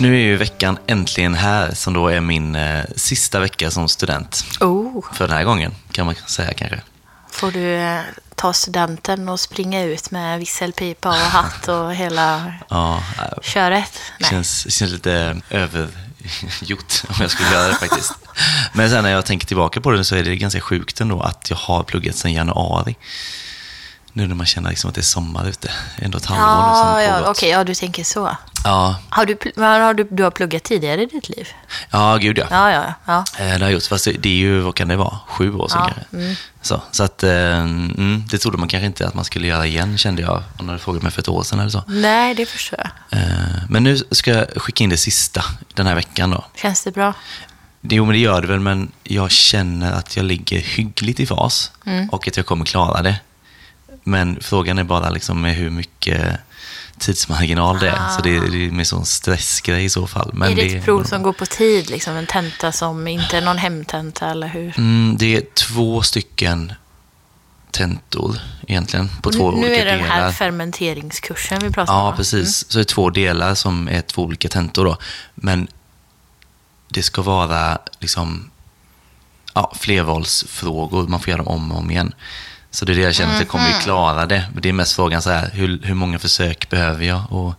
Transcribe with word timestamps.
Nu 0.00 0.14
är 0.14 0.20
ju 0.20 0.36
veckan 0.36 0.78
äntligen 0.86 1.34
här, 1.34 1.74
som 1.74 1.92
då 1.94 2.08
är 2.08 2.20
min 2.20 2.54
eh, 2.54 2.84
sista 2.96 3.40
vecka 3.40 3.70
som 3.70 3.88
student. 3.88 4.44
Oh, 4.60 5.04
För 5.14 5.28
den 5.28 5.36
här 5.36 5.44
gången, 5.44 5.74
kan 5.92 6.06
man 6.06 6.14
säga 6.26 6.52
kanske. 6.54 6.80
får 7.30 7.50
du 7.50 7.74
eh, 7.74 8.00
ta 8.34 8.52
studenten 8.52 9.28
och 9.28 9.40
springa 9.40 9.82
ut 9.82 10.10
med 10.10 10.38
visselpipa 10.38 11.08
och 11.08 11.14
hatt 11.14 11.68
och 11.68 11.94
hela 11.94 12.54
Ja, 12.68 13.02
äh, 13.18 13.40
köret? 13.42 13.92
det 14.18 14.24
känns, 14.24 14.72
känns 14.78 14.92
lite 14.92 15.40
övergjort 15.50 17.02
om 17.08 17.14
jag 17.20 17.30
skulle 17.30 17.50
göra 17.50 17.68
det 17.68 17.74
faktiskt. 17.74 18.12
Men 18.72 18.90
sen 18.90 19.02
när 19.04 19.10
jag 19.10 19.26
tänker 19.26 19.46
tillbaka 19.46 19.80
på 19.80 19.90
det 19.90 20.04
så 20.04 20.16
är 20.16 20.24
det 20.24 20.36
ganska 20.36 20.60
sjukt 20.60 21.00
ändå 21.00 21.20
att 21.20 21.50
jag 21.50 21.56
har 21.56 21.82
pluggat 21.82 22.16
sedan 22.16 22.32
januari. 22.32 22.96
Nu 24.12 24.26
när 24.26 24.34
man 24.34 24.46
känner 24.46 24.70
liksom 24.70 24.88
att 24.88 24.94
det 24.94 25.00
är 25.00 25.02
sommar 25.02 25.48
ute. 25.48 25.70
Ändå 25.98 26.18
ett 26.18 26.26
halvår 26.26 26.44
nu 26.44 27.02
Ja, 27.02 27.12
det 27.16 27.20
ja 27.24 27.30
okej, 27.30 27.50
ja, 27.50 27.64
du 27.64 27.74
tänker 27.74 28.04
så. 28.04 28.36
Ja, 28.64 28.96
Har 29.08 29.26
du, 29.26 29.36
har 29.56 29.94
du, 29.94 30.04
du 30.10 30.22
har 30.22 30.30
pluggat 30.30 30.62
tidigare 30.64 31.02
i 31.02 31.06
ditt 31.06 31.28
liv? 31.28 31.48
ja, 31.90 32.16
gud 32.16 32.38
ja. 32.38 32.46
Ja, 32.50 32.70
ja, 32.72 32.94
ja. 33.06 33.24
Eh, 33.38 33.44
Det 33.46 33.52
har 33.52 33.58
jag 33.60 33.72
gjort, 33.72 33.82
fast 33.86 34.04
det 34.04 34.28
är 34.28 34.34
ju, 34.34 34.60
vad 34.60 34.74
kan 34.74 34.88
det 34.88 34.96
vara, 34.96 35.18
sju 35.28 35.54
år 35.54 35.68
sedan 35.68 35.80
Ja, 35.86 35.92
kanske. 36.10 36.36
Så, 36.62 36.82
så 36.90 37.02
att, 37.04 37.22
eh, 37.22 37.30
mm, 37.60 38.24
det 38.30 38.38
trodde 38.38 38.58
man 38.58 38.68
kanske 38.68 38.86
inte 38.86 39.06
att 39.08 39.14
man 39.14 39.24
skulle 39.24 39.46
göra 39.46 39.66
igen, 39.66 39.98
kände 39.98 40.22
jag, 40.22 40.36
om 40.36 40.42
någon 40.58 40.68
hade 40.68 40.78
frågat 40.78 41.02
mig 41.02 41.12
för 41.12 41.20
ett 41.20 41.28
år 41.28 41.42
sedan 41.42 41.60
eller 41.60 41.70
så. 41.70 41.82
Nej, 41.86 42.34
det 42.34 42.46
förstår 42.46 42.78
jag. 42.78 43.20
Eh, 43.20 43.28
Men 43.68 43.84
nu 43.84 43.98
ska 44.10 44.30
jag 44.30 44.46
skicka 44.62 44.84
in 44.84 44.90
det 44.90 44.96
sista 44.96 45.44
den 45.74 45.86
här 45.86 45.94
veckan 45.94 46.30
då. 46.30 46.44
Känns 46.54 46.84
det 46.84 46.90
bra? 46.90 47.14
Jo, 47.82 48.04
men 48.04 48.12
det 48.12 48.18
gör 48.20 48.40
det 48.40 48.46
väl, 48.48 48.60
men 48.60 48.92
jag 49.04 49.30
känner 49.30 49.92
att 49.92 50.16
jag 50.16 50.24
ligger 50.24 50.58
hyggligt 50.58 51.20
i 51.20 51.26
fas 51.26 51.72
och 52.10 52.28
att 52.28 52.36
jag 52.36 52.46
kommer 52.46 52.64
klara 52.64 53.02
det. 53.02 53.20
Men 54.04 54.38
frågan 54.40 54.78
är 54.78 54.84
bara 54.84 55.10
liksom 55.10 55.40
med 55.40 55.54
hur 55.54 55.70
mycket 55.70 56.38
tidsmarginal 56.98 57.78
det 57.78 57.88
är. 57.88 58.08
Så 58.08 58.22
det 58.22 58.36
är, 58.36 58.40
det 58.40 58.80
är 58.80 58.84
sån 58.84 59.06
stressgrej 59.06 59.84
i 59.84 59.90
så 59.90 60.06
fall. 60.06 60.30
Men 60.34 60.52
är 60.52 60.56
det 60.56 60.76
ett 60.76 60.84
prov 60.84 61.00
är- 61.00 61.04
som 61.04 61.22
går 61.22 61.32
på 61.32 61.46
tid, 61.46 61.90
liksom 61.90 62.16
en 62.16 62.26
tenta 62.26 62.72
som 62.72 63.08
inte 63.08 63.36
är 63.36 63.40
någon 63.40 63.58
hemtenta, 63.58 64.30
eller 64.30 64.46
hur? 64.48 64.78
Mm, 64.78 65.16
det 65.18 65.36
är 65.36 65.42
två 65.54 66.02
stycken 66.02 66.72
tentor 67.70 68.36
egentligen, 68.68 69.08
på 69.22 69.30
två 69.32 69.50
nu 69.50 69.58
olika 69.58 69.80
är 69.80 69.84
det 69.84 69.90
den 69.90 70.00
här 70.04 70.16
delar. 70.16 70.32
fermenteringskursen 70.32 71.58
vi 71.62 71.70
pratar 71.70 71.92
om. 71.92 71.98
Ja, 72.06 72.12
precis. 72.16 72.70
Så 72.70 72.78
det 72.78 72.82
är 72.82 72.84
två 72.84 73.10
delar 73.10 73.54
som 73.54 73.88
är 73.88 74.00
två 74.00 74.22
olika 74.22 74.48
tentor 74.48 74.84
då. 74.84 74.96
Men 75.34 75.68
det 76.88 77.02
ska 77.02 77.22
vara 77.22 77.78
liksom 77.98 78.50
ja, 79.54 79.72
flervalsfrågor. 79.78 81.06
Man 81.08 81.20
får 81.20 81.28
göra 81.30 81.42
dem 81.42 81.48
om 81.48 81.72
och 81.72 81.78
om 81.78 81.90
igen. 81.90 82.14
Så 82.70 82.84
det 82.84 82.92
är 82.92 82.96
det 82.96 83.02
jag 83.02 83.14
känner 83.14 83.32
att 83.34 83.38
jag 83.40 83.48
kommer 83.48 83.64
Mhm. 83.68 83.74
ju 83.74 83.80
klara 83.80 84.26
det. 84.26 84.44
Det 84.62 84.68
är 84.68 84.72
mest 84.72 84.92
frågan 84.92 85.22
så 85.22 85.30
här, 85.30 85.50
hur, 85.52 85.80
hur 85.82 85.94
många 85.94 86.18
försök 86.18 86.68
behöver 86.70 87.04
jag? 87.04 87.32
Och, 87.32 87.54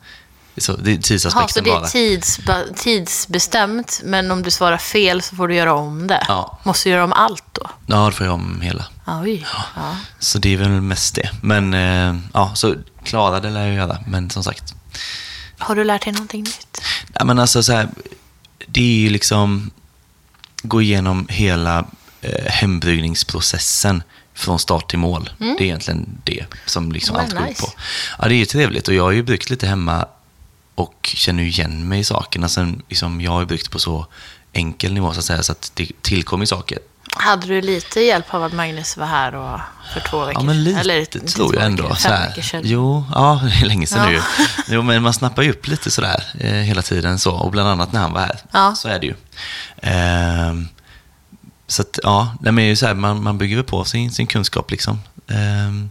så 0.57 0.73
det 0.77 0.91
är 0.91 0.95
Ja, 0.95 1.01
så 1.01 1.07
tidsaspekten 1.07 1.63
det 1.63 1.69
är 1.69 1.73
bara. 1.79 1.85
tidsba- 1.87 2.73
tidsbestämt, 2.75 4.01
men 4.03 4.31
om 4.31 4.43
du 4.43 4.51
svarar 4.51 4.77
fel 4.77 5.21
så 5.21 5.35
får 5.35 5.47
du 5.47 5.55
göra 5.55 5.73
om 5.73 6.07
det. 6.07 6.25
Ja. 6.27 6.59
Måste 6.63 6.89
du 6.89 6.93
göra 6.93 7.03
om 7.03 7.13
allt 7.13 7.43
då? 7.51 7.69
Ja, 7.87 8.05
då 8.05 8.11
får 8.11 8.25
jag 8.25 8.33
om 8.35 8.61
hela. 8.61 8.85
Oj. 9.07 9.45
Ja. 9.75 9.95
Så 10.19 10.37
det 10.39 10.53
är 10.53 10.57
väl 10.57 10.69
mest 10.69 11.15
det. 11.15 11.29
Men 11.41 11.73
eh, 11.73 12.15
ja, 12.33 12.51
så 12.55 12.75
klara 13.03 13.39
det 13.39 13.49
lär 13.49 13.65
jag 13.65 13.75
göra. 13.75 13.97
Men 14.07 14.29
som 14.29 14.43
sagt, 14.43 14.73
Har 15.57 15.75
du 15.75 15.83
lärt 15.83 16.03
dig 16.03 16.13
någonting 16.13 16.43
nytt? 16.43 16.81
Ja, 17.13 17.25
men 17.25 17.39
alltså 17.39 17.63
så 17.63 17.73
här, 17.73 17.89
det 18.67 18.81
är 18.81 18.99
ju 18.99 19.09
liksom 19.09 19.71
gå 20.63 20.81
igenom 20.81 21.27
hela 21.29 21.85
eh, 22.21 22.45
hembryggningsprocessen 22.51 24.03
från 24.41 24.59
start 24.59 24.89
till 24.89 24.99
mål. 24.99 25.29
Det 25.37 25.45
är 25.45 25.61
egentligen 25.61 26.17
det 26.23 26.45
som 26.65 26.91
liksom 26.91 27.15
allt 27.15 27.31
går 27.33 27.41
ut 27.41 27.47
nice. 27.49 27.61
på. 27.61 27.71
Ja, 28.19 28.27
det 28.27 28.33
är 28.35 28.37
ju 28.37 28.45
trevligt 28.45 28.87
och 28.87 28.93
jag 28.93 29.03
har 29.03 29.11
ju 29.11 29.23
bryggt 29.23 29.49
lite 29.49 29.67
hemma 29.67 30.05
och 30.75 31.09
känner 31.15 31.43
ju 31.43 31.49
igen 31.49 31.87
mig 31.87 31.99
i 31.99 32.03
sakerna. 32.03 32.47
Sen, 32.47 32.81
liksom, 32.89 33.21
jag 33.21 33.31
har 33.31 33.39
ju 33.39 33.45
bryggt 33.45 33.71
på 33.71 33.79
så 33.79 34.05
enkel 34.53 34.93
nivå 34.93 35.13
så 35.13 35.19
att 35.19 35.25
säga, 35.25 35.43
så 35.43 35.51
att 35.51 35.71
det 35.75 35.91
tillkommer 36.01 36.45
saker. 36.45 36.79
Hade 37.15 37.47
du 37.47 37.61
lite 37.61 37.99
hjälp 38.01 38.33
av 38.33 38.43
att 38.43 38.53
Magnus 38.53 38.97
var 38.97 39.05
här 39.05 39.35
och 39.35 39.59
för 39.93 39.99
två 40.09 40.25
veckor 40.25 40.41
Ja, 40.41 40.45
men 40.45 40.63
lite 40.63 40.79
Eller 40.79 41.05
tror 41.05 41.55
jag 41.55 41.63
ändå. 41.65 41.83
veckor, 41.83 41.95
Så 41.95 42.01
fem 42.01 42.11
här, 42.17 42.27
veckor 42.29 42.41
sedan. 42.41 42.61
jo, 42.65 43.05
ja, 43.13 43.41
det 43.59 43.65
är 43.65 43.65
länge 43.67 43.87
sedan 43.87 44.13
Ja. 44.13 44.21
nu. 44.37 44.45
Jo, 44.67 44.81
men 44.81 45.03
man 45.03 45.13
snappar 45.13 45.41
ju 45.43 45.49
upp 45.51 45.67
lite 45.67 45.91
sådär 45.91 46.23
eh, 46.39 46.51
hela 46.53 46.81
tiden 46.81 47.19
så. 47.19 47.31
Och 47.31 47.51
bland 47.51 47.69
annat 47.69 47.91
när 47.93 47.99
han 47.99 48.13
var 48.13 48.21
här. 48.21 48.39
Ja. 48.51 48.75
Så 48.75 48.87
är 48.87 48.99
det 48.99 49.05
ju. 49.05 49.13
Ehm, 49.81 50.67
så 51.71 51.81
att, 51.81 51.99
ja, 52.03 52.35
det 52.41 52.49
är 52.49 52.59
ju 52.59 52.75
så 52.75 52.85
här, 52.85 52.93
man, 52.93 53.23
man 53.23 53.37
bygger 53.37 53.55
väl 53.55 53.65
på 53.65 53.85
sin, 53.85 54.11
sin 54.11 54.27
kunskap 54.27 54.71
liksom. 54.71 54.99
Ehm, 55.27 55.89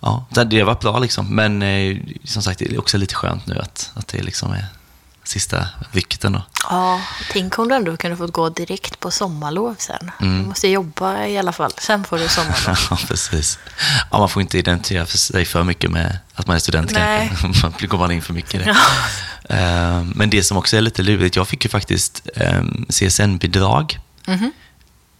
ja, 0.00 0.26
det 0.46 0.58
har 0.58 0.66
varit 0.66 0.80
bra 0.80 0.98
liksom. 0.98 1.34
Men 1.34 1.62
eh, 1.62 1.96
som 2.24 2.42
sagt, 2.42 2.58
det 2.58 2.72
är 2.72 2.78
också 2.78 2.98
lite 2.98 3.14
skönt 3.14 3.46
nu 3.46 3.58
att, 3.58 3.90
att 3.94 4.08
det 4.08 4.22
liksom 4.22 4.52
är 4.52 4.64
sista 5.24 5.68
vikten 5.92 6.32
då. 6.32 6.42
Ja, 6.70 7.00
tänk 7.32 7.58
om 7.58 7.68
du 7.68 7.74
ändå 7.74 7.96
kunde 7.96 8.16
fått 8.16 8.32
gå 8.32 8.48
direkt 8.48 9.00
på 9.00 9.10
sommarlov 9.10 9.74
sen. 9.78 10.10
Mm. 10.20 10.42
Du 10.42 10.48
måste 10.48 10.68
jobba 10.68 11.26
i 11.26 11.38
alla 11.38 11.52
fall. 11.52 11.72
Sen 11.78 12.04
får 12.04 12.18
du 12.18 12.28
sommarlov. 12.28 12.78
Ja, 12.90 12.98
precis. 13.08 13.58
Ja, 14.10 14.18
man 14.18 14.28
får 14.28 14.42
inte 14.42 14.58
identifiera 14.58 15.06
för 15.06 15.18
sig 15.18 15.44
för 15.44 15.64
mycket 15.64 15.90
med 15.90 16.18
att 16.34 16.46
man 16.46 16.56
är 16.56 16.60
student 16.60 16.92
Nej. 16.92 17.28
kanske. 17.40 17.62
Man 17.62 17.72
går 17.88 17.98
man 17.98 18.10
in 18.10 18.22
för 18.22 18.34
mycket 18.34 18.54
i 18.54 18.58
det. 18.58 18.76
Eh, 19.54 20.02
Men 20.14 20.30
det 20.30 20.42
som 20.42 20.56
också 20.56 20.76
är 20.76 20.80
lite 20.80 21.02
lurigt, 21.02 21.36
jag 21.36 21.48
fick 21.48 21.64
ju 21.64 21.70
faktiskt 21.70 22.28
eh, 22.34 22.62
CSN-bidrag. 24.36 24.50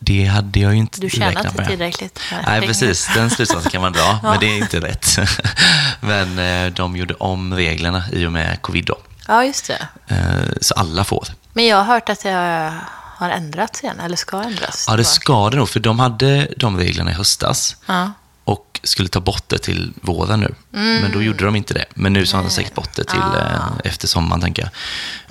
Det 0.01 0.25
hade 0.25 0.61
jag 0.61 0.73
ju 0.73 0.79
inte. 0.79 1.01
Du 1.01 1.09
räknat 1.09 1.45
inte 1.45 1.57
med. 1.57 1.69
tillräckligt 1.69 2.21
med 2.31 2.45
Nej, 2.47 2.61
pengar. 2.61 2.67
precis. 2.67 3.09
Den 3.15 3.31
slutsatsen 3.31 3.71
kan 3.71 3.81
man 3.83 3.93
dra, 3.93 4.01
Ja. 4.23 4.31
men 4.31 4.41
det 4.41 4.47
är 4.47 4.57
inte 4.59 4.81
rätt. 4.81 5.19
Men 6.01 6.39
eh, 6.39 6.73
de 6.73 6.97
gjorde 6.97 7.15
om 7.15 7.55
reglerna 7.55 8.03
i 8.13 8.27
och 8.27 8.33
med 8.33 8.63
covid 8.63 8.85
då. 8.85 8.97
Ja, 9.27 9.45
just 9.45 9.67
det. 9.67 9.89
Eh, 10.15 10.53
Så 10.61 10.75
alla 10.75 11.05
får. 11.05 11.29
Men 11.53 11.67
jag 11.67 11.77
har 11.77 11.85
hört 11.85 12.09
att 12.09 12.23
det 12.23 12.73
har 13.17 13.31
ändrats 13.31 13.83
igen, 13.83 14.01
eller 14.01 14.17
ska 14.17 14.43
ändras. 14.43 14.85
Ja, 14.89 14.97
det 14.97 15.05
ska 15.05 15.51
det 15.51 15.57
nog, 15.57 15.69
för 15.69 15.81
de 15.81 15.99
hade 15.99 16.49
de 16.57 16.77
reglerna 16.79 17.11
i 17.11 17.15
höstas. 17.15 17.77
Ja. 17.87 18.13
och 18.45 18.81
skulle 18.83 19.09
ta 19.09 19.21
bort 19.21 19.49
det 19.49 19.59
till 19.59 19.93
våren 20.03 20.41
nu. 20.41 20.55
Men 20.71 21.13
då 21.13 21.23
gjorde 21.23 21.45
de 21.45 21.57
inte 21.57 21.75
det. 21.75 21.85
Men 21.95 22.13
nu 22.13 22.27
så 22.27 22.37
har 22.37 22.45
de 22.45 22.51
säkert 22.51 22.75
bort 22.75 22.97
det 22.97 23.05
till 23.05 23.19
eh, 23.19 23.71
efter 23.85 24.09
sommaren, 24.09 24.41
tänker 24.41 24.71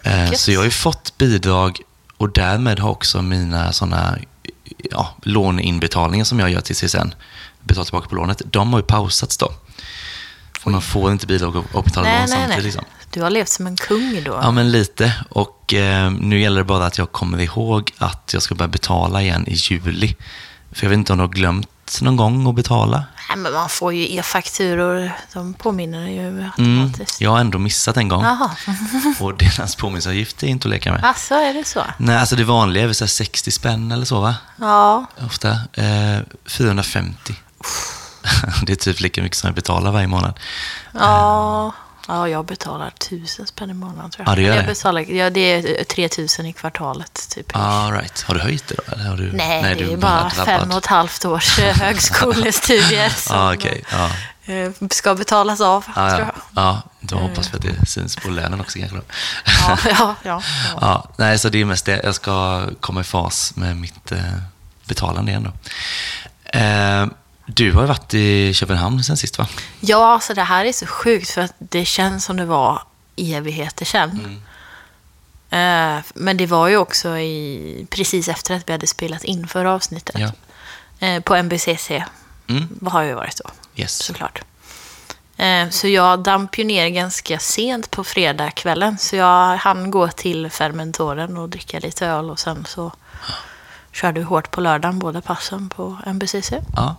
jag. 0.04 0.30
Gött. 0.30 0.40
så 0.40 0.52
jag 0.52 0.60
har 0.60 0.66
ju 0.66 0.72
fått 0.72 1.18
bidrag 1.18 1.80
och 2.18 2.32
därmed 2.32 2.80
har 2.80 2.90
också 2.90 3.22
mina 3.22 3.74
sådana 3.74 4.18
ja, 4.92 5.16
låneinbetalningar 5.22 6.26
som 6.26 6.40
jag 6.40 6.50
gör 6.50 6.62
till 6.62 6.76
CSN, 6.76 7.14
betalat 7.64 7.88
tillbaka 7.88 8.10
på 8.10 8.16
lånet, 8.16 8.42
de 8.46 8.74
har 8.74 8.80
ju 8.80 8.86
pausats 8.86 9.38
då. 9.38 9.52
För 10.60 10.70
man 10.72 10.82
får 10.82 11.12
inte 11.12 11.28
bidrag 11.28 11.56
och, 11.56 11.66
och 11.76 11.84
betala 11.84 12.10
Nej, 12.10 12.20
lån 12.22 12.30
nej, 12.30 12.40
samtidigt. 12.40 12.56
nej. 12.56 12.64
Liksom. 12.64 12.84
Du 13.12 13.22
har 13.22 13.30
levt 13.30 13.50
som 13.50 13.68
en 13.68 13.76
kung 13.76 14.24
då. 14.26 14.40
Ja, 14.42 14.52
men 14.52 14.72
lite. 14.72 15.14
Och 15.30 15.74
eh, 15.74 16.12
nu 16.12 16.40
gäller 16.42 16.58
det 16.58 16.64
bara 16.64 16.86
att 16.86 16.98
jag 16.98 17.12
kommer 17.12 17.40
ihåg 17.40 17.92
att 17.98 18.30
jag 18.34 18.42
ska 18.42 18.56
börja 18.56 18.68
betala 18.70 19.22
igen 19.22 19.48
i 19.48 19.54
juli. 19.54 20.16
För 20.72 20.86
jag 20.86 20.90
vet 20.90 20.98
inte 20.98 21.14
om 21.14 21.18
du 21.18 21.24
har 21.24 21.30
glömt 21.30 22.00
någon 22.02 22.16
gång 22.16 22.48
att 22.48 22.56
betala. 22.56 23.04
Nej, 23.30 23.38
men 23.38 23.54
man 23.54 23.70
får 23.70 23.94
ju 23.94 24.18
e-fakturor. 24.18 25.12
De 25.34 25.54
påminner 25.54 26.08
ju 26.10 26.28
Mm, 26.28 26.44
automatiskt. 26.58 27.22
jag 27.22 27.30
har 27.32 27.40
ändå 27.40 27.58
missat 27.60 27.98
en 27.98 28.08
gång. 28.08 28.24
Jaha. 28.24 28.52
Och 29.20 29.38
deras 29.38 29.76
påminnelseavgift 29.76 30.44
är 30.44 30.48
inte 30.48 30.68
att 30.68 30.70
leka 30.70 30.92
med. 30.92 31.04
Alltså, 31.06 31.34
är 31.36 31.54
det 31.54 31.64
så? 31.68 31.84
Nej, 31.98 32.18
alltså 32.18 32.36
det 32.36 32.44
vanliga 32.44 32.84
är 32.84 32.88
väl 32.88 32.96
så 32.96 33.04
här 33.04 33.10
60 33.10 33.52
spänn 33.52 33.92
eller 33.92 34.06
så 34.06 34.20
va? 34.22 34.36
Ja. 34.60 35.06
Ofta. 35.26 35.50
Eh, 35.74 36.20
450. 36.46 37.36
det 38.66 38.72
är 38.72 38.76
typ 38.76 39.00
lika 39.00 39.22
mycket 39.22 39.38
som 39.38 39.48
jag 39.48 39.56
betalar 39.56 39.92
varje 39.92 40.08
månad. 40.08 40.40
Ja. 40.92 41.72
Ja, 42.08 42.28
jag 42.30 42.46
betalar 42.46 42.90
tusen 42.90 43.48
spänn 43.48 43.70
i 43.70 43.74
månaden 43.74 44.12
tror 44.12 44.26
jag. 44.28 44.32
Ja, 44.32 44.36
det 44.36 44.42
gör 44.42 44.56
jag 44.56 44.64
det. 44.64 44.68
Betalar, 44.68 45.02
ja, 45.02 45.30
det 45.30 45.40
är 45.80 45.84
3000 45.84 46.46
i 46.46 46.54
kvartalet 46.54 47.30
typ. 47.30 47.56
All 47.56 47.92
right. 47.94 48.22
Har 48.22 48.36
du 48.36 48.42
höjt 48.42 48.68
det 48.68 48.76
då? 48.76 48.94
Eller 48.94 49.04
har 49.10 49.18
du, 49.18 49.32
Nej, 49.34 49.76
du 49.76 49.86
det 49.86 49.94
är 49.94 49.98
bara 49.98 50.30
fem 50.30 50.72
och 50.72 50.78
ett 50.78 50.86
halvt 50.86 51.26
års 51.26 51.60
eh, 51.60 51.76
högskolestudier 51.82 53.10
som 53.10 53.36
Ah, 53.38 53.54
okej. 53.54 53.84
Ja. 53.92 54.10
eh, 54.54 54.72
ska 54.92 55.16
betalas 55.16 55.62
av, 55.62 55.86
Ah, 55.96 56.10
tror 56.10 56.22
ja. 56.28 56.34
jag. 56.54 56.64
ja, 56.64 56.82
då 57.00 57.16
hoppas 57.18 57.54
vi 57.54 57.58
att 57.58 57.62
det 57.80 57.86
syns 57.90 58.16
på 58.16 58.30
lönen 58.30 58.62
också 58.62 58.80
kanske. 58.80 58.98
Ja, 59.68 59.78
ja, 60.00 60.16
ja. 60.24 60.42
Ja, 60.82 61.10
nej, 61.18 61.40
så 61.40 61.50
det 61.50 61.62
är 61.62 61.66
mest 61.66 61.86
det. 61.86 62.02
Jag 62.04 62.16
ska 62.16 62.66
komma 62.80 63.02
i 63.02 63.04
fas 63.04 63.56
med 63.56 63.78
mitt 63.78 64.12
eh, 64.12 64.20
betalande 64.86 65.32
igen 65.32 65.44
då. 65.44 66.60
Eh, 66.60 67.06
du 67.50 67.72
har 67.74 67.82
ju 67.82 67.88
varit 67.88 68.14
i 68.14 68.54
Köpenhamn 68.54 69.04
sen 69.04 69.18
sist 69.18 69.38
va? 69.38 69.48
Ja, 69.80 70.14
alltså 70.14 70.34
det 70.34 70.44
här 70.44 70.66
är 70.66 70.72
så 70.74 70.86
sjukt 70.86 71.30
för 71.30 71.42
att 71.42 71.54
det 71.60 71.86
känns 71.86 72.26
som 72.26 72.38
det 72.38 72.46
var 72.46 72.82
evigheter 73.16 73.86
sedan. 73.86 74.12
Mm. 74.20 74.42
Eh, 75.50 76.04
men 76.16 76.38
det 76.38 76.46
var 76.46 76.68
ju 76.68 76.78
också 76.78 77.18
i, 77.18 77.88
precis 77.90 78.28
efter 78.28 78.56
att 78.56 78.70
vi 78.70 78.72
hade 78.72 78.88
spelat 78.88 79.24
in 79.24 79.48
förra 79.48 79.74
avsnittet. 79.74 80.16
Ja. 80.20 80.32
Eh, 81.08 81.22
på 81.24 81.36
MBCC 81.36 81.92
Mm. 82.50 82.80
har 82.86 83.02
jag 83.02 83.10
ju 83.10 83.16
varit 83.16 83.38
då, 83.44 83.50
Yes. 83.76 83.98
såklart. 84.04 84.42
Eh, 85.38 85.70
så 85.70 85.88
jag 85.88 86.20
damp 86.20 86.58
ju 86.58 86.64
ner 86.64 86.90
ganska 86.90 87.40
sent 87.40 87.92
på 87.92 88.04
fredagskvällen. 88.04 88.98
Så 88.98 89.16
jag 89.16 89.58
hann 89.58 89.92
gå 89.92 90.08
till 90.08 90.50
fermentoren 90.50 91.38
och 91.38 91.50
dricka 91.50 91.80
lite 91.80 92.06
öl 92.08 92.30
och 92.30 92.40
sen 92.40 92.66
så 92.70 92.92
körde 93.92 94.20
vi 94.20 94.26
hårt 94.26 94.52
på 94.52 94.62
lördagen, 94.62 95.00
båda 95.00 95.22
passen 95.22 95.70
på 95.70 95.98
MBCC. 96.06 96.54
Ja. 96.76 96.96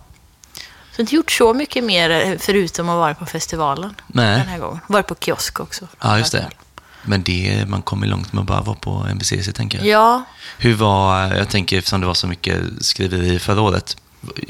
Så 0.99 1.01
inte 1.01 1.15
gjort 1.15 1.31
så 1.31 1.53
mycket 1.53 1.83
mer 1.83 2.09
eh, 2.09 2.37
förutom 2.39 2.89
att 2.89 2.95
vara 2.95 3.15
på 3.15 3.25
festivalen 3.25 3.95
Nej. 4.07 4.37
den 4.37 4.47
här 4.47 4.59
gången. 4.59 4.79
Varit 4.87 5.07
på 5.07 5.15
kiosk 5.15 5.59
också. 5.59 5.87
Ja, 6.01 6.17
just 6.17 6.31
det. 6.31 6.49
Men 7.03 7.23
det, 7.23 7.65
man 7.67 7.81
kommer 7.81 8.07
långt 8.07 8.33
med 8.33 8.41
att 8.41 8.47
bara 8.47 8.61
vara 8.61 8.75
på 8.75 9.07
NBCC, 9.13 9.53
tänker 9.53 9.77
jag. 9.77 9.87
Ja, 9.87 10.23
Hur 10.57 10.73
var, 10.73 11.35
jag 11.35 11.49
tänker 11.49 11.77
eftersom 11.77 12.01
det 12.01 12.07
var 12.07 12.13
så 12.13 12.27
mycket 12.27 12.61
skriveri 12.81 13.39
förra 13.39 13.61
året, 13.61 13.97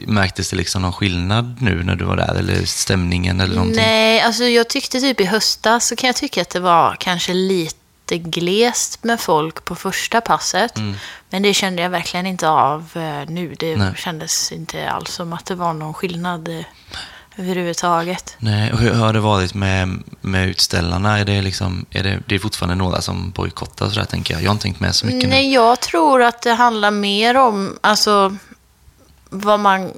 märktes 0.07 0.49
det 0.49 0.55
liksom 0.55 0.81
någon 0.81 0.93
skillnad 0.93 1.61
nu 1.61 1.83
när 1.83 1.95
du 1.95 2.05
var 2.05 2.17
där? 2.17 2.35
Eller 2.35 2.65
stämningen 2.65 3.41
eller 3.41 3.55
någonting? 3.55 3.81
nej, 3.81 4.21
alltså 4.21 4.43
jag 4.43 4.67
tyckte 4.69 4.99
typ 4.99 5.21
i 5.21 5.25
höstas 5.25 5.87
så 5.87 5.95
kan 5.95 6.07
jag 6.07 6.15
tycka 6.15 6.41
att 6.41 6.49
det 6.49 6.59
var 6.59 6.95
kanske 6.99 7.33
lite 7.33 7.78
glest 8.17 9.03
med 9.03 9.19
folk 9.19 9.65
på 9.65 9.75
första 9.75 10.21
passet. 10.21 10.77
Mm. 10.77 10.95
Men 11.29 11.43
det 11.43 11.53
kände 11.53 11.81
jag 11.81 11.89
verkligen 11.89 12.25
inte 12.25 12.49
av 12.49 12.89
eh, 12.95 13.29
nu. 13.29 13.55
Det 13.59 13.75
Nej. 13.75 13.93
kändes 13.95 14.51
inte 14.51 14.89
alls 14.89 15.11
som 15.11 15.33
att 15.33 15.45
det 15.45 15.55
var 15.55 15.73
någon 15.73 15.93
skillnad 15.93 16.47
eh, 16.47 16.65
överhuvudtaget. 17.37 18.35
Nej, 18.39 18.73
och 18.73 18.79
hur 18.79 18.93
har 18.93 19.13
det 19.13 19.19
varit 19.19 19.53
med, 19.53 20.03
med 20.21 20.49
utställarna? 20.49 21.19
Är 21.19 21.25
det, 21.25 21.41
liksom, 21.41 21.85
är 21.91 22.03
det, 22.03 22.19
det 22.25 22.35
är 22.35 22.39
fortfarande 22.39 22.75
några 22.75 23.01
som 23.01 23.31
bojkottar 23.31 23.89
sådär, 23.89 24.05
tänker 24.05 24.33
jag. 24.33 24.43
Jag 24.43 24.49
har 24.49 24.53
inte 24.53 24.63
tänkt 24.63 24.79
med 24.79 24.95
så 24.95 25.05
mycket 25.05 25.23
nu. 25.23 25.29
Nej, 25.29 25.53
jag 25.53 25.79
tror 25.79 26.23
att 26.23 26.41
det 26.41 26.53
handlar 26.53 26.91
mer 26.91 27.37
om, 27.37 27.77
alltså 27.81 28.35
vad 29.29 29.59
man 29.59 29.91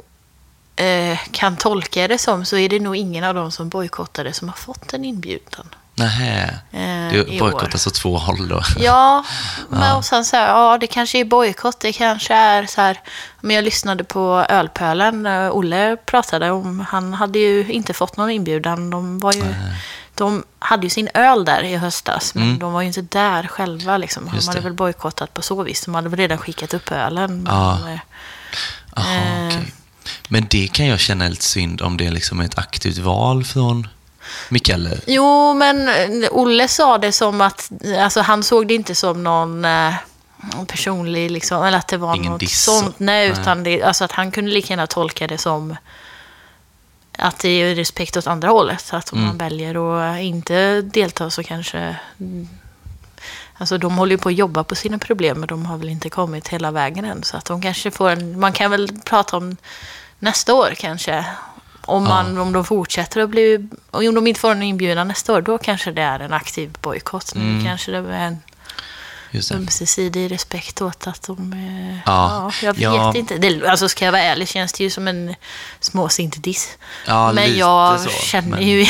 eh, 0.76 1.20
kan 1.32 1.58
tolka 1.58 2.08
det 2.08 2.18
som, 2.18 2.46
så 2.46 2.58
är 2.58 2.70
det 2.70 2.80
nog 2.80 2.96
ingen 2.96 3.24
av 3.24 3.36
dem 3.36 3.52
som 3.52 3.70
bojkottade 3.70 4.34
som 4.34 4.48
har 4.48 4.56
fått 4.56 4.94
en 4.94 5.06
inbjudan. 5.06 5.68
Nähä. 6.02 6.44
Eh, 6.72 7.12
Det 7.14 7.34
i 7.34 7.40
bojkottas 7.40 7.88
åt 7.88 7.94
två 7.94 8.18
håll 8.18 8.48
då. 8.48 8.62
Ja, 8.78 9.24
men 9.70 9.96
och 9.96 10.06
sen 10.06 10.26
så 10.26 10.36
här, 10.36 10.48
ja 10.48 10.78
det 10.78 10.88
kanske 10.88 11.20
är 11.20 11.26
bojkott, 11.26 11.80
det 11.80 11.94
kanske 11.94 12.34
är 12.36 12.66
så 12.66 12.82
här, 12.82 13.00
men 13.42 13.56
jag 13.56 13.64
lyssnade 13.64 14.04
på 14.04 14.46
Ölpölen, 14.50 15.26
eh, 15.26 15.52
Olle 15.52 15.98
pratade 16.06 16.52
om, 16.52 16.80
han 16.90 17.14
hade 17.14 17.40
ju 17.40 17.72
inte 17.72 17.94
fått 17.94 18.18
någon 18.18 18.30
inbjudan, 18.30 18.90
de 18.90 19.20
var 19.20 19.34
ju, 19.34 19.44
de 20.16 20.44
hade 20.60 20.84
ju 20.86 20.90
sin 20.90 21.10
öl 21.14 21.46
där 21.46 21.64
i 21.64 21.78
höstas, 21.78 22.36
men 22.36 22.60
de 22.60 22.74
var 22.74 22.82
ju 22.82 22.88
inte 22.88 23.02
där 23.02 23.48
själva 23.48 23.98
liksom. 23.98 24.24
De 24.26 24.30
Mm. 24.32 24.48
Hade 24.48 24.60
väl 24.60 24.74
bojkottat 24.74 25.34
på 25.34 25.42
så 25.42 25.64
vis, 25.64 25.86
de 25.86 25.96
hade 25.96 26.10
väl 26.10 26.20
redan 26.20 26.38
skickat 26.38 26.74
upp 26.74 26.92
ölen. 26.92 27.44
Men, 27.44 27.54
Ja. 27.56 27.72
eh, 27.90 28.00
Aha, 28.94 29.14
Eh. 29.16 29.48
okej. 29.48 29.74
Men 30.28 30.48
det 30.50 30.68
kan 30.68 30.86
jag 30.88 31.00
känna 31.00 31.28
lite 31.28 31.46
synd 31.46 31.82
om 31.82 31.98
det 31.98 32.12
liksom 32.12 32.40
är 32.40 32.46
ett 32.46 32.58
aktivt 32.58 32.98
val 32.98 33.44
från 33.44 33.88
Mikael. 34.50 35.02
Jo, 35.08 35.54
men 35.54 35.88
eh, 35.88 36.30
Olle 36.32 36.68
sa 36.68 36.98
det 36.98 37.12
som 37.12 37.42
att, 37.42 37.72
alltså 38.00 38.22
han 38.22 38.44
såg 38.44 38.68
det 38.68 38.74
inte 38.74 38.96
som 38.96 39.24
någon 39.24 39.66
eh, 39.66 39.94
personlig, 40.68 41.32
liksom, 41.32 41.64
eller 41.64 41.78
att 41.78 41.88
det 41.88 41.98
var 41.98 42.16
Ingen 42.16 42.32
något 42.32 42.40
diss 42.40 42.64
sånt. 42.64 42.86
så. 42.98 43.04
Nej, 43.04 43.30
utan 43.30 43.64
det, 43.64 43.84
alltså 43.84 44.04
att 44.04 44.12
han 44.12 44.32
kunde 44.32 44.52
lika 44.52 44.74
gärna 44.74 44.88
tolka 44.88 45.28
det 45.28 45.38
som 45.38 45.76
att 47.18 47.40
det 47.40 47.50
är 47.50 47.76
respekt 47.76 48.18
åt 48.18 48.28
andra 48.28 48.50
hållet. 48.50 48.90
Att 48.94 49.10
om 49.14 49.18
Mm. 49.20 49.28
man 49.28 49.38
väljer 49.38 50.02
att 50.14 50.20
inte 50.22 50.82
delta 50.82 51.30
så 51.30 51.44
kanske... 51.44 51.96
mm, 52.20 52.48
Alltså 53.58 53.78
de 53.78 53.98
håller 53.98 54.12
ju 54.12 54.18
på 54.18 54.30
att 54.30 54.36
jobba 54.36 54.64
på 54.64 54.76
sina 54.76 54.98
problem, 55.00 55.40
men 55.40 55.48
de 55.48 55.66
har 55.66 55.78
väl 55.78 55.90
inte 55.90 56.10
kommit 56.10 56.48
hela 56.48 56.72
vägen 56.72 57.06
än. 57.06 57.24
Så 57.24 57.38
att 57.38 57.46
de 57.46 57.62
kanske 57.62 57.92
får 57.92 58.10
en... 58.10 58.40
Man 58.40 58.54
kan 58.54 58.72
väl 58.72 58.90
prata 59.06 59.38
om 59.38 59.58
nästa 60.20 60.54
år 60.54 60.74
kanske. 60.78 61.26
Om, 61.86 62.04
man, 62.04 62.38
om 62.38 62.54
de 62.54 62.66
fortsätter 62.66 63.22
att 63.22 63.30
bli... 63.30 63.68
Om 63.92 64.16
de 64.16 64.28
inte 64.28 64.40
får 64.40 64.52
en 64.52 64.64
inbjudan 64.64 65.08
nästa 65.08 65.34
år, 65.34 65.42
då 65.42 65.58
kanske 65.58 65.92
det 65.92 66.02
är 66.02 66.20
en 66.20 66.34
aktiv 66.34 66.78
bojkott. 66.82 67.36
Nu 67.36 67.42
Mm. 67.42 67.66
kanske 67.66 67.92
det 67.92 67.98
är 67.98 68.04
en. 68.28 68.38
Ömsesidig 69.52 70.32
respekt 70.32 70.82
åt 70.82 71.08
att 71.08 71.22
de... 71.28 71.54
eh, 71.54 72.00
Ja. 72.06 72.52
jag 72.62 72.74
vet 72.74 72.82
Ja. 72.82 73.14
inte. 73.16 73.38
Det, 73.38 73.68
alltså 73.68 73.90
ska 73.90 74.06
jag 74.06 74.12
vara 74.12 74.22
ärlig 74.22 74.48
känns 74.48 74.74
det 74.74 74.84
ju 74.84 74.90
som 74.90 75.08
en 75.08 75.36
småsint 75.80 76.44
diss. 76.44 76.78
Ja, 77.08 77.32
men 77.34 77.58
jag 77.58 78.00
så, 78.02 78.10
känner 78.10 78.50
men- 78.50 78.68
ju 78.68 78.86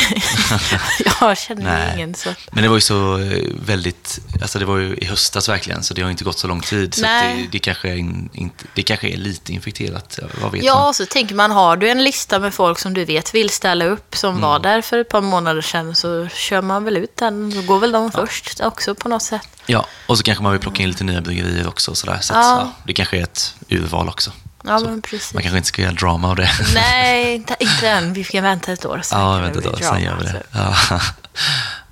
jag 1.22 1.38
känner 1.38 1.64
Nej. 1.64 1.94
ingen. 1.96 2.16
Så. 2.16 2.30
Men 2.52 2.64
det 2.64 2.70
var 2.70 2.76
ju 2.78 2.82
så 2.82 3.18
eh, 3.18 3.44
väldigt, 3.66 4.20
alltså 4.42 4.60
det 4.60 4.66
var 4.66 4.78
ju 4.78 4.96
i 4.96 5.06
höstas 5.06 5.50
verkligen, 5.50 5.84
så 5.84 5.94
det 5.94 6.02
har 6.02 6.10
inte 6.12 6.24
gått 6.24 6.40
så 6.40 6.48
lång 6.48 6.62
tid. 6.62 6.94
Så 6.94 7.02
det, 7.02 7.48
det, 7.52 7.60
kanske 7.60 7.90
är 7.90 7.96
in, 7.96 8.30
inte, 8.34 8.66
det 8.74 8.84
kanske 8.84 9.08
är 9.10 9.18
lite 9.18 9.54
infekterat, 9.54 10.20
vad 10.42 10.52
vet 10.52 10.62
man? 10.62 10.66
Ja, 10.68 10.94
så 10.94 11.06
tänker 11.06 11.36
man, 11.36 11.52
har 11.52 11.78
du 11.78 11.90
en 11.90 12.04
lista 12.04 12.40
med 12.40 12.54
folk 12.54 12.80
som 12.80 12.94
du 12.94 13.06
vet 13.06 13.34
vill 13.36 13.50
ställa 13.50 13.86
upp, 13.86 14.16
som 14.16 14.30
Mm. 14.32 14.42
var 14.42 14.60
där 14.60 14.82
för 14.82 14.98
ett 14.98 15.10
par 15.10 15.22
månader 15.22 15.62
sedan, 15.62 15.96
så 15.96 16.28
kör 16.28 16.62
man 16.62 16.84
väl 16.84 16.98
ut 16.98 17.18
den. 17.18 17.50
Då 17.50 17.62
går 17.62 17.80
väl 17.80 17.92
de 17.92 18.12
först 18.12 18.60
också 18.62 18.96
på 18.96 19.10
något 19.10 19.24
sätt. 19.24 19.48
Ja, 19.66 19.86
och 20.08 20.18
så 20.18 20.24
kanske 20.32 20.44
man 20.44 20.52
vill 20.52 20.62
plocka 20.62 20.84
in 20.84 20.90
lite 20.90 21.04
nya 21.04 21.22
bryggerier 21.22 21.68
också. 21.68 21.96
Sådär, 21.96 22.20
så 22.22 22.34
Ja. 22.34 22.40
ja, 22.60 22.72
det 22.84 22.94
kanske 22.94 23.18
är 23.18 23.24
ett 23.24 23.56
urval 23.70 24.10
också. 24.10 24.32
Ja, 24.64 24.80
Så. 24.80 24.86
Man 24.88 25.44
kanske 25.44 25.58
inte 25.58 25.68
ska 25.68 25.82
göra 25.82 25.94
drama 25.94 26.30
av 26.30 26.36
det. 26.36 26.50
Nej, 26.74 27.36
inte, 27.36 27.56
inte 27.60 27.90
än. 27.90 28.14
Vi 28.14 28.24
ska 28.24 28.42
vänta 28.42 28.72
ett 28.72 28.86
år. 28.86 29.02
ja, 29.12 29.38
vänta 29.38 29.60
då, 29.60 29.76
bli 29.76 29.84
sen 29.84 30.02
gör 30.02 30.16
vi 30.18 30.24
det. 30.24 30.32
typ. 30.32 30.48
Ja, 30.52 30.76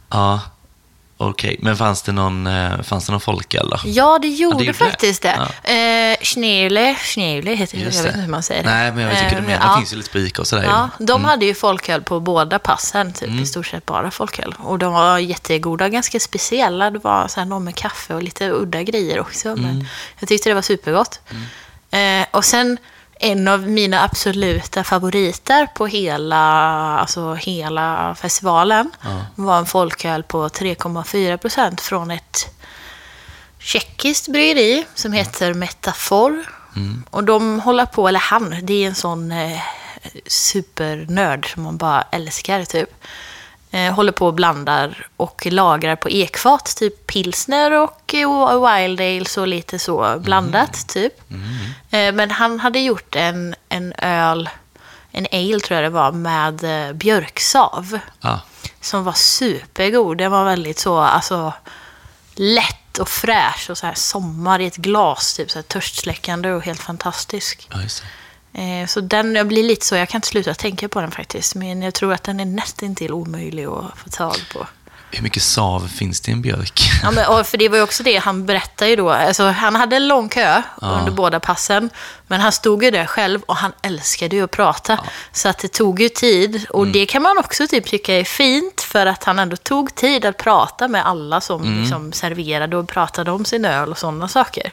ja. 0.09 0.41
Okej. 1.27 1.55
Men 1.59 1.77
fanns 1.77 2.01
det 2.01 2.11
någon, 2.11 2.47
eh, 2.47 2.81
fanns 2.81 3.05
det 3.05 3.11
någon 3.11 3.21
folköl 3.21 3.69
då? 3.69 3.77
Ja, 3.85 4.19
det 4.21 4.27
gjorde, 4.27 4.53
gjorde 4.53 4.65
det. 4.65 4.73
faktiskt 4.73 5.21
det. 5.21 5.39
Ja. 5.63 5.71
Eh, 5.73 6.17
Schneule, 6.21 6.95
Schneule 6.95 7.51
heter 7.55 7.77
det, 7.77 7.83
jag 7.83 7.91
vet 7.91 8.03
det. 8.03 8.07
inte 8.09 8.19
hur 8.21 8.27
man 8.27 8.43
säger 8.43 8.63
det. 8.63 8.69
Nej, 8.69 8.91
men 8.91 9.03
jag 9.03 9.13
tycker 9.17 9.29
du 9.29 9.35
Eh, 9.37 9.41
menar. 9.43 9.59
Det 9.59 9.65
ja. 9.73 9.77
finns 9.77 9.93
ju 9.93 9.97
lite 9.97 10.19
Ica 10.19 10.41
och 10.41 10.47
sådär. 10.47 10.63
Ja, 10.63 10.89
de 10.99 11.11
Mm. 11.11 11.25
hade 11.25 11.45
ju 11.45 11.53
folköl 11.53 12.01
på 12.01 12.19
båda 12.19 12.59
passen, 12.59 13.13
typ 13.13 13.29
i 13.41 13.45
stort 13.45 13.67
sett 13.67 13.85
bara 13.85 14.11
folköl. 14.11 14.55
Och 14.59 14.79
de 14.79 14.93
var 14.93 15.17
jättegoda, 15.17 15.89
ganska 15.89 16.19
speciella. 16.19 16.91
Det 16.91 16.99
var 16.99 17.27
så 17.27 17.39
här 17.39 17.45
någon 17.47 17.63
med 17.63 17.75
kaffe 17.75 18.13
och 18.13 18.23
lite 18.23 18.49
udda 18.49 18.83
grejer 18.83 19.19
också. 19.19 19.49
Mm. 19.49 19.61
Men 19.63 19.87
jag 20.19 20.29
tyckte 20.29 20.49
det 20.49 20.53
var 20.55 20.61
supergott. 20.61 21.19
Eh, 21.91 22.25
och 22.31 22.45
sen 22.45 22.77
en 23.19 23.47
av 23.47 23.67
mina 23.67 24.03
absoluta 24.03 24.83
favoriter 24.83 25.67
på 25.75 25.87
hela, 25.87 26.37
alltså 26.99 27.33
hela 27.33 28.15
festivalen 28.15 28.91
var 29.35 29.57
en 29.57 29.65
folköl 29.65 30.23
på 30.23 30.47
3,4 30.47 31.37
procent 31.37 31.81
från 31.81 32.11
ett 32.11 32.55
tjeckiskt 33.59 34.27
bryggeri 34.27 34.85
som 34.95 35.13
heter 35.13 35.53
Metafor. 35.53 36.45
Och 37.09 37.23
de 37.23 37.59
håller 37.59 37.85
på, 37.85 38.07
eller 38.07 38.19
han, 38.19 38.55
det 38.63 38.83
är 38.83 38.87
en 38.87 38.95
sån 38.95 39.31
eh, 39.31 39.59
supernörd 40.27 41.53
som 41.53 41.63
man 41.63 41.77
bara 41.77 42.01
älskar 42.01 42.65
typ. 42.65 42.89
Eh, 43.71 43.93
håller 43.93 44.11
på 44.11 44.27
och 44.27 44.33
blandar 44.33 45.07
och 45.17 45.45
lagrar 45.45 45.95
på 45.95 46.09
ekfat, 46.09 46.75
typ 46.77 47.07
pilsner 47.07 47.71
och 47.71 48.13
eh, 48.13 48.75
wild 48.77 49.01
ales 49.01 49.37
och 49.37 49.47
lite 49.47 49.79
så 49.79 50.19
blandat 50.19 50.87
typ. 50.87 51.13
Eh, 51.89 52.13
men 52.13 52.31
han 52.31 52.59
hade 52.59 52.79
gjort 52.79 53.15
en, 53.15 53.55
en 53.69 53.93
öl, 53.93 54.49
en 55.11 55.27
ale 55.31 55.59
tror 55.59 55.75
jag 55.75 55.83
det 55.83 55.89
var, 55.89 56.11
med 56.11 56.61
björksav 56.97 57.99
Ja. 58.21 58.39
som 58.81 59.03
var 59.03 59.13
supergod. 59.13 60.17
Den 60.17 60.31
var 60.31 60.45
väldigt 60.45 60.79
så, 60.79 60.97
alltså 60.99 61.53
lätt 62.35 62.97
och 62.99 63.09
fräsch 63.09 63.69
och 63.69 63.77
så 63.77 63.85
här 63.85 63.93
sommar 63.93 64.59
i 64.59 64.65
ett 64.65 64.75
glas, 64.75 65.33
typ 65.33 65.51
så 65.51 65.57
här 65.57 65.63
törstsläckande 65.63 66.51
och 66.51 66.65
helt 66.65 66.81
fantastisk. 66.81 67.67
Eh, 67.73 67.79
så 68.87 69.01
den, 69.01 69.35
jag 69.35 69.47
blir 69.47 69.63
lite 69.63 69.85
så, 69.85 69.95
jag 69.95 70.09
kan 70.09 70.17
inte 70.17 70.27
sluta 70.27 70.53
tänka 70.53 70.89
på 70.89 71.01
den 71.01 71.11
faktiskt, 71.11 71.55
men 71.55 71.81
jag 71.81 71.93
tror 71.93 72.13
att 72.13 72.23
den 72.23 72.39
är 72.39 72.45
nästintill 72.45 73.11
omöjlig 73.11 73.65
att 73.65 73.97
få 73.97 74.09
tag 74.09 74.35
på. 74.53 74.67
Hur 75.11 75.23
mycket 75.23 75.43
sav 75.43 75.87
finns 75.87 76.21
det 76.21 76.31
i 76.31 76.33
en 76.33 76.41
björk? 76.41 76.81
Ja, 77.03 77.11
men, 77.11 77.45
för 77.45 77.57
det 77.57 77.69
var 77.69 77.77
ju 77.77 77.83
också 77.83 78.03
det 78.03 78.17
han 78.17 78.45
berättade 78.45 78.89
ju 78.89 78.95
då. 78.95 79.09
Alltså, 79.09 79.43
han 79.43 79.75
hade 79.75 79.95
en 79.95 80.07
lång 80.07 80.29
kö 80.29 80.61
under 80.81 81.11
båda 81.11 81.39
passen. 81.39 81.89
Men 82.27 82.41
han 82.41 82.51
stod 82.51 82.83
ju 82.83 82.91
där 82.91 83.05
själv 83.05 83.41
och 83.45 83.55
han 83.55 83.71
älskade 83.81 84.35
ju 84.35 84.43
att 84.43 84.51
prata. 84.51 84.99
Så 85.31 85.49
att 85.49 85.57
det 85.57 85.67
tog 85.67 86.01
ju 86.01 86.09
tid. 86.09 86.65
Och 86.69 86.87
det 86.87 87.05
kan 87.05 87.21
man 87.21 87.37
också 87.37 87.67
typ 87.67 87.85
tycka 87.85 88.13
är 88.13 88.23
fint. 88.23 88.81
För 88.81 89.05
att 89.05 89.23
han 89.23 89.39
ändå 89.39 89.55
tog 89.55 89.95
tid 89.95 90.25
att 90.25 90.37
prata 90.37 90.87
med 90.87 91.07
alla 91.07 91.41
som 91.41 91.79
liksom 91.81 92.13
serverade 92.13 92.77
och 92.77 92.87
pratade 92.87 93.31
om 93.31 93.45
sin 93.45 93.65
öl 93.65 93.89
och 93.89 93.97
sådana 93.97 94.27
saker. 94.27 94.71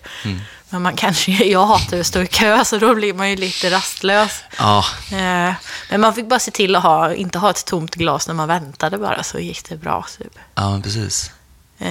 Men 0.68 0.82
man 0.82 0.96
kanske, 0.96 1.32
jag 1.44 1.66
hatar 1.66 2.00
att 2.00 2.06
stå 2.06 2.20
i 2.22 2.26
kö 2.26 2.64
så 2.64 2.78
då 2.78 2.94
blir 2.94 3.14
man 3.14 3.30
ju 3.30 3.36
lite 3.36 3.70
rastlös. 3.70 4.42
Ja, 4.58 4.84
Eh, 5.12 5.52
Men 5.90 6.00
man 6.00 6.14
fick 6.14 6.26
bara 6.28 6.38
se 6.40 6.50
till 6.50 6.76
att 6.76 6.82
ha, 6.82 7.14
inte 7.14 7.38
ha 7.38 7.50
ett 7.50 7.64
tomt 7.66 7.94
glas 7.94 8.26
när 8.26 8.34
man 8.34 8.48
väntade 8.48 8.98
bara 8.98 9.22
så 9.22 9.38
gick 9.38 9.68
det 9.68 9.76
bra. 9.76 10.06
Typ. 10.18 10.38
ja 10.54 10.70
men 10.70 10.82
precis. 10.82 11.30
Eh, 11.78 11.88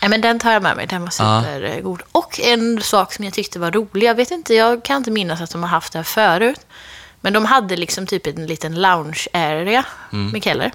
nej, 0.00 0.08
men 0.08 0.20
den 0.20 0.38
tar 0.38 0.52
jag 0.52 0.62
med 0.62 0.76
mig, 0.76 0.86
den 0.86 1.00
var 1.02 1.12
Ja. 1.18 1.42
supergod. 1.44 2.02
Och 2.12 2.40
en 2.40 2.82
sak 2.82 3.12
som 3.14 3.24
jag 3.24 3.34
tyckte 3.34 3.58
var 3.58 3.70
rolig, 3.70 4.06
jag 4.08 4.14
vet 4.14 4.30
inte, 4.30 4.54
jag 4.54 4.84
kan 4.84 4.96
inte 4.96 5.10
minnas 5.10 5.40
att 5.40 5.50
de 5.50 5.62
har 5.62 5.70
haft 5.70 5.92
det 5.92 5.98
här 5.98 6.04
förut. 6.04 6.60
Men 7.20 7.32
de 7.32 7.44
hade 7.44 7.76
liksom 7.76 8.06
typ 8.06 8.26
en 8.26 8.46
liten 8.46 8.82
lounge 8.82 9.26
area 9.32 9.84
Mm. 10.12 10.30
med 10.30 10.44
Keller. 10.44 10.72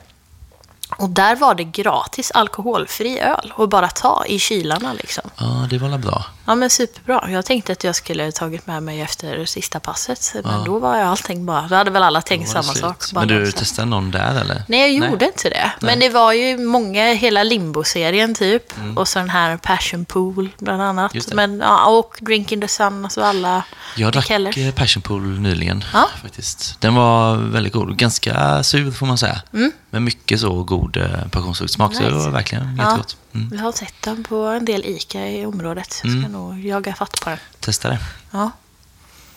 Och 0.98 1.10
där 1.10 1.36
var 1.36 1.56
det 1.56 1.64
gratis 1.64 2.32
alkoholfri 2.32 3.20
öl 3.20 3.54
och 3.56 3.70
bara 3.70 3.88
ta 3.90 4.26
i 4.28 4.40
kylarna 4.40 4.94
liksom. 4.94 5.30
Ja, 5.38 5.68
det 5.70 5.78
var 5.78 5.98
bra. 5.98 6.26
Ja 6.46 6.56
men 6.56 6.70
superbra. 6.70 7.30
Jag 7.32 7.46
tänkte 7.46 7.72
att 7.72 7.84
jag 7.84 7.96
skulle 7.96 8.32
tagit 8.32 8.68
med 8.68 8.84
mig 8.84 9.02
efter 9.02 9.46
sista 9.46 9.80
passet. 9.80 10.32
Men 10.44 10.54
Ja. 10.54 10.64
då 10.66 10.80
var 10.80 10.98
jag 10.98 11.08
allting 11.08 11.46
bara, 11.46 11.68
då 11.68 11.76
hade 11.76 11.92
väl 11.92 12.04
alla 12.04 12.22
tänkt 12.22 12.50
samma 12.50 12.64
slut. 12.64 12.82
sak. 12.82 13.04
Men 13.14 13.28
du 13.28 13.52
testade 13.52 13.88
någon 13.90 14.12
där 14.12 14.42
eller? 14.42 14.64
Nej, 14.68 14.96
jag 14.98 15.10
gjorde 15.10 15.26
inte 15.26 15.50
det. 15.50 15.72
Men 15.80 16.00
det 16.00 16.10
var 16.10 16.34
ju 16.34 16.58
många, 16.58 17.14
hela 17.14 17.44
Limbo-serien 17.44 18.36
typ. 18.36 18.64
Och 18.96 19.08
så 19.08 19.20
den 19.20 19.30
här 19.30 19.58
Passion 19.58 20.06
Pool 20.06 20.50
bland 20.60 20.82
annat. 20.82 21.14
Mm. 21.14 21.26
Men, 21.34 21.60
ja, 21.68 21.86
och 21.86 22.18
Drink 22.22 22.52
in 22.52 22.62
the 22.62 22.68
Sun, 22.68 23.04
alltså 23.06 23.22
alla 23.22 23.64
Jag 23.96 24.12
drack 24.14 24.26
Kellers. 24.26 24.58
eh, 24.58 24.72
Passion 24.74 25.02
Pool 25.02 25.40
nyligen 25.40 25.84
Ja. 25.94 26.10
faktiskt. 26.22 26.82
Den 26.82 26.96
var 26.96 27.36
väldigt 27.36 27.74
god. 27.74 27.98
Ganska 27.98 28.64
sur 28.64 28.92
får 28.92 29.06
man 29.06 29.18
säga. 29.18 29.42
Mm. 29.54 29.72
Men 29.90 30.04
mycket 30.04 30.40
så 30.40 30.64
god 30.64 30.81
god 30.82 30.98
eh, 30.98 31.28
passionsfruktsmak. 31.32 31.94
Så 31.96 32.00
det 32.00 32.06
Nice. 32.12 32.18
var 32.26 32.30
verkligen 32.32 32.76
Ja. 32.78 32.84
jättegott. 32.84 33.18
Mm. 33.34 33.52
Jag 33.58 33.64
har 33.64 33.72
sett 33.72 33.94
den 34.02 34.24
på 34.24 34.36
en 34.46 34.66
del 34.66 34.86
ICA 34.86 35.28
i 35.28 35.46
området. 35.46 36.00
Jag 36.04 36.12
ska 36.12 36.20
Mm. 36.20 36.32
nog 36.32 36.66
jaga 36.66 36.96
fatt 36.96 37.22
på 37.22 37.30
den. 37.30 37.40
Testa 37.60 37.90
det. 37.90 38.00
Ja. 38.32 38.52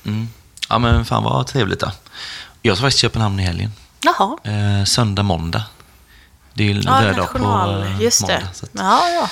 Mm. 0.04 0.28
Ja, 0.68 0.78
men 0.78 1.04
fan 1.04 1.22
vad 1.24 1.46
trevligt 1.46 1.80
då. 1.80 1.90
Jag 2.62 2.76
ska 2.76 2.82
faktiskt 2.86 3.00
till 3.00 3.08
Köpenhamn 3.08 3.40
i 3.40 3.42
helgen. 3.42 3.72
Jaha. 4.00 4.36
Eh, 4.44 4.84
söndag, 4.84 5.22
måndag. 5.22 5.62
Det 6.54 6.64
är 6.64 6.68
ju 6.74 6.80
Ja, 6.80 7.02
röd 7.02 7.16
dag 7.16 7.32
på 7.32 7.38
national. 7.38 7.82
eh, 7.82 8.00
Just 8.02 8.20
måndag. 8.20 8.36
det. 8.38 8.48
Så, 8.54 8.64
att, 8.66 8.70
Ja, 8.74 9.08
ja. 9.10 9.28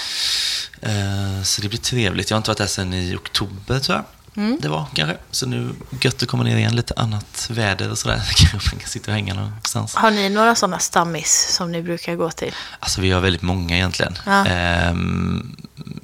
eh, 0.89 1.43
så 1.43 1.63
det 1.63 1.69
blir 1.69 1.79
trevligt. 1.79 2.31
Jag 2.31 2.35
har 2.35 2.39
inte 2.39 2.51
varit 2.51 2.59
där 2.59 2.67
sedan 2.67 2.95
i 2.95 3.17
oktober 3.17 3.79
tror 3.81 3.97
jag. 3.97 4.05
Mm. 4.37 4.59
Det 4.61 4.69
var 4.69 4.87
kanske. 4.95 5.17
Så 5.31 5.47
nu 5.47 5.75
gött 6.01 6.23
att 6.23 6.29
komma 6.29 6.43
ner 6.43 6.57
igen. 6.57 6.77
Lite 6.77 6.95
annat 6.97 7.49
väder 7.51 7.91
och 7.91 7.99
sådär. 7.99 8.17
Kanske 8.37 8.75
man 8.75 8.81
kan 8.81 8.89
sitta 8.89 9.11
och 9.11 9.15
hänga 9.15 9.35
någonstans. 9.35 9.95
Har 9.95 10.11
ni 10.11 10.29
några 10.29 10.55
sådana 10.55 10.79
stammis 10.79 11.55
som 11.57 11.73
ni 11.73 11.83
brukar 11.83 12.15
gå 12.15 12.31
till? 12.31 12.55
Alltså 12.81 13.01
vi 13.01 13.11
har 13.11 13.21
väldigt 13.21 13.43
många 13.43 13.77
egentligen. 13.77 14.19
Ja. 14.27 14.47
Ehm, 14.47 15.57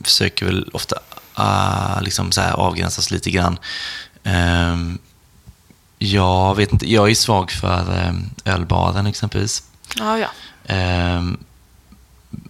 försöker 0.02 0.46
väl 0.46 0.70
ofta 0.72 0.96
ah, 1.34 2.00
liksom 2.00 2.32
så 2.32 2.40
här 2.40 2.52
avgränsa 2.52 3.00
oss 3.00 3.10
lite 3.10 3.30
grann. 3.30 3.58
Ehm, 4.24 4.98
jag 5.98 6.54
vet 6.54 6.72
inte, 6.72 6.92
jag 6.92 7.10
är 7.10 7.14
svag 7.14 7.50
för 7.50 8.08
um, 8.08 8.30
ölbaren 8.44 9.06
exempelvis. 9.06 9.62
Ja, 9.96 10.18
ja. 10.18 10.28
Ehm, 10.66 11.38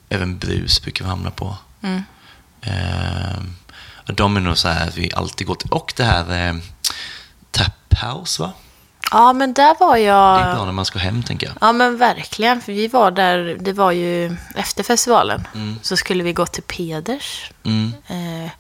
även 0.09 0.39
brus 0.39 0.83
brukar 0.83 1.05
vi 1.05 1.09
hamna 1.09 1.31
på. 1.31 1.57
Mm. 1.83 2.03
De 4.13 4.37
är 4.37 4.41
nog 4.41 4.59
så 4.59 4.69
här 4.69 4.89
att 4.89 4.97
vi 4.97 5.11
alltid 5.15 5.47
går 5.47 5.55
till. 5.55 5.71
Och 5.71 5.93
det 5.97 6.05
här 6.05 6.51
um, 6.51 6.63
Tap 7.51 7.73
House 8.03 8.43
va? 8.43 8.53
Ja, 9.11 9.33
men 9.33 9.53
där 9.55 9.77
var 9.81 9.97
Det 9.97 10.03
är 10.03 10.07
jag... 10.07 10.57
bra 10.57 10.65
när 10.65 10.73
man 10.73 10.85
ska 10.85 10.99
hem 10.99 11.23
tänker 11.23 11.47
jag. 11.47 11.57
Ja, 11.61 11.73
men 11.73 11.97
verkligen. 11.99 12.61
För 12.61 12.73
vi 12.73 12.89
var 12.89 13.11
där, 13.11 13.57
det 13.61 13.73
var 13.73 13.93
ju 13.93 14.37
efter 14.55 14.83
festivalen. 14.83 15.49
Mm. 15.55 15.79
Så 15.83 15.97
skulle 15.97 16.25
vi 16.25 16.33
gå 16.33 16.47
till 16.47 16.63
Peders. 16.63 17.51
Mm, 17.65 17.93
Eh, 18.07 18.51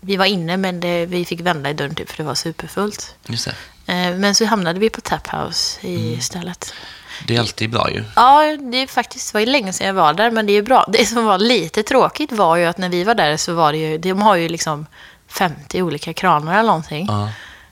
vi 0.00 0.16
var 0.16 0.24
inne, 0.24 0.56
men 0.56 0.80
det, 0.80 1.06
vi 1.06 1.24
fick 1.24 1.40
vända 1.40 1.70
i 1.70 1.72
dörren 1.74 1.94
typ, 1.94 2.10
för 2.10 2.16
det 2.16 2.22
var 2.22 2.34
superfullt. 2.34 3.14
just 3.26 3.48
det. 3.86 3.92
Eh, 3.92 4.14
men 4.16 4.34
så 4.34 4.44
hamnade 4.44 4.80
vi 4.80 4.90
på 4.90 5.00
Tap 5.00 5.28
House 5.28 5.78
Mm. 5.86 6.12
istället. 6.18 6.72
Det 7.26 7.36
är 7.36 7.40
alltid 7.40 7.70
bra 7.70 7.90
ju. 7.90 8.04
Ja, 8.16 8.56
det 8.72 8.76
är 8.82 8.86
faktiskt 8.86 9.32
det 9.32 9.34
var 9.34 9.40
ju 9.40 9.46
länge 9.46 9.72
sedan 9.72 9.86
jag 9.86 9.94
var 9.94 10.14
där, 10.14 10.30
men 10.30 10.46
det 10.46 10.52
är 10.52 10.54
ju 10.54 10.62
bra. 10.62 10.84
Det 10.88 11.06
som 11.06 11.24
var 11.24 11.38
lite 11.38 11.82
tråkigt 11.82 12.32
var 12.32 12.56
ju 12.56 12.64
att 12.64 12.78
när 12.78 12.88
vi 12.88 13.04
var 13.04 13.14
där 13.14 13.36
så 13.36 13.54
var 13.54 13.72
det 13.72 13.78
ju, 13.78 13.98
de 13.98 14.22
har 14.22 14.36
ju 14.36 14.48
liksom 14.48 14.86
50 15.28 15.82
olika 15.82 16.12
kranar 16.12 16.52
eller 16.52 16.66
någonting. 16.66 17.08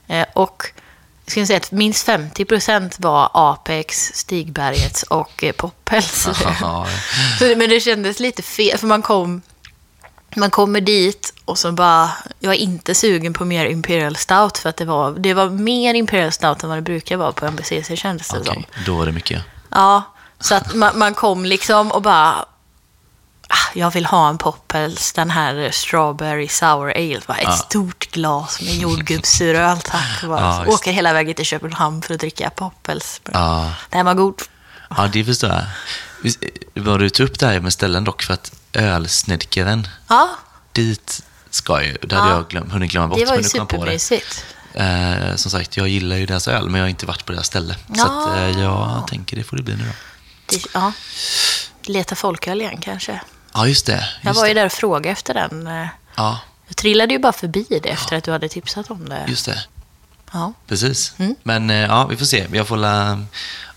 Eh, 0.07 0.25
och 0.33 0.63
jag 1.25 1.31
skulle 1.31 1.45
säga 1.47 1.57
att 1.57 1.71
minst 1.71 2.05
50 2.05 2.45
procent 2.45 2.95
var 2.99 3.29
Apex, 3.33 4.11
Stigbergets 4.13 5.03
och 5.03 5.43
Poppels. 5.57 6.27
Ja, 6.61 6.87
Så- 7.39 7.45
Men 7.57 7.69
det 7.69 7.79
kändes 7.79 8.19
lite 8.19 8.41
fel, 8.41 8.77
för 8.77 8.87
man 8.87 9.01
kom, 9.01 9.41
man 10.35 10.49
kommer 10.51 10.81
dit 10.81 11.33
och 11.45 11.57
så 11.57 11.71
bara, 11.71 12.09
jag 12.39 12.53
är 12.53 12.57
inte 12.57 12.95
sugen 12.95 13.33
på 13.33 13.45
mer 13.45 13.65
Imperial 13.65 14.15
Stout 14.15 14.57
för 14.57 14.69
att 14.69 14.77
det 14.77 14.85
var, 14.85 15.11
det 15.11 15.33
var 15.33 15.49
mer 15.49 15.93
Imperial 15.93 16.31
Stout 16.31 16.63
än 16.63 16.69
vad 16.69 16.77
det 16.77 16.81
brukar 16.81 17.17
vara 17.17 17.31
på 17.31 17.45
MBCC 17.45 17.91
kändes 17.99 18.27
det 18.27 18.39
Okej, 18.39 18.53
som. 18.53 18.83
då 18.85 18.97
var 18.97 19.05
det 19.05 19.11
mycket. 19.11 19.41
Ja, 19.69 20.03
så 20.39 20.55
att 20.55 20.73
man, 20.75 20.99
man 20.99 21.13
kom 21.13 21.45
liksom 21.45 21.91
och 21.91 22.01
bara, 22.01 22.31
ah, 23.47 23.69
jag 23.73 23.91
vill 23.91 24.05
ha 24.05 24.29
en 24.29 24.37
Poppels, 24.37 25.13
den 25.13 25.29
här 25.31 25.69
Strawberry 25.71 26.47
Sour 26.47 26.91
Ale, 26.91 27.21
va? 27.27 27.35
ett 27.35 27.43
Ja. 27.43 27.51
stort 27.51 28.11
glas 28.11 28.61
med 28.61 28.73
jordgubbssuröl 28.75 29.77
tack. 29.81 30.23
Bara. 30.23 30.39
Ja, 30.41 30.65
just 30.65 30.73
åker 30.79 30.91
hela 30.91 31.13
vägen 31.13 31.35
till 31.35 31.45
Köpenhamn 31.45 32.01
för 32.01 32.13
att 32.13 32.19
dricka 32.19 32.49
Poppels. 32.49 33.21
Ja, 33.33 33.71
Den 33.89 34.05
var 34.05 34.13
god. 34.13 34.41
ja 34.89 35.07
det 35.13 35.23
förstår 35.25 35.49
jag. 35.49 35.63
Var 36.73 36.99
du 36.99 37.09
tog 37.09 37.27
upp 37.29 37.39
det 37.39 37.45
här 37.47 37.59
med 37.59 37.73
ställen 37.73 38.03
dock 38.03 38.23
för 38.23 38.33
att 38.33 38.51
ölsnedkaren, 38.73 39.87
Ja, 40.07 40.29
dit 40.71 41.23
ska 41.49 41.83
ju. 41.83 41.97
Det 42.01 42.15
hade 42.15 42.29
Ja. 42.29 42.35
jag 42.35 42.47
glöm, 42.49 42.71
hunnit 42.71 42.91
glömma 42.91 43.07
bort. 43.07 43.19
det 43.19 43.25
var 43.25 43.37
ju 43.37 43.43
supermysigt. 43.43 44.45
Eh, 44.73 45.35
som 45.35 45.51
sagt, 45.51 45.77
jag 45.77 45.87
gillar 45.87 46.15
ju 46.15 46.25
deras 46.25 46.47
öl, 46.47 46.65
men 46.69 46.75
jag 46.79 46.83
har 46.85 46.89
inte 46.89 47.05
varit 47.05 47.25
på 47.25 47.31
deras 47.33 47.47
ställe. 47.47 47.73
Så 47.73 47.93
Ja. 47.95 48.03
att, 48.31 48.37
eh, 48.55 48.61
jag 48.61 49.07
tänker 49.07 49.37
det 49.37 49.43
får 49.43 49.57
det 49.57 49.63
bli 49.63 49.75
nu 49.75 49.83
då. 49.83 49.91
Det, 50.45 50.61
ja. 50.73 50.91
Leta 51.83 52.15
folköl 52.15 52.61
igen 52.61 52.77
kanske. 52.81 53.21
Ja, 53.53 53.67
just 53.67 53.85
det. 53.85 53.93
Just 53.93 54.07
Jag 54.21 54.33
var 54.33 54.47
ju 54.47 54.53
där 54.53 54.65
och 54.65 54.71
frågade 54.71 55.09
efter 55.09 55.33
den. 55.33 55.67
eh, 55.67 55.87
Ja, 56.15 56.39
Jag 56.67 56.77
trillade 56.77 57.13
ju 57.13 57.19
bara 57.19 57.33
förbi 57.33 57.65
det 57.83 57.89
efter 57.89 58.15
att 58.15 58.23
du 58.23 58.31
hade 58.31 58.49
tipsat 58.49 58.91
om 58.91 59.09
det. 59.09 59.25
just 59.27 59.45
det. 59.45 59.63
Ja. 60.31 60.53
Precis. 60.67 61.13
Mm. 61.17 61.35
Men 61.43 61.69
eh, 61.69 61.75
ja, 61.75 62.07
vi 62.07 62.17
får 62.17 62.25
se. 62.25 62.47
Jag 62.51 62.67
får 62.67 62.77
la, 62.77 63.19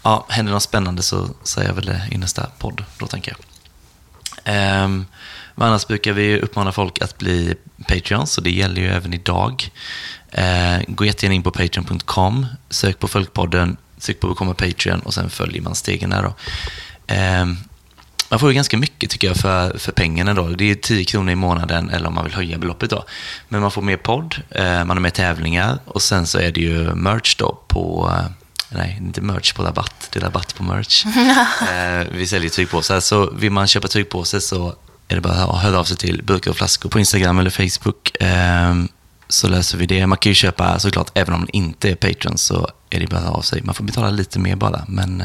ja, 0.02 0.26
händer 0.28 0.52
något 0.52 0.62
spännande 0.62 1.02
så 1.02 1.28
säger 1.42 1.68
jag 1.68 1.74
väl 1.74 1.84
det 1.84 2.08
i 2.10 2.18
nästa 2.18 2.46
podd, 2.58 2.84
då 2.98 3.06
tänker 3.06 3.30
jag. 3.30 3.38
Ehm, 4.44 5.06
men 5.54 5.68
annars 5.68 5.86
brukar 5.86 6.12
vi 6.12 6.40
uppmana 6.40 6.72
folk 6.72 7.02
att 7.02 7.18
bli 7.18 7.54
Patreons, 7.88 8.32
så 8.32 8.40
det 8.40 8.50
gäller 8.50 8.80
ju 8.80 8.88
även 8.88 9.14
idag. 9.14 9.70
Eh, 10.30 10.78
gå 10.88 11.04
jättegärna 11.04 11.34
in 11.34 11.42
på 11.42 11.50
patreon.com, 11.50 12.46
sök 12.70 12.98
på 12.98 13.08
Folkpodden, 13.08 13.76
sök 13.98 14.20
på 14.20 14.28
Becomma 14.28 14.54
Patreon 14.54 15.00
och 15.00 15.14
sen 15.14 15.30
följer 15.30 15.62
man 15.62 15.74
stegen 15.74 16.10
där 16.10 16.22
då. 16.22 16.34
Ehm, 17.06 17.56
man 18.28 18.40
får 18.40 18.48
ju 18.48 18.54
ganska 18.54 18.76
mycket 18.76 19.10
tycker 19.10 19.26
jag 19.28 19.36
för, 19.36 19.78
för 19.78 19.92
pengarna 19.92 20.34
då. 20.34 20.48
Det 20.48 20.70
är 20.70 20.74
10 20.74 21.04
kronor 21.04 21.32
i 21.32 21.34
månaden 21.34 21.90
eller 21.90 22.06
om 22.06 22.14
man 22.14 22.24
vill 22.24 22.34
höja 22.34 22.58
beloppet 22.58 22.90
då. 22.90 23.04
Men 23.48 23.60
man 23.60 23.70
får 23.70 23.82
mer 23.82 23.96
podd, 23.96 24.36
eh, 24.50 24.64
man 24.64 24.90
har 24.90 25.00
med 25.00 25.14
tävlingar 25.14 25.78
och 25.84 26.02
sen 26.02 26.26
så 26.26 26.38
är 26.38 26.52
det 26.52 26.60
ju 26.60 26.94
merch 26.94 27.36
då 27.36 27.58
på 27.68 28.12
eh, 28.18 28.26
Nej, 28.68 28.96
inte 29.00 29.20
merch 29.20 29.52
på 29.52 29.62
rabatt. 29.62 30.08
Det 30.12 30.18
är 30.18 30.20
rabatt 30.20 30.54
på 30.54 30.62
merch. 30.62 31.06
eh, 31.06 32.06
vi 32.12 32.26
säljer 32.26 32.50
tygpåsar. 32.50 33.00
Så 33.00 33.30
vill 33.30 33.52
man 33.52 33.66
köpa 33.66 33.88
tygpåse 33.88 34.40
så 34.40 34.74
är 35.08 35.14
det 35.14 35.20
bara 35.20 35.32
att 35.32 35.62
höra 35.62 35.78
av 35.78 35.84
sig 35.84 35.96
till 35.96 36.22
Burkar 36.22 36.50
och 36.50 36.56
flaskor 36.56 36.90
på 36.90 36.98
Instagram 36.98 37.38
eller 37.38 37.50
Facebook. 37.50 38.16
Så 39.28 39.48
löser 39.48 39.78
vi 39.78 39.86
det. 39.86 40.06
Man 40.06 40.18
kan 40.18 40.30
ju 40.30 40.34
köpa 40.34 40.78
såklart, 40.78 41.10
även 41.14 41.34
om 41.34 41.40
man 41.40 41.48
inte 41.52 41.90
är 41.90 41.94
Patreon 41.94 42.38
så 42.38 42.68
är 42.90 43.00
det 43.00 43.06
bara 43.06 43.16
att 43.16 43.22
höra 43.22 43.34
av 43.34 43.42
sig. 43.42 43.62
Man 43.62 43.74
får 43.74 43.84
betala 43.84 44.10
lite 44.10 44.38
mer 44.38 44.56
bara, 44.56 44.84
men 44.88 45.22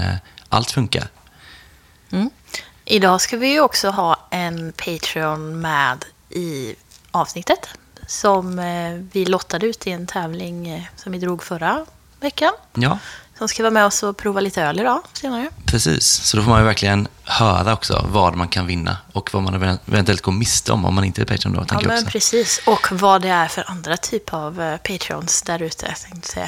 allt 0.49 0.71
funkar. 0.71 1.07
Mm. 2.11 2.29
Idag 2.91 3.21
ska 3.21 3.37
vi 3.37 3.51
ju 3.51 3.61
också 3.61 3.89
ha 3.89 4.17
en 4.29 4.73
Patreon 4.73 5.61
med 5.61 6.05
i 6.29 6.75
avsnittet. 7.11 7.69
Som 8.07 8.59
eh, 8.59 8.93
vi 9.11 9.25
lottade 9.25 9.65
ut 9.65 9.87
i 9.87 9.91
en 9.91 10.07
tävling 10.07 10.69
eh, 10.69 10.83
som 10.95 11.11
vi 11.11 11.19
drog 11.19 11.43
förra 11.43 11.85
veckan. 12.19 12.51
Ja, 12.73 12.99
som 13.39 13.47
ska 13.47 13.63
vara 13.63 13.71
med 13.71 13.85
oss 13.85 14.03
och 14.03 14.17
prova 14.17 14.39
lite 14.39 14.61
öl 14.63 14.79
idag 14.79 15.01
senare. 15.13 15.49
Precis, 15.65 16.05
så 16.07 16.37
då 16.37 16.43
får 16.43 16.49
man 16.49 16.59
ju 16.59 16.65
verkligen 16.65 17.07
höra 17.23 17.73
också 17.73 18.05
vad 18.09 18.35
man 18.35 18.47
kan 18.47 18.67
vinna 18.67 18.97
och 19.13 19.29
vad 19.33 19.43
man 19.43 19.77
eventuellt 19.87 20.21
går 20.21 20.31
miste 20.31 20.71
om 20.71 20.85
om 20.85 20.95
man 20.95 21.03
inte 21.03 21.21
är 21.21 21.25
Patreon 21.25 21.53
då, 21.53 21.65
Ja, 21.69 21.79
men 21.85 21.91
också. 21.97 22.05
precis. 22.05 22.61
Och 22.65 22.87
vad 22.91 23.21
det 23.21 23.29
är 23.29 23.47
för 23.47 23.63
andra 23.71 23.97
typer 23.97 24.37
av 24.37 24.61
eh, 24.61 24.77
Patreons 24.77 25.41
där 25.41 25.61
ute. 25.61 25.95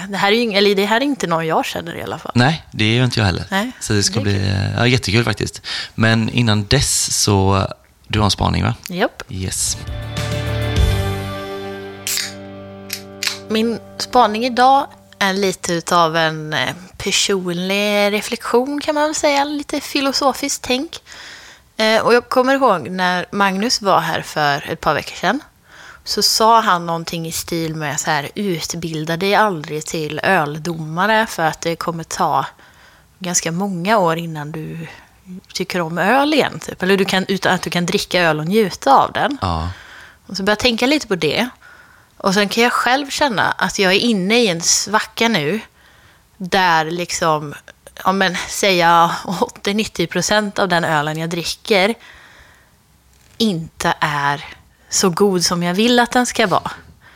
Det 0.10 0.18
här 0.18 0.32
är 0.32 0.36
ju 0.36 0.42
ing- 0.42 0.58
eller 0.58 0.76
det 0.76 0.86
här 0.86 0.98
är 0.98 1.02
inte 1.06 1.28
någon 1.28 1.48
jag 1.48 1.66
känner 1.66 1.96
i 1.96 2.04
alla 2.04 2.20
fall. 2.20 2.32
Nej, 2.36 2.66
det 2.72 2.84
är 2.86 2.94
ju 2.96 3.04
inte 3.04 3.20
jag 3.20 3.26
heller. 3.26 3.46
Nej, 3.52 3.72
så 3.80 3.94
det 3.94 4.04
ska 4.04 4.16
det 4.16 4.22
bli 4.22 4.54
ja, 4.78 4.88
jättekul 4.88 5.24
faktiskt. 5.24 5.62
Men 5.96 6.30
innan 6.30 6.66
dess 6.66 7.22
så, 7.24 7.68
du 8.08 8.20
har 8.20 8.26
en 8.26 8.32
spaning 8.32 8.64
va? 8.64 8.76
Japp. 8.88 9.24
Yes. 9.30 9.78
Min 13.50 13.80
spaning 13.98 14.46
idag 14.46 14.88
är 15.22 15.34
lite 15.34 15.74
utav 15.74 16.16
en 16.18 16.54
eh, 16.54 16.74
personlig 16.98 18.12
reflektion 18.14 18.82
kan 18.82 18.96
man 18.96 19.04
väl 19.04 19.16
säga. 19.16 19.44
Lite 19.44 19.82
filosofiskt 19.82 20.64
tänk. 20.64 21.00
Eh, 21.78 22.02
Och 22.02 22.14
jag 22.14 22.30
kommer 22.30 22.54
ihåg 22.54 22.90
när 22.90 23.26
Magnus 23.32 23.82
var 23.82 24.00
här 24.00 24.22
för 24.22 24.70
ett 24.72 24.82
par 24.82 24.94
veckor 24.94 25.16
sedan. 25.16 25.40
Så 26.04 26.22
sa 26.22 26.60
han 26.62 26.86
någonting 26.86 27.28
i 27.28 27.32
stil 27.32 27.76
med 27.76 28.00
så 28.00 28.12
här, 28.12 28.30
utbilda 28.36 29.18
dig 29.18 29.36
aldrig 29.36 29.86
till 29.86 30.20
öldomare 30.24 31.26
för 31.28 31.44
att 31.44 31.62
det 31.62 31.76
kommer 31.76 32.04
ta 32.04 32.46
ganska 33.20 33.52
många 33.52 33.98
år 33.98 34.18
innan 34.18 34.52
du 34.52 34.88
tycker 35.54 35.82
om 35.82 35.98
öl 35.98 36.34
igen. 36.34 36.60
Typ. 36.60 36.84
Eller 36.84 36.98
du 36.98 37.06
kan, 37.06 37.26
utan 37.28 37.54
att 37.54 37.62
du 37.62 37.70
kan 37.70 37.86
dricka 37.86 38.22
öl 38.22 38.40
och 38.40 38.46
njuta 38.48 38.94
av 38.96 39.12
den. 39.12 39.38
Ja, 39.42 39.70
Och 40.28 40.38
så 40.38 40.44
börjar 40.44 40.56
jag 40.56 40.60
tänka 40.60 40.86
lite 40.86 41.08
på 41.08 41.16
det. 41.16 41.50
Och 42.22 42.34
sen 42.34 42.50
kan 42.50 42.64
jag 42.64 42.74
själv 42.74 43.10
känna 43.10 43.52
att 43.52 43.80
jag 43.80 43.94
är 43.94 44.00
inne 44.00 44.40
i 44.40 44.48
en 44.48 44.62
svacka 44.62 45.28
nu. 45.28 45.60
Där 46.38 46.86
liksom, 46.86 47.54
ja 48.04 48.12
men 48.12 48.36
säga 48.36 49.12
80-90% 49.26 50.60
av 50.60 50.68
den 50.68 50.84
ölen 50.84 51.18
jag 51.18 51.30
dricker 51.30 51.96
inte 53.38 53.94
är 54.00 54.46
så 54.90 55.10
god 55.10 55.46
som 55.46 55.64
jag 55.64 55.74
vill 55.74 56.00
att 56.00 56.12
den 56.12 56.26
ska 56.26 56.48
vara. 56.48 56.72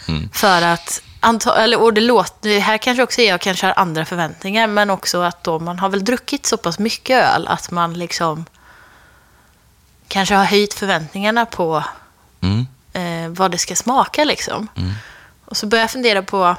Mm. 0.07 0.29
För 0.33 0.61
att, 0.61 1.01
anta, 1.19 1.57
eller, 1.63 1.81
och 1.81 1.93
det 1.93 2.01
låter, 2.01 2.59
här 2.59 2.77
kanske 2.77 3.03
också 3.03 3.21
jag 3.21 3.41
kanske 3.41 3.65
har 3.65 3.73
andra 3.77 4.05
förväntningar, 4.05 4.67
men 4.67 4.89
också 4.89 5.21
att 5.21 5.43
då 5.43 5.59
man 5.59 5.79
har 5.79 5.89
väl 5.89 6.05
druckit 6.05 6.45
så 6.45 6.57
pass 6.57 6.79
mycket 6.79 7.23
öl 7.23 7.47
att 7.47 7.71
man 7.71 7.93
liksom 7.93 8.45
kanske 10.07 10.35
har 10.35 10.45
höjt 10.45 10.73
förväntningarna 10.73 11.45
på 11.45 11.83
mm. 12.41 12.67
Eh, 12.95 13.29
vad 13.29 13.51
det 13.51 13.57
ska 13.57 13.75
smaka 13.75 14.23
liksom. 14.23 14.67
Mm. 14.77 14.93
Och 15.45 15.57
så 15.57 15.67
börjar 15.67 15.83
jag 15.83 15.91
fundera 15.91 16.21
på 16.21 16.55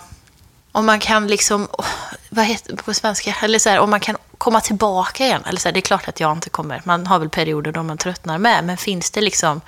om 0.73 0.87
man 0.87 1.01
kan 1.01 1.27
liksom, 1.27 1.69
åh, 1.73 1.87
vad 2.29 2.45
heter 2.45 2.77
det 2.77 2.83
på 2.83 2.95
svenska, 2.95 3.37
eller 3.43 3.59
så 3.59 3.69
här, 3.69 3.79
om 3.79 3.91
man 3.91 4.01
kan 4.01 4.17
komma 4.39 4.61
tillbaka 4.61 5.25
igen? 5.25 5.43
Eller 5.47 5.61
så 5.61 5.69
här, 5.69 5.73
det 5.73 5.79
är 5.79 5.83
klart 5.83 6.09
att 6.09 6.21
jag 6.21 6.33
inte 6.33 6.51
kommer. 6.51 6.83
Man 6.85 7.07
har 7.07 7.19
väl 7.19 7.29
perioder 7.29 7.73
då 7.73 7.83
man 7.83 7.99
tröttnar 7.99 8.39
med. 8.39 8.65
Men 8.65 8.77
finns 8.77 9.11
det 9.11 9.21
liksom... 9.21 9.61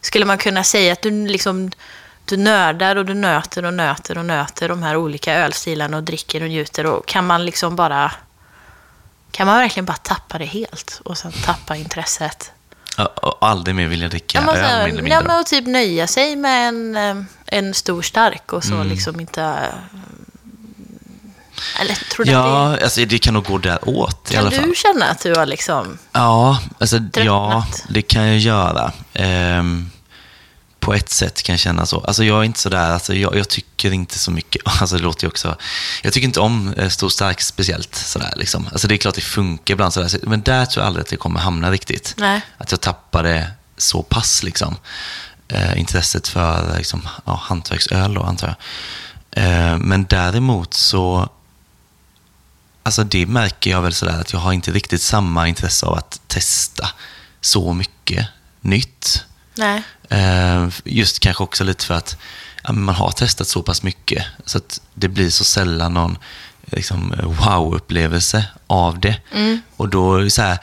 Skulle 0.00 0.24
man 0.24 0.38
kunna 0.38 0.64
säga 0.64 0.92
att 0.92 1.02
du 1.02 1.26
liksom... 1.26 1.70
Du 2.24 2.36
nördar 2.36 2.96
och 2.96 3.04
du 3.04 3.14
nöter 3.14 3.64
och 3.64 3.74
nöter 3.74 4.18
och 4.18 4.24
nöter 4.24 4.68
de 4.68 4.82
här 4.82 4.96
olika 4.96 5.34
ölstilarna 5.34 5.96
och 5.96 6.02
dricker 6.02 6.42
och 6.42 6.48
njuter. 6.48 6.86
Och 6.86 7.06
kan 7.06 7.26
man 7.26 7.44
liksom 7.44 7.76
bara... 7.76 8.12
Kan 9.30 9.46
man 9.46 9.58
verkligen 9.58 9.84
bara 9.84 9.96
tappa 9.96 10.38
det 10.38 10.44
helt 10.44 11.00
och 11.04 11.18
sen 11.18 11.32
tappa 11.32 11.76
intresset? 11.76 12.52
Ja, 12.96 13.04
Och 13.06 13.36
aldrig 13.40 13.74
mer 13.76 13.86
vilja 13.86 14.08
dricka 14.08 14.42
Ja, 14.46 14.56
öl, 14.56 14.84
mindre 14.86 15.02
ja, 15.10 15.18
mindre. 15.18 15.28
men 15.28 15.40
och 15.40 15.46
typ 15.46 15.66
nöja 15.66 16.06
sig 16.06 16.36
med 16.36 16.68
en, 16.68 16.96
eh, 16.96 17.16
en 17.46 17.74
stor 17.74 18.02
stark 18.02 18.52
och 18.52 18.64
Mm. 18.64 18.78
så 18.78 18.84
liksom 18.88 19.20
inte... 19.20 19.42
eh, 19.42 19.68
Eller 21.80 21.94
tror 21.94 22.24
du 22.24 22.30
att 22.30 22.36
Ja, 22.46 22.78
alltså 22.84 23.04
det 23.04 23.18
kan 23.18 23.34
nog 23.34 23.44
gå 23.44 23.58
däråt 23.58 24.24
det... 24.24 24.34
i 24.34 24.36
alla 24.36 24.50
Kan 24.50 24.60
fall. 24.60 24.68
du 24.68 24.74
känna 24.74 25.06
att 25.06 25.20
du 25.22 25.34
har 25.34 25.46
liksom... 25.46 25.98
Ja, 26.12 26.58
alltså, 26.80 26.98
ja, 27.14 27.66
det 27.88 28.02
kan 28.02 28.26
jag 28.26 28.38
göra. 28.38 28.92
Ehm, 29.14 29.90
på 30.84 30.94
ett 30.94 31.10
sätt 31.10 31.42
kan 31.42 31.58
känna 31.58 31.86
så. 31.86 32.00
Alltså 32.00 32.24
jag 32.24 32.40
är 32.40 32.44
inte 32.44 32.60
sådär, 32.60 32.90
alltså 32.90 33.14
jag, 33.14 33.36
jag 33.36 33.48
tycker 33.48 33.92
inte 33.92 34.18
så 34.18 34.30
mycket, 34.30 34.62
alltså 34.80 34.96
det 34.96 35.02
låter 35.02 35.24
ju 35.24 35.28
också, 35.28 35.56
jag 36.02 36.12
tycker 36.12 36.26
inte 36.26 36.40
om 36.40 36.74
eh, 36.76 36.88
stor 36.88 37.08
stark 37.08 37.40
speciellt 37.40 37.94
sådär 37.94 38.32
liksom. 38.36 38.68
Alltså 38.72 38.88
det 38.88 38.94
är 38.94 38.96
klart 38.96 39.14
det 39.14 39.20
funkar 39.20 39.74
ibland 39.74 39.92
sådär, 39.92 40.18
men 40.22 40.42
där 40.42 40.66
tror 40.66 40.82
jag 40.82 40.86
aldrig 40.86 41.02
att 41.02 41.10
det 41.10 41.16
kommer 41.16 41.40
hamna 41.40 41.70
riktigt. 41.70 42.14
Nej. 42.16 42.40
Att 42.58 42.70
jag 42.70 42.80
tappar 42.80 43.22
det 43.22 43.50
så 43.76 44.02
pass 44.02 44.42
liksom. 44.42 44.76
Eh, 45.48 45.80
intresset 45.80 46.28
för 46.28 46.78
liksom, 46.78 47.08
ja, 47.24 47.40
hantverksöl 47.42 48.14
då 48.14 48.22
antar 48.22 48.46
jag. 48.48 48.56
Eh, 49.44 49.78
men 49.78 50.04
däremot 50.04 50.74
så 50.74 51.28
Alltså 52.86 53.04
det 53.04 53.26
märker 53.26 53.70
jag 53.70 53.82
väl 53.82 53.92
sådär 53.92 54.20
att 54.20 54.32
jag 54.32 54.40
har 54.40 54.52
inte 54.52 54.70
riktigt 54.70 55.02
samma 55.02 55.48
intresse 55.48 55.86
av 55.86 55.94
att 55.94 56.20
testa 56.26 56.88
så 57.40 57.72
mycket 57.72 58.26
nytt. 58.60 59.24
Nej. 59.56 59.82
Eh, 60.08 60.68
Just 60.84 61.20
kanske 61.20 61.42
också 61.42 61.64
lite 61.64 61.84
för 61.86 61.94
att 61.94 62.16
man 62.70 62.94
har 62.94 63.10
testat 63.10 63.48
så 63.48 63.62
pass 63.62 63.82
mycket 63.82 64.24
så 64.44 64.58
att 64.58 64.80
det 64.94 65.08
blir 65.08 65.30
så 65.30 65.44
sällan 65.44 65.94
någon 65.94 66.18
liksom, 66.64 67.14
wow-upplevelse 67.22 68.44
av 68.66 69.00
det. 69.00 69.16
Och 69.76 69.88
då 69.88 70.30
så 70.30 70.42
här, 70.42 70.58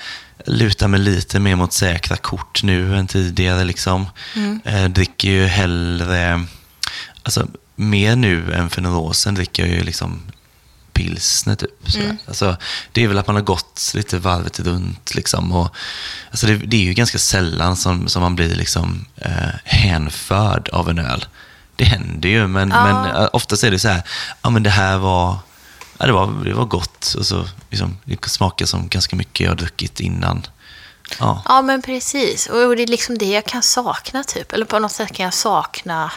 lutar 0.46 0.88
mig 0.88 1.00
lite 1.00 1.40
mer 1.40 1.56
mot 1.56 1.74
säkra 1.74 2.18
kort 2.18 2.64
nu 2.64 2.98
än 2.98 3.08
tidigare. 3.08 3.64
Liksom. 3.64 4.06
Eh, 4.66 4.86
dricker 4.86 5.30
ju 5.30 5.46
hellre, 5.46 6.46
alltså 7.24 7.48
mer 7.76 8.16
nu 8.16 8.54
än 8.54 8.70
för 8.70 8.82
några 8.82 8.98
år 8.98 9.14
sedan 9.14 9.36
dricker 9.36 9.66
jag 9.66 9.76
ju 9.76 9.84
liksom 9.84 10.22
pilsner 11.02 11.56
typ. 11.56 11.70
sådär. 11.92 12.18
Alltså, 12.28 12.58
det 12.92 13.04
är 13.04 13.08
väl 13.08 13.18
att 13.18 13.28
man 13.28 13.36
har 13.36 13.44
gått 13.44 13.92
lite 13.94 14.20
varvet 14.20 14.60
runt. 14.60 15.16
Liksom, 15.16 15.52
och, 15.52 15.76
alltså 16.32 16.48
det, 16.48 16.56
det 16.58 16.78
är 16.78 16.82
ju 16.84 16.94
ganska 16.94 17.18
sällan 17.20 17.76
som, 17.76 18.08
som 18.08 18.22
man 18.22 18.36
blir 18.36 18.56
liksom, 18.56 19.06
eh, 19.16 19.32
hänförd 19.64 20.70
av 20.70 20.90
en 20.90 21.00
öl. 21.00 21.26
Det 21.76 21.84
händer 21.84 22.30
ju, 22.30 22.48
men, 22.48 22.70
Ja. 22.70 22.84
men 22.84 23.16
eh, 23.16 23.30
oftast 23.34 23.64
är 23.64 23.72
det 23.72 23.80
så 23.80 23.88
här, 23.88 24.02
ja 24.42 24.50
men 24.50 24.64
det 24.64 24.70
här 24.70 24.98
var, 24.98 25.38
ja, 25.98 26.06
det 26.06 26.12
var, 26.14 26.44
det 26.46 26.54
var 26.54 26.66
gott. 26.66 27.16
Och 27.18 27.26
så, 27.26 27.46
liksom, 27.70 27.98
det 28.06 28.30
smakar 28.30 28.66
som 28.66 28.88
ganska 28.88 29.16
mycket 29.16 29.40
jag 29.40 29.52
har 29.52 29.56
druckit 29.58 30.00
innan. 30.00 30.46
Ja. 31.20 31.42
Ja, 31.46 31.62
men 31.62 31.82
precis. 31.82 32.48
Och 32.48 32.64
och 32.68 32.76
det 32.76 32.84
är 32.84 32.88
liksom 32.88 33.18
det 33.18 33.26
jag 33.32 33.46
kan 33.46 33.64
sakna, 33.64 34.24
typ. 34.24 34.54
Eller 34.54 34.66
på 34.66 34.80
något 34.80 34.92
sätt 34.92 35.14
kan 35.14 35.24
jag 35.24 35.34
sakna 35.34 36.12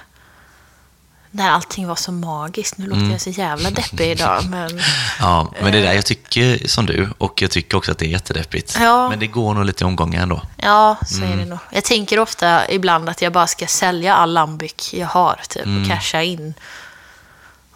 när 1.37 1.51
allting 1.51 1.87
var 1.89 1.95
så 1.95 2.13
magiskt. 2.13 2.79
Nu 2.79 2.87
låter 2.87 2.99
Mm. 3.01 3.13
jag 3.13 3.21
så 3.21 3.31
jävla 3.31 3.71
deppig 3.71 4.11
idag, 4.11 4.45
men... 4.51 4.81
ja, 5.21 5.53
men 5.63 5.73
det 5.73 5.79
är 5.79 5.83
där 5.83 5.93
jag 5.93 6.07
tycker 6.07 6.69
som 6.69 6.87
du. 6.87 7.09
Och 7.19 7.43
jag 7.43 7.51
tycker 7.51 7.77
också 7.77 7.93
att 7.93 7.99
det 7.99 8.07
är 8.07 8.09
jättedeppigt. 8.09 8.77
Ja. 8.81 9.09
Men 9.11 9.19
det 9.19 9.27
går 9.27 9.55
nog 9.55 9.65
lite 9.65 9.85
omgångar 9.85 10.23
ändå. 10.23 10.43
Ja, 10.57 10.97
så 11.07 11.17
Mm. 11.23 11.33
är 11.33 11.37
det 11.37 11.45
nog. 11.51 11.59
Jag 11.71 11.85
tänker 11.85 12.19
ofta 12.19 12.71
ibland 12.71 13.09
att 13.09 13.23
jag 13.23 13.33
bara 13.33 13.47
ska 13.47 13.67
sälja 13.67 14.15
all 14.15 14.33
lambic 14.33 14.91
jag 14.95 15.07
har, 15.09 15.41
typ, 15.49 15.65
Mm. 15.67 15.83
och 15.83 15.89
casha 15.89 16.23
in. 16.23 16.55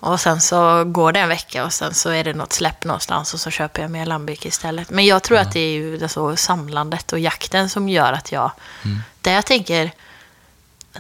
Och 0.01 0.21
sen 0.21 0.41
så 0.41 0.85
går 0.85 1.13
det 1.13 1.21
en 1.21 1.29
vecka 1.29 1.65
och 1.65 1.73
sen 1.73 1.95
så 1.95 2.11
är 2.11 2.25
det 2.25 2.33
något 2.35 2.53
släpp 2.53 2.85
någonstans 2.85 3.35
och 3.35 3.41
så 3.41 3.51
köper 3.51 3.83
jag 3.83 3.91
mer 3.91 4.07
lambic 4.07 4.47
istället. 4.47 4.91
Men 4.91 5.07
jag 5.07 5.23
tror 5.23 5.39
att 5.39 5.53
det 5.53 5.61
är 5.61 5.71
ju 5.73 5.97
det 5.97 6.09
så 6.09 6.37
samlandet 6.37 7.13
och 7.13 7.19
jakten 7.19 7.71
som 7.71 7.89
gör 7.89 8.13
att 8.13 8.33
jag... 8.33 8.51
Mm. 8.85 9.03
Där 9.21 9.33
jag 9.33 9.47
tänker... 9.47 9.91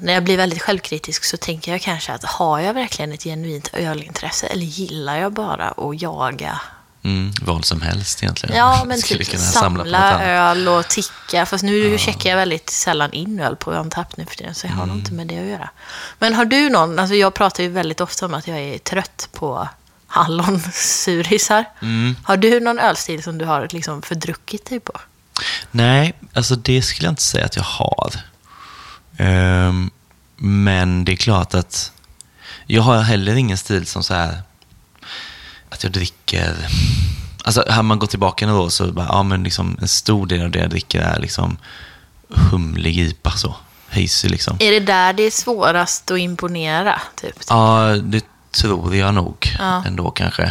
När 0.00 0.12
jag 0.12 0.24
blir 0.24 0.36
väldigt 0.36 0.62
självkritisk 0.62 1.24
så 1.24 1.36
tänker 1.36 1.72
jag 1.72 1.80
kanske 1.80 2.12
att 2.12 2.24
har 2.24 2.60
jag 2.60 2.74
verkligen 2.74 3.12
ett 3.12 3.22
genuint 3.22 3.70
ölintresse 3.72 4.46
eller 4.46 4.62
gillar 4.66 5.16
jag 5.18 5.32
bara 5.32 5.68
att 5.68 6.02
jaga 6.02 6.60
Mm, 7.02 7.32
vad 7.42 7.64
som 7.64 7.80
helst 7.80 8.22
egentligen. 8.22 8.56
Ja, 8.56 8.84
men 8.86 8.98
Skulle 8.98 9.24
typ 9.24 9.40
samla 9.40 9.84
samla 9.84 10.22
öl 10.24 10.68
och 10.68 10.88
ticka. 10.88 11.46
Fast 11.46 11.64
nu 11.64 11.98
checkar 11.98 12.30
jag 12.30 12.36
väldigt 12.36 12.70
sällan 12.70 13.12
in 13.12 13.40
öl 13.40 13.56
på 13.56 13.72
Untapped 13.72 14.18
nu 14.18 14.26
för 14.26 14.34
tiden, 14.36 14.54
så 14.54 14.66
jag 14.66 14.72
har 14.72 14.86
nog 14.86 14.94
Mm. 14.94 14.98
inte 14.98 15.12
med 15.12 15.26
det 15.26 15.38
att 15.38 15.46
göra. 15.46 15.70
Men 16.18 16.34
har 16.34 16.44
du 16.44 16.68
någon, 16.70 16.98
alltså 16.98 17.14
jag 17.14 17.34
pratar 17.34 17.62
ju 17.62 17.68
väldigt 17.68 18.00
ofta 18.00 18.26
om 18.26 18.34
att 18.34 18.46
jag 18.46 18.58
är 18.58 18.78
trött 18.78 19.28
på 19.32 19.68
hallonsurisar. 20.06 21.64
Mm. 21.82 22.16
Har 22.24 22.36
du 22.36 22.60
någon 22.60 22.78
ölstil 22.78 23.22
som 23.22 23.38
du 23.38 23.44
har 23.44 23.68
liksom 23.70 24.02
fördruckit 24.02 24.66
dig 24.68 24.80
på? 24.80 24.92
Nej, 25.70 26.14
alltså 26.34 26.56
det 26.56 26.82
skulle 26.82 27.06
jag 27.06 27.12
inte 27.12 27.22
säga 27.22 27.44
att 27.44 27.56
jag 27.56 27.62
har. 27.62 28.12
Ehm, 29.18 29.90
men 30.36 31.04
det 31.04 31.12
är 31.12 31.16
klart 31.16 31.54
att 31.54 31.92
jag 32.66 32.82
har 32.82 33.00
heller 33.02 33.34
ingen 33.34 33.58
stil 33.58 33.86
som 33.86 34.02
så 34.02 34.14
här 34.14 34.42
att 35.68 35.82
jag 35.82 35.92
dricker... 35.92 36.68
Alltså, 37.44 37.64
har 37.68 37.82
man 37.82 37.98
gått 37.98 38.10
tillbaka 38.10 38.46
några 38.46 38.60
år 38.60 38.68
så 38.68 38.92
bara, 38.92 39.06
ja 39.08 39.22
men 39.22 39.44
liksom 39.44 39.76
en 39.80 39.88
stor 39.88 40.26
del 40.26 40.42
av 40.44 40.50
det 40.50 40.58
jag 40.58 40.70
dricker 40.70 41.00
är 41.00 41.18
liksom 41.20 41.56
humlig 42.28 42.98
IPA 42.98 43.30
så. 43.30 43.54
Hazy 43.90 44.28
liksom. 44.28 44.56
Är 44.60 44.70
det 44.72 44.80
där 44.80 45.12
det 45.12 45.22
är 45.22 45.30
svårast 45.30 46.10
att 46.10 46.18
imponera? 46.18 47.00
Typ? 47.20 47.34
Ja, 47.48 47.96
det 48.02 48.24
tror 48.50 48.96
jag 48.96 49.14
nog 49.14 49.48
Ja. 49.58 49.84
ändå 49.86 50.10
kanske. 50.10 50.42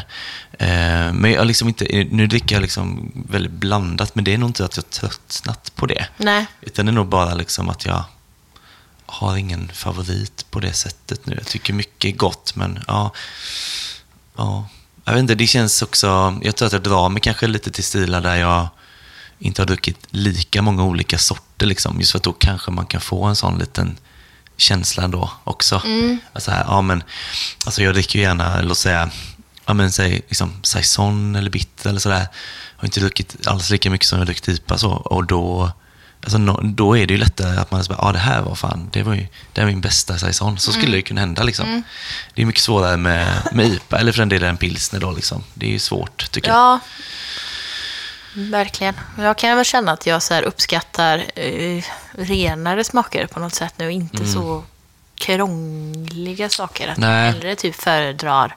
Eh, 0.59 1.13
men 1.13 1.31
jag 1.31 1.47
liksom 1.47 1.67
inte, 1.67 2.07
nu 2.11 2.27
dricker 2.27 2.55
jag 2.55 2.61
liksom 2.61 3.11
väldigt 3.29 3.51
blandat, 3.51 4.15
men 4.15 4.23
det 4.23 4.33
är 4.33 4.37
nog 4.37 4.49
inte 4.49 4.65
att 4.65 4.77
jag 4.77 4.89
tröttnat 4.89 5.71
på 5.75 5.85
det. 5.85 6.07
Nej. 6.17 6.45
Utan 6.61 6.85
det 6.85 6.89
är 6.89 6.93
nog 6.93 7.07
bara 7.07 7.33
liksom 7.33 7.69
att 7.69 7.85
jag 7.85 8.03
har 9.07 9.37
ingen 9.37 9.71
favorit 9.73 10.45
på 10.49 10.59
det 10.59 10.73
sättet 10.73 11.25
nu. 11.25 11.35
Jag 11.37 11.47
tycker 11.47 11.73
mycket 11.73 12.13
är 12.13 12.17
gott, 12.17 12.55
men 12.55 12.79
ja. 12.87 13.11
ja. 14.37 14.67
Jag 15.05 15.13
vet 15.13 15.19
inte, 15.19 15.35
det 15.35 15.47
känns 15.47 15.81
också... 15.81 16.39
Jag 16.41 16.55
tror 16.55 16.65
att 16.65 16.73
jag 16.73 16.83
drar 16.83 17.09
mig 17.09 17.21
kanske 17.21 17.47
lite 17.47 17.71
till 17.71 17.83
stilar 17.83 18.21
där 18.21 18.35
jag 18.35 18.67
inte 19.39 19.61
har 19.61 19.67
druckit 19.67 20.07
lika 20.09 20.61
många 20.61 20.83
olika 20.83 21.17
sorter. 21.17 21.65
Liksom, 21.65 21.99
just 21.99 22.11
för 22.11 22.17
att 22.17 22.23
då 22.23 22.33
kanske 22.33 22.71
man 22.71 22.85
kan 22.85 23.01
få 23.01 23.23
en 23.23 23.35
sån 23.35 23.59
liten 23.59 23.97
känsla 24.57 25.07
då 25.07 25.31
också. 25.43 25.81
Alltså, 26.33 26.51
här, 26.51 26.65
ja, 26.67 26.81
men, 26.81 27.03
alltså 27.65 27.83
jag 27.83 27.93
dricker 27.93 28.19
ju 28.19 28.25
gärna, 28.25 28.61
låt 28.61 28.77
säga, 28.77 29.09
ja, 29.65 29.73
men, 29.73 29.91
säg, 29.91 30.11
liksom, 30.11 30.59
saison 30.63 31.35
eller 31.35 31.49
bitter 31.49 31.89
eller 31.89 31.99
sådär. 31.99 32.27
Jag 32.75 32.81
har 32.81 32.85
inte 32.85 32.99
druckit 32.99 33.47
alls 33.47 33.69
lika 33.69 33.89
mycket 33.89 34.07
som 34.07 34.17
jag 34.17 34.21
har 34.21 34.25
druckit 34.25 34.47
IPA 34.47 34.77
så. 34.77 34.91
Och 34.91 35.25
då, 35.25 35.71
alltså, 36.27 36.37
no, 36.37 36.59
då 36.63 36.97
är 36.97 37.07
det 37.07 37.13
ju 37.13 37.19
lättare 37.19 37.57
att 37.57 37.71
man 37.71 37.83
säger, 37.83 37.99
ja 38.01 38.11
det 38.11 38.19
här 38.19 38.41
var 38.41 38.55
fan, 38.55 38.89
det 38.93 39.03
var 39.03 39.13
ju 39.13 39.27
det 39.53 39.61
var 39.61 39.67
min 39.67 39.81
bästa 39.81 40.17
saison. 40.17 40.57
Så 40.57 40.71
skulle 40.71 40.91
det 40.91 40.97
ju 40.97 41.01
kunna 41.01 41.21
hända 41.21 41.43
liksom. 41.43 41.83
Det 42.33 42.41
är 42.41 42.45
mycket 42.45 42.61
svårare 42.61 42.97
med, 42.97 43.27
med 43.51 43.65
IPA, 43.65 43.97
eller 43.99 44.11
för 44.11 44.19
den 44.19 44.29
delen 44.29 44.49
en 44.49 44.57
pilsner 44.57 44.99
då 44.99 45.11
liksom. 45.11 45.43
Det 45.53 45.65
är 45.65 45.69
ju 45.69 45.79
svårt 45.79 46.31
tycker 46.31 46.49
jag. 46.49 46.57
Ja, 46.57 46.79
verkligen. 48.33 48.95
Jag 49.17 49.37
kan 49.37 49.55
väl 49.55 49.65
känna 49.65 49.91
att 49.91 50.07
jag 50.07 50.21
så 50.23 50.41
uppskattar 50.41 51.23
eh, 51.35 51.83
renare 52.11 52.83
smaker 52.83 53.27
på 53.27 53.39
något 53.39 53.55
sätt 53.55 53.73
nu. 53.77 53.91
Inte 53.91 54.25
så 54.25 54.63
krångliga 55.15 56.49
saker. 56.49 56.87
Att 56.87 56.97
Nej. 56.97 57.25
jag 57.25 57.33
hellre 57.33 57.55
typ 57.55 57.75
föredrar 57.75 58.55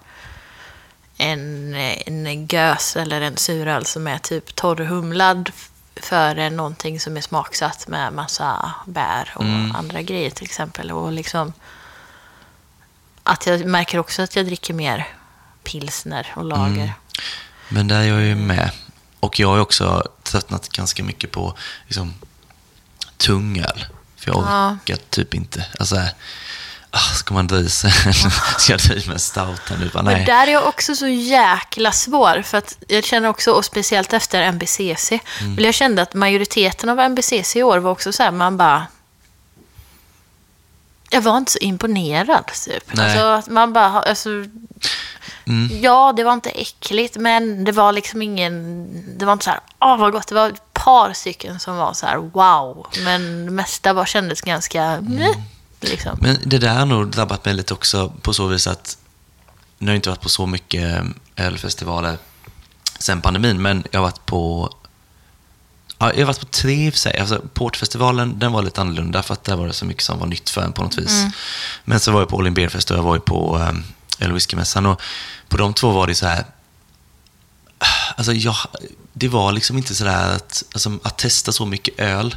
en, 1.18 1.74
en 1.74 2.46
gös 2.46 2.96
eller 2.96 3.20
en 3.20 3.36
suröl 3.36 3.86
som 3.86 4.06
är 4.06 4.18
typ 4.18 4.54
torrhumlad 4.54 5.50
före 6.00 6.50
någonting 6.50 7.00
som 7.00 7.16
är 7.16 7.20
smaksatt 7.20 7.88
med 7.88 8.12
massa 8.12 8.72
bär 8.86 9.32
och 9.34 9.44
andra 9.78 10.02
grejer 10.02 10.30
till 10.30 10.44
exempel. 10.44 10.90
Och 10.92 11.12
liksom 11.12 11.52
att 13.22 13.46
jag 13.46 13.64
märker 13.64 13.98
också 13.98 14.22
att 14.22 14.36
jag 14.36 14.46
dricker 14.46 14.74
mer 14.74 15.08
pilsner 15.62 16.32
och 16.36 16.44
lager. 16.44 16.92
Men 17.68 17.88
där 17.88 18.00
är 18.00 18.04
jag 18.08 18.22
ju 18.22 18.34
med. 18.34 18.70
Och 19.20 19.40
jag 19.40 19.48
har 19.48 19.58
också 19.58 20.04
tröttnat 20.22 20.68
ganska 20.68 21.04
mycket 21.04 21.30
på 21.30 21.54
liksom, 21.86 22.14
tung 23.16 23.58
öl. 23.58 23.86
För 24.16 24.30
jag 24.30 24.44
Ja. 24.46 24.70
orkar 24.72 24.96
typ 25.10 25.34
inte. 25.34 25.66
Alltså, 25.78 25.96
ska 27.14 27.34
man 27.34 27.46
dra 27.46 27.56
i 27.58 27.68
sig 27.68 27.90
Ska 28.58 28.72
jag 28.72 28.80
dra 28.80 28.94
i 28.94 29.08
mig 29.08 29.18
stout 29.18 29.60
nu? 29.80 29.90
Bara, 29.94 30.02
Men 30.02 30.24
där 30.24 30.46
är 30.46 30.52
jag 30.52 30.66
också 30.66 30.94
så 30.94 31.06
jäkla 31.08 31.92
svår. 31.92 32.42
För 32.42 32.58
att 32.58 32.76
jag 32.88 33.04
känner 33.04 33.28
också, 33.28 33.50
och 33.52 33.64
speciellt 33.64 34.12
efter 34.12 34.42
MBCC, 34.42 35.12
Mm. 35.40 35.64
jag 35.64 35.74
kände 35.74 36.02
att 36.02 36.14
majoriteten 36.14 36.88
av 36.88 36.98
MBCC 37.00 37.56
i 37.56 37.62
år 37.62 37.78
var 37.78 37.90
också 37.90 38.12
så 38.12 38.22
här, 38.22 38.30
man 38.30 38.56
bara... 38.56 38.86
Jag 41.10 41.20
var 41.20 41.36
inte 41.38 41.52
så 41.52 41.58
imponerad, 41.58 42.44
typ. 42.64 42.84
Nej. 42.94 43.18
Alltså, 43.18 43.50
man 43.52 43.72
bara, 43.72 44.00
alltså, 44.02 44.28
Mm. 45.46 45.80
Ja, 45.82 46.12
det 46.16 46.24
var 46.24 46.32
inte 46.32 46.50
äckligt, 46.50 47.16
men 47.16 47.64
det 47.64 47.72
var 47.72 47.92
liksom 47.92 48.22
ingen... 48.22 48.86
Det 49.18 49.24
var 49.24 49.32
inte 49.32 49.44
så 49.44 49.50
här, 49.50 49.60
åh 49.80 49.96
vad 49.96 50.12
gott. 50.12 50.28
Det 50.28 50.34
var 50.34 50.48
ett 50.48 50.72
par 50.72 51.12
stycken 51.12 51.60
som 51.60 51.76
var 51.76 51.92
så 51.92 52.06
här, 52.06 52.16
wow. 52.16 52.86
Men 53.04 53.44
det 53.46 53.50
mesta 53.52 53.92
var, 53.92 54.04
kändes 54.04 54.40
ganska, 54.40 54.82
mm. 54.82 55.32
Liksom. 55.80 56.18
Men 56.20 56.38
det 56.44 56.58
där 56.58 56.78
har 56.78 56.86
nog 56.86 57.10
drabbat 57.10 57.44
mig 57.44 57.54
lite 57.54 57.74
också 57.74 58.08
på 58.22 58.34
så 58.34 58.46
vis 58.46 58.66
att 58.66 58.98
nu 59.78 59.86
har 59.86 59.92
jag 59.92 59.98
inte 59.98 60.08
varit 60.08 60.20
på 60.20 60.28
så 60.28 60.46
mycket 60.46 61.04
ölfestivaler 61.36 62.18
sen 62.98 63.20
pandemin, 63.20 63.62
men 63.62 63.84
jag 63.90 64.00
har 64.00 64.04
varit 64.04 64.26
på 64.26 64.74
Ja, 66.02 66.12
jag 66.12 66.20
har 66.20 66.26
varit 66.26 66.40
på 66.40 66.46
tre 66.46 66.86
i 66.86 66.88
och 66.88 66.92
för 66.92 66.98
sig. 66.98 67.18
Alltså, 67.18 67.42
Portfestivalen 67.54 68.38
den 68.38 68.52
var 68.52 68.62
lite 68.62 68.80
annorlunda 68.80 69.22
för 69.22 69.34
att 69.34 69.44
där 69.44 69.56
var 69.56 69.66
det 69.66 69.72
så 69.72 69.84
mycket 69.84 70.02
som 70.02 70.18
var 70.18 70.26
nytt 70.26 70.50
för 70.50 70.62
en 70.62 70.72
på 70.72 70.82
något 70.82 70.98
vis. 70.98 71.24
Men 71.84 72.00
så 72.00 72.12
var 72.12 72.20
jag 72.20 72.28
på 72.28 72.38
All 72.38 72.46
In 72.46 72.54
Beer 72.54 72.68
Fest 72.68 72.90
och 72.90 72.96
jag 72.96 73.02
var 73.02 73.14
ju 73.14 73.20
på 73.20 73.56
um, 73.56 73.84
öl 74.18 74.30
och 74.30 74.36
whiskymässan 74.36 74.86
och 74.86 75.00
på 75.48 75.56
de 75.56 75.74
två 75.74 75.90
var 75.90 76.06
det 76.06 76.14
så 76.14 76.26
här... 76.26 76.44
Alltså 78.20 78.32
jag, 78.32 78.56
det 79.12 79.28
var 79.28 79.52
liksom 79.52 79.76
inte 79.76 79.94
sådär 79.94 80.34
att, 80.36 80.64
alltså, 80.72 80.98
att 81.02 81.18
testa 81.18 81.52
så 81.52 81.66
mycket 81.66 82.00
öl. 82.00 82.36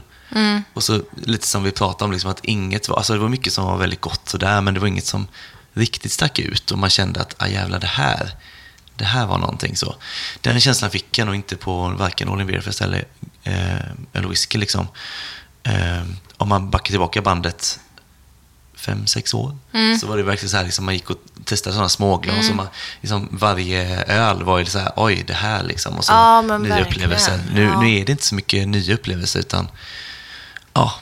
Och 0.74 0.84
så 0.84 1.02
lite 1.16 1.48
som 1.48 1.64
vi 1.64 1.72
pratade 1.72 2.06
om, 2.06 2.12
liksom, 2.12 2.32
att 2.32 2.46
inget 2.46 2.90
var, 2.90 2.98
alltså 2.98 3.14
det 3.14 3.20
var 3.20 3.30
mycket 3.30 3.54
som 3.54 3.66
var 3.66 3.78
väldigt 3.78 4.02
gott 4.02 4.30
sådär, 4.30 4.62
men 4.62 4.74
det 4.74 4.80
var 4.80 4.88
inget 4.88 5.06
som 5.06 5.28
riktigt 5.74 6.12
stack 6.12 6.40
ut 6.40 6.72
och 6.72 6.78
man 6.78 6.90
kände 6.90 7.22
att, 7.22 7.36
ah 7.38 7.48
jävlar 7.48 7.80
det 7.80 7.88
här, 7.88 8.36
det 8.96 9.06
här 9.06 9.26
var 9.26 9.38
någonting 9.38 9.76
så. 9.76 9.96
Den 10.42 10.60
känslan 10.60 10.92
fick 10.92 11.18
jag 11.18 11.26
nog 11.26 11.36
inte 11.36 11.56
på 11.56 11.90
varken 11.90 12.30
All 12.30 12.42
In 12.42 12.48
Beer 12.48 12.62
Fest 12.62 12.82
eller 12.82 13.06
eh, 13.44 14.24
och 14.24 14.32
whisky 14.32 14.58
liksom. 14.58 14.88
Eh, 15.64 16.04
om 16.38 16.50
man 16.50 16.70
backar 16.70 16.90
tillbaka 16.90 17.22
bandet 17.22 17.80
fem, 18.76 19.08
sex 19.08 19.34
år, 19.34 19.56
så 20.02 20.08
var 20.08 20.18
det 20.18 20.24
verkligen 20.24 20.50
så 20.50 20.58
här, 20.58 20.64
liksom, 20.64 20.86
man 20.86 20.94
gick 20.94 21.10
och 21.10 21.18
testade 21.46 21.74
sådana 21.74 21.90
småglas 21.90 22.50
och 22.50 22.56
man, 22.56 22.68
liksom, 23.02 23.28
varje 23.32 24.04
öl 24.04 24.44
var 24.44 24.60
ju 24.60 24.66
så 24.66 24.80
här, 24.80 24.92
oj, 24.96 25.24
det 25.28 25.34
här 25.34 25.64
liksom. 25.64 25.98
Och 25.98 26.06
så 26.06 26.12
Ja, 26.14 26.42
nya 26.42 26.82
upplevelser. 26.82 27.40
Nu, 27.54 27.64
Ja. 27.64 27.82
nu 27.82 27.92
är 28.00 28.06
det 28.06 28.12
inte 28.12 28.26
så 28.26 28.36
mycket 28.36 28.68
nya 28.68 28.94
upplevelser, 28.94 29.40
utan 29.40 29.68
ja, 30.74 30.94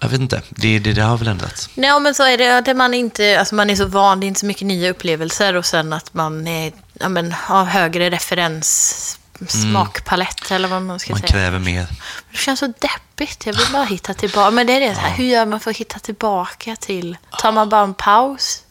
jag 0.00 0.08
vet 0.08 0.20
inte. 0.20 0.42
Det, 0.48 0.78
det, 0.78 0.92
det 0.92 1.02
har 1.02 1.16
väl 1.18 1.28
ändrats. 1.28 1.68
Nej, 1.74 2.00
men 2.00 2.14
så 2.14 2.22
är 2.22 2.38
det. 2.38 2.60
det 2.60 2.74
man, 2.74 2.94
inte, 2.94 3.38
alltså 3.38 3.54
man 3.54 3.70
är 3.70 3.76
så 3.76 3.86
van, 3.86 4.20
det 4.20 4.26
är 4.26 4.28
inte 4.28 4.40
så 4.40 4.46
mycket 4.46 4.66
nya 4.66 4.90
upplevelser 4.90 5.54
och 5.56 5.66
sen 5.66 5.92
att 5.92 6.14
man 6.14 6.46
är, 6.46 6.72
ja, 7.00 7.08
men, 7.08 7.32
har 7.32 7.64
högre 7.64 8.10
referens 8.10 9.19
smakpalett 9.48 10.50
eller 10.50 10.68
vad 10.68 10.82
man 10.82 10.98
ska 10.98 11.12
Man 11.12 11.20
säga. 11.20 11.32
kräver 11.32 11.58
mer. 11.58 11.86
Det 12.30 12.36
känns 12.38 12.60
så 12.60 12.66
deppigt. 12.66 13.46
Jag 13.46 13.52
vill 13.52 13.66
bara 13.72 13.84
hitta 13.84 14.14
tillbaka. 14.14 14.50
Men 14.50 14.66
det 14.66 14.72
är 14.72 14.80
det, 14.80 14.94
så 14.94 15.00
här, 15.00 15.10
hur 15.10 15.24
gör 15.24 15.46
man 15.46 15.60
för 15.60 15.70
att 15.70 15.76
hitta 15.76 15.98
tillbaka 15.98 16.76
till... 16.76 17.16
Tar 17.38 17.52
man 17.52 17.68
bara 17.68 17.82
en 17.82 17.94
paus? 17.94 18.62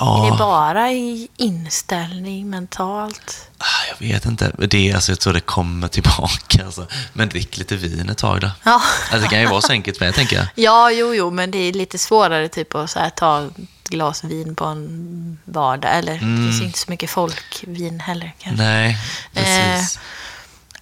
Är 0.00 0.22
det 0.22 0.28
Ja, 0.28 0.36
bara 0.38 0.92
i 0.92 1.28
inställning 1.36 2.50
mentalt? 2.50 3.50
ah, 3.58 3.64
jag 3.90 4.06
vet 4.08 4.24
inte. 4.26 4.52
Det, 4.58 4.92
alltså, 4.92 5.12
jag 5.12 5.20
tror 5.20 5.32
det 5.32 5.40
kommer 5.40 5.88
tillbaka. 5.88 6.64
Alltså. 6.64 6.86
Men 7.12 7.28
drick 7.28 7.56
lite 7.58 7.76
vin 7.76 8.08
ett 8.08 8.18
tag 8.18 8.40
då. 8.40 8.50
Ja. 8.62 8.82
Alltså, 9.02 9.18
det 9.18 9.28
kan 9.28 9.40
ju 9.40 9.46
vara 9.46 9.60
så 9.60 9.72
enkelt 9.72 10.00
med, 10.00 10.14
tänker 10.14 10.36
jag. 10.36 10.46
Ja, 10.54 10.90
jo, 10.90 11.14
jo, 11.14 11.30
men 11.30 11.50
det 11.50 11.58
är 11.58 11.72
lite 11.72 11.98
svårare 11.98 12.48
typ 12.48 12.74
att 12.74 12.90
så 12.90 12.98
här, 12.98 13.10
ta 13.10 13.48
glas 13.88 14.24
vin 14.24 14.54
på 14.54 14.64
en 14.64 15.38
vardag. 15.44 15.98
Eller 15.98 16.12
det 16.12 16.18
finns 16.18 16.62
inte 16.62 16.78
så 16.78 16.90
mycket 16.90 17.10
folkvin 17.10 18.00
heller 18.00 18.34
kanske. 18.38 18.62
Nej, 18.62 18.98
precis. 19.34 19.98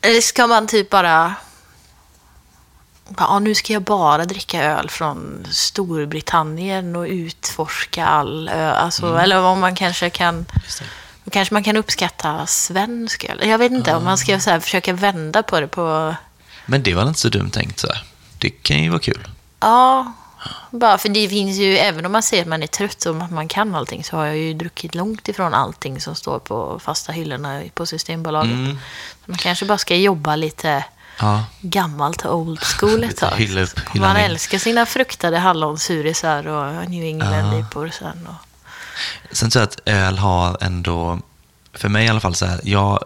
Eller 0.01 0.21
ska 0.21 0.47
man 0.47 0.67
typ 0.67 0.91
bara... 0.91 1.35
Ja, 3.19 3.39
nu 3.39 3.55
ska 3.55 3.73
jag 3.73 3.83
bara 3.83 4.25
dricka 4.25 4.63
öl 4.63 4.91
från 4.91 5.47
Storbritannien 5.51 6.97
och 6.97 7.07
utforska 7.09 8.07
all 8.07 8.49
öl. 8.49 8.75
Alltså, 8.75 9.17
Eller 9.19 9.43
om 9.43 9.61
man 9.61 9.75
kanske 9.75 10.11
kan... 10.11 10.47
Då 11.25 11.31
kanske 11.31 11.55
man 11.55 11.65
kan 11.65 11.77
uppskatta 11.77 12.47
svensk 12.47 13.25
öl. 13.25 13.49
Jag 13.49 13.59
vet 13.59 13.73
inte 13.73 13.95
om 13.95 14.05
man 14.05 14.19
ska 14.19 14.41
så 14.41 14.51
här, 14.51 14.61
försöka 14.61 14.93
vända 14.93 15.43
på 15.43 15.61
det 15.61 15.69
på... 15.69 16.15
Men 16.67 16.83
det 16.83 16.95
var 16.95 17.09
inte 17.09 17.21
så 17.21 17.29
dumt 17.29 17.51
tänkt. 17.51 17.79
Så 17.79 17.87
här. 17.87 18.05
Det 18.39 18.51
kan 18.51 18.83
ju 18.83 18.89
vara 18.89 19.01
kul. 19.01 19.29
Ja, 19.61 20.13
bara 20.71 20.99
för 20.99 21.09
det 21.09 21.29
finns 21.29 21.57
ju, 21.59 21.77
även 21.77 22.07
om 22.07 22.13
man 22.13 22.23
säger 22.23 22.43
att 22.43 22.49
man 22.49 22.63
är 22.63 22.67
trött 22.67 23.07
och 23.07 23.17
att 23.17 23.31
man 23.31 23.49
kan 23.49 23.75
allting, 23.75 24.05
så 24.05 24.17
har 24.17 24.27
jag 24.27 24.37
ju 24.37 24.55
druckit 24.55 24.95
långt 24.95 25.29
ifrån 25.29 25.55
allting 25.55 26.01
som 26.01 26.15
står 26.15 26.39
på 26.39 26.81
fasta 26.85 27.13
hyllorna 27.13 27.63
på 27.75 27.87
Systembolaget. 27.87 28.53
Mm. 28.53 28.79
Så 29.25 29.31
man 29.31 29.39
kanske 29.39 29.65
bara 29.65 29.79
ska 29.79 29.97
jobba 29.97 30.37
lite 30.37 30.85
Ja, 31.19 31.45
gammalt 31.61 32.25
och 32.25 32.37
old 32.37 32.61
school 32.61 33.05
ett 33.05 33.17
tag. 33.17 33.31
Hylla 33.37 33.61
upp, 33.61 33.81
man 33.95 34.17
älskar 34.17 34.59
sina 34.59 34.87
fruktade 34.87 35.39
hallonsurisar 35.39 36.47
och 36.47 36.91
New 36.91 37.05
England-IPor 37.05 37.91
sen. 37.91 38.27
Och... 38.27 38.67
Sen 39.37 39.51
tror 39.51 39.61
jag 39.61 39.69
att 39.69 39.81
öl 39.85 40.19
har 40.19 40.59
ändå, 40.61 41.19
för 41.73 41.89
mig 41.89 42.07
i 42.07 42.09
alla 42.09 42.21
fall, 42.21 42.35
så 42.35 42.47
här, 42.47 42.61
jag, 42.65 43.05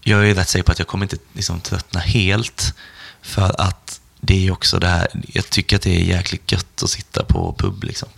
jag 0.00 0.20
är 0.20 0.24
ju 0.24 0.34
rätt 0.34 0.48
säker 0.48 0.62
på 0.64 0.72
att 0.72 0.78
jag 0.78 0.88
kommer 0.88 1.04
inte 1.04 1.16
liksom 1.32 1.60
tröttna 1.60 2.00
helt. 2.00 2.74
För 3.22 3.60
att 3.60 3.83
det 4.26 4.46
är 4.46 4.50
också 4.52 4.78
det 4.78 4.86
här, 4.88 5.06
jag 5.32 5.50
tycker 5.50 5.76
att 5.76 5.82
det 5.82 5.96
är 5.96 6.04
jäkligt 6.04 6.52
gött 6.52 6.82
att 6.82 6.90
sitta 6.90 7.24
på 7.24 7.54
pub 7.58 7.84
liksom. 7.84 8.08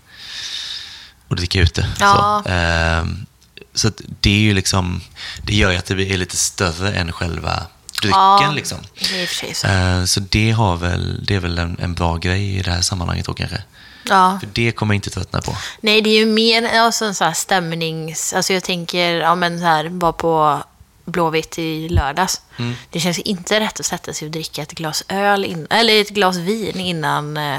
Och 1.29 1.37
dricka 1.37 1.61
ute. 1.61 1.89
Ja. 2.01 2.43
Så, 2.45 2.51
ehm, 2.51 3.27
så 3.75 3.89
att 3.89 4.01
det 4.21 4.31
är 4.31 4.41
ju 4.41 4.55
liksom, 4.55 5.01
det 5.43 5.55
gör 5.55 5.71
ju 5.71 5.77
att 5.77 5.87
det 5.87 6.13
är 6.13 6.17
lite 6.17 6.37
större 6.37 6.93
än 6.95 7.13
själva 7.13 7.63
drycken 8.03 8.21
Ja, 8.21 8.53
liksom. 8.55 8.79
Det 8.99 9.55
så. 9.55 9.67
Eh, 9.67 10.05
Så 10.05 10.21
det, 10.21 10.51
har 10.51 10.77
väl, 10.77 11.25
det 11.27 11.35
är 11.35 11.41
väl 11.41 11.59
en, 11.59 11.77
en 11.81 11.95
bra 11.95 12.17
grej 12.17 12.57
i 12.57 12.63
det 12.63 12.71
här 12.71 12.81
sammanhanget 12.81 13.27
då 13.27 13.35
kanske. 13.35 13.63
Ja. 14.09 14.39
För 14.41 14.49
det 14.53 14.73
kommer 14.73 14.95
jag 14.95 14.97
inte 14.97 15.11
tröttna 15.11 15.41
på. 15.41 15.57
Nej, 15.81 16.03
det 16.03 16.11
är 16.11 16.19
ju 16.19 16.27
mer 16.27 16.79
alltså, 16.81 17.05
en 17.05 17.15
sån 17.15 17.27
här 17.27 17.35
stämnings... 17.35 18.33
Alltså 18.33 18.53
jag 18.53 18.65
tänker, 18.65 19.15
ja 19.15 19.35
men 19.35 19.59
så 19.59 19.65
här, 19.65 19.89
var 19.89 20.13
på 20.13 20.63
Blåvitt 21.07 21.59
i 21.59 21.89
lördags. 21.89 22.41
Mm. 22.59 22.75
Det 22.91 23.01
känns 23.01 23.19
inte 23.19 23.61
rätt 23.61 23.81
att 23.81 23.87
sätta 23.87 24.13
sig 24.13 24.27
och 24.27 24.33
dricka 24.33 24.63
ett 24.63 24.73
glas 24.73 25.05
öl, 25.09 25.45
in, 25.45 25.67
eller 25.71 26.01
ett 26.01 26.11
glas 26.11 26.37
vin 26.37 26.81
innan, 26.81 27.37
eh, 27.37 27.59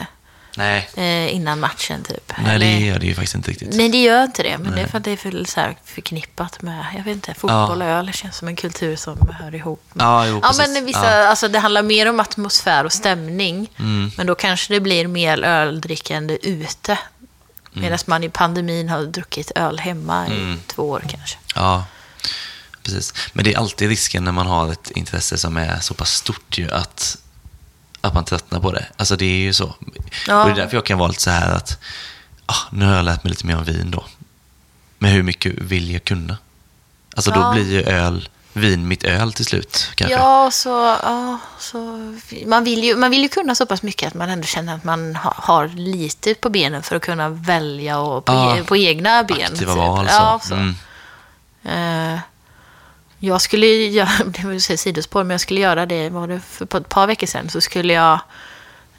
Nej, 0.57 0.89
eh, 0.95 1.35
innan 1.35 1.59
matchen 1.59 2.03
typ. 2.03 2.33
Nej 2.43 2.55
eller, 2.55 2.65
det 2.65 2.79
gör 2.85 2.99
det 2.99 3.05
ju 3.05 3.13
faktiskt 3.15 3.35
inte 3.35 3.51
riktigt. 3.51 3.73
Nej, 3.75 3.89
det 3.89 3.97
gör 4.03 4.23
inte 4.23 4.43
det. 4.43 4.57
Men 4.57 4.71
det 4.75 4.81
är 4.81 4.87
för 4.87 4.97
att 4.97 5.03
det 5.03 5.11
är 5.11 5.17
för, 5.17 5.43
så 5.45 5.59
här, 5.59 5.77
förknippat 5.85 6.61
med, 6.61 6.85
jag 6.97 7.03
vet 7.03 7.13
inte, 7.13 7.33
fotboll 7.33 7.79
Ja. 7.79 7.85
och 7.85 7.91
öl 7.91 8.11
känns 8.13 8.37
som 8.37 8.47
en 8.47 8.55
kultur 8.55 8.95
som 8.95 9.29
hör 9.39 9.55
ihop. 9.55 9.81
med- 9.93 10.03
Ja, 10.05 10.27
jo, 10.27 10.39
Ja, 10.43 10.51
men 10.57 10.85
vissa, 10.85 11.11
Ja. 11.19 11.27
alltså 11.27 11.47
det 11.47 11.59
handlar 11.59 11.83
mer 11.83 12.09
om 12.09 12.19
atmosfär 12.19 12.83
och 12.83 12.93
stämning. 12.93 13.69
Mm. 13.79 14.11
Men 14.17 14.27
då 14.27 14.35
kanske 14.35 14.73
det 14.73 14.79
blir 14.79 15.07
mer 15.07 15.43
öldrickande 15.43 16.37
ute. 16.41 16.91
Mm. 16.91 17.81
Medan 17.83 17.99
man 18.05 18.23
i 18.23 18.29
pandemin 18.29 18.89
har 18.89 19.03
druckit 19.03 19.51
öl 19.55 19.79
hemma 19.79 20.27
i 20.27 20.31
Mm. 20.31 20.59
två 20.67 20.89
år 20.89 21.03
kanske. 21.09 21.37
Ja, 21.55 21.83
precis. 22.87 23.13
Men 23.33 23.45
det 23.45 23.53
är 23.53 23.57
alltid 23.57 23.89
risken 23.89 24.23
när 24.23 24.31
man 24.31 24.47
har 24.47 24.71
ett 24.71 24.91
intresse 24.91 25.37
som 25.37 25.57
är 25.57 25.79
så 25.79 25.93
pass 25.93 26.11
stort 26.13 26.57
ju 26.57 26.71
att, 26.71 27.17
att 28.01 28.13
man 28.13 28.25
tröttnar 28.25 28.59
på 28.59 28.71
det. 28.71 28.85
Alltså 28.97 29.15
det 29.15 29.25
är 29.25 29.37
ju 29.39 29.53
så. 29.53 29.75
Ja. 30.27 30.41
Och 30.43 30.47
det 30.49 30.53
är 30.53 30.55
därför 30.55 30.77
jag 30.77 30.85
kan 30.85 30.97
vara 30.97 31.07
lite 31.09 31.21
så 31.21 31.29
här 31.29 31.51
att 31.51 31.79
ah, 32.45 32.55
nu 32.71 32.85
har 32.85 32.95
jag 32.95 33.05
lärt 33.05 33.23
mig 33.23 33.29
lite 33.31 33.45
mer 33.45 33.57
om 33.57 33.63
vin 33.63 33.91
då. 33.91 34.05
Men 34.99 35.11
hur 35.11 35.23
mycket 35.23 35.53
vill 35.57 35.91
jag 35.91 36.03
kunna? 36.03 36.37
Alltså 37.15 37.31
Ja. 37.31 37.35
då 37.35 37.53
blir 37.53 37.71
ju 37.71 37.83
öl, 37.83 38.29
vin 38.53 38.87
mitt 38.87 39.03
öl 39.03 39.33
till 39.33 39.45
slut 39.45 39.91
kanske. 39.95 40.15
Ja, 40.17 40.51
så, 40.51 40.69
ja, 41.03 41.37
så 41.59 41.77
man, 42.45 42.63
vill 42.63 42.83
ju, 42.83 42.95
man 42.95 43.11
vill 43.11 43.21
ju 43.21 43.29
kunna 43.29 43.55
så 43.55 43.65
pass 43.65 43.83
mycket 43.83 44.07
att 44.07 44.13
man 44.13 44.29
ändå 44.29 44.45
känner 44.47 44.75
att 44.75 44.83
man 44.83 45.15
ha, 45.15 45.33
har 45.37 45.67
lite 45.67 46.33
på 46.33 46.49
benen 46.49 46.83
för 46.83 46.95
att 46.95 47.01
kunna 47.01 47.29
välja 47.29 47.99
och 47.99 48.25
på, 48.25 48.33
Ja. 48.33 48.57
e, 48.57 48.63
på 48.63 48.77
egna 48.77 49.23
ben. 49.23 49.37
Aktiva 49.53 49.71
typ. 49.73 49.77
val 49.77 50.07
så. 50.07 50.13
Ja, 50.13 50.39
så. 50.43 50.53
Mm. 50.53 50.75
Eh, 52.13 52.19
jag 53.19 53.41
skulle 53.41 53.65
göra, 53.67 54.09
det 54.25 54.47
vill 54.47 54.61
säga 54.61 54.77
sidospår, 54.77 55.23
men 55.23 55.31
jag 55.31 55.41
skulle 55.41 55.59
göra 55.59 55.85
det, 55.85 56.09
var 56.09 56.27
det 56.27 56.39
för 56.39 56.65
på 56.65 56.77
ett 56.77 56.89
par 56.89 57.07
veckor 57.07 57.27
sedan, 57.27 57.49
så 57.49 57.61
skulle 57.61 57.93
jag 57.93 58.19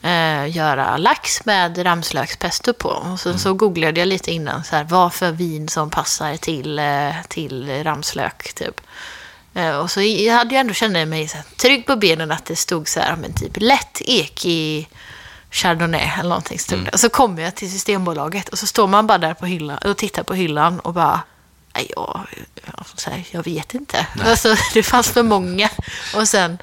eh, 0.03 0.57
göra 0.57 0.97
lax 0.97 1.45
med 1.45 1.85
ramslökspesto 1.85 2.73
på. 2.73 2.89
Och 2.89 3.21
sen 3.21 3.39
så 3.39 3.55
googlade 3.55 4.01
jag 4.01 4.07
lite 4.07 4.33
innan, 4.33 4.65
så 4.65 4.77
här, 4.77 4.85
vad 4.85 5.15
för 5.15 5.33
vin 5.33 5.69
som 5.69 5.91
passar 5.91 6.37
till, 6.37 6.79
eh, 6.79 7.15
till 7.29 7.83
ramslök, 7.85 8.55
typ. 8.55 8.81
Eh, 9.55 9.77
och 9.77 9.91
så 9.91 10.01
jag 10.01 10.35
hade 10.35 10.55
jag 10.55 10.61
ändå 10.61 10.75
känt 10.75 11.09
mig 11.09 11.29
så 11.29 11.37
här, 11.37 11.45
trygg 11.57 11.87
på 11.87 11.97
benen 11.97 12.31
att 12.31 12.45
det 12.45 12.57
stod 12.57 12.89
så 12.89 13.01
här, 13.01 13.17
men 13.17 13.33
typ 13.33 13.57
lätt 13.57 14.01
ekig 14.01 14.89
Chardonnay 15.51 16.11
eller 16.19 16.29
någonting 16.29 16.59
stod 16.59 16.85
det. 16.85 16.91
Och 16.91 17.01
så 17.01 17.09
kommer 17.09 17.43
jag 17.43 17.55
till 17.55 17.73
Systembolaget 17.73 18.49
och 18.49 18.59
så 18.59 18.67
står 18.67 18.87
man 18.87 19.07
bara 19.07 19.19
där 19.19 19.35
på 19.35 19.47
hyllan 19.47 19.79
och 19.79 19.97
tittar 19.97 20.23
på 20.23 20.35
hyllan 20.35 20.81
och 20.81 20.95
bara 20.95 21.21
Nej, 21.79 21.93
jag, 21.97 23.25
jag, 23.31 23.45
vet 23.45 23.75
inte. 23.75 24.07
Alltså, 24.25 24.57
det 24.75 24.83
fanns 24.83 25.11
för 25.11 25.23
många. 25.23 25.71
Och 26.15 26.29
sen, 26.29 26.59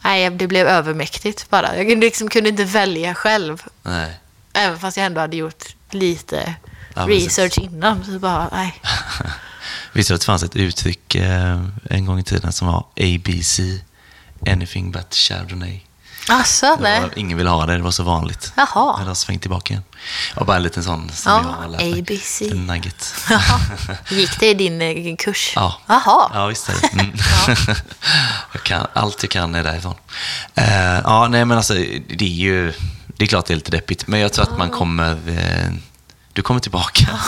nej, 0.00 0.30
det 0.30 0.46
blev 0.46 0.66
övermäktigt 0.66 1.50
bara. 1.50 1.76
Jag 1.76 1.88
kunde, 1.88 2.06
liksom, 2.06 2.28
kunde 2.28 2.48
inte 2.48 2.64
välja 2.64 3.14
själv. 3.14 3.62
Nej. 3.82 4.20
Även 4.52 4.78
fast 4.78 4.96
jag 4.96 5.06
ändå 5.06 5.20
hade 5.20 5.36
gjort 5.36 5.64
lite 5.90 6.54
Ja, 6.94 7.06
precis. 7.06 7.24
research 7.24 7.58
innan. 7.58 8.04
Så 8.04 8.18
bara, 8.18 8.48
nej. 8.52 8.80
Visste 9.92 10.12
du 10.12 10.14
att 10.14 10.20
det 10.20 10.24
fanns 10.24 10.42
ett 10.42 10.56
uttryck 10.56 11.14
eh, 11.14 11.60
en 11.90 12.06
gång 12.06 12.18
i 12.18 12.22
tiden 12.22 12.52
som 12.52 12.68
var 12.68 12.84
ABC, 12.96 13.60
anything 14.46 14.92
but 14.92 15.14
Chardonnay? 15.14 15.80
Det 16.26 16.82
nej. 16.82 17.00
var, 17.00 17.18
ingen 17.18 17.38
ville 17.38 17.50
ha 17.50 17.66
det, 17.66 17.76
det 17.76 17.82
var 17.82 17.90
så 17.90 18.02
vanligt. 18.02 18.52
Jaha. 18.56 18.96
Men 18.96 19.04
det 19.04 19.10
har 19.10 19.14
svängt 19.14 19.42
tillbaka 19.42 19.74
igen. 19.74 19.84
Ja, 20.36 20.44
bara 20.44 20.56
en 20.56 20.62
liten 20.62 20.84
sån 20.84 21.10
som 21.12 21.32
Ja, 21.32 21.42
jag 21.44 21.62
har 21.62 21.68
lärt 21.68 21.80
mig. 21.80 22.00
ABC. 22.00 22.42
En 22.42 22.66
nugget. 22.66 23.14
Jaha. 23.30 23.60
Gick 24.10 24.40
det 24.40 24.50
i 24.50 24.54
din 24.54 24.82
eh, 24.82 25.16
kurs? 25.16 25.52
Ja. 25.56 25.80
Jaha. 25.86 26.30
Ja, 26.34 26.46
visst 26.46 26.68
är 26.68 26.72
det. 26.72 26.90
Mm. 27.00 27.16
jag 28.52 28.62
kan, 28.62 28.86
allt 28.92 29.22
jag 29.22 29.30
kan 29.30 29.54
är 29.54 29.64
därifrån. 29.64 29.94
Uh, 30.58 31.00
ja, 31.04 31.28
nej 31.28 31.44
men 31.44 31.56
alltså, 31.56 31.74
det 32.08 32.24
är 32.24 32.28
ju... 32.28 32.72
Det 33.06 33.24
är 33.24 33.28
klart 33.28 33.46
det 33.46 33.54
är 33.54 33.56
lite 33.56 33.70
deppigt, 33.70 34.06
men 34.06 34.20
jag 34.20 34.32
tror 34.32 34.42
att 34.42 34.58
man 34.58 34.70
kommer... 34.70 35.12
eh, 35.28 35.72
du 36.32 36.42
kommer 36.42 36.60
tillbaka. 36.60 37.08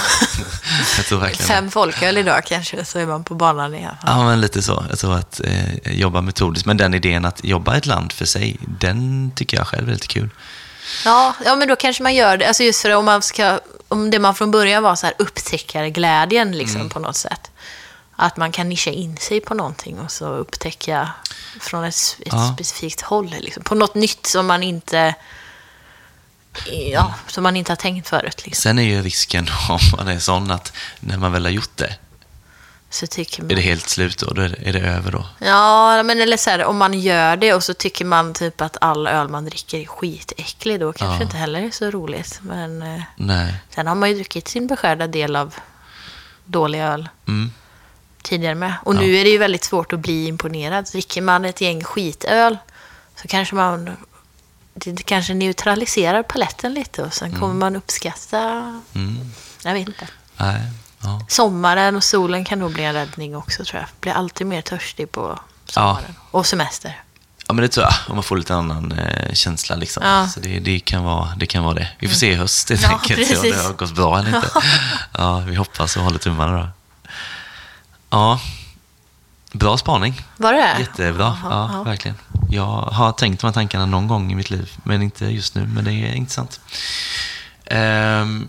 det. 1.10 1.34
Fem 1.36 1.70
folköl 1.70 2.18
idag 2.18 2.44
kanske, 2.46 2.84
så 2.84 2.98
är 2.98 3.06
man 3.06 3.24
på 3.24 3.34
banan 3.34 3.74
igen. 3.74 3.94
Ja, 4.06 4.24
men 4.24 4.40
lite 4.40 4.62
så. 4.62 4.84
Jag 4.88 4.98
tror 4.98 5.14
att 5.14 5.40
eh, 5.44 5.92
jobba 5.92 6.20
metodiskt. 6.20 6.66
Men 6.66 6.76
den 6.76 6.94
idén 6.94 7.24
att 7.24 7.44
jobba 7.44 7.76
ett 7.76 7.86
land 7.86 8.12
för 8.12 8.24
sig, 8.24 8.56
den 8.80 9.30
tycker 9.34 9.56
jag 9.56 9.66
själv 9.66 9.88
är 9.88 9.92
lite 9.92 10.06
kul. 10.06 10.30
Ja, 11.04 11.34
ja, 11.44 11.56
men 11.56 11.68
då 11.68 11.76
kanske 11.76 12.02
man 12.02 12.14
gör 12.14 12.36
det. 12.36 12.46
Alltså 12.48 12.62
just 12.62 12.82
för 12.82 12.90
om 12.90 13.04
man 13.04 13.22
ska, 13.22 13.60
om 13.88 14.10
det 14.10 14.18
man 14.18 14.34
från 14.34 14.50
början 14.50 14.82
var 14.82 14.94
så 14.96 15.06
här 15.06 15.14
upptäckarglädjen 15.18 16.52
liksom 16.58 16.76
Mm. 16.80 16.90
på 16.90 16.98
något 16.98 17.16
sätt. 17.16 17.50
Att 18.16 18.36
man 18.36 18.52
kan 18.52 18.68
nischa 18.68 18.90
in 18.90 19.16
sig 19.16 19.40
på 19.40 19.54
någonting 19.54 19.98
och 19.98 20.10
så 20.10 20.26
upptäcka 20.26 21.10
från 21.60 21.84
ett, 21.84 21.94
ett 22.20 22.26
Ja. 22.32 22.52
specifikt 22.54 23.00
håll. 23.00 23.34
Liksom. 23.40 23.62
På 23.62 23.74
något 23.74 23.94
nytt 23.94 24.26
som 24.26 24.46
man 24.46 24.62
inte, 24.62 25.14
ja, 26.92 27.14
som 27.26 27.42
man 27.42 27.56
inte 27.56 27.72
har 27.72 27.76
tänkt 27.76 28.08
förut. 28.08 28.42
Liksom. 28.44 28.62
Sen 28.62 28.78
är 28.78 28.82
ju 28.82 29.02
risken 29.02 29.48
om 29.68 29.78
man 29.96 30.08
är 30.08 30.18
sån 30.18 30.50
att 30.50 30.72
när 31.00 31.16
man 31.18 31.32
väl 31.32 31.44
har 31.44 31.52
gjort 31.52 31.76
det, 31.76 31.96
Så 32.92 33.06
tycker 33.06 33.42
man... 33.42 33.50
är 33.50 33.54
det 33.56 33.62
helt 33.62 33.88
slut 33.88 34.18
då? 34.18 34.30
Då 34.34 34.42
är 34.42 34.48
det, 34.48 34.68
är 34.68 34.72
det 34.72 34.80
över 34.80 35.12
då? 35.12 35.26
Ja, 35.38 36.02
men 36.02 36.20
eller 36.20 36.36
så 36.36 36.50
här, 36.50 36.64
om 36.64 36.76
man 36.76 36.94
gör 37.00 37.36
det 37.36 37.54
och 37.54 37.64
så 37.64 37.74
tycker 37.74 38.04
man 38.04 38.34
typ 38.34 38.60
att 38.60 38.76
all 38.80 39.06
öl 39.06 39.28
man 39.28 39.44
dricker 39.44 39.78
är 39.78 39.84
skitäcklig, 39.86 40.80
då 40.80 40.92
kanske 40.92 41.16
Ja. 41.16 41.22
inte 41.22 41.36
heller 41.36 41.62
är 41.62 41.70
så 41.70 41.90
roligt. 41.90 42.38
Men 42.42 42.82
eh, 42.82 43.02
Nej. 43.16 43.54
sen 43.74 43.86
har 43.86 43.94
man 43.94 44.08
ju 44.08 44.14
druckit 44.14 44.48
sin 44.48 44.66
beskärda 44.66 45.06
del 45.06 45.36
av 45.36 45.54
dålig 46.44 46.80
öl 46.80 47.08
Mm. 47.28 47.52
tidigare 48.22 48.54
med. 48.54 48.74
Och 48.82 48.94
nu 48.94 49.16
är 49.16 49.24
det 49.24 49.30
ju 49.30 49.38
väldigt 49.38 49.64
svårt 49.64 49.92
att 49.92 50.00
bli 50.00 50.26
imponerad. 50.26 50.84
Dricker 50.84 51.22
man 51.22 51.44
ett 51.44 51.60
gäng 51.60 51.84
skitöl 51.84 52.58
så 53.22 53.28
kanske 53.28 53.54
man 53.54 53.90
det 54.74 55.02
kanske 55.02 55.34
neutraliserar 55.34 56.22
paletten 56.22 56.74
lite 56.74 57.02
och 57.02 57.14
sen 57.14 57.40
kommer 57.40 57.54
man 57.54 57.76
uppskatta, 57.76 58.38
Mm. 58.94 59.30
jag 59.64 59.72
vet 59.72 59.88
inte. 59.88 60.08
Nej. 60.36 60.60
Ja. 61.02 61.20
Sommaren 61.28 61.96
och 61.96 62.04
solen 62.04 62.44
kan 62.44 62.58
nog 62.58 62.72
bli 62.72 62.84
en 62.84 62.92
räddning 62.94 63.36
också 63.36 63.64
tror 63.64 63.80
jag. 63.80 63.88
Blir 64.00 64.12
alltid 64.12 64.46
mer 64.46 64.62
törstig 64.62 65.12
på 65.12 65.38
sommaren. 65.66 66.14
Och 66.30 66.46
semester. 66.46 67.00
ja, 67.48 67.54
men 67.54 67.62
det 67.62 67.68
tror 67.68 67.84
jag. 67.86 67.94
Om 68.08 68.14
man 68.16 68.22
får 68.22 68.36
lite 68.36 68.54
annan 68.54 68.92
eh, 68.92 69.32
känsla 69.34 69.76
liksom. 69.76 70.02
Ja. 70.06 70.28
Så 70.28 70.40
det, 70.40 70.58
det, 70.60 70.80
kan 70.80 71.04
vara, 71.04 71.28
det 71.36 71.46
kan 71.46 71.64
vara 71.64 71.74
det. 71.74 71.88
Vi 71.98 72.08
får 72.08 72.14
se 72.16 72.32
i 72.32 72.34
höst 72.34 72.68
helt 72.70 72.82
Ja, 72.82 72.88
enkelt. 72.88 73.28
Se 73.28 73.36
om 73.36 73.42
det 73.42 73.62
har 73.62 73.72
gått 73.72 73.94
bra 73.94 74.18
eller 74.18 74.36
inte. 74.36 74.50
Ja, 75.18 75.38
vi 75.38 75.54
hoppas 75.54 75.96
och 75.96 76.02
håller 76.02 76.18
tummarna 76.18 76.52
då. 76.60 76.68
Ja. 78.10 78.40
Bra 79.52 79.76
spaning. 79.78 80.20
Var 80.36 80.52
det 80.52 80.76
Jättebra, 80.78 81.38
ja, 81.42 81.50
Jaha, 81.50 81.70
ja. 81.72 81.82
verkligen. 81.82 82.16
Jag 82.50 82.66
har 82.82 83.12
tänkt 83.12 83.40
de 83.40 83.46
här 83.46 83.54
tankarna 83.54 83.86
någon 83.86 84.08
gång 84.08 84.32
i 84.32 84.34
mitt 84.34 84.50
liv, 84.50 84.70
men 84.84 85.02
inte 85.02 85.26
just 85.26 85.54
nu. 85.54 85.66
Men 85.66 85.84
det 85.84 85.92
är 85.92 86.14
intressant. 86.14 86.60
Ehm, 87.66 88.48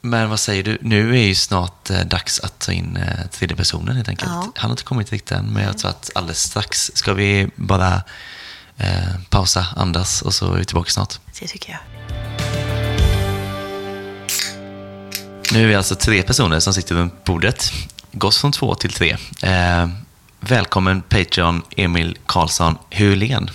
men 0.00 0.30
vad 0.30 0.40
säger 0.40 0.62
du? 0.62 0.78
Nu 0.80 1.16
är 1.16 1.22
ju 1.22 1.34
snart 1.34 1.90
eh, 1.90 2.00
dags 2.00 2.40
att 2.40 2.58
ta 2.58 2.72
in 2.72 2.96
eh, 2.96 3.26
tredje 3.30 3.56
personen 3.56 3.96
helt 3.96 4.08
enkelt. 4.08 4.30
Ja. 4.30 4.52
Han 4.56 4.70
har 4.70 4.70
inte 4.70 4.82
kommit 4.82 5.12
riktigt 5.12 5.32
än, 5.32 5.44
men 5.46 5.62
jag 5.62 5.78
tror 5.78 5.90
att 5.90 6.10
alldeles 6.14 6.42
strax 6.42 6.90
ska 6.94 7.14
vi 7.14 7.48
bara 7.56 8.02
eh, 8.76 9.14
pausa, 9.30 9.66
andas 9.76 10.22
och 10.22 10.34
så 10.34 10.52
är 10.52 10.58
vi 10.58 10.64
tillbaka 10.64 10.90
snart. 10.90 11.14
Det 11.40 11.46
tycker 11.46 11.70
jag. 11.72 11.80
Nu 15.52 15.62
är 15.62 15.66
vi 15.66 15.74
alltså 15.74 15.94
tre 15.94 16.22
personer 16.22 16.60
som 16.60 16.74
sitter 16.74 16.94
runt 16.94 17.24
bordet. 17.24 17.72
Gått 18.12 18.36
från 18.36 18.52
två 18.52 18.74
till 18.74 18.92
tre. 18.92 19.16
Eh, 19.42 19.88
välkommen 20.40 21.02
Patreon 21.02 21.62
Emil 21.76 22.18
Karlsson 22.26 22.78
Hulén. 22.90 23.50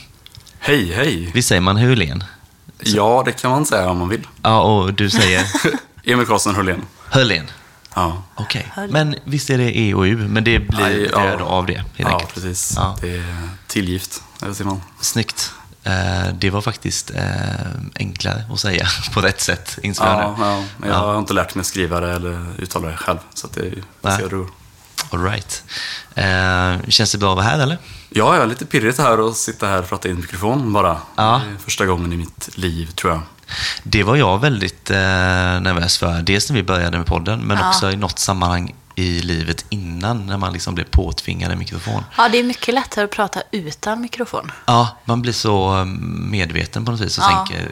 Hej, 0.59 0.93
hej. 0.93 1.31
Visst 1.33 1.47
säger 1.49 1.61
man 1.61 1.77
Hulén? 1.77 2.23
Ja, 2.79 3.23
det 3.25 3.31
kan 3.31 3.51
man 3.51 3.65
säga 3.65 3.89
om 3.89 3.97
man 3.97 4.09
vill. 4.09 4.27
Ja, 4.41 4.61
och 4.61 4.93
du 4.93 5.09
säger 5.09 5.45
Emil 6.03 6.25
Karlsson 6.25 6.55
Hörlén. 6.55 6.81
Hulén. 7.11 7.47
Ja. 7.95 8.23
Okej. 8.35 8.71
Men 8.89 9.15
visst 9.23 9.49
är 9.49 9.57
det 9.57 9.77
E 9.79 9.93
och 9.93 10.03
U, 10.03 10.15
men 10.29 10.43
det 10.43 10.59
blir 10.59 10.85
Aj, 10.85 11.09
ja. 11.11 11.43
av 11.43 11.65
det 11.65 11.73
helt 11.77 11.87
Ja, 11.97 12.13
enkelt. 12.13 12.33
precis. 12.33 12.73
Ja. 12.75 12.97
Det 13.01 13.17
är 13.17 13.49
tillgift, 13.67 14.23
eller 14.41 14.53
ser 14.53 14.65
man. 14.65 14.81
Snyggt. 15.01 15.51
Eh, 15.83 16.33
det 16.33 16.49
var 16.49 16.61
faktiskt 16.61 17.11
eh, 17.11 17.23
enklare 17.95 18.43
att 18.51 18.59
säga 18.59 18.87
på 19.13 19.21
rätt 19.21 19.41
sätt, 19.41 19.77
insåg 19.83 20.07
jag 20.07 20.13
Ja, 20.15 20.35
ja, 20.39 20.63
men 20.77 20.89
jag 20.89 20.95
har 20.97 21.19
inte 21.19 21.33
lärt 21.33 21.55
mig 21.55 21.65
skriva 21.65 21.99
det 21.99 22.11
eller 22.11 22.45
uttala 22.57 22.87
det 22.87 22.97
själv. 22.97 23.17
Så 23.33 23.47
att 23.47 23.53
det 23.53 23.61
är 24.05 24.17
ser 24.17 24.29
du. 24.29 24.47
All 25.09 25.23
right. 25.23 25.63
Eh, 26.15 26.89
känns 26.89 27.11
det 27.11 27.17
bra 27.17 27.29
att 27.31 27.35
vara 27.35 27.45
här, 27.45 27.59
eller? 27.59 27.77
Ja, 28.09 28.33
jag 28.35 28.43
är 28.43 28.47
lite 28.47 28.65
pirrigt 28.65 28.97
här 28.97 29.29
att 29.29 29.37
sitta 29.37 29.67
här 29.67 29.79
och 29.79 29.89
prata 29.89 30.07
i 30.07 30.11
en 30.11 30.17
mikrofon 30.17 30.73
bara. 30.73 30.97
Ja. 31.15 31.41
Det 31.45 31.51
är 31.53 31.57
första 31.57 31.85
gången 31.85 32.13
i 32.13 32.17
mitt 32.17 32.49
liv, 32.57 32.91
tror 32.91 33.13
jag. 33.13 33.21
Det 33.83 34.03
var 34.03 34.15
jag 34.15 34.39
väldigt 34.41 34.89
eh, 34.89 34.97
nervös 34.97 35.97
för. 35.97 36.21
Dels 36.21 36.49
när 36.49 36.55
vi 36.55 36.63
började 36.63 36.97
med 36.97 37.07
podden, 37.07 37.39
men 37.39 37.57
Ja. 37.57 37.69
också 37.69 37.91
i 37.91 37.95
något 37.95 38.19
sammanhang 38.19 38.75
i 38.95 39.21
livet 39.21 39.65
innan, 39.69 40.25
när 40.25 40.37
man 40.37 40.53
liksom 40.53 40.75
blev 40.75 40.85
påtvingad 40.85 41.51
en 41.51 41.59
mikrofon. 41.59 42.03
Ja, 42.17 42.29
det 42.29 42.39
är 42.39 42.43
mycket 42.43 42.73
lättare 42.73 43.05
att 43.05 43.11
prata 43.11 43.41
utan 43.51 44.01
mikrofon. 44.01 44.51
Ja, 44.65 44.97
man 45.05 45.21
blir 45.21 45.33
så 45.33 45.77
eh, 45.79 45.85
medveten 45.85 46.85
på 46.85 46.91
något 46.91 47.01
vis 47.01 47.17
och 47.17 47.23
Ja. 47.23 47.45
tänker, 47.47 47.71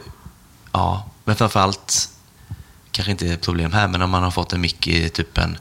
ja, 0.72 1.06
men 1.26 1.36
framförallt, 1.36 2.10
kanske 2.92 3.12
inte 3.12 3.28
ett 3.28 3.42
problem 3.42 3.72
här, 3.74 3.88
men 3.88 4.02
om 4.02 4.10
man 4.10 4.24
har 4.24 4.32
fått 4.32 4.54
en 4.54 4.62
mick 4.62 4.88
i 4.88 5.10
typ 5.10 5.38
en, 5.38 5.58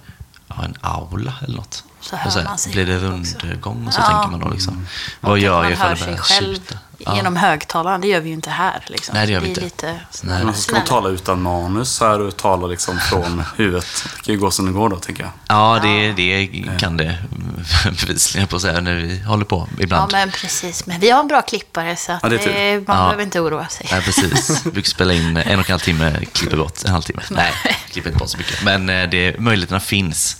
ja, 0.49 0.65
en 0.65 0.75
aula 0.81 1.35
eller 1.45 1.57
något. 1.57 1.85
Så 2.01 2.17
hör 2.17 2.27
Och 2.27 2.33
så 2.33 2.43
man 2.43 2.59
sig 2.59 2.73
Blir 2.73 2.87
det 2.87 2.99
rundgång 2.99 3.87
och 3.87 3.95
så 3.95 4.01
Ja. 4.01 4.07
tänker 4.07 4.29
man 4.31 4.41
då 4.41 4.49
liksom, 4.49 4.87
vad 5.21 5.33
Och 5.33 5.39
gör 5.39 5.63
jag 5.63 5.73
ifall 5.73 5.95
det 5.99 6.05
börjar 6.05 6.23
tjuta? 6.41 6.79
Ja. 7.07 7.17
genom 7.17 7.37
högtalaren. 7.37 8.01
Det 8.01 8.09
gör 8.09 8.21
vi 8.21 8.29
ju 8.29 8.35
inte 8.35 8.51
här. 8.51 8.85
Liksom. 8.87 9.15
Nej, 9.15 9.27
det 9.27 9.33
gör 9.33 9.41
vi 9.41 9.49
inte. 9.49 9.61
Lite 9.61 10.01
Nej. 10.23 10.45
Men 10.45 10.55
så 10.55 10.61
ska 10.61 10.75
man 10.77 10.85
tala 10.85 11.09
utan 11.09 11.43
manus 11.43 12.01
här 12.01 12.21
och 12.21 12.37
tala 12.37 12.67
liksom 12.67 12.99
från 13.01 13.45
huvudet. 13.57 13.87
Det 14.17 14.23
kan 14.25 14.35
ju 14.35 14.41
gå 14.41 14.51
som 14.51 14.67
det 14.67 14.73
går 14.73 14.89
då, 14.89 14.97
tänker 14.97 15.23
jag. 15.23 15.33
Ja, 15.49 15.79
det, 15.83 16.13
det 16.13 16.49
kan 16.79 16.97
det 16.97 17.19
bevisligen 18.07 18.49
på 18.49 18.61
säga 18.61 18.81
när 18.81 18.95
vi 18.95 19.19
håller 19.23 19.45
på 19.45 19.69
Ja, 19.77 19.83
ibland. 19.85 20.13
men 20.13 20.31
precis. 20.31 20.87
Men 20.87 21.01
vi 21.01 21.11
har 21.11 21.21
en 21.21 21.29
bra 21.29 21.43
klippare 21.43 21.97
så 21.97 22.13
att 22.13 22.21
Ja, 22.23 22.29
det 22.29 22.37
det, 22.37 22.75
man 22.89 22.97
Ja. 22.99 23.05
behöver 23.05 23.23
inte 23.23 23.41
oroa 23.41 23.69
sig. 23.69 23.89
Nej, 23.93 24.03
precis. 24.03 24.67
Vi 24.73 24.83
spela 24.83 25.13
in 25.13 25.37
en 25.37 25.59
och 25.61 25.67
en 25.71 25.73
halv 25.73 25.79
timme, 25.81 26.17
klipper 26.33 26.57
bort 26.57 26.85
en 26.85 26.93
halvtimme. 26.93 27.23
Nej, 27.31 27.53
klipper 27.93 28.11
inte 28.11 28.19
bort 28.19 28.31
så 28.31 28.39
mycket. 28.39 28.63
Men 28.65 28.89
eh, 28.89 29.09
det, 29.11 29.39
möjligheterna 29.39 29.81
finns. 29.81 30.37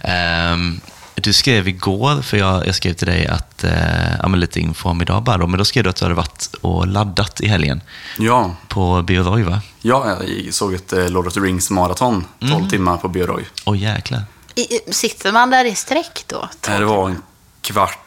Ehm, 0.00 0.80
du 1.14 1.32
skrev 1.32 1.68
igår, 1.68 2.22
för 2.22 2.36
jag, 2.36 2.66
jag 2.66 2.74
skrev 2.74 2.92
till 2.94 3.06
dig 3.06 3.26
att, 3.26 3.64
eh, 3.64 4.14
ja, 4.22 4.28
men 4.28 4.40
lite 4.40 4.60
info 4.60 4.88
om 4.88 5.02
idag 5.02 5.22
bara 5.22 5.38
då, 5.38 5.46
men 5.46 5.58
då 5.58 5.64
skrev 5.64 5.84
du 5.84 5.90
att 5.90 5.96
du 5.96 6.04
hade 6.04 6.14
varit 6.14 6.50
och 6.60 6.86
laddat 6.86 7.40
i 7.40 7.48
helgen 7.48 7.80
Ja, 8.18 8.54
på 8.68 9.02
Bioroy, 9.02 9.42
va? 9.42 9.60
ja 9.82 10.16
jag 10.44 10.54
såg 10.54 10.74
ett 10.74 10.92
eh, 10.92 11.08
Lord 11.08 11.26
of 11.26 11.34
the 11.34 11.40
Rings 11.40 11.70
maraton. 11.70 12.24
12 12.40 12.52
Mm. 12.54 12.68
timmar 12.68 12.96
på 12.96 13.08
Bioroy. 13.08 13.44
Åh 13.64 13.78
jäklar. 13.78 14.22
I, 14.54 14.60
i- 14.60 14.92
sitter 14.92 15.32
man 15.32 15.50
där 15.50 15.64
i 15.64 15.74
sträck 15.74 16.24
då? 16.26 16.48
Nej, 16.68 16.78
Det 16.78 16.84
var 16.84 17.08
en 17.08 17.22
kvart, 17.60 17.98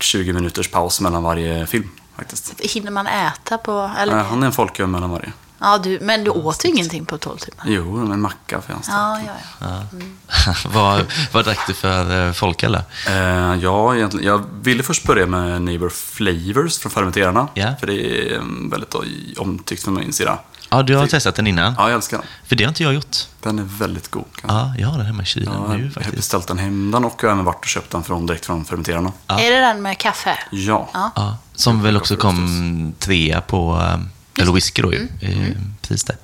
20 0.00 0.32
minuters 0.32 0.68
paus 0.70 1.00
mellan 1.00 1.22
varje 1.22 1.66
film 1.66 1.88
faktiskt. 2.16 2.60
Hinner 2.60 2.90
man 2.90 3.06
äta 3.06 3.58
på... 3.58 3.90
Eller? 3.98 4.16
Nej, 4.16 4.24
han 4.24 4.42
är 4.42 4.46
en 4.46 4.52
folköl 4.52 4.86
mellan 4.86 5.10
varje. 5.10 5.32
Ja, 5.62 5.78
du, 5.78 5.98
men 6.02 6.24
du 6.24 6.30
åt 6.30 6.64
ju 6.64 6.68
ingenting 6.68 7.04
på 7.06 7.18
12 7.18 7.38
timmar. 7.38 7.64
Jo, 7.66 8.12
en 8.12 8.20
macka 8.20 8.60
för 8.60 8.72
hans 8.72 8.88
Ja, 8.88 9.20
ja, 9.26 9.32
ja. 9.60 10.54
vad, 10.72 11.06
vad 11.32 11.44
drack 11.44 11.58
du 11.66 11.74
för 11.74 12.26
eh, 12.28 12.32
folk 12.32 12.62
eller? 12.62 12.82
Eh, 13.08 13.60
ja, 13.62 13.96
egentligen. 13.96 14.26
Jag 14.26 14.44
ville 14.62 14.82
först 14.82 15.04
börja 15.06 15.26
med 15.26 15.62
Neighbor 15.62 15.88
Flavors 15.88 16.78
från 16.78 16.92
Fermenterarna. 16.92 17.48
Ja. 17.54 17.74
För 17.80 17.86
det 17.86 17.94
är 18.34 18.40
väldigt 18.70 18.94
omtyckt 19.38 19.82
från 19.84 19.94
min 19.94 20.12
sida. 20.12 20.38
Ja, 20.70 20.82
du 20.82 20.96
har 20.96 21.06
testat 21.06 21.34
den 21.34 21.46
innan? 21.46 21.74
Ja, 21.78 21.88
jag 21.88 21.94
älskar 21.94 22.16
den. 22.18 22.26
För 22.44 22.56
det 22.56 22.64
har 22.64 22.68
inte 22.68 22.82
jag 22.82 22.94
gjort. 22.94 23.16
Den 23.42 23.58
är 23.58 23.62
väldigt 23.62 24.10
god. 24.10 24.24
kan 24.40 24.56
jag 24.56 24.66
Ja, 24.66 24.74
jag 24.78 24.88
har 24.88 24.96
den 24.98 25.06
hemma 25.06 25.22
i 25.22 25.26
kylen 25.26 25.52
Ja, 25.54 25.66
nu 25.68 25.78
jag 25.78 25.84
har 25.84 25.90
faktiskt. 25.90 26.16
beställt 26.16 26.46
den 26.46 26.58
hem 26.58 26.90
den 26.90 27.04
och 27.04 27.14
jag 27.22 27.28
har 27.28 27.32
även 27.34 27.44
varit 27.44 27.58
och 27.60 27.66
köpt 27.66 27.90
den 27.90 28.02
från, 28.02 28.26
direkt 28.26 28.46
från 28.46 28.64
Fermenterarna. 28.64 29.12
Ja. 29.26 29.40
Är 29.40 29.50
det 29.50 29.60
den 29.60 29.82
med 29.82 29.98
kaffe? 29.98 30.38
Ja. 30.50 30.90
Ja. 30.94 31.10
Ja, 31.16 31.36
som 31.54 31.82
väl 31.82 31.96
också 31.96 32.16
kom 32.16 32.94
trea 32.98 33.40
på, 33.40 33.80
eh, 33.80 34.00
eller 34.38 34.52
whisky 34.52 34.82
då 34.82 34.92
ju, 34.92 34.98
i 35.20 35.56
pris 35.82 36.04
där. 36.04 36.16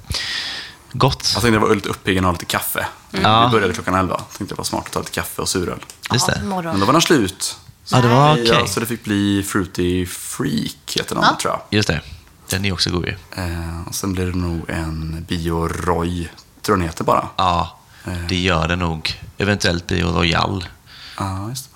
Gott. 0.93 1.31
Jag 1.35 1.43
tänkte 1.43 1.57
jag 1.61 1.69
var 1.69 1.75
lite 1.75 1.89
uppigen 1.89 2.25
och 2.25 2.29
ha 2.29 2.33
lite 2.33 2.45
kaffe. 2.45 2.87
Ja. 3.11 3.47
Vi 3.47 3.53
började 3.53 3.75
klockan 3.75 3.95
11. 3.95 4.21
Tänkte 4.39 4.55
det 4.55 4.59
var 4.59 4.65
smart 4.65 4.87
att 4.87 4.93
ta 4.93 4.99
lite 4.99 5.11
kaffe 5.11 5.43
och 5.43 5.49
suröl. 5.49 5.79
Just 6.13 6.27
det. 6.27 6.41
Men 6.45 6.81
då 6.81 6.87
var 6.87 6.93
den 6.93 7.03
slut. 7.03 7.57
Ja, 7.91 8.01
det 8.01 8.09
var 8.09 8.33
okej. 8.33 8.47
Ja, 8.49 8.67
så 8.67 8.81
det 8.81 8.87
fick 8.87 9.05
bli 9.05 9.43
Fruity 9.49 10.07
Freak, 10.07 10.97
heter 10.97 11.15
den, 11.15 11.25
Ja. 11.25 11.37
tror 11.43 11.53
jag. 11.55 11.61
Just 11.79 11.89
det. 11.89 12.01
Den 12.49 12.65
är 12.65 12.73
också 12.73 12.91
god 12.91 13.05
ju. 13.07 13.17
Eh, 13.37 13.91
sen 13.93 14.13
blir 14.13 14.27
det 14.27 14.39
nog 14.39 14.71
en 14.71 15.25
Bio-Roy, 15.29 16.29
tror 16.63 16.77
jag 16.77 16.79
den 16.79 16.83
heter 16.89 17.05
bara. 17.05 17.29
Ja, 17.37 17.79
det 18.29 18.37
gör 18.37 18.69
det 18.69 18.77
nog. 18.77 19.21
Eventuellt 19.39 19.87
Bio 19.87 20.07
Royal. 20.07 20.65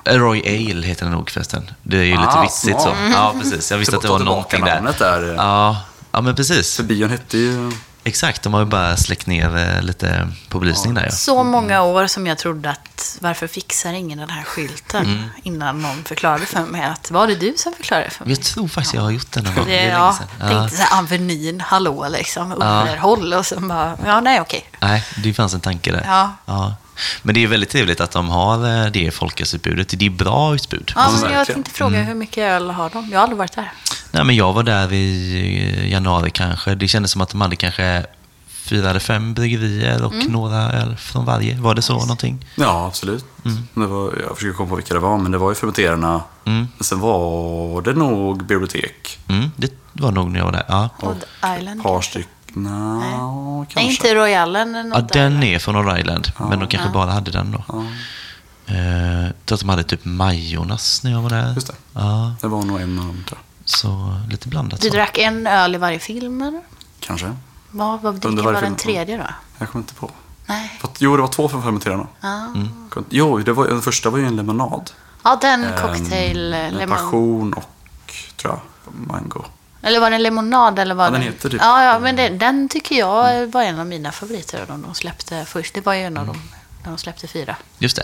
Det. 0.04 0.10
Eh, 0.10 0.18
Roy 0.18 0.40
Ale 0.46 0.86
heter 0.86 1.04
den 1.06 1.12
nog 1.14 1.30
förresten. 1.30 1.70
Det 1.82 1.96
är 1.96 2.02
ju 2.04 2.10
lite 2.10 2.22
Ah, 2.28 2.42
vitsigt 2.42 2.80
så. 2.80 2.94
Ja, 3.12 3.34
precis. 3.42 3.70
Jag 3.70 3.78
visste 3.78 3.96
att 3.96 4.02
det 4.02 4.08
var 4.08 4.18
någonting 4.18 4.64
där. 4.64 4.74
namnet 4.74 4.98
där. 4.98 5.34
Ja, 5.34 5.76
ja, 6.12 6.20
men 6.20 6.36
precis. 6.36 6.76
För 6.76 6.82
bion 6.82 7.10
hette 7.10 7.38
ju... 7.38 7.72
Exakt, 8.04 8.42
de 8.42 8.52
har 8.54 8.60
ju 8.60 8.66
bara 8.66 8.96
släckt 8.96 9.26
ner 9.26 9.56
eh, 9.56 9.82
lite 9.82 10.28
på 10.48 10.58
belysning 10.60 10.94
där 10.94 11.04
ja. 11.04 11.10
Så 11.10 11.44
många 11.44 11.82
år 11.82 12.06
som 12.06 12.26
jag 12.26 12.38
trodde 12.38 12.70
att 12.70 13.18
varför 13.20 13.46
fixar 13.46 13.92
ingen 13.92 14.18
den 14.18 14.30
här 14.30 14.42
skylten 14.42 15.04
Mm. 15.06 15.22
innan 15.42 15.82
någon 15.82 16.04
förklarade 16.04 16.46
för 16.46 16.60
mig 16.60 16.84
att 16.84 17.10
var 17.10 17.26
det 17.26 17.34
du 17.34 17.54
som 17.56 17.72
förklarade 17.72 18.10
för 18.10 18.24
mig? 18.24 18.34
Jag 18.34 18.42
tror 18.42 18.68
faktiskt 18.68 18.94
jag 18.94 19.02
har 19.02 19.10
gjort 19.10 19.32
den 19.32 19.44
någon 19.44 19.54
gång. 19.54 19.64
Det, 19.66 19.70
Det 19.76 19.86
ja. 19.88 20.18
Ja. 20.40 20.48
tänkte 20.48 20.76
så 20.76 20.82
här, 20.82 20.98
Avenyn, 20.98 21.60
hallå 21.60 22.06
liksom, 22.08 22.52
underhåll 22.52 23.32
och 23.34 23.46
så 23.46 23.60
bara, 23.60 23.98
ja 24.06 24.20
nej 24.20 24.40
okej. 24.40 24.70
Nej, 24.80 25.04
det 25.22 25.34
fanns 25.34 25.54
en 25.54 25.60
tanke 25.60 25.92
där. 25.92 26.04
Ja. 26.46 26.76
Men 27.22 27.34
det 27.34 27.44
är 27.44 27.48
väldigt 27.48 27.70
trevligt 27.70 28.00
att 28.00 28.10
de 28.10 28.28
har 28.28 28.84
eh, 28.84 28.90
det 28.92 29.10
folkölsutbudet. 29.14 29.98
Det 29.98 30.06
är 30.06 30.10
bra 30.10 30.54
utbud. 30.54 30.92
Ja, 30.96 31.10
men 31.22 31.32
jag 31.32 31.46
tänkte 31.46 31.70
fråga 31.70 31.96
Mm. 31.96 32.06
hur 32.08 32.14
mycket 32.14 32.38
öl 32.38 32.70
har 32.70 32.90
de? 32.90 33.08
Jag 33.10 33.18
har 33.18 33.22
aldrig 33.22 33.38
varit 33.38 33.52
där. 33.52 33.72
Nej, 34.10 34.24
men 34.24 34.36
jag 34.36 34.52
var 34.52 34.62
där 34.62 34.92
i 34.92 35.74
eh, 35.78 35.90
januari 35.92 36.30
kanske. 36.30 36.74
Det 36.74 36.88
kändes 36.88 37.10
som 37.10 37.20
att 37.20 37.28
de 37.28 37.40
hade 37.40 37.56
kanske 37.56 38.06
fyra 38.48 38.90
eller 38.90 39.00
fem 39.00 39.34
bryggerier 39.34 40.04
och 40.04 40.12
Mm. 40.12 40.26
några 40.26 40.72
öl 40.72 40.96
från 40.96 41.24
varje. 41.24 41.60
Var 41.60 41.74
det 41.74 41.82
så 41.82 41.98
någonting? 41.98 42.46
Ja, 42.56 42.86
absolut. 42.86 43.24
Det 43.74 43.86
var, 43.86 44.14
jag 44.26 44.36
försöker 44.36 44.56
komma 44.56 44.68
på 44.68 44.76
vilka 44.76 44.94
det 44.94 45.00
var, 45.00 45.18
men 45.18 45.32
det 45.32 45.38
var 45.38 45.48
ju 45.50 45.54
fermenterarna. 45.54 46.22
Men 46.44 46.68
sen 46.80 47.00
var 47.00 47.82
det 47.82 47.92
nog 47.92 48.44
bibliotek. 48.46 49.18
Mm, 49.28 49.50
det 49.56 49.72
var 49.92 50.10
nog 50.12 50.30
när 50.30 50.38
jag 50.38 50.44
var 50.44 50.52
där. 50.52 50.64
Ja, 50.68 50.88
Odd 51.00 51.24
Island 51.58 51.80
Ett 51.80 51.82
par 51.82 52.00
stycken. 52.00 52.30
Nå, 52.54 52.98
Nej, 52.98 53.66
kanske. 53.68 53.80
inte 53.82 54.14
Royalen. 54.14 54.74
ja 54.74 54.82
något 54.82 55.12
den 55.12 55.40
där. 55.40 55.44
är 55.46 55.58
från 55.58 55.76
Odd 55.76 55.98
Island. 55.98 56.32
Men 56.38 56.58
de 56.58 56.68
kanske 56.68 56.90
bara 56.90 57.10
hade 57.10 57.30
den 57.30 57.50
då. 57.52 57.64
Ja, 57.68 57.84
Eh, 58.66 59.22
Jag 59.24 59.32
tror 59.46 59.56
att 59.56 59.60
de 59.60 59.68
hade 59.68 59.84
typ 59.84 60.04
Majornas 60.04 61.04
när 61.04 61.10
jag 61.10 61.22
var 61.22 61.30
där. 61.30 61.54
just 61.54 61.66
det. 61.66 61.72
Ja, 61.92 62.34
Det 62.40 62.46
var 62.48 62.62
nog 62.62 62.80
en 62.80 62.98
av 62.98 63.06
dem, 63.06 63.24
tror 63.28 63.38
jag. 63.60 63.68
så 63.68 64.16
lite 64.30 64.48
blandat. 64.48 64.80
Du 64.80 64.88
Så. 64.88 64.94
drack 64.94 65.18
en 65.18 65.46
öl 65.46 65.74
i 65.74 65.78
varje 65.78 65.98
film 65.98 66.42
eller? 66.42 66.60
Kanske. 67.00 67.36
Vad, 67.70 68.00
vad 68.00 68.12
vilken 68.12 68.44
var 68.44 68.52
den 68.52 68.76
tredje 68.76 69.16
då? 69.16 69.24
Jag 69.58 69.68
kommer 69.70 69.82
inte 69.82 69.94
på. 69.94 70.10
Nej. 70.46 70.78
Fast, 70.80 70.94
jo, 70.98 71.16
det 71.16 71.22
var 71.22 71.28
två 71.28 71.48
från 71.48 71.62
fermenterarna. 71.62 72.06
Ja, 72.20 72.54
Jo, 73.10 73.38
det 73.38 73.52
var, 73.52 73.66
den 73.68 73.82
första 73.82 74.10
var 74.10 74.18
ju 74.18 74.26
en 74.26 74.36
lemonad. 74.36 74.90
ja 75.24 75.38
den 75.40 75.64
Ehm, 75.64 75.72
cocktail... 75.80 76.50
med 76.50 76.72
lemon... 76.74 76.96
passion 76.96 77.52
och, 77.52 77.64
tror 78.36 78.52
jag, 78.54 78.60
mango. 79.08 79.44
Eller 79.82 80.00
var 80.00 80.10
det 80.10 80.16
en 80.16 80.22
lemonad? 80.22 80.78
Eller 80.78 80.94
var 80.94 81.04
Ja, 81.04 81.10
den 81.10 81.20
det... 81.20 81.26
heter 81.26 81.48
typ- 81.50 81.60
Ja, 81.62 81.84
ja 81.84 81.98
men 81.98 82.16
det, 82.16 82.28
den 82.28 82.68
tycker 82.68 82.98
jag 82.98 83.46
var 83.46 83.62
en 83.62 83.78
av 83.78 83.86
mina 83.86 84.12
favoriter. 84.12 84.64
De, 84.68 84.82
de 84.82 84.94
släppte 84.94 85.44
först. 85.44 85.74
Det 85.74 85.80
var 85.80 85.94
ju 85.94 86.02
en 86.02 86.16
av 86.16 86.26
dem 86.26 86.42
när 86.82 86.88
de 86.90 86.98
släppte 86.98 87.26
fyra. 87.26 87.56
Just 87.78 87.96
det, 87.96 88.02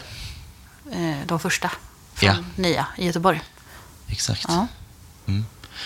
Eh, 0.92 1.16
De 1.26 1.40
första. 1.40 1.70
Från 2.14 2.28
Ja. 2.28 2.34
nia 2.56 2.86
i 2.96 3.06
Göteborg. 3.06 3.40
exakt. 4.08 4.44
Ja. 4.48 4.66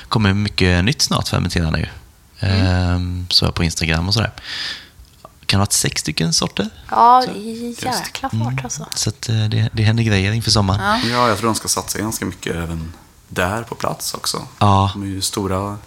kommer 0.09 0.33
mycket 0.35 0.85
nytt 0.85 1.02
snart 1.02 1.28
fermenterarna 1.28 1.78
ju. 1.78 1.87
Mm. 2.40 2.66
Ehm, 2.66 3.26
Så 3.31 3.44
jag 3.44 3.55
på 3.55 3.64
Instagram 3.64 4.09
och 4.09 4.14
sådär. 4.14 4.33
Kan 5.46 5.59
ha 5.61 5.62
varit 5.62 5.72
sex 5.72 6.00
stycken 6.00 6.33
sorter. 6.33 6.68
Ja, 6.90 7.24
jäkla 7.78 8.31
fart 8.31 8.64
alltså. 8.64 8.87
Så 8.94 9.09
att 9.09 9.28
eh, 9.28 9.44
det, 9.44 9.68
det 9.72 9.83
händer 9.83 10.02
grejer 10.05 10.33
inför 10.33 10.50
sommaren. 10.50 10.81
Ja. 10.81 11.09
Ja, 11.11 11.28
jag 11.28 11.38
tror 11.38 11.46
de 11.48 11.55
ska 11.55 11.68
satsa 11.68 11.98
ganska 11.98 12.24
mycket 12.24 12.55
även 12.57 12.92
där 13.34 13.62
på 13.62 13.74
plats 13.74 14.14
också. 14.14 14.42
Ja. 14.58 14.90
De 14.94 15.02
är 15.02 15.06
ju 15.06 15.20
stora, 15.20 15.78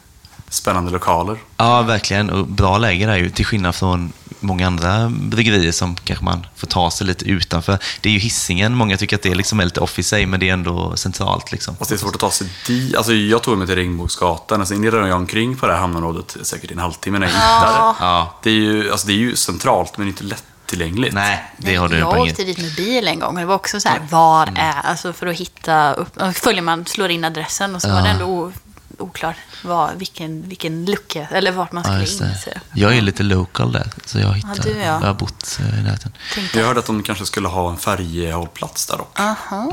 spännande 0.49 0.91
lokaler. 0.91 1.37
Ja, 1.57 1.81
verkligen. 1.81 2.29
Och 2.29 2.47
bra 2.47 2.77
läge 2.77 3.05
där 3.05 3.15
ju, 3.15 3.29
till 3.29 3.45
skillnad 3.45 3.75
från 3.75 4.13
många 4.39 4.67
andra 4.67 5.09
bryggerier 5.09 5.71
som 5.71 5.95
kanske 5.95 6.25
man 6.25 6.47
får 6.55 6.67
ta 6.67 6.91
sig 6.91 7.07
lite 7.07 7.25
utanför. 7.25 7.79
Det 8.01 8.09
är 8.09 8.13
ju 8.13 8.19
hissingen. 8.19 8.75
många 8.75 8.97
tycker 8.97 9.15
att 9.15 9.21
det 9.21 9.35
liksom 9.35 9.59
är 9.59 9.65
lite 9.65 9.79
off 9.79 9.99
i 9.99 10.03
sig, 10.03 10.25
men 10.25 10.39
det 10.39 10.49
är 10.49 10.53
ändå 10.53 10.95
centralt. 10.95 11.51
Liksom. 11.51 11.75
Fast 11.75 11.89
det 11.89 11.95
är 11.95 11.97
svårt 11.97 12.15
att 12.15 12.21
ta 12.21 12.31
sig 12.31 12.49
dit. 12.67 12.95
Alltså, 12.95 13.13
jag 13.13 13.43
tog 13.43 13.57
mig 13.57 13.67
till 13.67 13.75
Regnbågsgatan. 13.75 14.59
Alltså, 14.59 14.73
in 14.75 14.83
jag 14.83 15.11
omkring 15.11 15.57
på 15.57 15.67
det 15.67 15.73
här 15.73 15.79
hamnområdet 15.79 16.37
säkert 16.41 16.71
i 16.71 16.73
en 16.73 16.79
halvtimme 16.79 17.19
när 17.19 17.27
jag 17.27 17.33
hittade. 17.33 17.95
Ja. 17.99 18.39
Det 18.43 18.49
är 18.49 18.53
ju, 18.53 18.91
alltså, 18.91 19.07
det 19.07 19.13
är 19.13 19.17
ju 19.17 19.35
centralt, 19.35 19.97
men 19.97 20.07
inte 20.07 20.23
lättillgängligt. 20.65 21.13
Nej, 21.13 21.43
det 21.57 21.75
har 21.75 21.89
du 21.89 21.97
jag 21.97 22.19
åkte 22.19 22.43
dit 22.43 22.57
med 22.57 22.75
bil 22.75 23.07
en 23.07 23.19
gång 23.19 23.33
och 23.33 23.39
det 23.39 23.45
var 23.45 23.55
också 23.55 23.79
så 23.79 23.89
här, 23.89 23.99
var 24.09 24.53
är, 24.55 24.73
alltså 24.83 25.13
för 25.13 25.27
att 25.27 25.35
hitta 25.35 25.93
upp, 25.93 26.21
följer 26.33 26.61
man, 26.61 26.85
slår 26.85 27.11
in 27.11 27.23
adressen 27.25 27.75
och 27.75 27.81
så 27.81 27.89
var 27.89 28.01
det 28.01 28.09
ändå 28.09 28.51
oklart 28.97 29.35
vad, 29.63 29.95
vilken, 29.95 30.49
vilken 30.49 30.85
lucka, 30.85 31.27
eller 31.31 31.51
vart 31.51 31.71
man 31.71 31.83
Ja, 31.83 31.89
skulle 31.89 32.01
just 32.01 32.21
in. 32.21 32.35
Så 32.43 32.59
jag 32.73 32.97
är 32.97 33.01
lite 33.01 33.23
local 33.23 33.71
där, 33.71 33.91
så 34.05 34.19
jag 34.19 34.33
hittar. 34.33 34.63
du, 34.63 34.69
ja. 34.69 34.83
Jag 34.83 34.99
har 34.99 35.13
bott 35.13 35.59
eh, 35.59 35.79
i 35.79 35.83
närheten. 35.83 36.11
Jag 36.53 36.65
hörde 36.65 36.79
att 36.79 36.85
de 36.85 37.03
kanske 37.03 37.25
skulle 37.25 37.47
ha 37.47 37.71
en 37.71 37.77
färjehållplats 37.77 38.85
där 38.85 38.97
dock. 38.97 39.19
aha, 39.19 39.71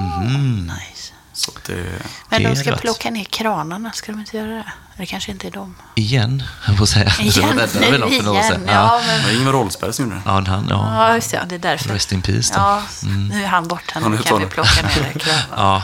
nice. 0.55 1.02
Så 1.33 1.53
att 1.57 1.64
det... 1.64 1.85
Men 2.29 2.42
Det 2.42 2.49
de 2.49 2.57
ska 2.57 2.73
rätt. 2.73 2.81
plocka 2.81 3.11
ner 3.11 3.25
kranarna, 3.25 3.92
ska 3.92 4.12
de 4.12 4.18
inte 4.21 4.37
göra 4.37 4.51
det? 4.51 4.73
Det 4.97 5.07
kanske 5.07 5.31
inte 5.31 5.47
är 5.47 5.51
de. 5.61 5.75
Igen, 5.95 6.42
jag 6.66 6.79
får 6.79 6.87
säga. 6.87 7.12
Igen, 7.21 7.33
Så 7.33 7.40
räddade 7.47 7.90
väl 7.90 8.01
för 8.01 8.23
några 8.23 8.31
år 8.31 8.37
igen. 8.37 8.53
sedan. 8.53 8.62
Ja, 8.66 8.73
Ja. 8.73 9.01
Det 9.01 9.07
men, 9.16 9.23
var 9.25 9.31
Ingvar 9.40 9.55
Oldsberg 9.55 9.92
som 9.92 10.05
gjorde 10.05 10.16
det. 10.16 10.23
Ja, 10.25 10.45
han, 10.47 10.66
ja. 10.71 11.07
ja, 11.09 11.14
just 11.14 11.31
det, 11.31 11.45
det 11.49 11.55
är 11.55 11.59
därför. 11.59 11.88
Rest 11.88 12.12
in 12.12 12.23
peace 12.23 12.55
då. 12.55 12.61
Ja, 12.61 12.83
nu 13.03 13.42
är 13.45 13.49
han 13.49 13.68
borta, 13.68 13.99
Ja, 14.03 14.09
nu 14.09 14.18
kan 14.18 14.38
vi 14.38 14.45
det. 14.45 14.51
plocka 14.51 14.83
ner 14.83 15.12
kranar. 15.18 15.45
Ja, 15.57 15.83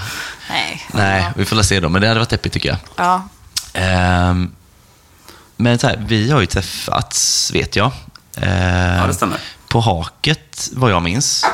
Nej. 0.50 0.86
nej, 0.92 1.30
vi 1.36 1.44
får 1.44 1.56
väl 1.56 1.64
se 1.64 1.80
då. 1.80 1.88
Men 1.88 2.02
det 2.02 2.08
hade 2.08 2.20
varit 2.20 2.28
deppigt 2.30 2.52
tycker 2.54 2.68
jag. 2.68 2.78
Ja. 2.96 3.28
Ehm, 3.72 4.52
men 5.56 5.78
så 5.78 5.86
här, 5.86 6.04
vi 6.08 6.30
har 6.30 6.40
ju 6.40 6.46
träffats, 6.46 7.50
vet 7.54 7.76
jag. 7.76 7.90
Ehm, 8.36 8.96
Ja, 8.96 9.06
det 9.06 9.14
stämmer. 9.14 9.38
På 9.68 9.80
Haket, 9.80 10.68
vad 10.72 10.90
jag 10.90 11.02
minns. 11.02 11.44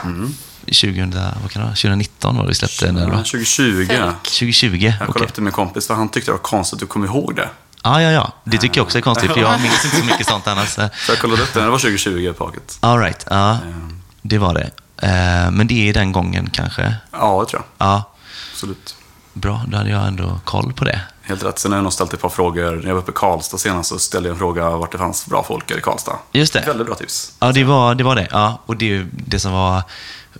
2000, 0.66 1.10
vad 1.42 1.50
kan 1.50 1.60
det 1.62 1.66
vara? 1.66 1.74
2019 1.74 2.36
var 2.36 2.42
det 2.42 2.48
vi 2.48 2.54
släppte 2.54 2.86
den, 2.86 2.96
eller 2.96 3.06
Ja, 3.08 3.14
vad? 3.16 3.24
2020. 3.24 3.86
Fölk. 3.88 4.22
2020, 4.22 4.92
Jag 5.00 5.08
kollade 5.08 5.24
upp 5.24 5.34
det 5.34 5.42
med 5.42 5.48
en 5.50 5.54
kompis 5.54 5.86
för 5.86 5.94
han 5.94 6.08
tyckte 6.08 6.30
det 6.30 6.32
var 6.32 6.38
konstigt 6.42 6.74
att 6.76 6.80
du 6.80 6.86
kom 6.86 7.04
ihåg 7.04 7.36
det. 7.36 7.48
Ja, 7.82 8.02
ja, 8.02 8.10
ja. 8.10 8.32
Det 8.44 8.58
tycker 8.58 8.78
jag 8.78 8.84
också 8.84 8.98
är 8.98 9.02
konstigt, 9.02 9.32
för 9.32 9.40
jag 9.40 9.60
minns 9.60 9.84
inte 9.84 9.96
så 9.96 10.04
mycket 10.04 10.26
sånt 10.26 10.46
annars. 10.46 10.68
Så 10.74 10.80
jag 11.08 11.18
kollade 11.18 11.42
upp 11.42 11.54
det, 11.54 11.60
det 11.60 11.70
var 11.70 11.78
2020 11.78 12.32
på 12.38 12.44
Haket. 12.44 12.76
All 12.80 12.98
right, 12.98 13.26
ja. 13.30 13.58
Det 14.22 14.38
var 14.38 14.54
det. 14.54 14.70
Ehm, 15.06 15.54
men 15.54 15.66
det 15.66 15.88
är 15.88 15.94
den 15.94 16.12
gången 16.12 16.50
kanske. 16.52 16.94
Ja, 17.12 17.40
det 17.44 17.50
tror 17.50 17.62
jag. 17.78 17.86
Ja, 17.88 18.02
Absolut. 18.52 18.96
bra. 19.32 19.64
Då 19.68 19.76
hade 19.76 19.90
jag 19.90 20.06
ändå 20.06 20.40
koll 20.44 20.72
på 20.72 20.84
det. 20.84 21.00
Helt 21.22 21.44
rätt. 21.44 21.58
Sen 21.58 21.72
har 21.72 21.78
jag 21.78 21.82
nog 21.82 21.92
ställt 21.92 22.12
ett 22.14 22.20
par 22.20 22.28
frågor. 22.28 22.72
När 22.76 22.86
jag 22.88 22.94
var 22.94 23.02
uppe 23.02 23.10
i 23.10 23.14
Karlstad 23.14 23.58
senast 23.58 23.88
så 23.88 23.98
ställde 23.98 24.28
jag 24.28 24.34
en 24.34 24.38
fråga 24.38 24.70
vart 24.70 24.92
det 24.92 24.98
fanns 24.98 25.26
bra 25.26 25.42
folk 25.42 25.70
i 25.70 25.80
Karlstad. 25.80 26.18
Just 26.32 26.52
det. 26.52 26.60
Väldigt 26.66 26.86
bra 26.86 26.96
tips. 26.96 27.32
Ja, 27.40 27.52
det 27.52 27.64
var 27.64 27.94
det. 27.94 28.04
Var 28.04 28.16
det. 28.16 28.28
Ja, 28.30 28.62
och 28.66 28.76
det, 28.76 29.04
det 29.12 29.40
som 29.40 29.52
var, 29.52 29.82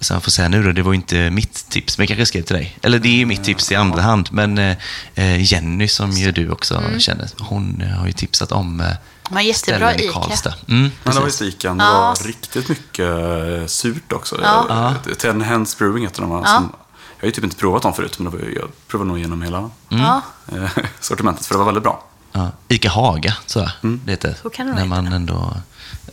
som 0.00 0.14
jag 0.14 0.22
får 0.24 0.30
säga 0.30 0.48
nu 0.48 0.62
då, 0.62 0.72
det 0.72 0.83
var 0.83 0.92
ju 0.92 0.96
inte 0.96 1.30
mitt 1.30 1.68
tips, 1.68 1.98
men 1.98 2.02
jag 2.02 2.09
kanske 2.09 2.26
skrev 2.26 2.42
till 2.42 2.57
dig. 2.57 2.78
Eller 2.83 2.98
det 2.98 3.09
är 3.09 3.16
ju 3.16 3.26
mitt 3.26 3.44
tips 3.44 3.72
i 3.72 3.74
andra 3.74 4.02
hand, 4.02 4.28
men 4.33 4.59
eh, 4.59 5.42
Jenny 5.52 5.88
som 5.88 6.11
ju 6.11 6.33
du 6.33 6.50
också 6.50 6.83
känner, 6.98 7.28
hon 7.38 7.80
eh, 7.80 7.88
har 7.98 8.07
ju 8.07 8.12
tipsat 8.12 8.52
om 8.52 8.80
eh, 8.80 8.87
har 9.35 9.40
jättebra 9.40 9.94
i. 9.94 10.09
Karlstad. 10.09 10.54
Mm, 10.68 10.90
Men. 11.04 11.30
Stikan. 11.33 11.78
Det 11.78 11.85
Ja. 11.85 11.92
var 12.18 12.26
riktigt 12.26 12.68
mycket 12.68 13.09
eh, 13.09 13.66
surt 13.66 14.12
också. 14.12 14.38
Ja. 14.42 14.66
Ja. 15.09 15.14
Ten 15.14 15.42
Hands 15.42 15.78
Brewing 15.78 16.04
heter 16.04 16.22
de. 16.22 16.30
Ja. 16.30 16.44
Som, 16.44 16.72
jag 17.18 17.22
har 17.22 17.26
ju 17.26 17.30
typ 17.33 17.44
inte 17.44 17.57
provat 17.57 17.83
dem 17.83 17.94
förut, 17.94 18.18
men 18.18 18.33
var, 18.33 18.38
jag 18.57 18.68
provade 18.88 19.09
nog 19.09 19.18
igenom 19.18 19.42
hela 19.42 19.70
eh, 19.90 20.68
sortimentet, 21.00 21.46
för 21.46 21.54
det 21.54 21.59
var 21.59 21.64
väldigt 21.64 21.83
bra. 21.83 22.04
Ja, 22.33 22.50
Ica 22.68 22.88
Haga, 22.90 23.37
så 23.46 23.59
jag 23.59 23.70
Mm. 23.83 24.00
det 24.04 24.11
heter. 24.12 24.37
Så 24.42 24.50
kan 24.50 24.66
det 24.66 24.72
när 24.74 24.85
man 24.85 25.07
ändå 25.12 25.57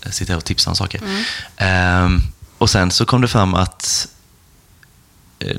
eh, 0.01 0.11
sitter 0.11 0.37
och 0.37 0.45
tipsar 0.45 0.71
om 0.71 0.75
saker. 0.75 1.01
Mm. 1.03 1.23
Ehm, 1.57 2.21
och 2.62 2.69
sen 2.69 2.91
så 2.91 3.06
kom 3.06 3.21
det 3.21 3.28
fram 3.28 3.54
att 3.54 4.08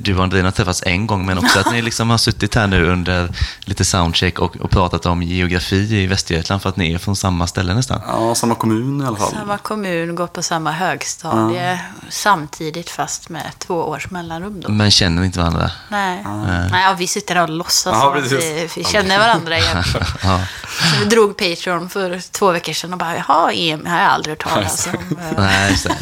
du 0.01 0.17
och 0.17 0.23
Andrina 0.23 0.53
träffats 0.53 0.83
en 0.87 1.07
gång, 1.07 1.27
men 1.27 1.39
också 1.39 1.61
att 1.61 1.73
ni 1.73 1.83
liksom 1.83 2.11
har 2.11 2.19
suttit 2.19 2.55
här 2.55 2.67
nu 2.67 2.89
under 2.89 3.29
lite 3.61 3.85
soundcheck 3.85 4.39
och, 4.39 4.57
och 4.57 4.71
pratat 4.71 5.07
om 5.07 5.23
geografi 5.23 5.97
i 5.97 6.07
Västergötland 6.07 6.63
för 6.63 6.69
att 6.69 6.77
ni 6.77 6.93
är 6.93 6.99
från 6.99 7.17
samma 7.17 7.47
ställe 7.47 7.75
nästan. 7.75 8.01
Ja, 8.07 8.35
samma 8.35 8.55
kommun 8.55 9.01
i 9.01 9.07
alla 9.07 9.17
fall. 9.17 9.31
Samma 9.33 9.59
kommun, 9.59 10.15
gått 10.15 10.33
på 10.33 10.43
samma 10.43 10.73
högstadie 10.73 11.81
samtidigt 12.09 12.91
fast 12.91 13.29
med 13.29 13.51
två 13.59 13.75
års 13.75 14.11
mellanrum 14.11 14.61
då. 14.61 14.69
Men 14.73 14.91
känner 14.91 15.25
inte 15.25 15.39
varandra. 15.39 15.71
Nej, 15.89 16.25
Nej 16.71 16.85
ja, 16.85 16.95
vi 16.99 17.07
sitter 17.07 17.35
här 17.35 17.43
och 17.43 17.49
låtsas 17.49 17.95
Ja, 17.95 18.17
att 18.19 18.33
vi, 18.33 18.69
vi 18.77 18.85
känner 18.85 19.19
varandra 19.19 19.59
egentligen. 19.59 20.07
Ja. 20.23 20.41
Så 20.69 20.99
vi 21.01 21.05
drog 21.05 21.37
Patreon 21.37 21.89
för 21.91 22.33
två 22.33 22.51
veckor 22.53 22.73
sedan 22.73 22.93
och 22.93 22.99
bara, 22.99 23.17
jaha, 23.17 23.53
EM 23.53 23.87
har 23.87 23.99
jag 23.99 24.11
aldrig 24.11 24.33
hört 24.33 24.49
talas 24.53 24.87
om. 24.87 25.19
Eh, 25.19 25.27
Nej, 25.37 25.71
just 25.71 25.85
det. 25.85 25.97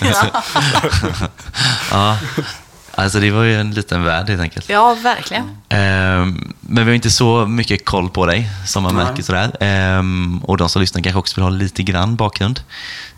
Ja, 0.00 0.42
ja. 1.90 2.16
Alltså 2.98 3.20
det 3.20 3.30
var 3.30 3.42
ju 3.42 3.60
en 3.60 3.70
liten 3.70 4.04
värld 4.04 4.28
helt 4.28 4.40
enkelt. 4.40 4.68
ja 4.68 4.94
verkligen. 5.02 5.56
Ehm, 5.68 6.54
men 6.60 6.84
vi 6.84 6.90
har 6.90 6.94
inte 6.94 7.10
så 7.10 7.46
mycket 7.46 7.84
koll 7.84 8.10
på 8.10 8.26
dig 8.26 8.50
som 8.66 8.82
man 8.82 8.94
märker 8.94 9.22
sådär. 9.22 9.56
Ehm, 9.60 10.38
och 10.44 10.56
de 10.56 10.68
som 10.68 10.80
lyssnar 10.80 11.02
kanske 11.02 11.18
också 11.18 11.34
vill 11.36 11.42
ha 11.42 11.50
lite 11.50 11.82
grann 11.82 12.16
bakgrund. 12.16 12.60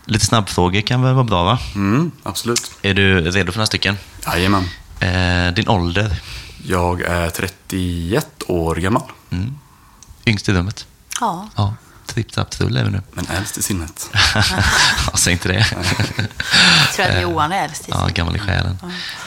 Lite 0.04 0.26
snabbfrågor 0.26 0.80
kan 0.80 1.02
väl 1.02 1.14
vara 1.14 1.24
bra 1.24 1.44
va? 1.44 1.58
Mm, 1.74 2.10
absolut. 2.22 2.70
Är 2.82 2.94
du 2.94 3.20
redo 3.30 3.52
för 3.52 3.58
några 3.58 3.66
stycken? 3.66 3.96
Jajamän. 4.26 4.64
Ehm, 5.00 5.54
din 5.54 5.68
ålder? 5.68 6.20
Jag 6.64 7.00
är 7.00 7.30
31 7.30 8.26
år 8.46 8.74
gammal. 8.76 9.02
Yngst 10.26 10.48
i 10.48 10.52
rummet? 10.52 10.86
Ja, 11.20 11.48
Ja. 11.56 11.74
Tripp, 12.08 12.32
trapp, 12.32 12.50
trull 12.50 12.76
är 12.76 12.84
vi 12.84 12.90
nu. 12.90 13.02
Men 13.12 13.26
äldst 13.26 13.58
i 13.58 13.62
sinnet. 13.62 14.10
ja, 14.34 14.42
säg 15.16 15.32
inte 15.32 15.48
det. 15.48 15.66
Jag 15.76 16.92
tror 16.96 17.06
att 17.06 17.22
Johan 17.22 17.52
är 17.52 17.64
äldst 17.64 17.88
i 17.88 17.90
ja, 17.90 18.08
gammal 18.14 18.36
i 18.36 18.38
själen. 18.38 18.78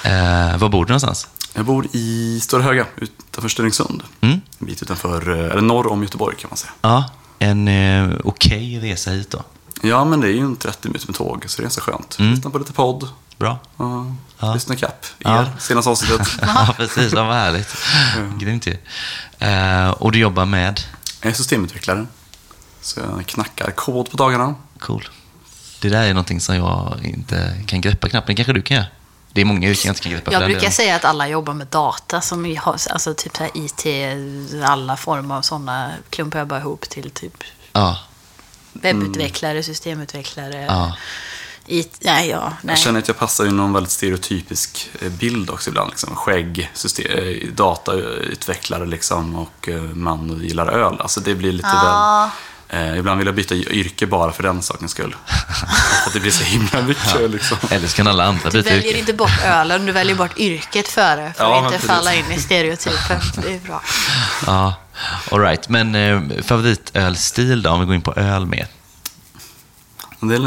Eh, 0.03 0.57
var 0.57 0.69
bor 0.69 0.85
du 0.85 0.89
någonstans? 0.89 1.27
Jag 1.53 1.65
bor 1.65 1.87
i 1.91 2.39
Stora 2.43 2.63
Höga 2.63 2.85
utanför 2.95 3.49
Stenungsund. 3.49 4.03
Mm. 4.21 4.41
En 4.59 4.67
bit 4.67 4.81
utanför, 4.81 5.31
eh, 5.39 5.51
eller 5.51 5.61
norr 5.61 5.91
om 5.91 6.03
Göteborg 6.03 6.37
kan 6.37 6.49
man 6.49 6.57
säga. 6.57 6.71
Ja, 6.81 7.09
en 7.39 7.67
eh, 7.67 8.09
okej 8.23 8.79
resa 8.79 9.11
hit 9.11 9.31
då. 9.31 9.43
Ja, 9.81 10.05
men 10.05 10.21
det 10.21 10.27
är 10.27 10.31
ju 10.31 10.39
en 10.41 10.55
30 10.55 10.87
minuter 10.87 11.07
med 11.07 11.15
tåg, 11.15 11.45
så 11.47 11.57
det 11.57 11.61
är 11.61 11.63
ganska 11.63 11.81
skönt. 11.81 12.15
Lyssna 12.19 12.49
på 12.49 12.57
lite 12.59 12.73
podd. 12.73 13.09
Bra. 13.37 13.59
Ja, 13.77 14.05
Ja. 14.39 14.53
Lyssna 14.53 14.75
kapp 14.75 15.05
er, 15.19 15.29
Ja. 15.29 15.45
senaste 15.59 15.89
avsnittet. 15.89 16.27
ja, 16.41 16.73
precis. 16.77 17.13
Ja, 17.13 17.23
vad 17.23 17.35
härligt. 17.35 17.75
Grymt 18.39 18.67
ju. 18.67 18.77
Eh, 19.47 19.89
och 19.89 20.11
du 20.11 20.19
jobbar 20.19 20.45
med? 20.45 20.81
Jag 21.21 21.31
är 21.31 21.35
systemutvecklare. 21.35 22.05
Så 22.81 22.99
jag 22.99 23.25
knackar 23.25 23.71
kod 23.71 24.11
på 24.11 24.17
dagarna. 24.17 24.55
Cool. 24.79 25.09
Det 25.81 25.89
där 25.89 26.03
är 26.03 26.13
någonting 26.13 26.39
som 26.41 26.55
jag 26.55 26.99
inte 27.03 27.57
kan 27.67 27.81
greppa 27.81 28.09
knappt, 28.09 28.27
men 28.27 28.35
kanske 28.35 28.53
du 28.53 28.61
kan 28.61 28.77
göra? 28.77 28.87
Det 29.33 29.41
är 29.41 29.45
många 29.45 29.69
yrken 29.69 29.81
jag 29.89 29.91
inte 29.91 30.01
kan 30.03 30.11
greppa. 30.11 30.31
Jag 30.31 30.41
brukar 30.41 30.59
delen. 30.59 30.71
säga 30.71 30.95
att 30.95 31.05
alla 31.05 31.27
jobbar 31.27 31.53
med 31.53 31.67
data, 31.67 32.21
som 32.21 32.57
har, 32.57 32.77
alltså 32.89 33.13
typ 33.13 33.37
så 33.37 33.43
här 33.43 33.51
IT, 33.53 33.85
alla 34.65 34.97
former 34.97 35.35
av 35.35 35.41
sådana 35.41 35.91
klumpar 36.09 36.39
jag 36.39 36.47
bara 36.47 36.59
ihop 36.59 36.81
till 36.89 37.11
typ 37.11 37.43
Ja, 37.73 37.97
webbutvecklare, 38.73 39.63
systemutvecklare, 39.63 40.65
ja. 40.65 40.95
IT, 41.65 41.97
nej, 42.01 42.29
ja, 42.29 42.53
nej. 42.61 42.73
Jag 42.73 42.79
känner 42.79 42.99
att 42.99 43.07
jag 43.07 43.17
passar 43.17 43.45
i 43.45 43.51
någon 43.51 43.73
väldigt 43.73 43.91
stereotypisk 43.91 44.89
eh, 45.01 45.09
bild 45.09 45.49
också 45.49 45.69
ibland. 45.69 45.89
Liksom. 45.89 46.15
Skägg, 46.15 46.71
system, 46.73 47.05
eh, 47.11 47.47
datautvecklare 47.53 48.85
liksom, 48.85 49.35
och 49.35 49.69
eh, 49.69 49.81
man 49.81 50.29
och 50.29 50.43
gillar 50.43 50.67
öl. 50.67 51.01
Alltså 51.01 51.19
det 51.19 51.35
blir 51.35 51.51
lite 51.51 51.67
Ja. 51.73 52.21
väl... 52.21 52.29
Eh, 52.73 52.97
ibland 52.97 53.17
vill 53.17 53.25
jag 53.27 53.35
byta 53.35 53.55
yrke 53.55 54.07
bara 54.07 54.31
för 54.31 54.43
den 54.43 54.61
sakens 54.61 54.91
skull. 54.91 55.15
för 56.03 56.07
att 56.07 56.13
det 56.13 56.19
blir 56.19 56.31
så 56.31 56.43
himla 56.43 56.81
mycket. 56.81 57.31
Liksom. 57.31 57.57
Eller 57.69 57.87
så 57.87 57.95
kan 57.97 58.07
alla 58.07 58.23
andra 58.25 58.49
Du 58.49 58.57
byta 58.57 58.69
väljer 58.69 58.89
yrke. 58.89 58.99
inte 58.99 59.13
bort 59.13 59.41
ölen, 59.45 59.85
du 59.85 59.91
väljer 59.91 60.15
bort 60.15 60.37
yrket 60.37 60.87
före 60.87 61.33
för 61.37 61.43
Ja, 61.43 61.57
att 61.57 61.63
inte 61.65 61.71
precis. 61.75 61.89
falla 61.89 62.15
in 62.15 62.31
i 62.31 62.39
stereotypen. 62.39 63.19
Det 63.43 63.53
är 63.53 63.59
bra. 63.59 63.81
Ja, 64.45 64.73
all 65.31 65.39
right. 65.39 65.69
Men 65.69 65.95
eh, 65.95 66.21
favoritölstil 66.43 67.61
då, 67.61 67.69
om 67.69 67.79
vi 67.79 67.85
går 67.85 67.95
in 67.95 68.01
på 68.01 68.13
öl 68.13 68.45
mer? 68.45 68.67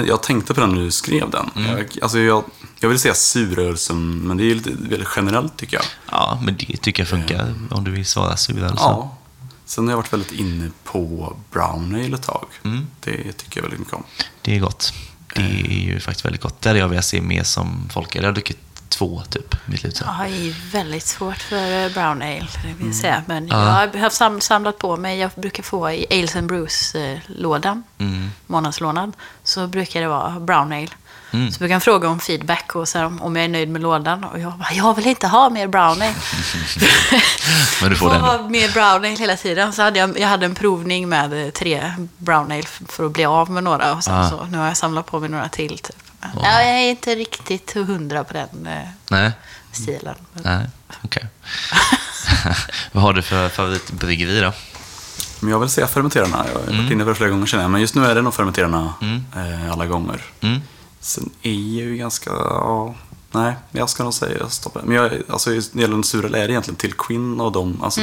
Jag 0.06 0.22
tänkte 0.22 0.54
på 0.54 0.60
den 0.60 0.70
när 0.74 0.80
du 0.82 0.90
skrev 0.90 1.30
den. 1.30 1.50
Jag, 1.68 1.88
alltså 2.02 2.18
jag, 2.18 2.44
jag 2.80 2.88
vill 2.88 2.98
säga 2.98 3.14
suröl, 3.14 3.78
som, 3.78 4.18
men 4.28 4.36
det 4.36 4.42
är 4.42 4.46
ju 4.46 4.54
lite 4.54 4.70
väldigt 4.70 5.08
generellt 5.16 5.56
tycker 5.56 5.76
jag. 5.76 5.84
Ja, 6.10 6.38
men 6.42 6.56
det 6.56 6.76
tycker 6.76 7.02
jag 7.02 7.08
funkar 7.08 7.54
om 7.70 7.84
du 7.84 7.90
vill 7.90 8.06
svara 8.06 8.36
suröl. 8.36 8.76
så. 8.78 8.82
Ja. 8.84 9.16
Sen 9.66 9.84
har 9.84 9.92
jag 9.92 9.96
varit 9.96 10.12
väldigt 10.12 10.32
inne 10.32 10.70
på 10.84 11.36
brown 11.52 11.94
ale 11.94 12.14
ett 12.16 12.22
tag. 12.22 12.46
Det 13.00 13.32
tycker 13.32 13.56
jag 13.60 13.62
väldigt 13.62 13.80
mycket 13.80 13.94
om. 13.94 14.04
Det 14.42 14.56
är 14.56 14.60
gott. 14.60 14.92
Det 15.34 15.42
är 15.42 15.80
ju 15.80 16.00
faktiskt 16.00 16.24
väldigt 16.24 16.42
gott. 16.42 16.60
Där 16.60 16.70
hade 16.70 16.80
jag 16.80 16.88
velat 16.88 17.04
se 17.04 17.20
mer 17.20 17.42
som 17.42 17.88
folk. 17.92 18.16
Jag 18.16 18.22
har 18.22 18.32
druckit 18.32 18.58
två, 18.88 19.22
typ, 19.30 19.56
mitt 19.66 19.82
liv. 19.82 19.92
Jag 20.00 20.06
har 20.06 20.26
ju 20.26 20.54
väldigt 20.72 21.06
svårt 21.06 21.36
för 21.42 21.84
eh, 21.86 21.92
brown 21.92 22.22
ale, 22.22 22.46
det 22.62 22.72
vill 22.78 22.86
jag 22.86 22.96
säga. 22.96 23.22
Men 23.26 23.36
Mm. 23.36 23.58
Ja. 23.58 23.88
jag 23.94 24.00
har 24.00 24.10
sam- 24.10 24.40
samlat 24.40 24.78
på 24.78 24.96
mig, 24.96 25.18
jag 25.18 25.30
brukar 25.36 25.62
få 25.62 25.90
i 25.90 26.06
Ales 26.10 26.36
and 26.36 26.46
Brews-lådan, 26.46 27.82
Mm. 27.98 28.30
månadslådan, 28.46 29.12
så 29.44 29.66
brukar 29.66 30.00
det 30.00 30.08
vara 30.08 30.40
brown 30.40 30.72
ale. 30.72 30.88
Mm. 31.34 31.52
Så 31.52 31.58
brukar 31.58 31.74
jag 31.74 31.82
fråga 31.82 32.08
om 32.08 32.20
feedback 32.20 32.74
och 32.74 32.88
så 32.88 33.04
om- 33.06 33.22
om 33.22 33.36
jag 33.36 33.44
är 33.44 33.48
nöjd 33.48 33.68
med 33.68 33.82
lådan. 33.82 34.24
Och 34.24 34.38
jag 34.38 34.52
bara, 34.52 34.72
jag 34.72 34.94
vill 34.94 35.06
inte 35.06 35.26
ha 35.26 35.50
mer 35.50 35.66
brown 35.66 36.02
ale. 36.02 36.14
Men 37.80 37.90
du 37.90 37.96
får 37.96 38.08
ha 38.10 38.34
ändå. 38.34 38.48
mer 38.48 38.72
brown 38.72 38.86
ale 39.04 39.08
hela 39.08 39.36
tiden. 39.36 39.72
Så 39.72 39.82
hade 39.82 39.98
jag, 39.98 40.18
jag 40.20 40.28
hade 40.28 40.46
en 40.46 40.54
provning 40.54 41.08
med 41.08 41.54
tre 41.54 41.92
brown 42.16 42.52
ale 42.52 42.58
f- 42.64 42.80
för 42.88 43.06
att 43.06 43.12
bli 43.12 43.24
av 43.24 43.50
med 43.50 43.64
några. 43.64 43.94
Och 43.94 44.04
sen 44.04 44.14
Ah. 44.14 44.30
så, 44.30 44.44
nu 44.44 44.58
har 44.58 44.66
jag 44.66 44.76
samlat 44.76 45.06
på 45.06 45.20
mig 45.20 45.28
några 45.28 45.48
till. 45.48 45.78
Typ. 45.78 45.96
Ja, 46.20 46.62
jag 46.62 46.68
är 46.82 46.90
inte 46.90 47.14
riktigt 47.14 47.72
hundra 47.74 48.24
på 48.24 48.32
den 48.32 48.66
eh, 48.66 48.88
Nej, 49.10 49.32
stilen. 49.72 50.14
Men- 50.32 50.42
nej, 50.58 50.66
okej. 51.04 51.26
Vad 52.92 53.02
har 53.02 53.12
du 53.12 53.22
för 53.22 53.48
favoritbryggeri 53.48 54.40
då? 54.40 54.52
Men 55.40 55.50
jag 55.50 55.58
vill 55.60 55.68
säga 55.68 55.86
fermenterarna. 55.86 56.44
Jag 56.52 56.60
har 56.60 56.76
varit 56.82 56.90
inne 56.92 57.04
på 57.04 57.08
det 57.10 57.14
flera 57.16 57.30
gånger 57.30 57.46
känner 57.46 57.64
jag. 57.64 57.70
Men 57.70 57.80
just 57.80 57.94
nu 57.94 58.06
är 58.06 58.14
det 58.14 58.22
nog 58.22 58.34
fermenterarna 58.34 58.94
Mm. 59.02 59.24
eh, 59.36 59.72
alla 59.72 59.86
gånger. 59.86 60.20
Mm. 60.40 60.62
Sen 61.04 61.30
är 61.42 61.50
jag 61.52 61.60
ju 61.88 61.96
ganska... 61.96 62.30
Ja, 62.30 62.94
nej, 63.32 63.54
jag 63.70 63.90
ska 63.90 64.04
nog 64.04 64.14
säga 64.14 64.48
stopp. 64.48 64.76
Men 64.84 64.96
jag, 64.96 65.12
alltså, 65.28 65.50
när 65.50 65.56
det 65.72 65.80
gäller 65.80 65.94
en 65.94 66.04
suröl 66.04 66.34
är 66.34 66.38
det 66.46 66.52
egentligen 66.52 66.76
till 66.76 66.92
Quinn 66.92 67.40
och 67.40 67.52
dem. 67.52 67.80
Alltså, 67.82 68.00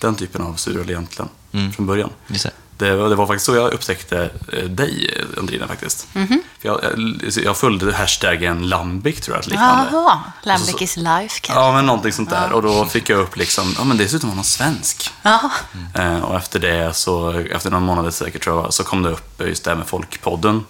Den 0.00 0.14
typen 0.14 0.42
av 0.42 0.54
suröl 0.54 0.90
egentligen. 0.90 1.28
Mm. 1.52 1.72
Från 1.72 1.86
början. 1.86 2.10
Det. 2.28 2.52
Det, 2.76 2.96
var- 3.16 3.26
faktiskt 3.26 3.46
så 3.46 3.54
jag 3.54 3.72
upptäckte 3.72 4.30
eh, 4.52 4.64
dig, 4.64 5.24
Andrina, 5.38 5.66
faktiskt. 5.68 6.06
För 6.12 6.68
jag, 6.68 6.80
jag, 6.84 7.44
jag 7.44 7.56
följde 7.56 7.92
hashtaggen 7.94 8.68
Lambic, 8.68 9.20
tror 9.20 9.36
jag, 9.36 9.46
liknande. 9.46 9.88
Jaha, 9.92 10.20
Lambic 10.42 10.70
så- 10.70 10.78
is 10.84 10.96
life 10.96 11.40
kanske. 11.40 11.52
Ja, 11.52 11.72
men 11.72 11.86
någonting 11.86 12.12
sånt 12.12 12.30
där. 12.30 12.52
Och 12.52 12.62
då 12.62 12.84
fick 12.86 13.08
jag 13.10 13.18
upp 13.20 13.36
liksom, 13.36 13.74
ja 13.78 13.84
men 13.84 13.96
dessutom 13.96 14.28
var 14.28 14.34
någon 14.36 14.44
svensk. 14.44 15.10
Ja. 15.22 15.50
Eh, 15.94 16.18
och 16.18 16.36
efter 16.36 16.60
det, 16.60 16.94
så, 16.94 17.30
efter 17.30 17.70
några 17.70 17.84
månader 17.84 18.10
säkert 18.10 18.42
tror 18.44 18.62
jag, 18.62 18.74
så 18.74 18.84
kom 18.84 19.02
det 19.02 19.10
upp 19.10 19.40
just 19.40 19.64
det 19.64 19.70
här 19.70 19.76
med 19.78 19.86
Folkpodden. 19.86 20.64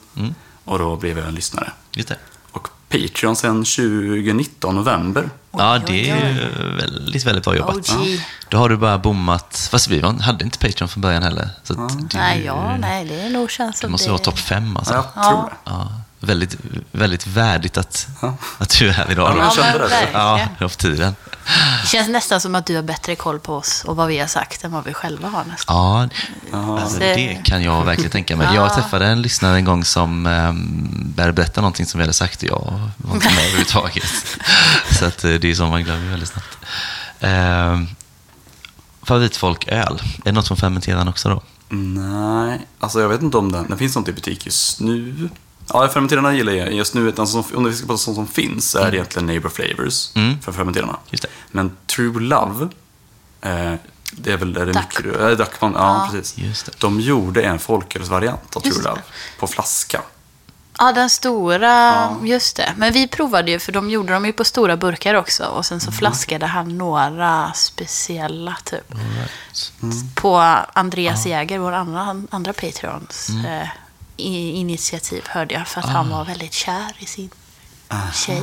Och 0.64 0.78
då 0.78 0.96
blev 0.96 1.18
jag 1.18 1.28
en 1.28 1.34
lyssnare. 1.34 1.72
Just 1.92 2.08
det. 2.08 2.16
Och 2.52 2.68
Patreon 2.88 3.36
sedan 3.36 3.64
2019, 3.64 4.74
november. 4.74 5.30
Ja, 5.52 5.78
det 5.86 6.10
är 6.10 6.50
väldigt, 6.80 7.24
väldigt 7.26 7.44
bra 7.44 7.56
jobbat. 7.56 7.76
OG. 7.76 8.20
Då 8.48 8.58
har 8.58 8.68
du 8.68 8.76
bara 8.76 8.98
bommat. 8.98 9.68
Fast 9.70 9.88
vi 9.88 10.00
var- 10.00 10.12
hade 10.22 10.44
inte 10.44 10.58
Patreon 10.58 10.88
från 10.88 11.00
början 11.00 11.22
heller. 11.22 11.48
Så 11.62 11.72
att 11.72 11.98
du, 12.10 12.18
Nej, 12.18 12.44
ja, 12.44 12.76
nej, 12.78 13.04
det 13.04 13.20
är 13.20 13.30
nog 13.30 13.50
du 13.58 13.64
att 13.64 13.90
måste 13.90 14.06
det... 14.06 14.10
vara 14.10 14.22
topp 14.22 14.38
fem 14.38 14.76
alltså. 14.76 14.94
Ja, 14.94 15.04
jag 15.14 15.24
Ja. 15.24 15.30
tror 15.30 15.50
det. 15.50 15.56
Ja, 15.64 15.92
väldigt, 16.20 16.56
väldigt 16.92 17.26
värdigt 17.26 17.76
att, 17.76 18.06
Ja. 18.22 18.34
att 18.58 18.78
du 18.78 18.88
är 18.88 18.92
här 18.92 19.10
idag. 19.10 19.30
Ja, 19.30 19.34
men 19.34 19.44
jag 19.44 19.54
kände 19.54 19.88
det. 19.88 20.08
Ja, 20.12 20.40
det 20.58 20.64
var 20.64 20.68
på 20.68 20.74
tiden. 20.74 21.14
Det 21.82 21.88
känns 21.88 22.08
nästan 22.08 22.40
som 22.40 22.54
att 22.54 22.66
du 22.66 22.76
har 22.76 22.82
bättre 22.82 23.16
koll 23.16 23.38
på 23.40 23.54
oss 23.56 23.84
och 23.84 23.96
vad 23.96 24.08
vi 24.08 24.18
har 24.18 24.26
sagt 24.26 24.64
än 24.64 24.72
vad 24.72 24.84
vi 24.84 24.94
själva 24.94 25.28
har 25.28 25.44
nästan. 25.44 25.76
Ja, 26.52 26.80
alltså, 26.80 26.98
Det- 26.98 27.14
det 27.14 27.40
kan 27.44 27.62
jag 27.62 27.84
verkligen 27.84 28.10
tänka 28.10 28.36
mig. 28.36 28.54
Jag 28.54 28.74
träffade 28.74 29.06
en 29.06 29.22
lyssnare 29.22 29.56
en 29.56 29.64
gång 29.64 29.84
som 29.84 30.26
um, 30.26 31.12
började 31.16 31.32
berätta 31.32 31.60
någonting 31.60 31.86
som 31.86 31.98
vi 31.98 32.02
hade 32.04 32.12
sagt 32.12 32.42
och 32.42 32.48
jag 32.48 32.80
var 32.96 33.14
inte 33.14 33.26
med 33.28 33.38
överhuvudtaget. 33.38 34.04
Så 34.98 35.04
att, 35.04 35.24
eh, 35.24 35.30
det 35.34 35.50
är 35.50 35.54
så 35.54 35.66
man 35.66 35.84
glömmer 35.84 36.10
väldigt 36.10 36.28
snabbt. 36.28 36.58
Um, 37.20 37.88
favoritfolköl, 39.02 40.02
är 40.18 40.24
det 40.24 40.32
något 40.32 40.48
från 40.48 40.56
fermenteraren 40.56 41.08
också 41.08 41.28
då? 41.28 41.42
Nej, 41.76 42.66
alltså 42.80 43.00
jag 43.00 43.08
vet 43.08 43.22
inte 43.22 43.36
om 43.36 43.52
den, 43.52 43.68
den 43.68 43.78
finns 43.78 43.96
inte 43.96 44.10
i 44.10 44.14
butik 44.14 44.46
just 44.46 44.80
nu. 44.80 45.28
Ja, 45.68 45.88
fermenterarna 45.88 46.34
gillar 46.34 46.52
jag. 46.52 46.72
Just 46.72 46.94
nu, 46.94 47.08
alltså, 47.08 47.42
som- 47.42 47.56
om 47.56 47.64
vi 47.64 47.74
ska 47.74 47.86
prata 47.86 47.98
sånt 47.98 48.14
som 48.16 48.26
finns, 48.26 48.70
så 48.70 48.78
är 48.78 48.90
det 48.90 48.96
egentligen 48.96 49.26
Neighbor 49.26 49.48
Flavors 49.48 50.16
Mm. 50.16 50.40
för 50.40 50.52
fermenterarna. 50.52 50.96
Just 51.10 51.22
det. 51.22 51.28
Men 51.50 51.76
True 51.86 52.20
Love, 52.20 52.68
eh, 53.40 53.74
det 54.12 54.32
är 54.32 54.36
väl 54.36 54.56
är 54.56 54.66
det 54.66 54.72
Duck. 54.72 54.84
mikro... 55.04 55.28
Äh, 55.30 55.36
Duckman, 55.36 55.72
ja, 55.76 56.08
precis. 56.12 56.38
Just 56.38 56.66
det. 56.66 56.72
De 56.78 57.00
gjorde 57.00 57.42
en 57.42 57.58
folkölsvariant 57.58 58.56
av 58.56 58.60
True 58.60 58.68
Just 58.72 58.82
det. 58.82 58.88
Love 58.88 59.02
på 59.38 59.46
flaska. 59.46 60.00
Ja, 60.78 60.92
den 60.92 61.10
stora, 61.10 62.08
just 62.22 62.56
det. 62.56 62.72
Men 62.76 62.92
vi 62.92 63.08
provade 63.08 63.50
ju, 63.50 63.58
för 63.58 63.72
de 63.72 63.90
gjorde 63.90 64.12
dem 64.12 64.24
ju 64.26 64.32
på 64.32 64.44
stora 64.44 64.76
burkar 64.76 65.14
också. 65.14 65.44
Och 65.44 65.66
sen 65.66 65.80
så 65.80 65.88
Mm. 65.88 65.98
flaskade 65.98 66.46
han 66.46 66.78
några 66.78 67.52
speciella, 67.52 68.56
typ. 68.64 68.94
Right. 68.94 70.14
På 70.14 70.36
Andreas 70.72 71.26
Jäger, 71.26 71.58
vår 71.58 71.72
andra, 71.72 72.22
andra 72.30 72.52
Patreons 72.52 73.28
Mm. 73.28 73.44
eh, 73.44 73.68
initiativ, 74.22 75.24
hörde 75.28 75.54
jag. 75.54 75.68
För 75.68 75.80
att 75.80 75.86
Ah. 75.86 75.90
han 75.90 76.10
var 76.10 76.24
väldigt 76.24 76.52
kär 76.52 76.92
i 76.98 77.06
sin 77.06 77.30
tjej. 78.14 78.42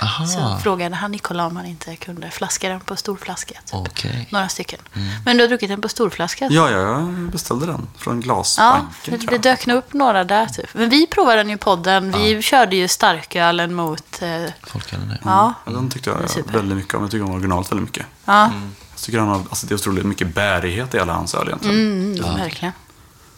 Aha. 0.00 0.26
Så 0.26 0.58
frågade 0.62 0.94
han 0.94 1.10
Nikola 1.12 1.46
om 1.46 1.56
han 1.56 1.66
inte 1.66 1.96
kunde 1.96 2.30
flaska 2.30 2.68
den 2.68 2.80
på 2.80 2.96
stor 2.96 3.16
flaska. 3.16 3.54
Typ. 3.64 3.74
Okej. 3.74 4.28
Några 4.30 4.48
stycken. 4.48 4.78
Men 5.24 5.36
du 5.36 5.42
har 5.42 5.48
druckit 5.48 5.68
den 5.68 5.80
på 5.80 5.88
stor 5.88 6.10
flaska? 6.10 6.48
Ja, 6.50 6.70
jag 6.70 7.04
beställde 7.12 7.66
den 7.66 7.86
från 7.98 8.16
Ja, 8.16 8.22
Glasbanken. 8.22 8.88
tror 9.04 9.18
det 9.18 9.32
jag. 9.32 9.40
dök 9.42 9.66
nog 9.66 9.76
upp 9.78 9.92
några 9.92 10.24
där 10.24 10.46
typ. 10.46 10.74
Men 10.74 10.88
vi 10.88 11.06
provade 11.06 11.36
den 11.36 11.48
ju 11.48 11.54
i 11.54 11.58
podden. 11.58 12.12
Vi 12.12 12.42
körde 12.42 12.76
ju 12.76 12.88
starkölen 12.88 13.74
mot... 13.74 14.22
Eh, 14.22 14.42
Folkölen 14.62 15.10
är. 15.10 15.20
ja. 15.24 15.54
Ja, 15.64 15.72
den 15.72 15.90
tyckte 15.90 16.10
jag 16.10 16.30
Super. 16.30 16.52
väldigt 16.52 16.76
mycket 16.78 16.94
om. 16.94 17.02
Jag 17.02 17.10
tycker 17.10 17.24
om 17.24 17.30
originalet 17.30 17.70
väldigt 17.72 17.88
mycket. 17.88 18.06
Ja, 18.24 18.50
Jag 18.94 19.00
tycker 19.02 19.18
han 19.18 19.28
har, 19.28 19.36
alltså 19.36 19.66
det 19.66 19.72
är 19.74 19.76
otroligt 19.76 20.04
mycket 20.06 20.34
bärighet 20.34 20.94
i 20.94 20.98
alla 20.98 21.12
hans 21.12 21.34
öl 21.34 21.46
egentligen. 21.48 21.76
mm, 22.16 22.36
verkligen. 22.36 22.72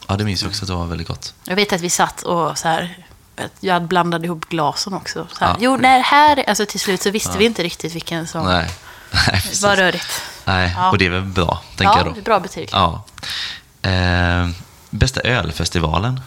Ja, 0.09 0.15
det 0.17 0.23
minns 0.23 0.41
jag 0.41 0.49
också 0.49 0.63
att 0.63 0.67
det 0.67 0.73
var 0.75 0.85
väldigt 0.85 1.07
gott. 1.07 1.33
Jag 1.43 1.55
vet 1.55 1.73
att 1.73 1.81
vi 1.81 1.89
satt 1.89 2.21
och 2.21 2.57
så 2.57 2.67
här... 2.67 2.97
Jag 3.59 3.83
blandade 3.83 4.25
ihop 4.25 4.45
glasen 4.49 4.93
också. 4.93 5.27
Så 5.31 5.45
här, 5.45 5.51
Ja. 5.51 5.57
Jo, 5.59 5.77
nej, 5.77 6.01
här... 6.01 6.43
Alltså 6.49 6.65
till 6.65 6.79
slut 6.79 7.01
så 7.01 7.09
visste 7.11 7.37
vi 7.37 7.45
inte 7.45 7.63
riktigt 7.63 7.95
vilken 7.95 8.27
som 8.27 8.45
Nej. 8.45 8.69
Nej, 9.11 9.23
precis. 9.41 9.63
var 9.63 9.75
rörigt. 9.75 10.21
Nej, 10.45 10.73
Ja. 10.77 10.89
och 10.91 10.97
det 10.97 11.05
är 11.05 11.09
väl 11.09 11.21
bra, 11.23 11.61
tänker 11.69 11.83
Ja, 11.83 11.97
jag 11.97 12.05
det 12.05 12.11
då. 12.11 12.17
är 12.17 12.21
bra 12.23 12.39
betyg. 12.39 12.69
Ja. 12.71 13.03
Eh, 13.81 14.49
bästa 14.89 15.21
ölfestivalen? 15.21 16.21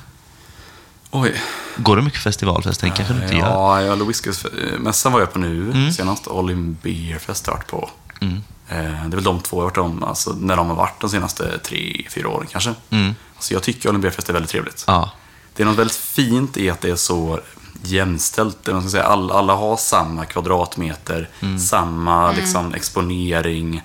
Oj. 1.11 1.41
Går 1.77 1.97
du 1.97 2.03
mycket 2.03 2.21
festival 2.21 2.63
förresten? 2.63 2.91
kanske 2.91 3.15
du 3.15 3.23
inte 3.23 3.37
gör? 3.37 3.47
Ja, 3.47 3.83
jag 3.83 4.07
Whiskysmässan 4.07 5.13
var 5.13 5.21
jag 5.21 5.33
på 5.33 5.39
nu 5.39 5.93
senast. 5.93 6.29
All 6.29 6.51
in 6.51 6.79
Beer 6.83 7.19
Fest 7.19 7.47
har 7.47 7.53
jag 7.53 7.59
varit 7.59 7.67
på. 7.71 7.91
Mm. 8.21 8.43
Eh, 8.69 8.77
det 9.07 9.15
är 9.15 9.17
väl 9.17 9.25
de 9.25 9.41
två 9.41 9.57
jag 9.57 9.61
har 9.63 9.65
varit 9.71 9.79
om, 9.79 10.05
alltså, 10.05 10.31
när 10.41 10.57
de 10.57 10.69
har 10.69 10.77
varit 10.77 11.01
de 11.01 11.11
senaste 11.11 11.59
tre, 11.59 12.07
fyra 12.11 12.29
åren 12.29 12.47
kanske. 12.53 12.75
Mm. 12.91 13.15
Alltså, 13.43 13.55
jag 13.55 13.63
tycker 13.63 13.89
Olympiafest 13.89 14.29
är 14.29 14.33
väldigt 14.33 14.51
trevligt. 14.51 14.85
Ja. 14.87 15.11
Det 15.57 15.63
är 15.63 15.67
något 15.67 15.79
väldigt 15.79 15.97
fint 15.97 16.57
i 16.57 16.71
att 16.71 16.81
det 16.81 16.91
är 16.91 16.97
så 16.97 17.41
jämställt. 17.83 18.67
Man 18.67 18.83
ska 18.83 18.91
säga, 18.91 19.03
alla, 19.05 19.35
alla 19.35 19.55
har 19.55 19.77
samma 19.77 20.25
kvadratmeter, 20.25 21.29
Mm. 21.41 21.59
samma 21.59 22.33
liksom, 22.33 22.75
exponering. 22.75 23.83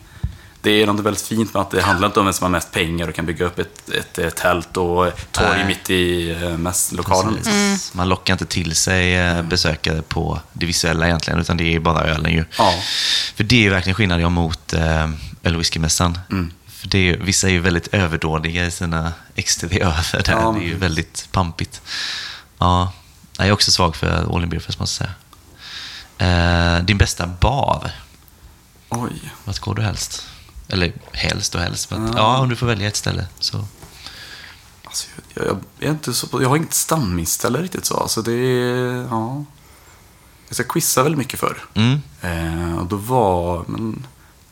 Det 0.62 0.82
är 0.82 0.86
något 0.88 1.00
väldigt 1.06 1.24
fint 1.24 1.54
med 1.54 1.62
att 1.62 1.72
det 1.72 1.82
handlar 1.82 2.08
inte 2.08 2.20
om 2.20 2.26
vem 2.26 2.34
som 2.34 2.44
har 2.44 2.50
mest 2.50 2.72
pengar 2.72 3.08
och 3.08 3.16
kan 3.16 3.26
bygga 3.26 3.46
upp 3.46 3.60
ett, 3.60 3.90
ett, 3.90 4.18
ett 4.20 4.36
tält 4.36 4.78
och 4.78 5.12
torg 5.32 5.48
Nej. 5.58 5.66
mitt 5.68 5.90
i 5.90 6.32
eh, 6.32 6.58
mässlokalen. 6.58 7.34
Liksom. 7.34 7.78
Man 7.98 8.10
lockar 8.10 8.34
inte 8.34 8.46
till 8.46 8.76
sig 8.76 9.16
eh, 9.18 9.42
besökare 9.42 10.02
på 10.02 10.40
det 10.54 10.66
visuella 10.66 11.06
egentligen, 11.08 11.40
utan 11.40 11.58
det 11.58 11.76
är 11.76 11.80
bara 11.80 12.04
ölen 12.04 12.32
ju. 12.32 12.46
Ja. 12.58 12.74
För 13.36 13.44
det 13.44 13.56
är 13.56 13.62
ju 13.62 13.70
verkligen 13.70 13.96
skillnad 13.96 14.22
jag 14.22 14.32
mot 14.32 14.74
eh, 14.74 15.04
öl 15.44 15.56
och 15.56 15.60
whiskymässan. 15.62 16.20
Mm. 16.32 16.52
För 16.78 16.88
det 16.88 16.98
är, 16.98 17.02
ju- 17.02 17.24
vissa 17.24 17.48
är 17.48 17.52
ju 17.52 17.60
väldigt 17.60 17.88
överdådiga 17.88 18.66
i 18.66 18.72
sina 18.72 19.14
exteriörer 19.36 20.24
där. 20.26 20.32
Ja, 20.34 20.52
det 20.52 20.60
är 20.60 20.68
ju 20.68 20.76
väldigt 20.78 21.28
pampigt. 21.32 21.82
Ja, 22.58 22.92
jag 23.38 23.48
är 23.48 23.52
också 23.52 23.72
svag 23.72 23.96
för 23.96 24.36
All 24.36 24.44
In 24.44 24.50
Beer 24.50 24.60
Fest 24.62 24.80
måste 24.80 25.04
jag 25.04 25.10
säga. 26.20 26.78
Eh, 26.78 26.84
din 26.84 26.98
bästa 26.98 27.28
bar, 27.28 27.92
Oj. 28.90 29.32
vart 29.46 29.60
går 29.60 29.76
du 29.76 29.82
helst? 29.82 30.28
Eller 30.70 30.94
helst 31.12 31.56
och 31.56 31.62
helst, 31.62 31.92
men 31.92 32.08
Ja. 32.08 32.14
ja, 32.16 32.38
om 32.38 32.50
du 32.50 32.56
får 32.56 32.68
välja 32.68 32.88
ett 32.88 32.96
ställe 32.96 33.28
så. 33.40 33.66
Alltså, 34.84 35.08
jag, 35.34 35.46
jag, 35.80 35.88
är 35.88 35.92
inte 35.92 36.14
så, 36.14 36.42
jag 36.42 36.50
har 36.50 36.58
inget 36.58 36.74
stammisställe 36.74 37.62
riktigt 37.62 37.86
så. 37.86 37.98
Alltså, 37.98 38.22
det 38.22 38.32
är, 38.34 39.08
ja. 39.10 39.46
Jag 40.58 40.68
quizza 40.68 41.04
väldigt 41.04 41.18
mycket 41.20 41.40
för. 41.40 41.58
Mm. 41.74 42.02
Eh, 42.22 42.78
och 42.78 42.86
då 42.86 42.96
var, 42.96 43.64
men, 43.68 44.06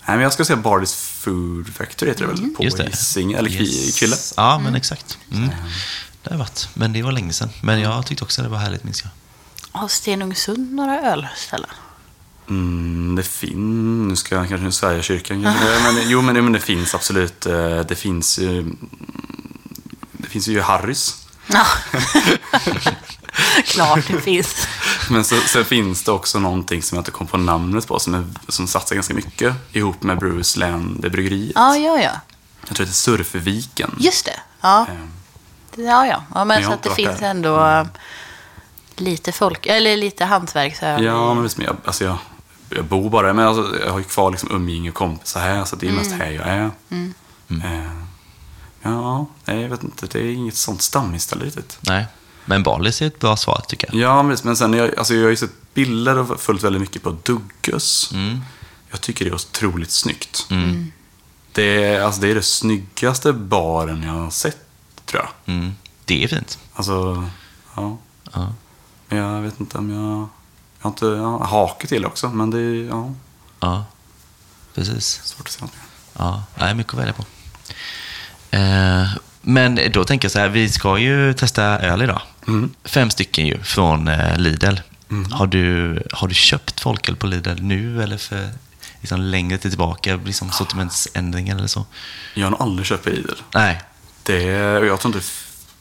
nej 0.07 0.17
men 0.17 0.19
jag 0.19 0.33
ska 0.33 0.45
säga 0.45 0.57
Bardis 0.57 0.93
Food 0.95 1.73
Factory 1.75 2.09
heter 2.11 2.21
det 2.21 2.27
väl? 2.27 2.49
På 2.49 2.63
Just 2.63 2.77
det. 2.77 2.83
Hisingen, 2.83 3.39
eller 3.39 3.49
yes. 3.49 3.99
Kville. 3.99 4.15
Ja, 4.37 4.59
men 4.59 4.75
exakt. 4.75 5.17
Mm. 5.31 5.49
Det 6.23 6.29
har 6.29 6.37
varit, 6.37 6.69
men 6.73 6.93
det 6.93 7.01
var 7.03 7.11
länge 7.11 7.33
sedan. 7.33 7.49
Men 7.61 7.79
jag 7.79 8.05
tyckte 8.05 8.23
också 8.23 8.41
det 8.41 8.47
var 8.49 8.57
härligt, 8.57 8.83
minns 8.83 9.03
jag. 9.03 9.09
Har 9.79 9.87
Stenungsund 9.87 10.73
några 10.73 11.01
ölställen? 11.01 11.69
Mm, 12.49 13.15
det 13.15 13.23
finns, 13.23 13.55
nu 14.09 14.15
ska 14.15 14.35
jag 14.35 14.49
kanske 14.49 14.71
svära 14.71 15.01
kyrkan 15.01 15.43
kanske. 15.43 15.65
men, 15.93 16.09
jo, 16.09 16.21
men, 16.21 16.35
men 16.43 16.51
det 16.53 16.59
finns 16.59 16.95
absolut. 16.95 17.45
eh, 17.45 17.79
Det 17.79 17.95
finns 17.95 18.39
ju, 18.39 18.59
mm, 18.59 18.77
det 20.11 20.27
finns 20.29 20.47
ju 20.47 20.61
Harrys. 20.61 21.15
Ja. 21.47 21.65
Klart 23.65 24.07
det 24.07 24.21
finns. 24.21 24.67
Men 25.09 25.23
så, 25.23 25.35
sen 25.35 25.65
finns 25.65 26.03
det 26.03 26.11
också 26.11 26.39
någonting 26.39 26.83
som 26.83 26.95
jag 26.95 27.01
inte 27.01 27.11
kom 27.11 27.27
på 27.27 27.37
namnet 27.37 27.87
på, 27.87 27.99
som, 27.99 28.13
är, 28.13 28.25
som 28.47 28.67
satsar 28.67 28.95
ganska 28.95 29.13
mycket 29.13 29.53
ihop 29.71 30.03
med 30.03 30.19
Bruce 30.19 30.59
Land, 30.59 31.01
det 31.01 31.09
bryggeriet. 31.09 31.51
Ja, 31.55 31.77
ja, 31.77 31.99
ja. 31.99 32.11
Jag 32.67 32.75
tror 32.75 32.85
det 32.85 32.89
heter 32.89 32.93
Surfviken. 32.93 33.95
Just 33.99 34.25
det. 34.25 34.39
Ja, 34.61 34.87
Eh, 35.77 35.83
ja, 35.85 36.05
ja. 36.07 36.23
ja 36.33 36.45
men 36.45 36.63
så 36.63 36.71
att 36.71 36.83
det 36.83 36.89
finns 36.89 37.19
där. 37.19 37.29
ändå 37.29 37.65
äh, 37.65 37.85
lite 38.95 39.31
folk, 39.31 39.65
eller 39.65 39.97
lite 39.97 40.25
hantverksöl. 40.25 41.03
Ja, 41.03 41.33
men 41.33 41.43
visst, 41.43 41.57
men 41.57 41.65
jag, 41.65 41.75
alltså 41.85 42.03
jag, 42.03 42.17
jag 42.69 42.85
bor 42.85 43.09
bara 43.09 43.33
men 43.33 43.47
alltså, 43.47 43.79
jag 43.85 43.91
har 43.91 43.99
ju 43.99 44.03
kvar 44.05 44.31
liksom 44.31 44.51
umgänge 44.51 44.89
och 44.89 44.95
kompisar 44.95 45.39
här, 45.41 45.65
så 45.65 45.75
det 45.75 45.87
är 45.87 45.91
mest 45.91 46.11
här 46.11 46.31
jag 46.31 46.47
är. 46.47 46.71
Eh, 47.49 47.91
ja, 48.81 49.25
nej, 49.45 49.61
jag 49.61 49.69
vet 49.69 49.83
inte, 49.83 50.05
det 50.05 50.19
är 50.19 50.31
inget 50.31 50.55
sånt 50.55 50.81
stammisställe 50.81 51.45
riktigt. 51.45 51.77
Nej, 51.81 52.05
men 52.45 52.63
Balis 52.63 53.01
är 53.01 53.07
ett 53.07 53.19
bra 53.19 53.37
svar 53.37 53.61
tycker 53.67 53.87
jag. 53.91 54.01
Ja, 54.01 54.23
men, 54.23 54.29
visst, 54.29 54.43
men 54.43 54.57
sen, 54.57 54.73
jag, 54.73 54.97
alltså, 54.97 55.13
jag 55.13 55.23
har 55.23 55.29
ju 55.29 55.35
sett 55.35 55.73
bilder 55.73 56.17
och 56.17 56.41
följt 56.41 56.63
väldigt 56.63 56.81
mycket 56.81 57.03
på 57.03 57.17
Dugges. 57.23 58.11
Mm. 58.13 58.41
Jag 58.91 59.01
tycker 59.01 59.25
det 59.25 59.31
är 59.31 59.35
otroligt 59.35 59.91
snyggt. 59.91 60.47
Det, 61.51 61.83
är, 61.83 62.01
alltså, 62.01 62.21
det 62.21 62.31
är 62.31 62.35
det 62.35 62.41
snyggaste 62.41 63.33
baren 63.33 64.03
jag 64.03 64.13
har 64.13 64.29
sett, 64.29 64.57
tror 65.05 65.23
jag. 65.23 65.55
Mm. 65.55 65.75
Det 66.05 66.23
är 66.23 66.27
fint. 66.27 66.59
Alltså, 66.73 67.29
ja. 67.75 67.97
Ja. 68.33 68.53
Men 69.07 69.17
jag 69.17 69.41
vet 69.41 69.59
inte 69.59 69.77
om 69.77 69.89
jag... 69.89 70.27
Jag 70.77 70.89
har 70.89 70.89
inte 70.89 71.05
ja, 71.05 71.43
hake 71.43 71.87
till 71.87 72.05
också, 72.05 72.29
men 72.29 72.51
det 72.51 72.59
är 72.59 72.87
ja, 72.87 73.13
ja, 73.59 73.85
precis. 74.73 75.21
svårt 75.23 75.47
att 75.47 75.53
säga 75.53 75.65
något 75.65 75.73
mer. 75.73 75.83
Ja, 76.13 76.43
det 76.55 76.63
är 76.63 76.73
mycket 76.73 76.93
att 76.93 76.99
välja 76.99 77.13
på. 77.13 77.25
Eh, 78.51 79.07
men 79.45 79.79
då 79.91 80.03
tänker 80.03 80.25
jag 80.25 80.31
så 80.31 80.39
här, 80.39 80.49
vi 80.49 80.69
ska 80.69 80.97
ju 80.97 81.33
testa 81.33 81.63
öl 81.63 82.01
idag. 82.01 82.21
Mm. 82.47 82.73
Fem 82.83 83.09
stycken 83.09 83.47
ju 83.47 83.57
från 83.63 84.07
eh, 84.07 84.37
Lidl. 84.37 84.75
Har, 85.31 85.47
du, 85.47 86.01
har 86.11 86.27
du 86.27 86.33
köpt 86.33 86.79
folköl 86.79 87.15
på 87.15 87.27
Lidl 87.27 87.61
nu 87.61 88.03
eller 88.03 88.17
för 88.17 88.49
liksom, 89.01 89.21
längre 89.21 89.57
tillbaka? 89.57 90.19
Liksom 90.25 90.51
sortimentsändring 90.51 91.49
eller 91.49 91.67
så? 91.67 91.85
Jag 92.33 92.45
har 92.45 92.51
nog 92.51 92.61
aldrig 92.61 92.85
köpt 92.85 93.05
Lidl. 93.05 93.33
Nej. 93.53 93.81
Det, 94.23 94.77
och 94.77 94.85
jag 94.85 94.99
tror 94.99 95.15
inte... 95.15 95.27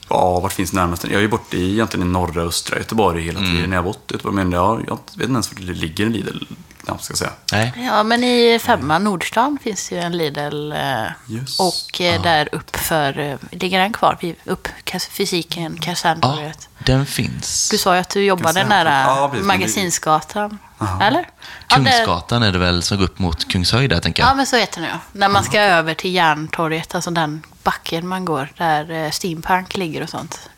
Ja, 0.08 0.40
vart 0.40 0.52
finns 0.52 0.72
närmast? 0.72 1.04
Jag 1.04 1.12
är 1.12 1.20
ju 1.20 1.28
borta 1.28 1.56
i, 1.56 1.72
egentligen 1.72 2.08
i 2.08 2.10
norra 2.10 2.42
östra 2.42 2.78
Göteborg 2.78 3.22
hela 3.22 3.38
Mm. 3.38 3.50
tiden 3.54 3.70
när 3.70 3.76
jag 3.76 3.82
har 3.82 3.88
bott 3.88 4.10
i 4.10 4.14
Göteborg. 4.14 4.36
Men 4.36 4.52
jag, 4.52 4.84
jag 4.88 4.96
vet 4.96 5.12
inte 5.14 5.32
ens 5.32 5.52
var 5.52 5.66
det 5.66 5.72
ligger 5.74 6.06
en 6.06 6.12
Lidl, 6.12 6.38
knappt 6.84 7.04
ska 7.04 7.12
jag 7.12 7.18
säga. 7.18 7.30
Nej. 7.52 7.72
Ja, 7.86 8.02
men 8.02 8.24
i 8.24 8.58
femman 8.62 9.04
Nordstan 9.04 9.58
finns 9.62 9.88
det 9.88 9.94
ju 9.94 10.00
en 10.00 10.16
Lidl. 10.16 10.72
eh, 10.72 10.78
Just. 11.26 11.60
Och 11.60 12.00
eh, 12.00 12.22
där 12.22 12.48
upp 12.52 12.76
för, 12.76 13.18
eh, 13.18 13.36
ligger 13.50 13.78
den 13.78 13.92
kvar? 13.92 14.18
vid- 14.20 14.36
Upp 14.44 14.68
kas- 14.84 15.08
fysiken, 15.08 15.76
Ja, 15.80 15.82
Kaserntorget. 15.86 16.68
den 16.78 17.06
finns. 17.06 17.68
Du 17.70 17.78
sa 17.78 17.94
ju 17.94 18.00
att 18.00 18.08
du 18.10 18.24
jobbade 18.24 18.64
nära 18.64 19.00
Ja, 19.06 19.28
precis, 19.28 19.46
men 19.46 19.56
det- 19.58 19.58
Magasinsgatan. 19.64 20.58
Aha. 20.78 21.02
Eller? 21.02 21.28
Ja, 21.68 21.76
det- 21.78 21.84
Kungsgatan 21.90 22.42
är 22.42 22.52
det 22.52 22.58
väl 22.58 22.82
som 22.82 22.98
går 22.98 23.04
upp 23.04 23.18
mot 23.18 23.48
Kungshöjd 23.48 23.90
där, 23.90 24.00
tänker 24.00 24.22
jag. 24.22 24.30
Ja, 24.30 24.34
men 24.34 24.46
så 24.46 24.56
heter 24.56 24.80
det 24.80 24.86
nu. 24.86 24.92
När 25.20 25.28
man 25.28 25.44
ska 25.44 25.60
över 25.60 25.94
till 25.94 26.14
Järntorget, 26.14 26.94
alltså 26.94 27.10
den 27.10 27.42
backen 27.62 28.08
man 28.08 28.24
går, 28.24 28.48
där 28.56 28.90
eh, 28.90 29.10
Steampunk 29.10 29.76
ligger 29.76 30.02
och 30.02 30.08
sånt. 30.08 30.50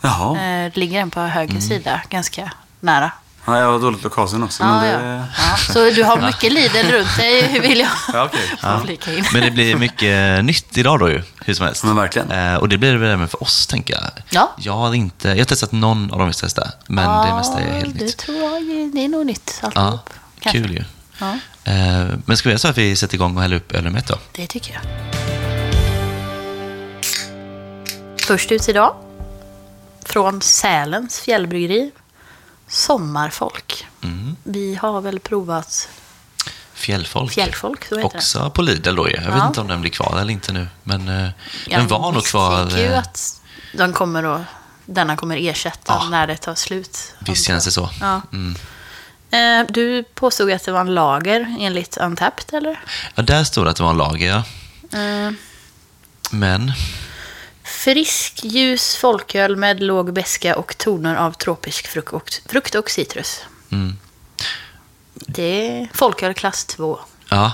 Jaha. 0.00 0.40
Eh, 0.40 0.70
ligger 0.74 0.98
den 0.98 1.10
på 1.10 1.20
höger 1.20 1.50
Mm. 1.50 1.62
sida, 1.62 2.00
ganska 2.10 2.52
nära. 2.80 3.10
Ja, 3.46 3.58
jag 3.58 3.72
har 3.72 3.78
dåligt 3.78 4.02
lokalsinne 4.04 4.44
också. 4.44 4.62
Ja, 4.62 4.68
men 4.80 4.88
ja. 4.92 4.98
det... 4.98 5.24
ja. 5.38 5.56
Så 5.72 5.90
du 5.90 6.02
har 6.04 6.20
mycket 6.26 6.52
Lidl 6.52 6.92
runt 6.92 7.16
dig, 7.16 7.60
vill 7.62 7.78
jag 7.80 7.88
Ja, 8.12 8.24
okej. 8.24 8.40
ja. 8.62 8.80
flika 8.84 9.12
in. 9.14 9.24
Men 9.32 9.42
det 9.42 9.50
blir 9.50 9.76
mycket 9.76 10.44
nytt 10.44 10.78
idag 10.78 10.98
då 11.00 11.08
ju, 11.10 11.22
hur 11.44 11.54
som 11.54 11.66
helst. 11.66 11.84
Men 11.84 11.96
verkligen. 11.96 12.30
Eh, 12.30 12.54
och 12.54 12.68
det 12.68 12.78
blir 12.78 12.92
det 12.92 12.98
väl 12.98 13.10
även 13.10 13.28
för 13.28 13.42
oss, 13.42 13.66
tänker 13.66 13.94
jag. 13.94 14.02
Ja. 14.30 14.52
Jag 14.58 14.72
har 14.72 14.94
inte, 14.94 15.28
jag 15.28 15.36
har 15.38 15.44
testat 15.44 15.72
någon 15.72 16.10
av 16.12 16.18
de 16.18 16.28
vi 16.28 16.34
testar, 16.34 16.70
men 16.86 17.26
det 17.28 17.34
mesta 17.34 17.60
är 17.60 17.72
helt 17.80 17.98
det 17.98 18.04
nytt. 18.04 18.16
tror 18.16 18.36
jag 18.36 18.52
är- 18.56 18.94
det 18.94 19.04
är 19.04 19.08
nog 19.08 19.26
nytt 19.26 19.58
Ja, 19.62 19.66
alltihop. 19.66 20.10
kanske. 20.40 20.58
kul 20.62 20.72
ju. 20.72 20.84
Ja, 21.18 21.38
Eh, 21.66 22.06
men 22.26 22.36
ska 22.36 22.48
vi 22.48 22.52
göra 22.52 22.58
så 22.58 22.68
att 22.68 22.78
vi 22.78 22.96
sätter 22.96 23.14
igång 23.14 23.36
och 23.36 23.42
häller 23.42 23.56
upp 23.56 23.72
ett 23.74 24.06
då? 24.08 24.18
det 24.32 24.46
tycker 24.46 24.72
jag. 24.74 24.82
Först 28.26 28.52
ut 28.52 28.68
idag, 28.68 28.94
från 30.06 30.42
Sälens 30.42 31.20
fjällbryggeri, 31.20 31.90
Sommarfolk. 32.68 33.86
Mm. 34.02 34.36
Vi 34.42 34.74
har 34.74 35.00
väl 35.00 35.20
provat 35.20 35.88
Fjällfolk. 36.74 37.32
Fjällfolk, 37.32 37.84
Också 38.02 38.50
på 38.50 38.62
Lidl 38.62 38.94
då. 38.96 39.10
Jag 39.10 39.20
vet 39.20 39.34
Ja. 39.36 39.46
inte 39.46 39.60
om 39.60 39.68
den 39.68 39.80
blir 39.80 39.90
kvar 39.90 40.18
eller 40.20 40.32
inte 40.32 40.52
nu. 40.52 40.68
Men 40.82 41.08
eh, 41.08 41.30
Ja, 41.66 41.78
den 41.78 41.88
var 41.88 42.12
nog 42.12 42.24
kvar. 42.24 42.64
misstänker 42.64 42.88
ju 42.88 42.92
eh, 42.92 42.98
att 42.98 43.40
de 43.74 43.92
kommer 43.92 44.24
att, 44.36 44.40
denna 44.86 45.16
kommer 45.16 45.36
ersätta 45.36 45.92
Ja. 46.00 46.08
när 46.10 46.26
det 46.26 46.36
tar 46.36 46.54
slut. 46.54 47.14
Visst 47.18 47.46
känns 47.46 47.64
det 47.64 47.70
så. 47.70 47.90
Ja. 48.00 48.20
Mm. 48.32 48.56
Eh, 49.30 49.66
Du 49.72 50.02
påstod 50.14 50.50
att 50.52 50.64
det 50.64 50.72
var 50.72 50.80
en 50.80 50.94
lager 50.94 51.56
enligt 51.60 51.96
Untapped, 51.96 52.54
eller? 52.58 52.80
Ja, 53.14 53.22
där 53.22 53.44
stod 53.44 53.66
det 53.66 53.70
att 53.70 53.76
det 53.76 53.82
var 53.82 53.90
en 53.90 53.96
lager, 53.96 54.28
ja. 54.28 54.42
Eh, 54.98 55.32
Men, 56.30 56.72
Frisk, 57.84 58.44
ljus 58.44 58.96
folköl 58.96 59.56
med 59.56 59.82
låg 59.82 60.12
beska 60.12 60.56
och 60.56 60.78
toner 60.78 61.16
av 61.16 61.32
tropisk 61.32 61.86
frukt 61.86 62.12
och, 62.12 62.30
frukt 62.46 62.74
och 62.74 62.90
citrus. 62.90 63.40
mm, 63.70 63.96
Det 65.14 65.68
är 65.68 65.88
folköl 65.94 66.34
klass 66.34 66.64
2. 66.64 66.98
ja, 67.28 67.52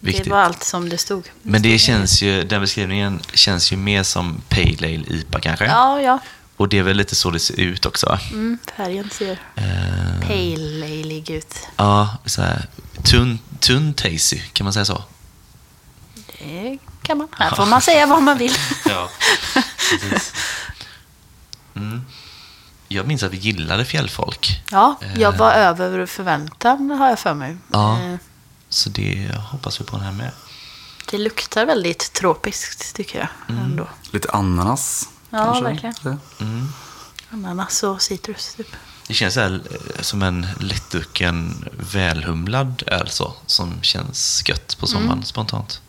viktigt. 0.00 0.24
Det 0.24 0.30
var 0.30 0.38
allt 0.38 0.64
som 0.64 0.88
det 0.88 0.98
stod. 0.98 1.28
Men 1.42 1.62
det 1.62 1.78
känns 1.78 2.22
ju, 2.22 2.44
den 2.44 2.60
beskrivningen 2.60 3.20
känns 3.34 3.72
ju 3.72 3.76
mer 3.76 4.02
som 4.02 4.42
Pale 4.48 4.86
Ale 4.86 5.04
IPA 5.08 5.40
kanske. 5.40 5.64
Ja, 5.66 6.00
ja. 6.00 6.18
Och 6.56 6.68
det 6.68 6.78
är 6.78 6.82
väl 6.82 6.96
lite 6.96 7.14
så 7.14 7.30
det 7.30 7.40
ser 7.40 7.60
ut 7.60 7.86
också. 7.86 8.18
Mm, 8.30 8.58
färgen 8.76 9.10
ser 9.10 9.38
Eh, 9.56 10.26
pale 10.28 10.84
ale 10.86 11.36
ut. 11.36 11.54
ja, 11.76 12.16
så 12.24 12.42
här, 12.42 12.66
tunn, 13.02 13.38
tunn 13.60 13.94
tasty, 13.94 14.38
kan 14.52 14.64
man 14.64 14.72
säga 14.72 14.84
så? 14.84 15.02
Det 16.38 16.78
kan 17.02 17.18
man. 17.18 17.28
Här 17.32 17.54
får 17.56 17.66
man 17.66 17.80
säga 17.82 18.06
vad 18.06 18.22
man 18.22 18.38
vill. 18.38 18.52
Ja, 18.88 19.08
precis. 19.90 20.32
Mm. 21.76 22.04
Jag 22.88 23.06
minns 23.06 23.22
att 23.22 23.32
vi 23.32 23.36
gillade 23.36 23.84
fjällfolk. 23.84 24.62
Ja, 24.70 25.00
jag 25.16 25.32
var 25.32 25.52
över 25.52 26.06
förväntan 26.06 26.90
har 26.90 27.08
jag 27.08 27.18
för 27.18 27.34
mig. 27.34 27.56
Ja. 27.72 28.00
Eh, 28.00 28.16
Så 28.68 28.88
det 28.90 29.30
hoppas 29.50 29.80
vi 29.80 29.84
på 29.84 29.96
den 29.96 30.04
här 30.04 30.12
med. 30.12 30.30
Det 31.10 31.18
luktar 31.18 31.66
väldigt 31.66 32.12
tropiskt 32.12 32.94
tycker 32.96 33.18
jag. 33.18 33.28
Mm. 33.48 33.64
Ändå. 33.64 33.88
Lite 34.10 34.30
ananas. 34.30 35.08
Ja, 35.30 35.44
kanske. 35.44 35.62
verkligen. 35.64 36.20
Mm. 36.40 36.72
Ananas 37.30 37.82
och 37.82 38.02
citrus 38.02 38.54
typ. 38.54 38.76
Det 39.06 39.14
känns 39.14 39.36
här, 39.36 39.60
eh, 39.70 40.02
som 40.02 40.22
en 40.22 40.46
lättdrucken, 40.60 41.68
välhumlad 41.92 42.82
öl 42.86 43.08
så, 43.08 43.34
som 43.46 43.82
känns 43.82 44.42
gött 44.48 44.76
på 44.80 44.86
sommaren 44.86 45.24
spontant. 45.24 45.80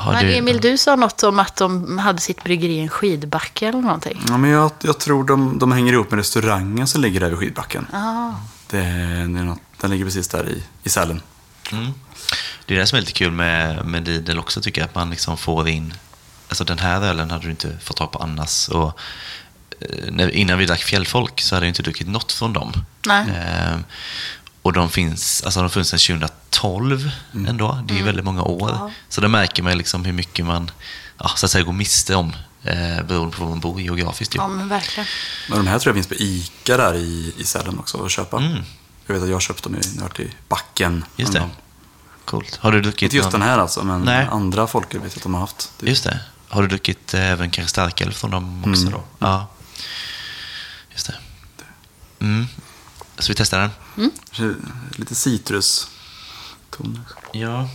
Har 0.00 0.12
Men 0.12 0.34
Emil, 0.34 0.60
du 0.60 0.78
sa 0.78 0.96
något 0.96 1.22
om 1.22 1.38
att 1.38 1.56
de 1.56 1.98
hade 1.98 2.20
sitt 2.20 2.44
bryggeri 2.44 2.72
i 2.72 2.80
en 2.80 2.88
skidbacke 2.88 3.68
eller 3.68 3.80
någonting. 3.80 4.22
Ja, 4.28 4.36
men 4.36 4.50
jag, 4.50 4.70
jag 4.82 4.98
tror 4.98 5.24
de, 5.24 5.58
de 5.58 5.72
hänger 5.72 5.92
ihop 5.92 6.10
med 6.10 6.18
restaurangen 6.18 6.86
som 6.86 7.00
ligger 7.00 7.20
där 7.20 7.28
vid 7.28 7.38
skidbacken. 7.38 7.86
Ja. 7.92 8.40
Det, 8.70 8.76
det 8.76 9.38
är 9.38 9.44
något, 9.44 9.60
den 9.80 9.90
ligger 9.90 10.04
precis 10.04 10.28
där 10.28 10.48
i, 10.48 10.62
i 10.82 10.88
Sälen. 10.88 11.22
Mm. 11.72 11.92
Det 12.66 12.74
är 12.74 12.78
det 12.78 12.86
som 12.86 12.96
är 12.96 13.00
lite 13.00 13.12
kul 13.12 13.30
med, 13.30 13.86
med 13.86 14.08
Lidl 14.08 14.38
också 14.38 14.60
tycker 14.60 14.80
jag, 14.80 14.88
att 14.88 14.94
man 14.94 15.10
liksom 15.10 15.36
får 15.36 15.68
in, 15.68 15.94
alltså 16.48 16.64
den 16.64 16.78
här 16.78 17.02
ölen 17.02 17.30
hade 17.30 17.44
du 17.44 17.50
inte 17.50 17.78
fått 17.82 17.96
tag 17.96 18.12
på 18.12 18.18
annars. 18.18 18.68
Och, 18.68 19.00
eh, 19.80 20.10
när, 20.10 20.30
innan 20.30 20.58
vi 20.58 20.66
drack 20.66 20.82
Fjällfolk 20.82 21.40
så 21.40 21.54
hade 21.54 21.66
jag 21.66 21.70
inte 21.70 21.82
druckit 21.82 22.08
något 22.08 22.32
från 22.32 22.52
dem. 22.52 22.72
Nej. 23.06 23.24
Eh, 23.30 23.78
och 24.62 24.72
de 24.72 24.90
finns, 24.90 25.42
alltså 25.42 25.60
de 25.60 25.62
har 25.64 25.68
funnits 25.68 25.90
sedan 25.90 26.18
2012 26.20 27.10
ändå, 27.48 27.82
det 27.88 27.94
är 27.94 27.98
ju 27.98 28.04
väldigt 28.04 28.24
många 28.24 28.42
år. 28.42 28.70
Ja. 28.70 28.90
Så 29.08 29.20
då 29.20 29.28
märker 29.28 29.62
man 29.62 29.78
liksom 29.78 30.04
hur 30.04 30.12
mycket 30.12 30.46
man 30.46 30.70
ja, 31.18 31.28
så 31.36 31.46
att 31.46 31.52
säga, 31.52 31.64
går 31.64 31.72
miste 31.72 32.14
om 32.14 32.32
eh, 32.62 33.02
beroende 33.02 33.36
på 33.36 33.42
var 33.42 33.48
man 33.50 33.60
bor 33.60 33.80
geografiskt. 33.80 34.34
Ju. 34.34 34.38
ja, 34.38 34.48
men 34.48 34.68
verkligen. 34.68 35.06
Men 35.48 35.58
de 35.58 35.66
här 35.70 35.78
tror 35.78 35.90
jag 35.96 36.04
finns 36.04 36.18
på 36.18 36.24
Ica 36.24 36.76
där 36.76 36.94
i, 36.94 37.34
i 37.38 37.44
Sälen 37.44 37.78
också 37.78 38.04
att 38.04 38.10
köpa. 38.10 38.36
Mm. 38.38 38.62
Jag 39.06 39.14
vet 39.14 39.22
att 39.22 39.28
jag 39.28 39.36
har 39.36 39.40
köpt 39.40 39.62
dem 39.64 39.74
i, 39.74 39.78
när 39.96 40.02
jag 40.16 40.26
i 40.26 40.30
backen. 40.48 41.04
Just 41.16 41.32
det. 41.32 41.48
Coolt. 42.24 42.56
Har 42.56 42.72
du 42.72 42.80
druckit 42.80 43.02
Inte 43.02 43.16
just 43.16 43.24
någon- 43.32 43.40
den 43.40 43.48
här 43.48 43.58
alltså, 43.58 43.84
men 43.84 44.00
Nej. 44.02 44.26
andra 44.30 44.66
folköl 44.66 45.00
vet 45.00 45.16
att 45.16 45.22
de 45.22 45.34
har 45.34 45.40
haft. 45.40 45.72
Det- 45.80 45.86
Just 45.88 46.04
det. 46.04 46.20
Har 46.48 46.62
du 46.62 46.68
druckit 46.68 47.14
eh, 47.14 47.30
även 47.30 47.50
kanske 47.50 47.70
starköl 47.70 48.12
från 48.12 48.30
dem 48.30 48.58
också 48.66 48.80
Mm. 48.82 48.92
då? 48.92 49.02
Ja. 49.18 49.46
Just 50.92 51.06
det. 51.06 51.14
Mm. 52.20 52.46
Så 53.18 53.28
vi 53.32 53.34
testar 53.34 53.58
den? 53.60 53.70
Kanske 54.30 54.54
Lite 54.96 55.14
citrus. 55.14 55.88
toner. 56.70 57.00
Ja. 57.32 57.68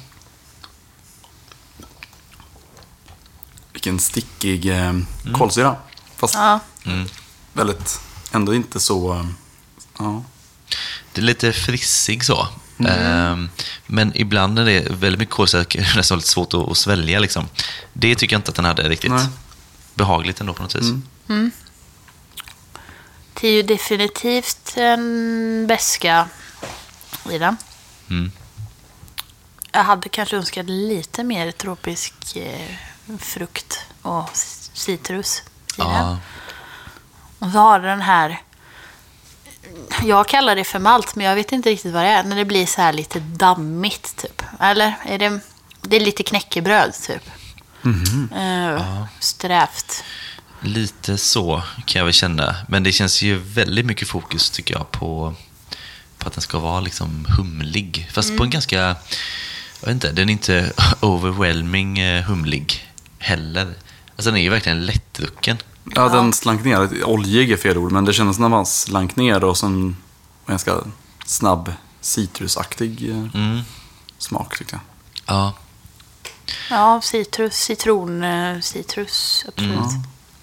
Vilken 3.73 3.99
stickig 3.99 4.65
eh, 4.65 4.93
kolsyra. 5.33 5.75
Fast 6.15 6.33
Ja. 6.33 6.59
Mm. 6.85 7.07
väldigt, 7.53 7.99
ändå 8.31 8.53
inte 8.55 8.79
så... 8.79 9.13
eh, 9.13 9.25
Ja. 9.99 10.23
Det 11.13 11.21
är 11.21 11.25
lite 11.25 11.53
frissig 11.53 12.25
så. 12.25 12.47
Ehm, 12.87 13.49
men 13.87 14.11
ibland 14.15 14.59
är 14.59 14.65
det 14.65 14.87
väldigt 14.89 15.19
mycket 15.19 15.35
kolsyra, 15.35 15.63
det 15.69 15.79
är 15.79 15.95
nästan 15.95 16.17
lite 16.17 16.29
svårt 16.29 16.53
att, 16.53 16.69
att 16.71 16.77
svälja. 16.77 17.19
Liksom. 17.19 17.45
Det 17.93 18.15
tycker 18.15 18.33
jag 18.35 18.39
inte 18.39 18.49
att 18.49 18.55
den 18.55 18.65
hade 18.65 18.89
riktigt. 18.89 19.11
Nej. 19.11 19.25
Behagligt 19.95 20.39
ändå 20.41 20.53
på 20.53 20.63
något 20.63 20.75
vis. 20.75 20.89
Mm. 21.29 21.51
Det 23.43 23.47
är 23.47 23.53
ju 23.53 23.63
definitivt 23.63 24.77
en 24.77 25.65
beska 25.67 26.27
i 27.31 27.37
den. 27.37 27.57
Mm. 28.09 28.31
Jag 29.71 29.83
hade 29.83 30.09
kanske 30.09 30.37
önskat 30.37 30.65
lite 30.65 31.23
mer 31.23 31.51
tropisk 31.51 32.35
eh, 32.35 32.75
frukt 33.19 33.85
och 34.01 34.29
citrus 34.73 35.41
i 35.77 35.81
den. 35.81 35.87
Ja. 35.87 36.17
Och 37.39 37.51
så 37.51 37.57
har 37.57 37.79
den 37.79 38.01
här... 38.01 38.41
Jag 40.03 40.27
kallar 40.27 40.55
det 40.55 40.63
för 40.63 40.79
malt, 40.79 41.15
men 41.15 41.25
jag 41.25 41.35
vet 41.35 41.51
inte 41.51 41.69
riktigt 41.69 41.93
vad 41.93 42.03
det 42.03 42.09
är. 42.09 42.23
När 42.23 42.35
det 42.35 42.45
blir 42.45 42.65
så 42.65 42.81
här 42.81 42.93
lite 42.93 43.19
dammigt, 43.19 44.15
typ. 44.15 44.41
Eller? 44.59 44.93
Är 45.05 45.17
det, 45.17 45.39
det 45.81 45.95
är 45.95 45.99
lite 45.99 46.23
knäckebröd, 46.23 46.93
typ. 46.93 47.29
Eh, 48.35 49.05
Strävt. 49.19 50.03
Lite 50.63 51.17
så 51.17 51.63
kan 51.85 51.99
jag 51.99 52.05
väl 52.05 52.13
känna. 52.13 52.55
Men 52.67 52.83
det 52.83 52.91
känns 52.91 53.21
ju 53.21 53.37
väldigt 53.37 53.85
mycket 53.85 54.07
fokus 54.07 54.49
tycker 54.49 54.73
jag 54.75 54.91
på, 54.91 55.33
på 56.17 56.27
att 56.27 56.33
den 56.33 56.41
ska 56.41 56.59
vara 56.59 56.79
liksom 56.81 57.25
humlig. 57.37 58.09
Fast 58.13 58.37
på 58.37 58.43
en 58.43 58.49
ganska, 58.49 58.75
jag 58.77 58.95
vet 59.87 59.89
inte, 59.89 60.11
den 60.11 60.29
är 60.29 60.33
inte 60.33 60.73
overwhelming 61.01 61.99
eh, 61.99 62.23
humlig 62.23 62.93
heller. 63.19 63.73
Alltså 64.15 64.29
den 64.31 64.37
är 64.37 64.41
ju 64.43 64.49
verkligen 64.49 64.85
lättdrucken. 64.85 65.57
Ja, 65.95 66.09
den 66.09 66.33
slank 66.33 66.63
ner. 66.65 67.03
Oljig 67.05 67.51
är 67.51 67.57
fel 67.57 67.77
ord, 67.77 67.91
men 67.91 68.05
det 68.05 68.13
kändes 68.13 68.39
när 68.39 68.49
man 68.49 68.65
slank 68.65 69.15
ner 69.15 69.43
och 69.43 69.57
sen 69.57 69.97
ganska 70.47 70.77
snabb 71.25 71.73
citrusaktig 72.01 73.09
eh, 73.09 73.15
Mm. 73.33 73.61
smak 74.17 74.57
tyckte 74.57 74.75
jag. 74.75 74.81
Ja, 75.35 75.53
Ja, 76.69 77.01
citrus, 77.03 77.53
citron, 77.55 78.23
eh, 78.23 78.59
citrus, 78.59 79.45
absolut. 79.47 79.93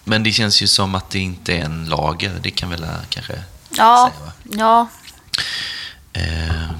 Men 0.05 0.23
det 0.23 0.33
känns 0.33 0.63
ju 0.63 0.67
som 0.67 0.95
att 0.95 1.11
det 1.11 1.19
inte 1.19 1.53
är 1.53 1.65
en 1.65 1.85
lager. 1.85 2.33
Det 2.43 2.51
kan 2.51 2.71
väl 2.71 2.87
kanske 3.09 3.33
Ja, 3.77 4.11
säga 4.15 4.27
va? 4.27 4.33
ja, 4.59 4.89
Eh, 6.13 6.71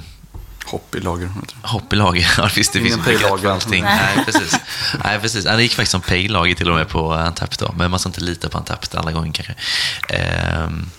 Hopp 0.65 0.95
i 0.95 1.01
lager. 1.01 1.29
Hopp 1.63 1.93
i 1.93 1.97
lager, 1.97 2.33
ja 2.39 2.51
visst 2.57 2.73
det 2.73 2.79
Ingen 2.79 3.05
finns 3.05 3.21
för 3.21 3.29
lager. 3.31 3.49
allting. 3.51 3.85
Nej, 3.85 4.25
precis. 4.25 4.57
Nej, 5.05 5.19
precis. 5.21 5.45
Det 5.45 5.63
gick 5.63 5.73
faktiskt 5.75 5.91
som 5.91 6.01
pale 6.01 6.29
lager 6.29 6.55
till 6.55 6.71
och 6.71 6.77
med 6.77 6.89
på 6.89 7.13
Antapt 7.15 7.59
då, 7.59 7.73
men 7.77 7.91
man 7.91 8.01
ska 8.01 8.09
inte 8.09 8.21
lita 8.21 8.49
på 8.49 8.59
Antapt 8.59 8.95
alla 8.95 9.13
gånger 9.13 9.33
kanske. 9.33 9.55
Ehm, 10.09 10.91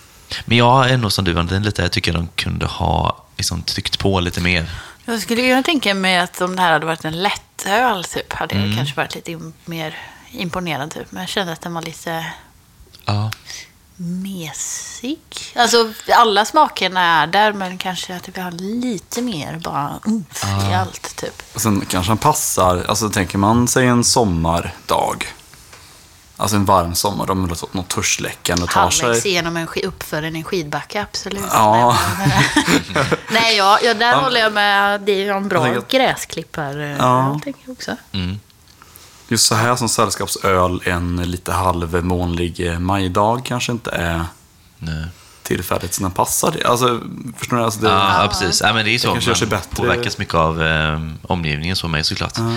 men 0.44 0.58
jag 0.58 0.90
är 0.90 0.96
nog 0.96 1.12
som 1.12 1.24
du, 1.24 1.32
Valentin, 1.32 1.62
lite, 1.62 1.82
jag 1.82 1.92
tycker 1.92 2.12
de 2.12 2.28
kunde 2.28 2.66
ha 2.66 3.24
liksom, 3.36 3.62
tryckt 3.62 3.98
på 3.98 4.20
lite 4.20 4.40
mer. 4.40 4.70
jag 5.04 5.20
skulle 5.20 5.42
kunna 5.42 5.62
tänka 5.62 5.94
mig 5.94 6.18
att 6.18 6.40
om 6.40 6.56
det 6.56 6.62
här 6.62 6.72
hade 6.72 6.86
varit 6.86 7.04
en 7.04 7.22
lättöl, 7.22 8.04
typ, 8.04 8.32
hade 8.32 8.54
Mm. 8.54 8.66
jag 8.68 8.76
kanske 8.76 8.94
varit 8.96 9.14
lite 9.14 9.38
mer 9.64 9.98
imponerad. 10.32 10.90
Typ. 10.90 11.12
Men 11.12 11.20
jag 11.22 11.28
kände 11.28 11.52
att 11.52 11.60
den 11.60 11.74
var 11.74 11.82
lite 11.82 12.26
Ja, 13.04 13.30
mesig. 13.96 15.18
Alltså, 15.56 15.92
alla 16.12 16.44
smakerna 16.44 17.00
är 17.00 17.26
där, 17.26 17.52
men 17.52 17.78
kanske 17.78 18.16
att 18.16 18.22
det 18.24 18.32
vill 18.32 18.42
ha 18.44 18.50
lite 18.50 19.22
mer 19.22 19.58
bara 19.64 20.00
umf 20.04 20.44
i 20.70 20.74
allt, 20.74 21.16
typ. 21.16 21.42
Och 21.54 21.60
sen 21.60 21.84
kanske 21.88 22.10
han 22.10 22.18
passar, 22.18 22.84
alltså 22.88 23.10
tänker 23.10 23.38
man 23.38 23.68
sig 23.68 23.86
en 23.86 24.04
sommardag. 24.04 25.26
Alltså 26.36 26.56
en 26.56 26.64
varm 26.64 26.94
sommar, 26.94 27.26
de 27.26 27.42
vill 27.48 27.56
ha 27.56 27.68
något 27.72 27.88
törstsläckande 27.88 28.62
och 28.64 28.70
tar 28.70 28.80
Halvvägs 28.80 29.22
sig... 29.22 29.30
igenom 29.30 29.56
en 29.56 29.68
uppför 29.84 30.22
en 30.22 30.44
skidbacke, 30.44 31.02
absolut. 31.02 31.44
Ja. 31.50 31.98
Nej, 32.18 32.44
Nej 33.30 33.56
ja, 33.56 33.78
ja, 33.82 33.94
där 33.94 34.10
Ja. 34.12 34.20
håller 34.20 34.40
jag 34.40 34.52
med. 34.52 35.00
Det 35.00 35.12
är 35.12 35.32
en 35.34 35.48
bra 35.48 35.68
Jag 35.68 35.76
att- 35.76 35.88
gräsklippar. 35.90 36.80
eh, 36.80 36.96
Ja. 36.96 37.32
Jag 37.32 37.42
tänker 37.42 37.60
jag 37.64 37.72
också. 37.72 37.96
mm. 38.12 38.40
Just 39.32 39.46
så 39.46 39.54
här 39.54 39.76
som 39.76 39.88
sällskapsöl 39.88 40.80
en 40.84 41.30
lite 41.30 41.52
halvmånlig 41.52 42.66
eh, 42.66 42.78
majdag 42.78 43.44
kanske 43.44 43.72
inte 43.72 43.90
är 43.90 44.24
nej. 44.78 45.04
tillfället 45.42 45.94
som 45.94 46.02
den 46.02 46.12
passar 46.12 46.50
det. 46.50 46.64
Alltså, 46.64 47.00
förstår 47.36 47.56
ni? 47.56 47.62
Alltså 47.62 47.80
det, 47.80 47.88
Ja, 47.88 48.22
ja, 48.22 48.28
precis. 48.28 48.60
Ja, 48.60 48.72
men 48.72 48.84
det 48.84 48.90
är 48.90 48.98
så. 48.98 49.20
sig 49.20 49.34
Man 49.40 49.48
bättre. 49.48 49.76
påverkas 49.76 50.18
mycket 50.18 50.34
av 50.34 50.62
eh, 50.62 51.00
omgivningen 51.22 51.76
så 51.76 51.88
med 51.88 52.06
såklart. 52.06 52.38
Nej, 52.38 52.56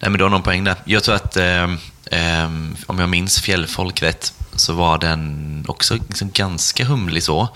men 0.00 0.12
du 0.12 0.24
har 0.24 0.30
någon 0.30 0.42
poäng 0.42 0.64
där. 0.64 0.74
Jag 0.84 1.04
tror 1.04 1.14
att, 1.14 1.36
eh, 1.36 1.62
eh, 2.04 2.50
om 2.86 2.98
jag 2.98 3.08
minns 3.08 3.40
Fjällfolk 3.40 4.02
rätt, 4.02 4.32
så 4.54 4.72
var 4.72 4.98
den 4.98 5.64
också 5.68 5.94
liksom 5.94 6.30
ganska 6.30 6.84
humlig 6.84 7.22
så. 7.22 7.48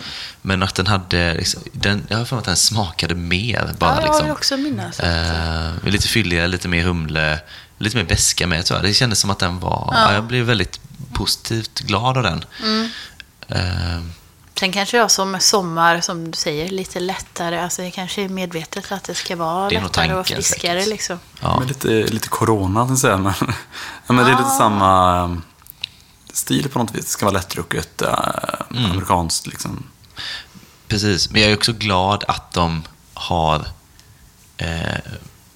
Men 0.43 0.63
att 0.63 0.75
den 0.75 0.87
hade, 0.87 1.35
liksom, 1.35 1.63
den, 1.73 2.07
jag 2.09 2.19
har 2.19 2.25
för 2.25 2.37
mig 2.37 2.41
att 2.41 2.47
den 2.47 2.57
smakade 2.57 3.15
mer 3.15 3.75
bara. 3.79 3.91
Ja, 3.91 4.01
jag 4.01 4.05
liksom. 4.05 4.27
vill 4.27 4.33
också 4.33 4.57
minnas. 4.57 5.01
Eh, 5.01 5.71
lite 5.85 6.09
fylligare, 6.09 6.49
lite 6.49 6.69
mer 6.69 6.83
humle, 6.83 7.41
lite 7.81 7.97
mer 7.97 8.05
beska 8.05 8.47
med 8.47 8.65
tror 8.67 8.79
jag. 8.79 8.85
Det 8.85 8.95
kändes 8.95 9.19
som 9.21 9.31
att 9.31 9.39
den 9.39 9.59
var, 9.61 9.91
ja. 9.93 10.13
jag 10.13 10.25
blev 10.25 10.45
väldigt 10.45 10.81
positivt 11.13 11.81
glad 11.81 12.17
av 12.17 12.23
den. 12.23 12.45
Mm. 12.63 12.89
Eh, 13.49 14.01
Sen 14.61 14.73
kanske 14.73 14.97
jag 14.97 15.11
som 15.11 15.37
sommar, 15.41 16.01
som 16.01 16.31
du 16.31 16.37
säger, 16.37 16.69
lite 16.69 17.01
lättare. 17.01 17.61
Alltså 17.61 17.83
det 17.83 17.91
kanske 17.91 18.23
är 18.25 18.29
medvetet 18.29 18.93
att 18.93 19.05
det 19.05 19.15
ska 19.15 19.37
vara 19.37 19.69
Det 19.69 19.75
lättare 19.81 19.87
och 19.87 19.93
tanken 19.93 20.25
friskare. 20.25 20.79
säkert. 20.81 20.89
Liksom. 20.89 21.19
ja. 21.41 21.59
Med 21.59 21.69
lite, 21.69 21.89
lite 21.89 22.29
corona, 22.29 22.87
tänkte 22.87 22.93
jag 22.93 22.99
säga. 22.99 23.17
Men, 23.49 23.55
ja, 24.07 24.13
men 24.13 24.25
det 24.25 24.33
är 24.33 24.37
lite 24.39 24.51
samma 24.59 25.19
eh, 25.25 25.37
stil 26.33 26.69
på 26.69 26.79
något 26.79 26.95
vis. 26.95 27.05
Det 27.05 27.11
ska 27.11 27.25
vara 27.27 27.35
lättdrucket, 27.37 28.03
äh, 28.03 28.09
Mm. 28.71 28.91
amerikanskt 28.91 29.47
liksom. 29.47 29.83
Precis, 30.89 31.31
men 31.31 31.43
jag 31.43 31.51
är 31.51 31.57
också 31.57 31.73
glad 31.73 32.25
att 32.29 32.53
de 32.53 32.83
har 33.15 33.67
eh, 34.57 34.99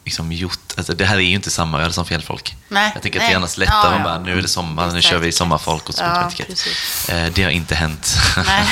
liksom 0.05 0.33
gjort... 0.33 0.59
Alltså 0.77 0.95
det 0.95 1.05
här 1.05 1.17
är 1.17 1.21
ju 1.21 1.35
inte 1.35 1.51
samma 1.51 1.83
öl 1.83 1.93
som 1.93 2.05
Fjällfolk. 2.05 2.57
Nej, 2.69 2.91
jag 2.95 3.03
tänker 3.03 3.21
att 3.21 3.27
det 3.27 3.33
är 3.33 3.37
annars 3.37 3.57
lättare 3.57 3.77
Ja, 3.83 3.95
om 3.95 3.99
ja. 3.99 4.05
bara, 4.05 4.19
nu 4.19 4.39
är 4.39 4.43
det 4.43 4.49
sommar, 4.49 4.93
nu 4.93 5.03
kör 5.03 5.19
vi 5.19 5.33
sommarfolk 5.33 5.89
och 5.89 5.95
så 5.95 6.03
Ja, 6.03 6.31
eh, 7.09 7.33
Det 7.33 7.43
har 7.43 7.51
inte 7.51 7.75
hänt. 7.75 8.17
Nej. 8.47 8.65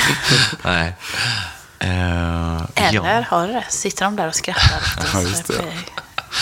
Nej. 0.63 0.93
Eh, 1.79 2.61
Eller 2.75 2.93
ja. 2.93 3.25
har 3.27 3.47
det? 3.47 3.65
Sitter 3.69 4.05
de 4.05 4.15
där 4.15 4.27
och 4.27 4.35
skrattar 4.35 4.77
åt 4.77 5.07
Ja, 5.13 5.19
oss 5.19 5.41
för 5.41 5.65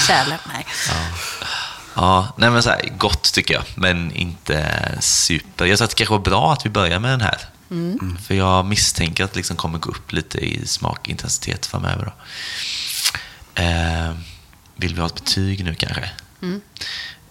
Sälen? 0.08 0.39
Nej. 0.54 0.66
Ja, 1.96 2.34
nej 2.38 2.50
men 2.50 2.64
så 2.64 2.70
här, 2.70 2.89
gott 2.98 3.34
tycker 3.34 3.54
jag, 3.54 3.64
men 3.76 4.12
inte 4.12 4.82
super. 5.00 5.66
Jag 5.66 5.78
tror 5.78 5.86
att 5.86 5.89
det 5.89 5.96
kanske 5.96 6.14
var 6.14 6.20
bra 6.20 6.54
att 6.54 6.66
vi 6.66 6.70
börjar 6.70 7.00
med 7.00 7.12
den 7.12 7.22
här. 7.22 7.38
Mm. 7.72 8.18
För 8.28 8.34
jag 8.34 8.66
misstänker 8.66 9.24
att 9.24 9.34
det 9.34 9.38
liksom 9.38 9.56
kommer 9.56 9.80
gå 9.80 9.89
upp 9.89 10.12
lite 10.12 10.38
i 10.38 10.68
smakintensitet 10.68 11.66
framöver. 11.66 12.06
Då. 12.06 12.14
Eh, 13.62 14.12
vill 14.82 14.94
vi 14.96 15.00
ha 15.02 15.08
ett 15.08 15.16
betyg 15.16 15.64
nu 15.66 15.76
kanske? 15.76 16.10
Mm. 16.42 16.62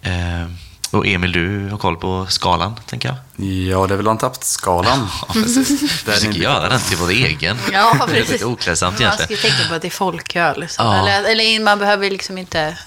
Eh, 0.03 0.51
Och 0.91 1.07
Emil, 1.07 1.33
du 1.33 1.69
har 1.71 1.79
koll 1.79 1.97
på 1.97 2.27
skalan, 2.29 2.81
tänker 2.87 3.09
jag? 3.09 3.47
Ja, 3.47 3.87
det 3.87 3.95
är 3.95 3.97
väl 3.97 4.09
Antapt-skalan. 4.09 5.09
Ja, 5.29 5.33
precis. 5.33 5.71
Vi 5.83 5.89
Där 6.07 6.13
försöker 6.13 6.39
göra 6.39 6.69
den 6.69 6.81
till 6.81 6.97
vår 6.97 7.11
egen. 7.11 7.59
Ja, 7.73 7.95
det 7.99 8.03
är 8.05 8.07
precis. 8.17 8.31
lite 8.33 8.45
oklädsamt 8.45 8.99
Man 8.99 9.03
egentligen. 9.07 9.39
ska 9.41 9.49
tänka 9.49 9.69
på 9.69 9.75
att 9.75 9.83
det 9.83 9.89
är 9.89 9.91
folköl. 9.91 10.61
Liksom. 10.61 10.87
Ja. 10.87 10.99
Eller, 11.09 11.31
eller 11.31 11.61
man 11.61 11.79
behöver 11.79 12.11
liksom 12.11 12.39
inte... 12.39 12.79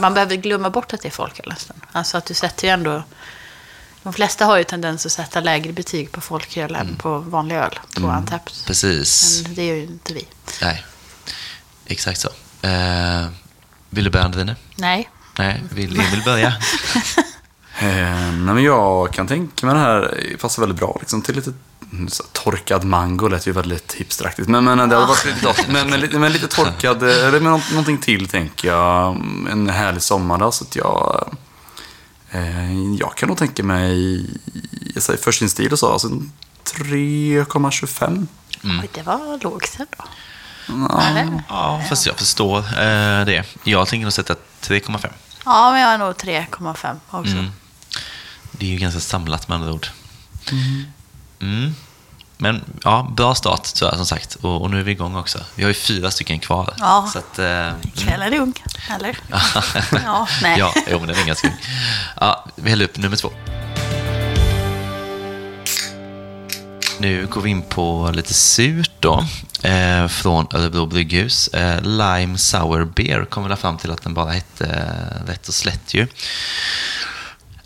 Man 0.00 0.14
behöver 0.14 0.36
glömma 0.36 0.70
bort 0.70 0.92
att 0.92 1.02
det 1.02 1.08
är 1.08 1.12
folköl 1.12 1.46
nästan. 1.48 1.76
Alltså 1.92 2.18
att 2.18 2.24
du 2.26 2.34
sätter 2.34 2.66
ju 2.68 2.72
ändå... 2.72 3.02
De 4.02 4.12
flesta 4.12 4.44
har 4.44 4.56
ju 4.58 4.64
tendens 4.64 5.06
att 5.06 5.12
sätta 5.12 5.40
lägre 5.40 5.72
betyg 5.72 6.12
på 6.12 6.20
folköl 6.20 6.74
än 6.74 6.96
på 6.96 7.18
vanlig 7.18 7.56
öl. 7.56 7.78
På 8.00 8.08
Antapt. 8.08 8.66
Precis. 8.66 9.40
Men 9.42 9.54
det 9.54 9.62
är 9.62 9.74
ju 9.74 9.82
inte 9.82 10.14
vi. 10.14 10.26
Nej, 10.62 10.84
exakt 11.86 12.20
så. 12.20 12.28
Eh, 12.62 13.26
vill 13.90 14.04
du 14.04 14.10
börja, 14.10 14.24
Andrine? 14.24 14.56
Nej. 14.76 15.10
Nej, 15.38 15.62
vill 15.70 16.00
Emil 16.00 16.22
börja? 16.24 16.52
Eh, 17.80 17.86
nej, 18.32 18.54
men 18.54 18.62
jag 18.62 19.12
kan 19.12 19.26
tänka 19.26 19.66
mig 19.66 19.74
det 19.74 19.80
här 19.80 20.36
passar 20.40 20.62
väldigt 20.62 20.78
bra 20.78 20.96
liksom, 21.00 21.22
till 21.22 21.36
lite 21.36 21.52
mm, 21.92 22.08
så, 22.08 22.22
torkad 22.32 22.84
mango. 22.84 23.28
lät 23.28 23.46
ju 23.46 23.52
väldigt 23.52 23.92
hipsteraktigt. 23.92 24.48
Men, 24.48 24.64
men 24.64 24.78
det 24.88 24.94
hade 24.94 25.06
varit 25.06 25.24
lite 25.26 25.40
gott. 25.46 25.64
Men, 25.68 25.90
men, 25.90 26.00
lite- 26.00 26.18
men 26.18 26.32
lite 26.32 26.46
torkad, 26.48 27.02
eh, 27.02 27.08
eller 27.26 27.40
med 27.40 27.52
nå- 27.52 27.60
någonting 27.70 27.98
till 27.98 28.28
tänker 28.28 28.68
jag. 28.68 29.16
En 29.50 29.68
härlig 29.68 30.02
sommardag. 30.02 30.54
Så 30.54 30.64
att 30.64 30.76
jag, 30.76 31.28
eh, 32.30 32.72
jag 32.98 33.14
kan 33.16 33.28
nog 33.28 33.38
tänka 33.38 33.62
mig, 33.62 34.26
jag 34.94 35.02
säger 35.02 35.20
för 35.20 35.32
sin 35.32 35.48
stil 35.48 35.72
och 35.72 35.78
så, 35.78 35.92
alltså 35.92 36.08
en 36.08 36.32
3,25. 36.64 38.26
Oj, 38.64 38.88
det 38.94 39.02
var 39.02 39.42
lågt 39.44 39.76
ändå. 39.78 40.04
Ja, 40.68 41.02
Eller? 41.02 41.42
Ja, 41.48 41.82
fast 41.88 42.06
jag 42.06 42.16
förstår 42.16 42.58
eh, 42.58 43.24
det. 43.24 43.44
Jag 43.64 43.88
tänker 43.88 44.04
nog 44.04 44.12
sätta 44.12 44.34
3,5. 44.62 45.08
Ja, 45.44 45.70
men 45.70 45.80
jag 45.80 45.88
har 45.88 45.98
nog 45.98 46.14
3,5 46.14 46.96
också. 47.10 47.32
Mm. 47.32 47.52
Det 48.52 48.66
är 48.66 48.70
ju 48.70 48.78
ganska 48.78 49.00
samlat 49.00 49.48
med 49.48 49.54
andra 49.54 49.72
ord. 49.72 49.86
Mm. 51.40 51.74
Men 52.36 52.64
ja, 52.84 53.12
bra 53.16 53.34
start 53.34 53.62
tror 53.74 53.90
jag 53.90 53.96
som 53.96 54.06
sagt. 54.06 54.34
Och, 54.34 54.62
och 54.62 54.70
nu 54.70 54.80
är 54.80 54.84
vi 54.84 54.92
igång 54.92 55.16
också. 55.16 55.38
Vi 55.54 55.62
har 55.62 55.68
ju 55.68 55.74
fyra 55.74 56.10
stycken 56.10 56.38
kvar. 56.38 56.74
Ja. 56.78 57.10
Så 57.12 57.18
att, 57.18 57.38
eh, 57.38 57.70
Kvällen 57.96 58.32
är 58.32 58.40
ung, 58.40 58.54
eller? 58.94 59.18
Ja, 60.04 60.28
nej. 60.42 60.58
ja, 60.58 60.74
jo, 60.90 60.98
men 60.98 61.08
det 61.08 61.14
är 61.14 61.26
ganska 61.26 61.48
kul. 61.48 61.56
Ja, 62.20 62.44
vi 62.54 62.70
häller 62.70 62.84
upp 62.84 62.96
nummer 62.96 63.16
två. 63.16 63.32
Nu 67.00 67.26
går 67.26 67.40
vi 67.40 67.50
in 67.50 67.62
på 67.62 68.10
lite 68.14 68.34
surt 68.34 68.90
då. 69.00 69.24
Eh, 69.62 70.08
från 70.08 70.46
Örebro 70.54 70.86
Brygghus. 70.86 71.48
Eh, 71.48 71.82
Lime 71.82 72.38
Sour 72.38 72.84
Beer 72.84 73.24
kom 73.24 73.48
väl 73.48 73.56
fram 73.56 73.76
till 73.76 73.90
att 73.90 74.02
den 74.02 74.14
bara 74.14 74.30
hette 74.30 74.66
eh, 74.66 75.26
rätt 75.26 75.48
och 75.48 75.54
slätt 75.54 75.94
ju. 75.94 76.06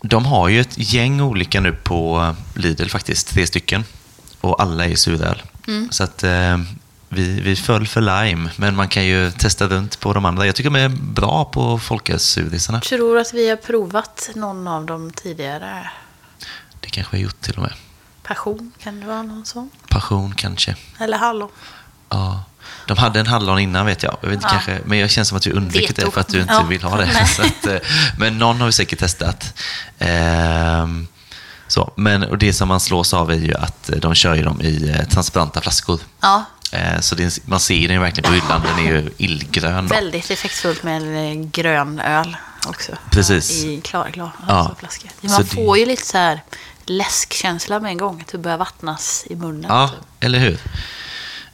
De 0.01 0.25
har 0.25 0.49
ju 0.49 0.61
ett 0.61 0.93
gäng 0.93 1.21
olika 1.21 1.61
nu 1.61 1.73
på 1.73 2.35
Lidl 2.55 2.87
faktiskt, 2.87 3.27
tre 3.27 3.47
stycken. 3.47 3.83
Och 4.41 4.61
alla 4.61 4.85
är 4.85 4.95
suröl. 4.95 5.41
Så 5.89 6.03
att 6.03 6.23
eh, 6.23 6.57
vi, 7.09 7.41
vi 7.41 7.55
föll 7.55 7.87
för 7.87 8.01
lime, 8.01 8.49
men 8.55 8.75
man 8.75 8.87
kan 8.87 9.05
ju 9.05 9.31
testa 9.31 9.67
runt 9.67 9.99
på 9.99 10.13
de 10.13 10.25
andra. 10.25 10.45
Jag 10.45 10.55
tycker 10.55 10.69
de 10.69 10.79
är 10.79 10.89
bra 10.89 11.45
på 11.45 11.79
folkölssurisarna. 11.79 12.81
Tror 12.81 13.17
att 13.17 13.33
vi 13.33 13.49
har 13.49 13.57
provat 13.57 14.29
någon 14.35 14.67
av 14.67 14.85
dem 14.85 15.11
tidigare. 15.11 15.89
Det 16.79 16.89
kanske 16.89 17.11
vi 17.11 17.17
har 17.17 17.23
gjort 17.23 17.41
till 17.41 17.55
och 17.55 17.61
med. 17.61 17.73
Passion, 18.23 18.71
kan 18.83 18.99
det 18.99 19.05
vara 19.07 19.21
någon 19.23 19.45
sån? 19.45 19.69
Passion 19.89 20.33
kanske. 20.35 20.75
Eller 20.99 21.17
hallon? 21.17 21.49
Ja. 22.09 22.43
De 22.87 22.97
hade 22.97 23.19
en 23.19 23.27
hallon 23.27 23.59
innan 23.59 23.85
vet 23.85 24.03
jag. 24.03 24.17
jag 24.21 24.29
vet 24.29 24.35
inte, 24.35 24.47
Ja. 24.47 24.51
kanske, 24.51 24.79
men 24.85 24.97
jag 24.99 25.09
känner 25.11 25.25
som 25.25 25.37
att 25.37 25.43
du 25.43 25.51
undvikit 25.51 25.95
det 25.95 26.11
för 26.11 26.21
att 26.21 26.27
du 26.27 26.41
inte 26.41 26.53
Ja. 26.53 26.63
vill 26.63 26.83
ha 26.83 26.97
det. 26.97 27.25
Så 27.35 27.41
att, 27.41 27.65
eh, 27.67 27.77
men 28.17 28.37
någon 28.37 28.59
har 28.59 28.65
vi 28.65 28.71
säkert 28.73 28.99
testat. 28.99 29.53
Ehm, 29.99 31.07
så. 31.67 31.93
Men 31.95 32.23
och 32.23 32.37
det 32.37 32.53
som 32.53 32.67
man 32.67 32.79
slås 32.79 33.13
av 33.13 33.31
är 33.31 33.35
ju 33.35 33.53
att 33.55 33.89
eh, 33.89 33.95
de 33.97 34.15
kör 34.15 34.35
ju 34.35 34.43
dem 34.43 34.61
i 34.61 34.89
eh, 34.99 35.07
transparenta 35.07 35.61
flaskor. 35.61 35.99
Ja, 36.21 36.43
Eh, 36.71 36.99
Så 36.99 37.15
det, 37.15 37.39
man 37.47 37.59
ser 37.59 37.87
den 37.87 37.95
ju 37.95 37.99
verkligen 37.99 38.29
på 38.29 38.35
hyllan. 38.35 38.61
Den 38.61 38.85
är 38.85 38.91
ju 38.91 39.09
illgrön. 39.17 39.87
Då. 39.87 39.95
väldigt 39.95 40.31
effektfullt 40.31 40.83
med 40.83 40.95
en 41.01 41.49
grön 41.49 41.99
öl 41.99 42.37
också. 42.67 42.91
Precis. 43.11 43.63
I 43.63 43.81
klarglas. 43.81 44.31
Ja. 44.47 44.53
Alltså 44.53 44.75
flaska. 44.75 45.07
Så 45.21 45.27
Man 45.27 45.41
det- 45.41 45.47
får 45.47 45.77
ju 45.77 45.85
lite 45.85 46.05
så 46.05 46.17
här 46.17 46.41
läskkänsla 46.85 47.79
med 47.79 47.89
en 47.89 47.97
gång. 47.97 48.21
Att 48.21 48.27
det 48.27 48.37
börjar 48.37 48.57
vattnas 48.57 49.25
i 49.29 49.35
munnen. 49.35 49.65
Ja, 49.69 49.87
typ. 49.87 50.23
eller 50.23 50.39
hur? 50.39 50.59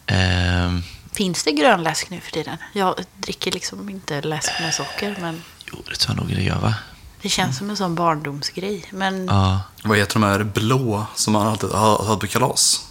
Ehm, 0.05 0.83
Finns 1.11 1.43
det 1.43 1.51
grön 1.51 1.83
läsk 1.83 2.09
nu 2.09 2.19
för 2.19 2.31
tiden? 2.31 2.57
Jag 2.73 2.95
dricker 3.17 3.51
liksom 3.51 3.89
inte 3.89 4.21
läsk 4.21 4.51
med 4.61 4.73
socker. 4.73 5.17
Men 5.21 5.43
jo, 5.71 5.77
det 5.89 5.95
tror 5.95 6.15
jag 6.17 6.25
nog 6.25 6.35
det 6.35 6.43
gör 6.43 6.59
va? 6.59 6.73
det 7.21 7.29
känns 7.29 7.57
som 7.57 7.69
en 7.69 7.77
sån 7.77 7.95
barndomsgrej. 7.95 8.85
Men 8.91 9.25
ja. 9.25 9.61
Vad 9.83 9.97
heter 9.97 10.13
de 10.13 10.23
här 10.23 10.43
blå 10.43 11.05
som 11.15 11.33
man 11.33 11.47
alltid 11.47 11.69
har 11.69 12.17
på 12.17 12.27
kalas? 12.27 12.88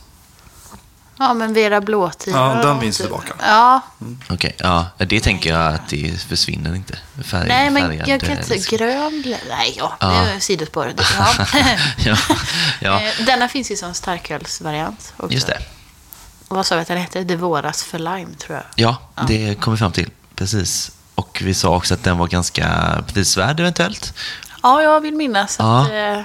Men 1.34 1.54
Vera 1.54 1.80
Blåtira. 1.80 2.36
Ja, 2.36 2.62
den 2.62 2.80
finns 2.80 2.96
typ. 2.96 3.06
tillbaka. 3.06 3.32
Ja, 3.40 3.80
Okej, 4.28 4.56
ja. 4.58 4.86
Det 4.96 5.20
tänker 5.20 5.50
jag 5.50 5.74
att 5.74 5.88
det 5.88 6.20
försvinner 6.28 6.74
inte. 6.74 6.98
Färg, 7.24 7.48
nej 7.48 7.70
men 7.70 7.82
färgad, 7.82 8.08
jag 8.08 8.20
kan 8.20 8.30
eh, 8.30 8.38
inte... 8.38 8.54
liksom. 8.54 8.76
Grön... 8.78 9.24
Nej, 9.48 9.74
ja, 9.78 9.96
Ja. 10.00 10.06
det 10.08 10.30
är 10.32 10.40
sidospår. 10.40 10.92
Ja. 11.18 11.46
ja, 12.04 12.16
ja, 12.80 13.00
Eh, 13.00 13.24
Denna 13.26 13.48
finns 13.48 13.70
ju 13.70 13.76
som 13.76 13.94
starkölsvariant 13.94 15.12
också. 15.16 15.34
just 15.34 15.46
det. 15.46 15.58
Och 16.48 16.56
vad 16.56 16.66
sa 16.66 16.74
vi 16.74 16.82
att 16.82 16.88
den 16.88 16.98
hette? 16.98 17.24
Det 17.24 17.36
våras 17.36 17.84
för 17.84 17.98
lime, 17.98 18.34
tror 18.38 18.56
jag. 18.56 18.64
Ja, 18.74 18.96
det 19.26 19.54
kom 19.54 19.72
vi 19.72 19.78
fram 19.78 19.92
till. 19.92 20.10
Precis. 20.34 20.90
Och 21.14 21.40
vi 21.44 21.54
sa 21.54 21.76
också 21.76 21.94
att 21.94 22.04
den 22.04 22.18
var 22.18 22.26
ganska 22.26 22.68
prisvärd 23.06 23.60
eventuellt. 23.60 24.14
Ja, 24.62 24.82
jag 24.82 25.00
vill 25.00 25.14
minnas 25.14 25.56
Ja. 25.58 25.80
att... 25.82 25.90
Eh, 25.90 26.20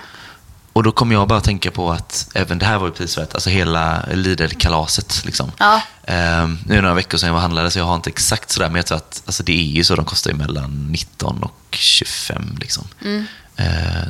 Och 0.73 0.83
då 0.83 0.91
kom 0.91 1.11
jag 1.11 1.27
bara 1.27 1.37
att 1.37 1.43
tänka 1.43 1.71
på 1.71 1.91
att 1.91 2.27
även 2.33 2.59
det 2.59 2.65
här 2.65 2.77
var 2.77 2.87
ju 2.87 2.93
prisvärt. 2.93 3.33
Alltså 3.33 3.49
hela 3.49 4.05
Lidl-kalaset. 4.13 5.25
Liksom. 5.25 5.51
Ja. 5.57 5.81
Ehm, 6.07 6.57
nu 6.65 6.73
är 6.73 6.75
det 6.75 6.81
några 6.81 6.95
veckor 6.95 7.17
sedan 7.17 7.27
jag 7.27 7.33
var 7.33 7.41
handlade 7.41 7.71
så 7.71 7.79
jag 7.79 7.85
har 7.85 7.95
inte 7.95 8.09
exakt 8.09 8.51
sådär. 8.51 8.67
Men 8.67 8.75
jag 8.75 8.85
tror 8.85 8.97
att 8.97 9.21
alltså, 9.25 9.43
det 9.43 9.51
är 9.59 9.63
ju 9.63 9.83
så. 9.83 9.95
De 9.95 10.05
kostar 10.05 10.31
ju 10.31 10.37
mellan 10.37 10.87
19 10.91 11.43
och 11.43 11.57
25. 11.71 12.57
Liksom. 12.59 12.87
Mm. 13.01 13.25
Eh, 13.55 14.03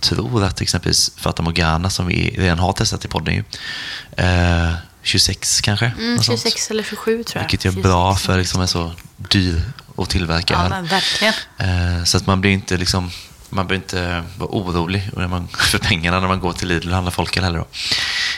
tror 0.00 0.44
att 0.44 0.60
exempelvis 0.60 1.10
Fata 1.16 1.42
Morgana 1.42 1.90
som 1.90 2.06
vi 2.06 2.30
redan 2.38 2.58
har 2.58 2.72
testat 2.72 3.04
i 3.04 3.08
podden 3.08 3.34
ju. 3.34 3.44
Eh, 4.24 4.72
26 5.02 5.60
kanske. 5.60 5.86
mm, 5.86 6.14
något 6.14 6.24
sånt. 6.24 6.40
26 6.40 6.70
eller 6.70 6.82
27, 6.82 7.24
tror 7.24 7.42
jag. 7.42 7.48
Vilket 7.50 7.76
är 7.76 7.82
bra 7.82 8.12
26. 8.14 8.26
för 8.26 8.38
liksom 8.38 8.60
en 8.60 8.68
så 8.68 8.92
dyr 9.16 9.62
att 9.98 10.10
tillverka 10.10 10.54
Ja, 10.54 10.64
öl. 10.64 10.70
men 10.70 10.86
verkligen. 10.86 11.34
Eh, 11.58 12.04
Så 12.04 12.16
att 12.16 12.26
man 12.26 12.40
blir 12.40 12.50
inte 12.52 12.76
liksom 12.76 13.10
man 13.50 13.66
behöver 13.66 13.84
inte 13.84 14.24
vara 14.38 14.50
orolig 14.50 15.10
när 15.16 15.28
man, 15.28 15.48
för 15.48 15.78
pengarna 15.78 16.20
när 16.20 16.28
man 16.28 16.40
går 16.40 16.52
till 16.52 16.68
Lidl 16.68 16.88
och 16.88 16.94
handlar 16.94 17.10
folköl 17.10 17.44
heller. 17.44 17.58
Då. 17.58 17.66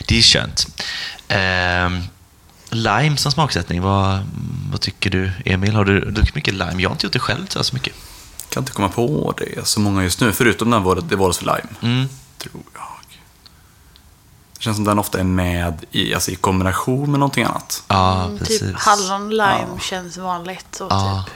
Det 0.07 0.19
är 0.19 0.23
skönt. 0.23 0.83
Eh, 1.29 2.05
lime 2.71 3.17
som 3.17 3.33
smaksättning, 3.33 3.83
vad, 3.83 4.21
vad 4.73 4.81
tycker 4.81 5.11
du 5.11 5.31
Emil? 5.45 5.75
Har 5.75 5.85
du 5.85 6.01
druckit 6.11 6.35
mycket 6.35 6.55
lime? 6.55 6.83
Jag 6.83 6.89
har 6.89 6.95
inte 6.95 7.07
gjort 7.07 7.13
det 7.13 7.19
själv 7.19 7.47
jag, 7.55 7.65
så 7.65 7.75
mycket. 7.75 7.93
Kan 8.49 8.63
inte 8.63 8.73
komma 8.73 8.89
på 8.89 9.35
det 9.39 9.67
så 9.67 9.81
många 9.81 10.03
just 10.03 10.21
nu, 10.21 10.33
förutom 10.33 10.71
den 10.71 10.83
var 10.83 10.97
det 11.09 11.17
var 11.17 11.33
för 11.33 11.45
lime. 11.45 11.95
Mm. 11.95 12.09
Tror 12.39 12.63
jag. 12.75 12.83
Det 14.57 14.63
känns 14.65 14.77
som 14.77 14.85
den 14.85 14.99
ofta 14.99 15.21
är 15.21 15.25
med 15.25 15.85
i, 15.91 16.15
alltså 16.15 16.31
i 16.31 16.35
kombination 16.35 17.11
med 17.11 17.21
någonting 17.21 17.45
annat. 17.45 17.83
Ja, 17.89 18.25
Mm, 18.25 18.39
precis. 18.39 18.61
typ 18.61 18.77
hallon 18.77 19.31
lime 19.31 19.81
känns 19.81 20.17
vanligt. 20.17 20.81
Och 20.81 20.93
Ja. 20.93 21.25
typ 21.27 21.35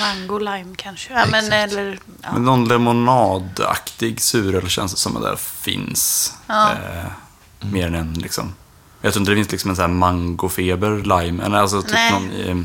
mango 0.00 0.38
lime 0.38 0.74
kanske. 0.76 1.12
Ja, 1.12 1.26
men, 1.26 1.52
eller, 1.52 1.98
ja. 2.22 2.32
Men 2.32 2.44
någon 2.44 2.68
lemonadaktig 2.68 4.20
suröl 4.20 4.68
känns 4.68 4.92
det 4.92 4.98
som 4.98 5.16
att 5.16 5.22
där 5.22 5.36
finns. 5.36 6.32
Ja. 6.46 6.70
Eh, 6.72 7.04
mer 7.60 7.86
än 7.86 7.94
en 7.94 8.12
liksom. 8.14 8.54
Jag 9.00 9.12
tror 9.12 9.20
inte 9.22 9.30
det 9.32 9.36
finns 9.36 9.50
liksom 9.52 9.70
en 9.70 9.76
sån 9.76 9.82
här 9.82 9.88
mangofeber 9.98 10.96
lime. 11.20 11.44
Eller 11.44 11.58
alltså 11.58 11.82
typ 11.82 11.92
Nej. 11.92 12.12
någon 12.12 12.30
eh, 12.30 12.64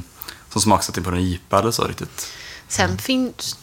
som 0.50 0.62
smaksättning 0.62 1.06
på 1.06 1.12
en 1.12 1.18
IPA 1.20 1.60
eller 1.60 1.72
så 1.72 1.84
riktigt. 1.88 2.28
Sen 2.68 2.98
finns... 2.98 3.58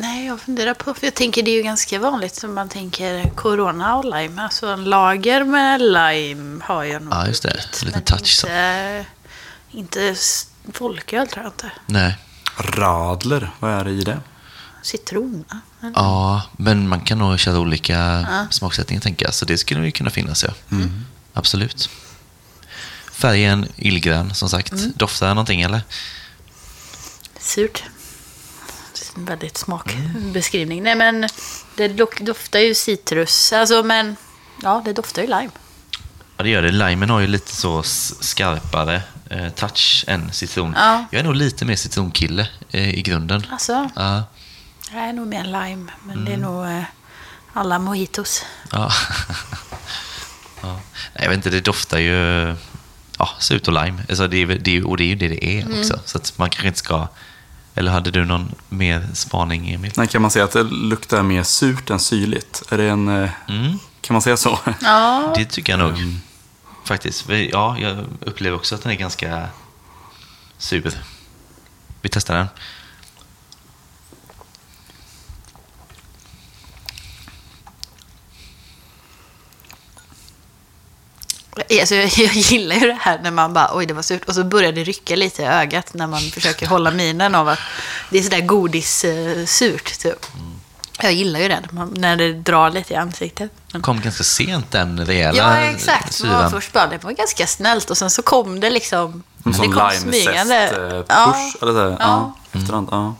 Nej, 0.00 0.26
jag 0.26 0.40
funderar 0.40 0.74
på... 0.74 0.94
För 0.94 1.06
jag 1.06 1.14
tänker 1.14 1.42
det 1.42 1.50
är 1.50 1.56
ju 1.56 1.62
ganska 1.62 1.98
vanligt 1.98 2.44
om 2.44 2.54
man 2.54 2.68
tänker 2.68 3.30
corona 3.30 3.96
och 3.96 4.04
lime. 4.04 4.42
Alltså 4.42 4.66
en 4.66 4.84
lager 4.84 5.44
med 5.44 5.80
lime 5.80 6.64
har 6.64 6.84
jag 6.84 7.02
nog 7.02 7.14
Ja, 7.14 7.26
just 7.26 7.42
det. 7.42 7.48
En 7.80 7.86
liten 7.86 8.02
touch 8.02 8.26
så. 8.40 8.46
Inte, 8.46 9.04
inte 9.70 10.02
s- 10.04 10.46
folköl 10.72 11.28
tror 11.28 11.44
jag 11.44 11.52
inte. 11.52 11.70
Nej. 11.86 12.16
Radler, 12.58 13.50
vad 13.60 13.70
är 13.70 13.84
det 13.84 13.90
i 13.90 14.00
det? 14.00 14.20
Citron? 14.82 15.44
Eller? 15.80 15.92
Ja, 15.94 16.42
men 16.56 16.88
man 16.88 17.00
kan 17.00 17.18
nog 17.18 17.38
köra 17.38 17.58
olika 17.58 18.26
smaksättningar 18.50 19.00
tänker 19.00 19.26
jag. 19.26 19.34
Så 19.34 19.44
det 19.44 19.58
skulle 19.58 19.84
ju 19.84 19.90
kunna 19.90 20.10
finnas 20.10 20.44
ja. 20.44 20.76
Absolut. 21.32 21.90
Färgen 23.12 23.68
illgrön 23.76 24.34
som 24.34 24.48
sagt. 24.48 24.72
Doftar 24.72 25.28
det 25.28 25.34
någonting 25.34 25.62
eller? 25.62 25.80
Surt. 27.40 27.82
Väldigt 29.14 29.56
smakbeskrivning. 29.56 30.82
Nej, 30.82 30.94
men 30.94 31.28
det 31.76 31.88
doftar 32.20 32.58
ju 32.58 32.74
citrus. 32.74 33.52
Alltså, 33.52 33.82
men 33.82 34.16
ja, 34.62 34.82
det 34.84 34.92
doftar 34.92 35.22
ju 35.22 35.28
lime. 35.28 35.50
Ja, 36.36 36.44
det 36.44 36.50
gör 36.50 36.62
det. 36.62 36.70
Limen 36.70 37.10
har 37.10 37.20
ju 37.20 37.26
lite 37.26 37.56
så 37.56 37.82
skarpare 37.82 39.02
eh, 39.30 39.48
touch 39.48 40.04
än 40.08 40.32
citron. 40.32 40.72
Ja. 40.76 41.04
Jag 41.10 41.20
är 41.20 41.24
nog 41.24 41.34
lite 41.34 41.64
mer 41.64 41.76
citronkille 41.76 42.48
eh, 42.70 42.88
i 42.98 43.02
grunden. 43.02 43.46
Alltså, 43.50 43.88
Ja. 43.96 44.22
Jag 44.92 45.02
är 45.08 45.12
nog 45.12 45.26
mer 45.26 45.44
lime, 45.44 45.92
men 46.06 46.24
det 46.24 46.32
är 46.32 46.36
nog 46.36 46.64
eh, 46.66 46.82
alla 47.52 47.78
mojitos. 47.78 48.44
Ja. 48.72 48.90
ja. 50.62 50.72
Nej, 51.14 51.22
Jag 51.22 51.28
vet 51.28 51.36
inte, 51.36 51.50
det 51.50 51.60
doftar 51.60 51.98
ju 51.98 52.14
ja, 53.18 53.28
surt 53.38 53.68
och 53.68 53.72
lime. 53.84 54.02
Alltså 54.08 54.28
det 54.28 54.44
det 54.46 54.82
och 54.82 54.96
det 54.96 55.04
är 55.04 55.08
ju 55.08 55.14
det 55.14 55.28
det 55.28 55.44
är 55.46 55.78
också. 55.80 56.00
Så 56.04 56.18
att 56.18 56.38
man 56.38 56.50
kanske 56.50 56.66
inte 56.68 56.78
ska... 56.78 57.08
Eller 57.74 57.92
hade 57.92 58.10
du 58.10 58.24
någon 58.24 58.54
mer 58.68 59.06
spaning, 59.14 59.70
Emil? 59.70 59.92
Nej, 59.96 60.06
kan 60.08 60.22
man 60.22 60.30
säga 60.30 60.44
att 60.44 60.52
det 60.52 60.62
luktar 60.62 61.22
mer 61.22 61.42
surt 61.42 61.90
än 61.90 62.00
syrligt? 62.00 62.62
Är 62.70 62.78
det 62.78 62.84
en... 62.88 63.08
eh, 63.22 63.30
Mm, 63.48 63.78
Kan 64.00 64.14
man 64.14 64.22
säga 64.22 64.36
så? 64.36 64.58
Ja, 64.80 65.32
det 65.36 65.44
tycker 65.44 65.72
jag 65.72 65.78
nog. 65.78 65.98
Faktiskt. 66.88 67.28
Ja, 67.28 67.76
jag 67.78 68.06
upplever 68.20 68.56
också 68.56 68.74
att 68.74 68.82
den 68.82 68.92
är 68.92 68.96
ganska 68.96 69.48
sur. 70.58 70.92
Vi 72.02 72.08
testar 72.08 72.34
den. 72.36 72.46
Alltså, 81.80 81.94
jag, 81.94 82.10
jag 82.16 82.34
gillar 82.34 82.76
ju 82.76 82.86
det 82.86 82.98
här 83.00 83.18
när 83.22 83.30
man 83.30 83.52
bara, 83.52 83.70
oj 83.76 83.86
det 83.86 83.94
var 83.94 84.02
surt. 84.02 84.24
Och 84.24 84.34
så 84.34 84.44
börjar 84.44 84.72
det 84.72 84.84
rycka 84.84 85.16
lite 85.16 85.42
i 85.42 85.46
ögat 85.46 85.94
när 85.94 86.06
man 86.06 86.20
försöker 86.20 86.66
hålla 86.66 86.90
minen 86.90 87.34
av 87.34 87.48
att 87.48 87.60
det 88.10 88.18
är 88.18 88.22
sådär 88.22 88.40
godissurt 88.40 89.98
typ. 89.98 90.26
Jag 91.00 91.12
gillar 91.12 91.40
ju 91.40 91.48
det, 91.48 91.62
när 91.92 92.16
det 92.16 92.32
drar 92.32 92.70
lite 92.70 92.92
i 92.92 92.96
ansiktet. 92.96 93.50
Men, 93.72 93.82
kom 93.82 94.00
ganska 94.00 94.24
sent 94.24 94.70
den 94.70 95.06
rejäla 95.06 95.38
ja, 95.38 95.56
exakt. 95.56 96.22
Det 96.22 96.28
var 96.28 96.36
syran. 96.38 96.50
först 96.50 96.72
bara, 96.72 96.86
det 96.86 97.04
var 97.04 97.12
ganska 97.12 97.46
snällt 97.46 97.90
och 97.90 97.98
sen 97.98 98.10
så 98.10 98.22
kom 98.22 98.60
det 98.60 98.70
liksom, 98.70 99.22
En 99.44 99.52
det 99.52 99.58
sån 99.58 99.72
kom 99.72 99.90
lime-zest-push? 99.90 101.04
Ja, 101.08 101.36
Eller 101.62 101.72
så 101.72 101.78
här. 101.78 101.90
Ja. 101.90 101.96
Ja. 102.00 102.34
Efterhand, 102.52 102.88
ja. 102.90 103.14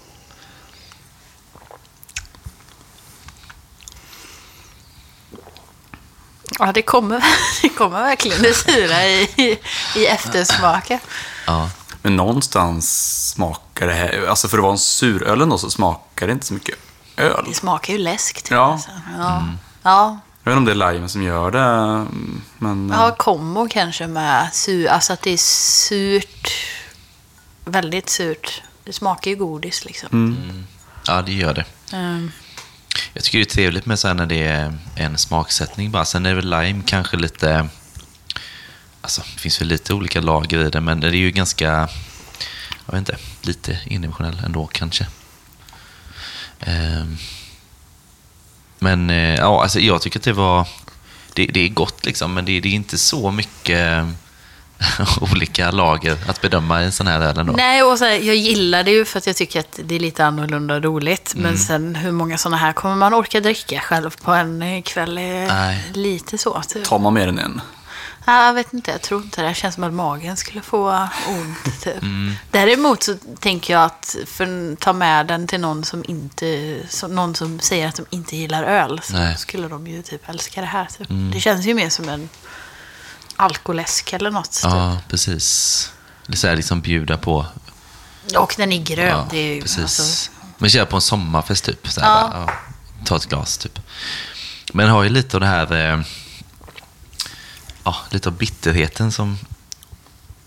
ja 6.58 6.72
det, 6.72 6.82
kommer, 6.82 7.24
det 7.62 7.68
kommer 7.68 8.02
verkligen 8.02 8.42
det 8.42 8.54
sura 8.54 9.06
i, 9.06 9.58
i 9.96 10.06
eftersmaken. 10.06 10.98
Ja. 11.46 11.70
Men 12.02 12.16
någonstans 12.16 13.30
smakar 13.30 13.86
det 13.86 13.94
här... 13.94 14.26
Alltså 14.28 14.48
för 14.48 14.58
att 14.58 14.62
vara 14.62 14.72
en 14.72 14.78
suröl 14.78 15.40
ändå 15.40 15.58
så 15.58 15.70
smakar 15.70 16.26
det 16.26 16.32
inte 16.32 16.46
så 16.46 16.54
mycket 16.54 16.87
öl. 17.18 17.44
Det 17.48 17.54
smakar 17.54 17.92
ju 17.92 17.98
läsk. 17.98 18.42
typ, 18.42 18.50
Ja. 18.50 18.72
Alltså. 18.72 18.90
Ja. 19.18 19.44
ja. 19.82 20.18
Jag 20.44 20.52
vet 20.52 20.58
inte 20.58 20.72
om 20.72 20.78
det 20.78 20.84
är 20.84 20.92
limen 20.92 21.08
som 21.08 21.22
gör 21.22 21.50
det, 21.50 22.06
men... 22.58 22.92
Ja, 22.96 23.14
kombo 23.18 23.68
kanske 23.70 24.06
med 24.06 24.48
sur, 24.52 24.88
alltså 24.88 25.12
att 25.12 25.22
det 25.22 25.30
är 25.30 25.36
surt, 25.36 26.50
väldigt 27.64 28.08
surt. 28.08 28.62
Det 28.84 28.92
smakar 28.92 29.30
ju 29.30 29.36
godis 29.36 29.84
liksom. 29.84 30.08
Mm. 30.12 30.66
ja, 31.06 31.22
det 31.22 31.32
gör 31.32 31.54
det. 31.54 31.64
Mm. 31.92 32.30
Jag 33.12 33.24
tycker 33.24 33.38
det 33.38 33.42
är 33.42 33.54
trevligt 33.54 33.86
med 33.86 33.98
så 33.98 34.08
här 34.08 34.14
när 34.14 34.26
det 34.26 34.46
är 34.46 34.78
en 34.96 35.18
smaksättning 35.18 35.90
bara. 35.90 36.04
Sen 36.04 36.26
är 36.26 36.34
väl 36.34 36.50
lime 36.50 36.82
kanske 36.86 37.16
lite... 37.16 37.68
Alltså, 39.00 39.22
det 39.34 39.40
finns 39.40 39.60
väl 39.60 39.68
lite 39.68 39.94
olika 39.94 40.20
lager 40.20 40.58
i 40.66 40.70
det, 40.70 40.80
men 40.80 41.00
det 41.00 41.08
är 41.08 41.12
ju 41.12 41.30
ganska... 41.30 41.88
Jag 42.86 42.92
vet 42.92 42.98
inte, 42.98 43.16
lite 43.42 43.78
individuell 43.86 44.42
ändå 44.44 44.66
kanske. 44.66 45.06
Ehm, 46.60 47.16
men 48.78 49.10
eh, 49.10 49.34
ja, 49.34 49.62
alltså 49.62 49.80
jag 49.80 50.02
tycker 50.02 50.18
att 50.18 50.24
det 50.24 50.32
var... 50.32 50.68
Det, 51.34 51.46
det 51.46 51.60
är 51.60 51.68
gott 51.68 52.06
liksom, 52.06 52.34
men 52.34 52.44
det, 52.44 52.60
det 52.60 52.68
är 52.68 52.72
inte 52.72 52.98
så 52.98 53.30
mycket 53.30 54.06
olika 55.20 55.70
lager 55.70 56.16
att 56.26 56.40
bedöma 56.40 56.82
i 56.82 56.84
en 56.84 56.92
sån 56.92 57.06
här 57.06 57.20
öl 57.20 57.38
ändå. 57.38 57.52
Nej, 57.52 57.82
och 57.82 57.98
så 57.98 58.04
här, 58.04 58.12
jag 58.12 58.36
gillar 58.36 58.82
det 58.82 58.90
ju 58.90 59.04
för 59.04 59.18
att 59.18 59.26
jag 59.26 59.36
tycker 59.36 59.60
att 59.60 59.80
det 59.84 59.94
är 59.94 60.00
lite 60.00 60.24
annorlunda 60.24 60.74
och 60.74 60.82
roligt. 60.82 61.32
Men 61.36 61.58
sen 61.58 61.94
hur 61.94 62.12
många 62.12 62.38
sådana 62.38 62.56
här 62.56 62.72
kommer 62.72 62.96
man 62.96 63.14
orka 63.14 63.40
dricka 63.40 63.80
själv 63.80 64.16
på 64.22 64.32
en 64.32 64.62
eh, 64.62 64.82
kväll? 64.82 65.18
är 65.18 65.46
Nej. 65.46 65.84
Lite 65.94 66.38
så. 66.38 66.62
Typ. 66.68 66.84
Tar 66.84 66.98
man 66.98 67.14
mer 67.14 67.28
än 67.28 67.38
en? 67.38 67.60
Ja, 68.24 68.46
jag 68.46 68.54
vet 68.54 68.72
inte, 68.72 68.90
jag 68.90 69.02
tror 69.02 69.22
inte 69.22 69.42
det. 69.42 69.48
Det 69.48 69.54
känns 69.54 69.74
som 69.74 69.84
att 69.84 69.92
magen 69.92 70.36
skulle 70.36 70.62
få 70.62 71.08
ont. 71.28 71.80
Typ. 71.82 72.02
Däremot 72.50 73.02
så 73.02 73.14
tänker 73.40 73.72
jag 73.74 73.84
att 73.84 74.16
för, 74.26 74.76
ta 74.76 74.92
med 74.92 75.26
den 75.26 75.46
till 75.46 75.60
någon 75.60 75.84
som 75.84 76.04
inte, 76.08 76.78
som, 76.88 77.14
någon 77.14 77.34
som 77.34 77.60
säger 77.60 77.88
att 77.88 77.96
de 77.96 78.06
inte 78.10 78.36
gillar 78.36 78.62
öl. 78.62 79.00
Så 79.04 79.12
Nej. 79.12 79.36
skulle 79.36 79.68
de 79.68 79.86
ju 79.86 80.02
typ 80.02 80.28
älska 80.28 80.60
det 80.60 80.66
här. 80.66 80.86
Typ. 80.98 81.08
Det 81.32 81.40
känns 81.40 81.66
ju 81.66 81.74
mer 81.74 81.90
som 81.90 82.08
en 82.08 82.28
alkoläsk 83.36 84.12
eller 84.12 84.30
något. 84.30 84.52
Typ. 84.52 84.64
Ja, 84.64 84.98
precis. 85.08 85.92
Det 86.26 86.32
är 86.32 86.36
så 86.36 86.48
här 86.48 86.56
liksom 86.56 86.80
bjuda 86.80 87.16
på 87.16 87.46
Och 88.36 88.54
den 88.56 88.72
är 88.72 88.82
grön. 88.82 89.08
Ja, 89.08 89.26
det 89.30 89.38
är 89.38 89.54
ju, 89.54 89.62
precis. 89.62 89.78
Alltså, 89.78 90.30
Men 90.58 90.70
köra 90.70 90.86
på 90.86 90.96
en 90.96 91.02
sommarfest 91.02 91.64
typ. 91.64 91.88
Så 91.88 92.00
här, 92.00 92.08
ja, 92.08 92.50
ta 93.04 93.16
ett 93.16 93.26
glas 93.26 93.58
typ. 93.58 93.78
Men 94.72 94.88
har 94.88 95.02
ju 95.02 95.08
lite 95.08 95.36
av 95.36 95.40
det 95.40 95.46
här, 95.46 95.92
eh, 95.92 96.00
ja, 97.88 97.96
lite 98.10 98.28
av 98.28 98.34
bitterheten 98.36 99.12
som, 99.12 99.38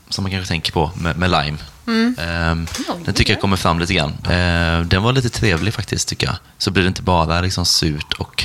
som 0.09 0.23
man 0.23 0.31
kanske 0.31 0.47
tänker 0.47 0.71
på 0.71 0.91
med, 0.95 1.17
med 1.17 1.29
lime. 1.31 1.57
Mm. 1.87 2.15
Ehm, 2.19 2.67
den 3.05 3.13
tycker 3.13 3.33
jag 3.33 3.41
kommer 3.41 3.57
fram 3.57 3.79
lite 3.79 3.93
grann. 3.93 4.17
Ehm, 4.29 4.87
den 4.89 5.03
var 5.03 5.13
lite 5.13 5.29
trevlig 5.29 5.73
faktiskt 5.73 6.07
tycker 6.07 6.27
jag. 6.27 6.35
Så 6.57 6.71
blir 6.71 6.83
det 6.83 6.87
inte 6.87 7.01
bara 7.01 7.41
liksom 7.41 7.65
surt 7.65 8.13
och 8.13 8.43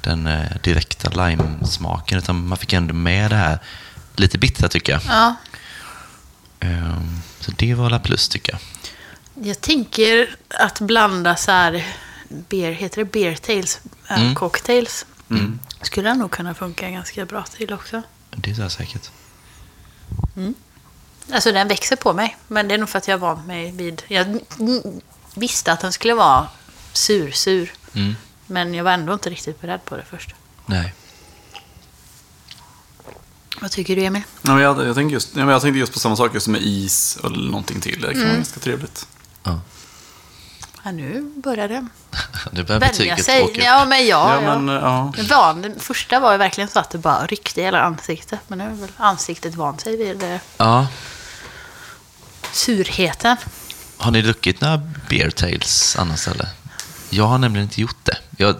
den 0.00 0.26
eh, 0.26 0.56
direkta 0.62 1.26
limesmaken 1.26 2.18
utan 2.18 2.46
man 2.48 2.58
fick 2.58 2.72
ändå 2.72 2.94
med 2.94 3.30
det 3.30 3.36
här 3.36 3.58
lite 4.16 4.38
bittra 4.38 4.68
tycker 4.68 4.92
jag. 4.92 5.02
ja. 5.08 5.34
Ehm, 6.60 7.20
så 7.40 7.50
det 7.56 7.74
var 7.74 7.90
la 7.90 7.98
plus 7.98 8.28
tycker 8.28 8.52
jag. 8.52 8.60
Jag 9.46 9.60
tänker 9.60 10.36
att 10.48 10.80
blanda 10.80 11.36
så 11.36 11.50
här, 11.50 11.84
beer, 12.28 12.72
heter 12.72 12.96
det 12.98 13.04
beer 13.12 13.34
tails, 13.36 13.80
äh, 14.08 14.20
Mm. 14.22 14.34
cocktails. 14.34 15.06
Skulle 15.82 16.08
den 16.08 16.18
nog 16.18 16.30
kunna 16.30 16.54
funka 16.54 16.90
ganska 16.90 17.24
bra 17.24 17.42
till 17.42 17.72
också. 17.72 18.02
Det 18.36 18.50
är 18.50 18.54
så 18.54 18.70
säkert. 18.70 19.10
Alltså 21.32 21.52
den 21.52 21.68
växer 21.68 21.96
på 21.96 22.12
mig, 22.12 22.36
men 22.48 22.68
det 22.68 22.74
är 22.74 22.78
nog 22.78 22.88
för 22.88 22.98
att 22.98 23.08
jag 23.08 23.18
vant 23.18 23.46
mig 23.46 23.72
vid... 23.72 24.02
Jag 24.08 24.26
mm, 24.26 25.00
visste 25.34 25.72
att 25.72 25.80
den 25.80 25.92
skulle 25.92 26.14
vara 26.14 26.48
sur-sur, 26.92 27.72
Mm. 27.94 28.16
men 28.46 28.74
jag 28.74 28.84
var 28.84 28.92
ändå 28.92 29.12
inte 29.12 29.30
riktigt 29.30 29.60
beredd 29.60 29.84
på 29.84 29.96
det 29.96 30.04
först. 30.10 30.34
Nej. 30.66 30.94
Vad 33.60 33.70
tycker 33.70 33.96
du, 33.96 34.04
Emil? 34.04 34.22
Ja, 34.42 34.54
men 34.54 34.62
jag, 34.62 34.86
jag, 34.86 34.94
tänker 34.94 35.12
just, 35.12 35.36
jag 35.36 35.62
tänkte 35.62 35.78
just 35.78 35.92
på 35.92 35.98
samma 35.98 36.16
sak 36.16 36.34
just 36.34 36.48
med 36.48 36.62
is 36.62 37.18
och 37.22 37.32
någonting 37.32 37.80
till. 37.80 38.00
Det 38.00 38.12
kan 38.12 38.22
vara 38.22 38.34
ganska 38.34 38.60
trevligt. 38.60 39.08
Ja. 39.42 39.60
Ja, 40.86 40.92
nu 40.92 41.32
börjar 41.36 41.68
det 41.68 41.86
Det 42.52 42.64
börjar 42.64 42.80
vänja 42.80 42.92
betyget 42.92 43.24
sig. 43.24 43.42
upp. 43.42 43.56
Ja, 43.56 43.84
men 43.84 44.06
ja. 44.06 44.42
Ja, 44.42 44.58
men, 44.58 44.74
ja. 44.74 45.12
Van, 45.30 45.62
den 45.62 45.80
första 45.80 46.20
var 46.20 46.32
ju 46.32 46.38
verkligen 46.38 46.68
så 46.70 46.78
att 46.78 46.90
det 46.90 46.98
bara 46.98 47.26
ryckte 47.26 47.60
i 47.60 47.64
hela 47.64 47.80
ansiktet. 47.82 48.40
Men 48.48 48.58
nu 48.58 48.64
har 48.64 48.74
väl 48.76 48.90
ansiktet 48.96 49.54
vant 49.54 49.80
sig 49.80 49.96
vid 49.96 50.22
eh, 50.22 50.36
Ja. 50.56 50.86
surheten. 52.52 53.36
Har 53.96 54.10
ni 54.10 54.22
druckit 54.22 54.60
några 54.60 54.80
beer 55.08 55.30
tails 55.30 55.96
annars 55.98 56.28
eller? 56.28 56.48
Jag 57.10 57.24
har 57.26 57.38
nämligen 57.38 57.64
inte 57.68 57.80
gjort 57.80 58.04
det. 58.04 58.18
Jag 58.36 58.56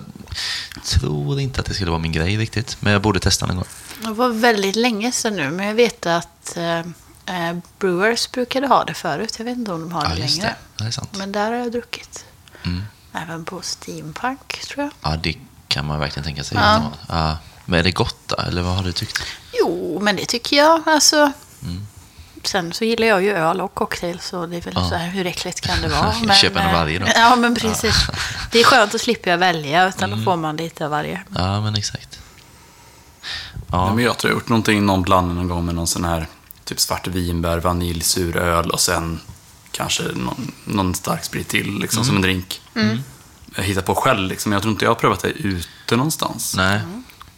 tror 0.84 1.40
inte 1.40 1.60
att 1.60 1.66
det 1.66 1.74
skulle 1.74 1.90
vara 1.90 2.00
min 2.00 2.12
grej 2.12 2.36
riktigt, 2.36 2.76
men 2.80 2.92
jag 2.92 3.02
borde 3.02 3.20
testa 3.20 3.46
någon 3.46 3.56
gång. 3.56 3.66
Det 4.02 4.10
var 4.10 4.28
väldigt 4.28 4.76
länge 4.76 5.12
sedan 5.12 5.36
nu, 5.36 5.50
men 5.50 5.66
jag 5.66 5.74
vet 5.74 6.06
att 6.06 6.56
eh, 6.56 6.80
eh, 7.26 7.56
Brewers 7.78 8.30
brukade 8.30 8.66
ha 8.66 8.84
det 8.84 8.94
förut. 8.94 9.34
Jag 9.38 9.44
vet 9.44 9.58
inte 9.58 9.72
om 9.72 9.80
de 9.80 9.92
har 9.92 10.02
Ja, 10.04 10.08
det 10.10 10.16
längre. 10.16 10.46
det. 10.76 10.84
Det 10.84 10.88
är 10.88 10.90
sant. 10.90 11.10
Men 11.18 11.32
där 11.32 11.52
har 11.52 11.58
jag 11.58 11.72
druckit. 11.72 12.24
Mm. 12.64 12.82
Även 13.12 13.44
på 13.44 13.62
Steampunk, 13.62 14.60
tror 14.68 14.84
jag. 14.84 14.92
Ja, 15.12 15.16
det 15.22 15.34
kan 15.68 15.86
man 15.86 15.98
verkligen 16.00 16.24
tänka 16.24 16.44
sig. 16.44 16.58
Ja. 16.60 16.82
Ja. 17.08 17.36
Men 17.64 17.78
är 17.80 17.82
det 17.84 17.90
gott 17.90 18.16
då, 18.28 18.36
eller 18.36 18.62
vad 18.62 18.74
har 18.76 18.82
du 18.84 18.92
tyckt? 18.92 19.18
Jo, 19.52 19.98
men 20.02 20.16
det 20.16 20.26
tycker 20.26 20.56
jag. 20.56 20.82
Alltså, 20.88 21.32
Mm. 21.62 21.86
Sen 22.44 22.72
så 22.72 22.84
gillar 22.84 23.06
jag 23.06 23.22
ju 23.22 23.30
öl 23.32 23.60
och 23.60 23.74
cocktail, 23.74 24.20
så 24.20 24.46
det 24.46 24.56
är 24.56 24.60
väl 24.60 24.74
Ja. 24.76 24.88
så 24.88 24.94
här, 24.94 25.08
hur 25.08 25.26
äckligt 25.26 25.60
kan 25.60 25.80
det 25.82 25.88
vara? 25.88 26.14
Jag 26.26 26.36
köper 26.36 26.60
en 26.60 26.66
av 26.66 26.72
eh, 26.72 26.78
varje 26.78 26.98
då. 26.98 27.06
Ja, 27.14 27.36
men 27.36 27.54
precis. 27.54 27.94
Det 28.52 28.60
är 28.60 28.64
skönt 28.64 28.94
att 28.94 29.00
slippa 29.00 29.30
jag 29.30 29.38
välja, 29.38 29.88
utan 29.88 30.04
Mm. 30.12 30.18
då 30.18 30.24
får 30.24 30.36
man 30.36 30.56
lite 30.56 30.84
av 30.84 30.90
varje. 30.90 31.22
Ja, 31.34 31.60
men 31.60 31.74
exakt. 31.74 32.18
Ja. 33.22 33.28
Ja, 33.70 33.94
Men 33.94 34.04
jag 34.04 34.18
tror 34.18 34.30
jag 34.30 34.34
har 34.36 34.40
gjort 34.40 34.48
någonting, 34.48 34.86
någon 34.86 35.02
blandning 35.02 35.36
någon 35.36 35.48
gång 35.48 35.64
med 35.66 35.74
någon 35.74 35.86
sån 35.86 36.04
här 36.04 36.26
typ 36.66 36.80
svart 36.80 37.06
vinbär, 37.06 37.58
vanilj, 37.58 38.00
sur 38.02 38.36
öl 38.36 38.70
och 38.70 38.80
sen 38.80 39.20
kanske 39.72 40.02
någon, 40.02 40.52
någon 40.64 40.94
stark 40.94 41.24
sprit 41.24 41.48
till 41.48 41.78
liksom, 41.78 42.04
som 42.04 42.16
en 42.16 42.22
drink. 42.22 42.60
Jag 43.56 43.64
hittar 43.64 43.82
på 43.82 43.94
själv 43.94 44.28
liksom. 44.28 44.52
Jag 44.52 44.62
tror 44.62 44.72
inte 44.72 44.84
jag 44.84 44.90
har 44.90 44.94
prövat 44.94 45.22
det 45.22 45.28
ute 45.28 45.96
någonstans. 45.96 46.54
nej. 46.56 46.80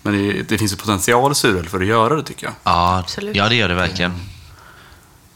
Men 0.03 0.13
det, 0.13 0.43
det 0.43 0.59
finns 0.59 0.73
ju 0.73 0.77
potential 0.77 1.33
i 1.33 1.35
suröl 1.35 1.69
för 1.69 1.81
att 1.81 1.87
göra 1.87 2.17
det 2.17 2.23
tycker 2.23 2.47
jag. 2.47 2.55
Ja, 2.65 2.99
Absolut. 2.99 3.37
ja, 3.37 3.49
det 3.49 3.55
gör 3.55 3.69
det 3.69 3.75
verkligen. 3.75 4.13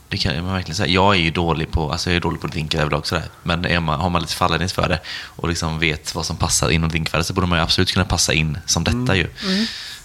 Det 0.09 0.17
kan 0.17 0.45
man 0.45 0.53
verkligen 0.53 0.77
säga. 0.77 0.89
Jag 0.89 1.15
är 1.15 1.19
ju 1.19 1.31
dålig 1.31 1.71
på, 1.71 1.93
alltså 1.93 2.11
jag 2.11 2.17
är 2.17 2.21
dålig 2.21 2.41
på 2.41 2.47
drinkar 2.47 2.81
överlag 2.81 3.07
sådär. 3.07 3.25
Men 3.43 3.65
är 3.65 3.81
man, 3.81 4.01
har 4.01 4.11
man 4.11 4.21
lite 4.23 4.35
fallenhet 4.35 4.73
för 4.73 4.89
det 4.89 5.01
och 5.27 5.49
liksom 5.49 5.79
vet 5.79 6.15
vad 6.15 6.27
som 6.27 6.37
passar 6.37 6.71
inom 6.71 6.89
drinkvärlden 6.89 7.25
så 7.25 7.33
borde 7.33 7.47
man 7.47 7.59
ju 7.59 7.63
absolut 7.65 7.93
kunna 7.93 8.05
passa 8.05 8.33
in 8.33 8.59
som 8.67 8.85
detta 8.85 9.17
ju. 9.17 9.31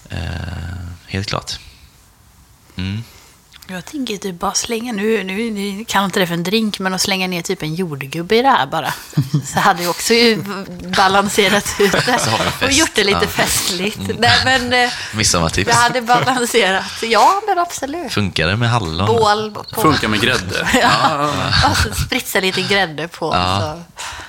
Eh, 0.09 0.19
helt 1.07 1.27
klart. 1.27 1.59
Mm. 2.75 3.03
Jag 3.69 3.85
tänker 3.85 4.17
typ 4.17 4.39
bara 4.39 4.53
slänga, 4.53 4.93
nu, 4.93 5.23
nu, 5.23 5.51
nu 5.51 5.85
kan 5.85 6.05
inte 6.05 6.19
det 6.19 6.27
för 6.27 6.33
en 6.33 6.43
drink, 6.43 6.79
men 6.79 6.93
att 6.93 7.01
slänga 7.01 7.27
ner 7.27 7.41
typ 7.41 7.61
en 7.63 7.75
jordgubbe 7.75 8.35
i 8.35 8.41
det 8.41 8.49
här 8.49 8.67
bara. 8.67 8.93
Så 9.45 9.59
hade 9.59 9.83
jag 9.83 9.89
också 9.89 10.13
ju 10.13 10.43
balanserat 10.95 11.65
ut 11.79 11.91
det 11.91 12.19
och 12.65 12.71
gjort 12.71 12.91
det 12.95 13.03
lite 13.03 13.19
Ja. 13.21 13.27
festligt. 13.27 13.99
Nej, 14.19 14.41
men 14.45 14.73
eh, 14.73 14.89
Midsommartips. 15.13 15.67
jag 15.69 15.75
hade 15.75 16.01
balanserat, 16.01 16.85
ja 17.03 17.41
men 17.47 17.59
absolut. 17.59 18.11
Funkar 18.13 18.47
det 18.47 18.55
med 18.57 18.69
hallon? 18.69 19.05
Bål 19.07 19.51
på. 19.73 19.81
Funkar 19.81 20.07
med 20.07 20.21
grädde. 20.21 20.67
Ja. 20.81 21.31
Och 21.71 21.77
så 21.77 21.93
spritsa 21.93 22.39
lite 22.39 22.61
grädde 22.61 23.07
på. 23.07 23.33
Ja. 23.33 23.77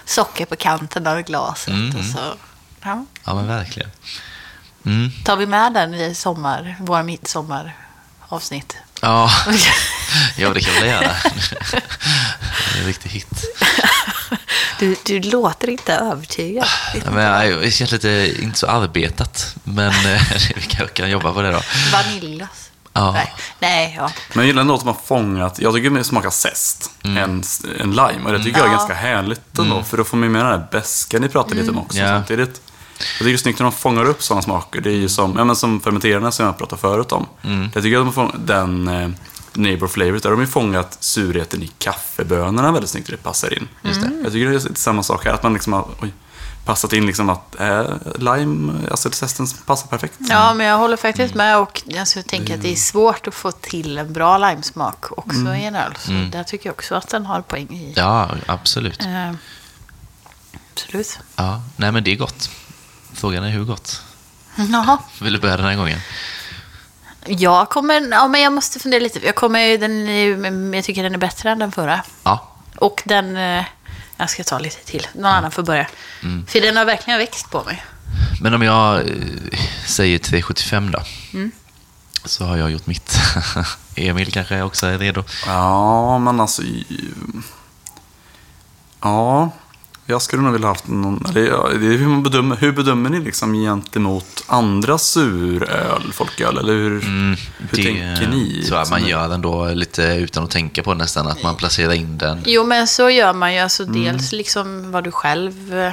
Så 0.04 0.14
socker 0.14 0.46
på 0.46 0.56
kanten 0.56 1.06
av 1.06 1.22
glaset. 1.22 1.68
Mm, 1.68 1.96
Och 1.98 2.04
så 2.04 2.18
ja, 2.82 3.04
Ja, 3.24 3.34
men 3.34 3.46
verkligen. 3.46 3.90
Mm. 4.86 5.10
tar 5.24 5.36
vi 5.36 5.46
med 5.46 5.72
den 5.72 5.94
i 5.94 6.14
sommar, 6.14 6.76
våra 6.80 7.02
midsommaravsnitt. 7.02 8.76
Ja. 9.00 9.30
ja, 10.36 10.48
det 10.54 10.60
kan 10.60 10.74
väl 10.74 10.86
göra. 10.86 11.00
Det 11.72 11.78
är 12.74 12.80
en 12.80 12.86
riktig 12.86 13.10
hit. 13.10 13.44
Du, 14.78 14.96
du 15.04 15.20
låter 15.20 15.70
inte 15.70 15.94
övertygad. 15.94 16.66
Ja, 17.04 17.10
men 17.10 17.24
jag, 17.50 17.72
känns 17.72 17.90
lite, 17.92 18.34
inte 18.42 18.58
så 18.58 18.66
arbetat, 18.66 19.54
men 19.64 20.06
eh, 20.14 20.22
vi 20.56 20.62
kan, 20.62 20.88
kan 20.88 21.10
jobba 21.10 21.32
på 21.32 21.42
det 21.42 21.50
då. 21.52 21.60
Vaniljas. 21.92 22.70
Ja. 22.92 23.12
Nej, 23.12 23.34
nej 23.58 23.94
ja. 23.98 24.10
Men 24.32 24.38
jag 24.38 24.46
gillar 24.46 24.60
ändå 24.62 24.74
att 24.74 24.80
har 24.82 24.96
fångat, 25.06 25.58
jag 25.58 25.74
tycker 25.74 25.90
det 25.90 26.04
smakar 26.04 26.30
zest, 26.30 26.90
Mm. 27.04 27.16
en, 27.24 27.42
en 27.80 27.90
lime. 27.90 28.20
Och 28.24 28.32
det 28.32 28.38
tycker 28.44 28.58
jag 28.58 28.66
är 28.66 28.72
Ja. 28.72 28.76
ganska 28.76 28.94
härligt 28.94 29.58
ändå, 29.58 29.82
för 29.82 29.96
då 29.96 30.04
får 30.04 30.16
man 30.16 30.32
med 30.32 30.44
den 30.44 30.50
här 30.52 30.66
beskan 30.70 31.20
ni 31.22 31.28
pratade 31.28 31.54
lite 31.54 31.70
om 31.70 31.78
också 31.78 31.98
Mm. 31.98 32.10
Ja. 32.10 32.16
samtidigt. 32.18 32.60
Jag 32.98 33.18
tycker 33.18 33.24
det 33.24 33.32
är 33.32 33.36
snyggt 33.36 33.58
när 33.58 33.64
de 33.64 33.72
fångar 33.72 34.04
upp 34.04 34.22
sådana 34.22 34.42
smaker. 34.42 34.80
Det 34.80 34.90
är 34.90 34.96
ju 34.96 35.08
som, 35.08 35.34
ja, 35.36 35.44
men 35.44 35.56
som 35.56 35.80
fermenterarna 35.80 36.32
som 36.32 36.46
jag 36.46 36.58
pratade 36.58 36.80
förut 36.80 37.12
om. 37.12 37.26
Mm. 37.42 37.70
Jag 37.74 37.82
tycker 37.82 37.98
att 37.98 38.06
de 38.06 38.12
fångat 38.12 38.34
den 38.46 38.88
eh, 38.88 39.08
Neighbor 39.52 39.88
Flavor, 39.88 40.12
där 40.12 40.30
har 40.30 40.36
de 40.36 40.40
ju 40.40 40.46
fångat 40.46 40.96
surheten 41.00 41.62
i 41.62 41.70
kaffebönorna 41.78 42.72
väldigt 42.72 42.90
snyggt, 42.90 43.10
det 43.10 43.16
passar 43.16 43.54
in. 43.54 43.68
Just 43.82 44.00
det. 44.00 44.10
Jag 44.22 44.32
tycker 44.32 44.46
det 44.50 44.56
är 44.56 44.60
lite 44.60 44.80
samma 44.80 45.02
sak 45.02 45.24
här, 45.24 45.32
att 45.32 45.42
man 45.42 45.52
liksom 45.52 45.72
har 45.72 45.88
oj, 46.02 46.12
passat 46.64 46.92
in 46.92 47.06
liksom 47.06 47.30
att 47.30 47.60
eh, 47.60 47.86
lime, 48.18 48.72
alltså 48.90 49.10
zesten 49.10 49.46
passar 49.66 49.88
perfekt. 49.88 50.14
Ja, 50.18 50.54
men 50.54 50.66
jag 50.66 50.78
håller 50.78 50.96
faktiskt 50.96 51.34
med. 51.34 51.58
Och 51.58 51.82
alltså, 51.98 52.18
jag 52.18 52.26
tänker 52.26 52.54
att 52.54 52.62
det 52.62 52.72
är 52.72 52.76
svårt 52.76 53.26
att 53.26 53.34
få 53.34 53.50
till 53.50 53.98
en 53.98 54.12
bra 54.12 54.38
limesmak 54.38 55.18
också 55.18 55.54
i 55.54 55.64
en 55.64 55.74
öl. 55.74 55.92
Så 55.98 56.12
där 56.32 56.44
tycker 56.44 56.66
jag 56.68 56.74
också 56.74 56.94
att 56.94 57.08
den 57.08 57.26
har 57.26 57.40
poäng 57.40 57.70
i. 57.70 57.92
Ja, 57.96 58.30
absolut. 58.46 59.00
Eh, 59.00 59.32
absolut. 60.72 61.18
Ja, 61.36 61.62
nej 61.76 61.92
men 61.92 62.04
det 62.04 62.12
är 62.12 62.16
gott. 62.16 62.50
Frågan 63.18 63.44
är 63.44 63.50
hur 63.50 63.64
gott? 63.64 64.02
Jaha. 64.56 64.98
Vill 65.20 65.32
du 65.32 65.38
börja 65.38 65.56
den 65.56 65.66
här 65.66 65.76
gången? 65.76 66.00
Jag 67.26 67.68
kommer, 67.68 68.10
ja 68.10 68.28
men 68.28 68.40
jag 68.40 68.52
måste 68.52 68.78
fundera 68.78 69.00
lite. 69.00 69.26
Jag 69.26 69.34
kommer, 69.34 69.78
den, 69.78 70.72
jag 70.74 70.84
tycker 70.84 71.02
den 71.02 71.14
är 71.14 71.18
bättre 71.18 71.50
än 71.50 71.58
den 71.58 71.72
förra. 71.72 72.00
Ja. 72.22 72.56
Och 72.76 73.02
den, 73.04 73.36
eh, 73.36 73.64
jag 74.16 74.30
ska 74.30 74.44
ta 74.44 74.58
lite 74.58 74.84
till. 74.84 75.06
Någon 75.14 75.26
annan 75.26 75.50
får 75.50 75.62
börja. 75.62 75.86
För 76.46 76.60
den 76.60 76.76
har 76.76 76.84
verkligen 76.84 77.18
växt 77.18 77.50
på 77.50 77.64
mig. 77.64 77.84
Men 78.40 78.54
om 78.54 78.62
jag 78.62 79.00
eh, 79.00 79.14
säger 79.86 80.18
375 80.18 80.90
då? 80.90 81.02
Mm. 81.32 81.50
Så 82.24 82.44
har 82.44 82.56
jag 82.56 82.70
gjort 82.70 82.86
mitt. 82.86 83.18
Emil 83.94 84.32
kanske 84.32 84.62
också 84.62 84.86
är 84.86 84.98
redo. 84.98 85.24
Ja, 85.46 86.18
men 86.18 86.40
alltså... 86.40 86.62
Ja, 89.00 89.50
jag 90.10 90.22
skulle 90.22 90.42
nog 90.42 90.52
vilja 90.52 90.68
haft 90.68 90.86
någon... 90.88 91.24
Eller, 91.28 91.46
ja, 91.46 91.68
det 91.68 91.86
är 91.86 91.96
hur, 91.98 92.06
man 92.06 92.22
bedömer, 92.22 92.56
hur 92.56 92.72
bedömer 92.72 93.10
ni 93.10 93.20
liksom 93.20 93.54
gentemot 93.54 94.44
andra 94.46 94.98
suröl, 94.98 96.12
folköl? 96.12 96.58
Eller 96.58 96.72
hur, 96.72 97.04
Mm, 97.04 97.36
hur 97.58 97.82
tänker 97.82 98.28
ni? 98.30 98.62
tror 98.66 98.78
jag 98.78 98.90
man 98.90 98.98
liksom? 99.00 99.10
gör 99.10 99.34
ändå 99.34 99.68
lite 99.68 100.02
utan 100.02 100.44
att 100.44 100.50
tänka 100.50 100.82
på 100.82 100.94
nästan. 100.94 101.26
Att 101.26 101.42
man 101.42 101.56
placerar 101.56 101.92
in 101.92 102.18
den. 102.18 102.42
Jo, 102.46 102.64
men 102.66 102.86
så 102.86 103.10
gör 103.10 103.32
man 103.32 103.54
ju. 103.54 103.60
Alltså, 103.60 103.84
Dels 103.84 104.32
liksom 104.32 104.92
vad 104.92 105.04
du 105.04 105.10
själv 105.10 105.74
eh, 105.78 105.92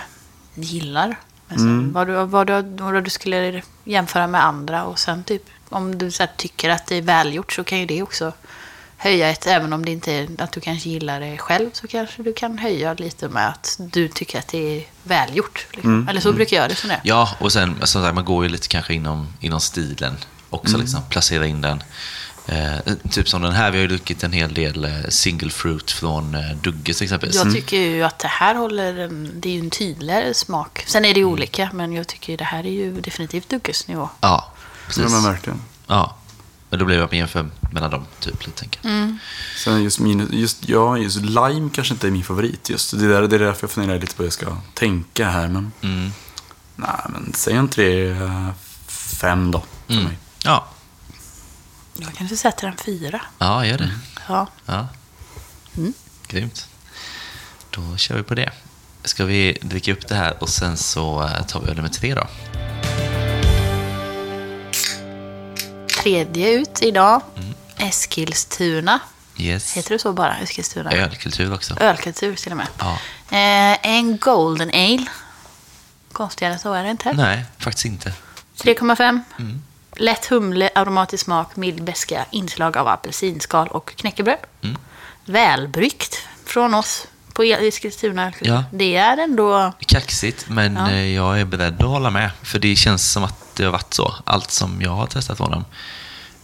gillar. 0.56 1.16
Men 1.48 1.58
sen 1.60 1.94
vad, 1.94 2.08
du, 2.08 2.26
vad, 2.26 2.48
du, 2.48 2.62
vad 2.84 3.04
du 3.04 3.10
skulle 3.10 3.62
jämföra 3.84 4.28
med 4.28 4.46
andra. 4.46 4.84
Och 4.84 5.00
sen 5.00 5.24
typ, 5.24 5.44
om 5.70 5.98
du 5.98 6.12
så 6.12 6.24
här, 6.24 6.30
tycker 6.38 6.70
att 6.70 6.88
det 6.88 6.96
är 6.96 7.02
välgjort 7.02 7.54
så 7.54 7.64
kan 7.64 7.80
ju 7.80 7.86
det 7.86 8.02
också 8.02 8.32
höja 8.98 9.30
ett, 9.30 9.48
även 9.48 9.74
om 9.74 9.86
det 9.86 9.92
inte 9.92 10.12
är 10.12 10.28
att 10.38 10.52
du 10.52 10.60
kanske 10.60 10.90
gillar 10.90 11.20
det 11.20 11.38
själv, 11.38 11.70
så 11.74 11.88
kanske 11.88 12.24
du 12.24 12.34
kan 12.34 12.58
höja 12.58 12.94
lite 12.94 13.30
med 13.30 13.50
att 13.50 13.76
du 13.80 14.08
tycker 14.08 14.40
att 14.40 14.48
det 14.48 14.78
är 14.78 14.84
välgjort. 15.04 15.68
Liksom. 15.72 16.08
Eller 16.08 16.22
så 16.22 16.34
brukar 16.34 16.58
jag 16.58 16.72
resonera. 16.72 17.00
Ja, 17.04 17.36
och 17.40 17.54
sen 17.54 17.76
som 17.84 18.04
sagt, 18.04 18.16
man 18.16 18.26
går 18.26 18.44
ju 18.44 18.50
lite 18.50 18.68
kanske 18.68 18.94
inom, 18.94 19.28
inom 19.40 19.60
stilen 19.60 20.18
också. 20.50 20.78
Liksom, 20.78 21.02
placera 21.10 21.48
in 21.48 21.62
den. 21.62 21.84
Eh, 22.48 22.94
typ 23.12 23.30
som 23.30 23.42
den 23.42 23.52
här, 23.52 23.72
vi 23.72 23.78
har 23.78 23.82
ju 23.82 23.88
druckit 23.88 24.24
en 24.24 24.32
hel 24.32 24.54
del 24.54 24.86
eh, 24.86 24.92
single 25.10 25.50
fruit 25.50 25.92
från 25.92 26.36
eh, 26.36 26.56
Dugges 26.62 27.02
exempelvis. 27.02 27.36
Jag 27.36 27.54
tycker 27.54 27.78
ju 27.78 28.04
att 28.04 28.20
det 28.20 28.28
här 28.28 28.56
håller 28.56 29.00
en, 29.00 29.32
det 29.36 29.50
är 29.50 29.54
ju 29.54 29.60
en 29.60 29.70
tydligare 29.70 30.34
smak. 30.34 30.84
Sen 30.88 31.06
är 31.06 31.14
det 31.14 31.20
ju 31.20 31.26
olika, 31.26 31.70
men 31.74 31.94
jag 31.94 32.08
tycker 32.08 32.34
ju 32.34 32.38
det 32.38 32.44
här 32.44 32.66
är 32.66 32.72
ju 32.72 33.02
definitivt 33.02 33.50
Dugges 33.50 33.88
nivå. 33.88 34.10
Ja, 34.22 34.54
precis. 34.88 35.04
Ja, 35.04 35.10
men 35.10 35.24
verkligen. 35.24 35.62
Ja, 35.88 36.18
men 36.70 36.80
då 36.80 36.86
blev 36.86 37.00
jag 37.00 37.14
jämför 37.14 37.50
mellan 37.72 37.92
dem, 37.92 38.06
typ, 38.20 38.46
lite 38.46 38.60
tänker 38.60 38.80
jag. 38.90 39.18
Sen 39.58 39.84
just, 39.84 40.00
min, 40.00 40.30
just, 40.32 40.70
ja, 40.70 40.98
just 40.98 41.18
lime 41.22 41.70
kanske 41.74 41.94
inte 41.94 42.08
är 42.08 42.12
min 42.12 42.24
favorit. 42.24 42.70
Just. 42.70 43.00
Det, 43.00 43.06
är 43.06 43.10
där, 43.10 43.28
det 43.28 43.36
är 43.36 43.40
därför 43.40 43.64
jag 43.64 43.72
funderar 43.72 44.00
lite 44.00 44.16
på 44.16 44.24
hur 44.24 44.28
jag 44.28 44.34
ska 44.34 44.58
tänka 44.74 45.30
här. 45.30 45.48
Men, 45.48 45.72
Mm. 45.82 46.12
nej, 46.76 46.90
men 47.10 47.32
säg 47.36 47.54
en 47.54 47.68
tre, 47.68 48.16
fem 48.88 49.52
då, 49.52 49.64
för 49.88 49.94
Mm. 49.94 50.06
mig. 50.06 50.18
Ja, 50.44 50.68
Jag 51.98 52.14
kanske 52.14 52.38
sätter 52.38 52.68
en 52.68 52.78
fyra. 52.78 53.22
ja, 53.38 53.66
gör 53.66 53.78
det. 53.78 53.92
Ja. 54.28 54.48
Ja. 54.66 54.88
Grymt. 56.28 56.68
Då 57.70 57.98
kör 57.98 58.16
vi 58.18 58.24
på 58.24 58.36
det. 58.36 58.52
Ska 59.04 59.26
vi 59.26 59.58
dricka 59.62 59.94
upp 59.94 60.08
det 60.08 60.16
här 60.16 60.44
och 60.44 60.50
sen 60.50 60.78
så 60.78 61.24
eh, 61.24 61.42
tar 61.46 61.62
vi 61.62 61.70
öl 61.70 61.76
nummer 61.76 61.90
tre 61.90 62.16
då. 62.16 62.28
Tredje 66.06 66.52
ut 66.52 66.82
idag. 66.82 67.22
Eskilstuna. 67.78 69.00
Yes. 69.38 69.78
Heter 69.78 69.90
det 69.90 70.00
så 70.00 70.14
bara? 70.14 70.38
Eskilstuna? 70.38 70.92
Ölkultur 70.92 71.54
också. 71.54 71.76
Ölkultur 71.80 72.36
till 72.36 72.52
och 72.52 72.58
med. 72.58 72.68
Ja. 72.80 72.92
Eh, 73.38 73.78
en 73.82 74.18
Golden 74.18 74.70
Ale. 74.70 75.06
Konstigare 76.12 76.58
så 76.58 76.74
är 76.74 76.84
det 76.84 76.90
inte. 76.90 77.14
Nej, 77.14 77.46
faktiskt 77.58 77.86
inte. 77.86 78.14
3,5. 78.58 79.20
Lätt 79.96 80.26
humle, 80.26 80.70
aromatisk 80.76 81.24
smak, 81.24 81.56
mild 81.56 81.84
beska, 81.84 82.26
inslag 82.32 82.78
av 82.78 82.88
apelsinskal 82.88 83.68
och 83.68 83.96
knäckebröd. 83.96 84.40
Mm. 84.62 84.78
Välbryggt 85.26 86.28
från 86.46 86.74
oss 86.74 87.08
på 87.36 87.44
Eskilstuna. 87.44 88.32
Ja. 88.42 88.64
Det 88.72 88.96
är 88.96 89.18
ändå... 89.18 89.74
Kaxigt, 89.88 90.46
men 90.50 90.76
Ja. 90.76 90.92
eh, 90.92 91.14
jag 91.16 91.40
är 91.40 91.46
beredd 91.46 91.82
att 91.82 91.88
hålla 91.90 92.10
med. 92.10 92.30
För 92.44 92.60
det 92.60 92.76
känns 92.76 93.12
som 93.12 93.24
att 93.24 93.56
det 93.56 93.64
har 93.64 93.72
varit 93.72 93.94
så. 93.94 94.16
Allt 94.26 94.52
som 94.52 94.82
jag 94.82 94.92
har 94.92 95.08
testat 95.08 95.38
från 95.38 95.52
dem. 95.52 95.66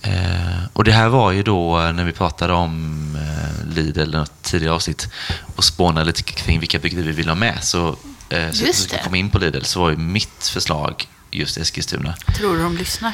Eh, 0.01 0.63
och 0.73 0.83
det 0.83 0.91
här 0.91 1.09
var 1.09 1.31
ju 1.31 1.43
då 1.43 1.79
eh, 1.81 1.93
när 1.93 2.03
vi 2.03 2.11
pratade 2.11 2.53
om 2.53 3.15
eh, 3.15 3.67
Lidl 3.75 3.99
i 4.01 4.17
något 4.17 4.41
tidigare 4.41 4.73
avsnitt 4.75 5.07
och 5.55 5.63
spånade 5.63 6.05
lite 6.05 6.23
kring 6.23 6.59
vilka 6.59 6.79
bygder 6.79 7.03
vi 7.03 7.11
vill 7.11 7.27
ha 7.27 7.35
med. 7.35 7.63
Så, 7.63 7.95
eh, 8.29 8.51
så, 8.51 8.73
ska 8.73 8.97
det. 8.97 9.03
komma 9.03 9.17
in 9.17 9.29
på 9.29 9.39
Lidl 9.39 9.63
så 9.63 9.79
var 9.79 9.89
ju 9.89 9.97
mitt 9.97 10.47
förslag 10.47 11.07
just 11.31 11.57
Eskilstuna. 11.57 12.15
Tror 12.37 12.55
du 12.57 12.63
de 12.63 12.77
lyssnar? 12.77 13.13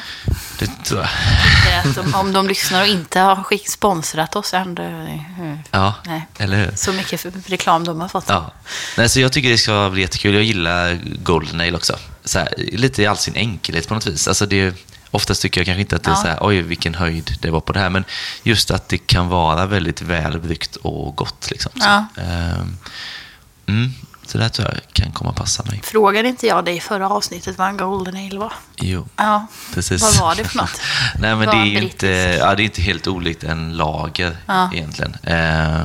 Det 0.58 0.84
tror 0.84 1.00
jag. 1.00 1.94
De, 1.94 2.14
om 2.14 2.32
de 2.32 2.48
lyssnar 2.48 2.80
och 2.82 2.86
inte 2.88 3.20
har 3.20 3.68
sponsrat 3.70 4.36
oss 4.36 4.54
ändå. 4.54 5.08
Ja, 5.70 5.94
Nej. 6.06 6.26
eller 6.38 6.56
hur? 6.56 6.72
Så 6.74 6.92
mycket 6.92 7.26
reklam 7.46 7.84
de 7.84 8.00
har 8.00 8.08
fått. 8.08 8.24
Ja. 8.28 8.52
Nej, 8.96 9.08
så 9.08 9.20
jag 9.20 9.32
tycker 9.32 9.48
det 9.50 9.58
ska 9.58 9.90
bli 9.92 10.00
jättekul. 10.02 10.34
Jag 10.34 10.42
gillar 10.44 10.98
Golden 11.22 11.60
Ale 11.60 11.72
också. 11.76 11.96
Så 12.24 12.38
här, 12.38 12.48
lite 12.58 13.02
i 13.02 13.06
all 13.06 13.16
sin 13.16 13.36
enkelhet 13.36 13.88
på 13.88 13.94
något 13.94 14.06
vis. 14.06 14.28
Alltså 14.28 14.46
det, 14.46 14.74
oftast 15.10 15.42
tycker 15.42 15.60
jag 15.60 15.66
kanske 15.66 15.80
inte 15.80 15.96
att 15.96 16.02
det 16.02 16.10
är 16.10 16.14
Ja. 16.14 16.22
så 16.22 16.28
här, 16.28 16.38
oj 16.40 16.62
vilken 16.62 16.94
höjd 16.94 17.36
det 17.40 17.50
var 17.50 17.60
på 17.60 17.72
det 17.72 17.80
här. 17.80 17.90
Men 17.90 18.04
just 18.42 18.70
att 18.70 18.88
det 18.88 18.98
kan 18.98 19.28
vara 19.28 19.66
väldigt 19.66 20.02
välbryggt 20.02 20.76
och 20.76 21.16
gott. 21.16 21.50
Liksom. 21.50 21.72
Så, 21.74 21.86
Ja. 21.86 22.04
ehm, 22.22 22.76
mm, 23.66 23.94
det 24.36 24.42
här 24.44 24.48
tror 24.50 24.68
jag 24.68 24.80
kan 24.92 25.12
komma 25.12 25.32
passa 25.32 25.62
mig. 25.62 25.80
Frågade 25.84 26.28
inte 26.28 26.46
jag 26.46 26.64
dig 26.64 26.76
i 26.76 26.80
förra 26.80 27.08
avsnittet 27.10 27.58
vad 27.58 27.68
en 27.68 27.76
Golden 27.76 28.16
Ale 28.16 28.38
var? 28.38 28.52
Jo, 28.76 29.08
Ja. 29.16 29.46
precis. 29.74 30.02
Vad 30.02 30.16
var 30.18 30.34
det 30.34 30.44
för 30.44 30.58
något? 30.58 30.80
Nej, 31.18 31.36
men 31.36 31.46
det 31.48 31.56
är 31.56 31.64
ju 31.64 31.78
inte, 31.82 32.06
ja, 32.40 32.54
det 32.54 32.62
är 32.62 32.64
inte 32.64 32.82
helt 32.82 33.06
olikt 33.06 33.44
en 33.44 33.76
lager 33.76 34.36
Ja. 34.46 34.70
egentligen. 34.74 35.14
Eh, 35.22 35.82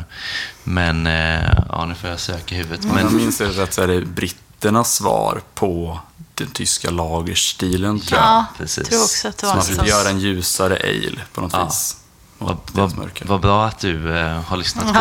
men, 0.63 1.07
eh, 1.07 1.51
ja, 1.69 1.85
nu 1.85 1.95
får 1.95 2.09
jag 2.09 2.19
söka 2.19 2.55
i 2.55 2.57
huvudet. 2.57 2.85
Om 2.85 2.97
jag 2.97 3.05
Men, 3.05 3.15
minns 3.15 3.37
det 3.37 3.45
rätt 3.45 3.73
så 3.73 3.81
är 3.81 3.87
det 3.87 4.01
britternas 4.01 4.93
svar 4.95 5.41
på 5.53 5.99
den 6.35 6.47
tyska 6.47 6.89
lagerstilen, 6.89 7.99
tror 7.99 8.19
jag. 8.21 8.27
Ja, 8.29 8.45
precis. 8.57 8.89
tror 8.89 9.03
också 9.03 9.27
att 9.27 9.37
det 9.37 9.41
Så 9.41 9.47
var 9.47 9.55
man 9.55 9.63
så. 9.63 9.69
försökte 9.69 9.89
göra 9.89 10.09
en 10.09 10.19
ljusare 10.19 10.75
ale 10.83 11.21
på 11.33 11.41
något 11.41 11.53
Ja. 11.53 11.65
vis. 11.65 11.97
Vad, 12.43 12.57
vad, 12.71 13.09
vad 13.25 13.41
bra 13.41 13.65
att 13.65 13.79
du 13.79 14.17
eh, 14.17 14.41
har 14.41 14.57
lyssnat 14.57 14.93
på 14.93 14.99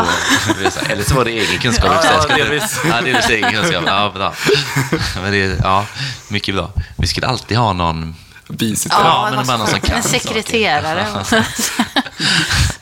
Eller 0.90 1.05
så 1.05 1.14
var 1.14 1.24
det 1.24 1.30
egen 1.30 1.59
kunskap. 1.61 1.90
Ja, 2.05 2.24
ja, 2.28 2.36
delvis. 2.36 2.80
Ja, 2.84 3.01
delvis 3.01 3.30
egen 3.30 3.51
kunskap. 3.53 3.84
Ja, 3.86 4.11
bra. 4.14 4.32
Men 5.22 5.32
det 5.32 5.43
är, 5.45 5.57
ja, 5.62 5.86
mycket 6.28 6.55
bra. 6.55 6.70
Vi 6.97 7.07
skulle 7.07 7.26
alltid 7.26 7.57
ha 7.57 7.72
någon 7.72 8.14
bisittare. 8.49 9.03
Ja, 9.05 9.30
men 9.36 9.47
bara 9.47 9.57
någon 9.57 9.66
som 9.66 9.80
kan 9.80 9.97
En 9.97 10.03
sekreterare. 10.03 11.07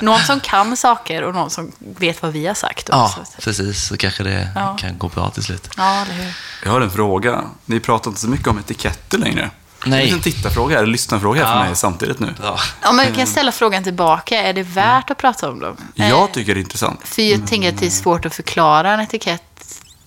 någon 0.01 0.21
som 0.21 0.41
kan 0.41 0.77
saker 0.77 1.23
och 1.23 1.35
någon 1.35 1.51
som 1.51 1.73
vet 1.79 2.23
vad 2.23 2.33
vi 2.33 2.47
har 2.47 2.55
sagt. 2.55 2.89
Ja, 2.93 3.05
Också. 3.05 3.21
precis. 3.43 3.87
Så 3.87 3.97
kanske 3.97 4.23
det 4.23 4.49
Ja. 4.55 4.77
kan 4.81 4.99
gå 4.99 5.09
bra 5.09 5.31
till 5.31 5.43
slut. 5.43 5.71
Ja, 5.77 6.03
eller 6.03 6.15
hur? 6.15 6.33
Jag 6.65 6.71
har 6.71 6.81
en 6.81 6.91
fråga. 6.91 7.45
Ni 7.67 7.81
pratar 7.81 8.11
inte 8.11 8.21
så 8.21 8.29
mycket 8.29 8.47
om 8.49 8.59
etiketter 8.59 9.19
längre. 9.19 9.51
Nej. 9.87 9.99
En 10.01 10.05
liten 10.07 10.20
tittarfråga, 10.33 10.78
eller 10.78 10.87
lyssnarfråga 10.89 11.41
Ja. 11.41 11.47
för 11.53 11.59
mig 11.59 11.76
samtidigt 11.76 12.18
nu. 12.20 12.35
Ja, 12.83 12.93
men 12.93 13.07
vi 13.11 13.16
kan 13.16 13.26
ställa 13.26 13.53
frågan 13.53 13.85
tillbaka. 13.85 14.43
Är 14.43 14.53
det 14.53 14.62
värt 14.62 15.11
att 15.11 15.18
prata 15.18 15.51
om 15.51 15.61
dem? 15.61 15.76
Eh, 15.97 16.09
Jag 16.09 16.33
tycker 16.33 16.55
det 16.55 16.61
är 16.61 16.62
intressant. 16.62 17.01
För 17.05 17.22
jag 17.22 17.47
tänker 17.47 17.68
att 17.68 17.78
det 17.78 17.87
är 17.87 17.91
svårt 17.91 18.26
att 18.26 18.35
förklara 18.35 18.93
en 18.95 19.01
etikett. 19.01 19.43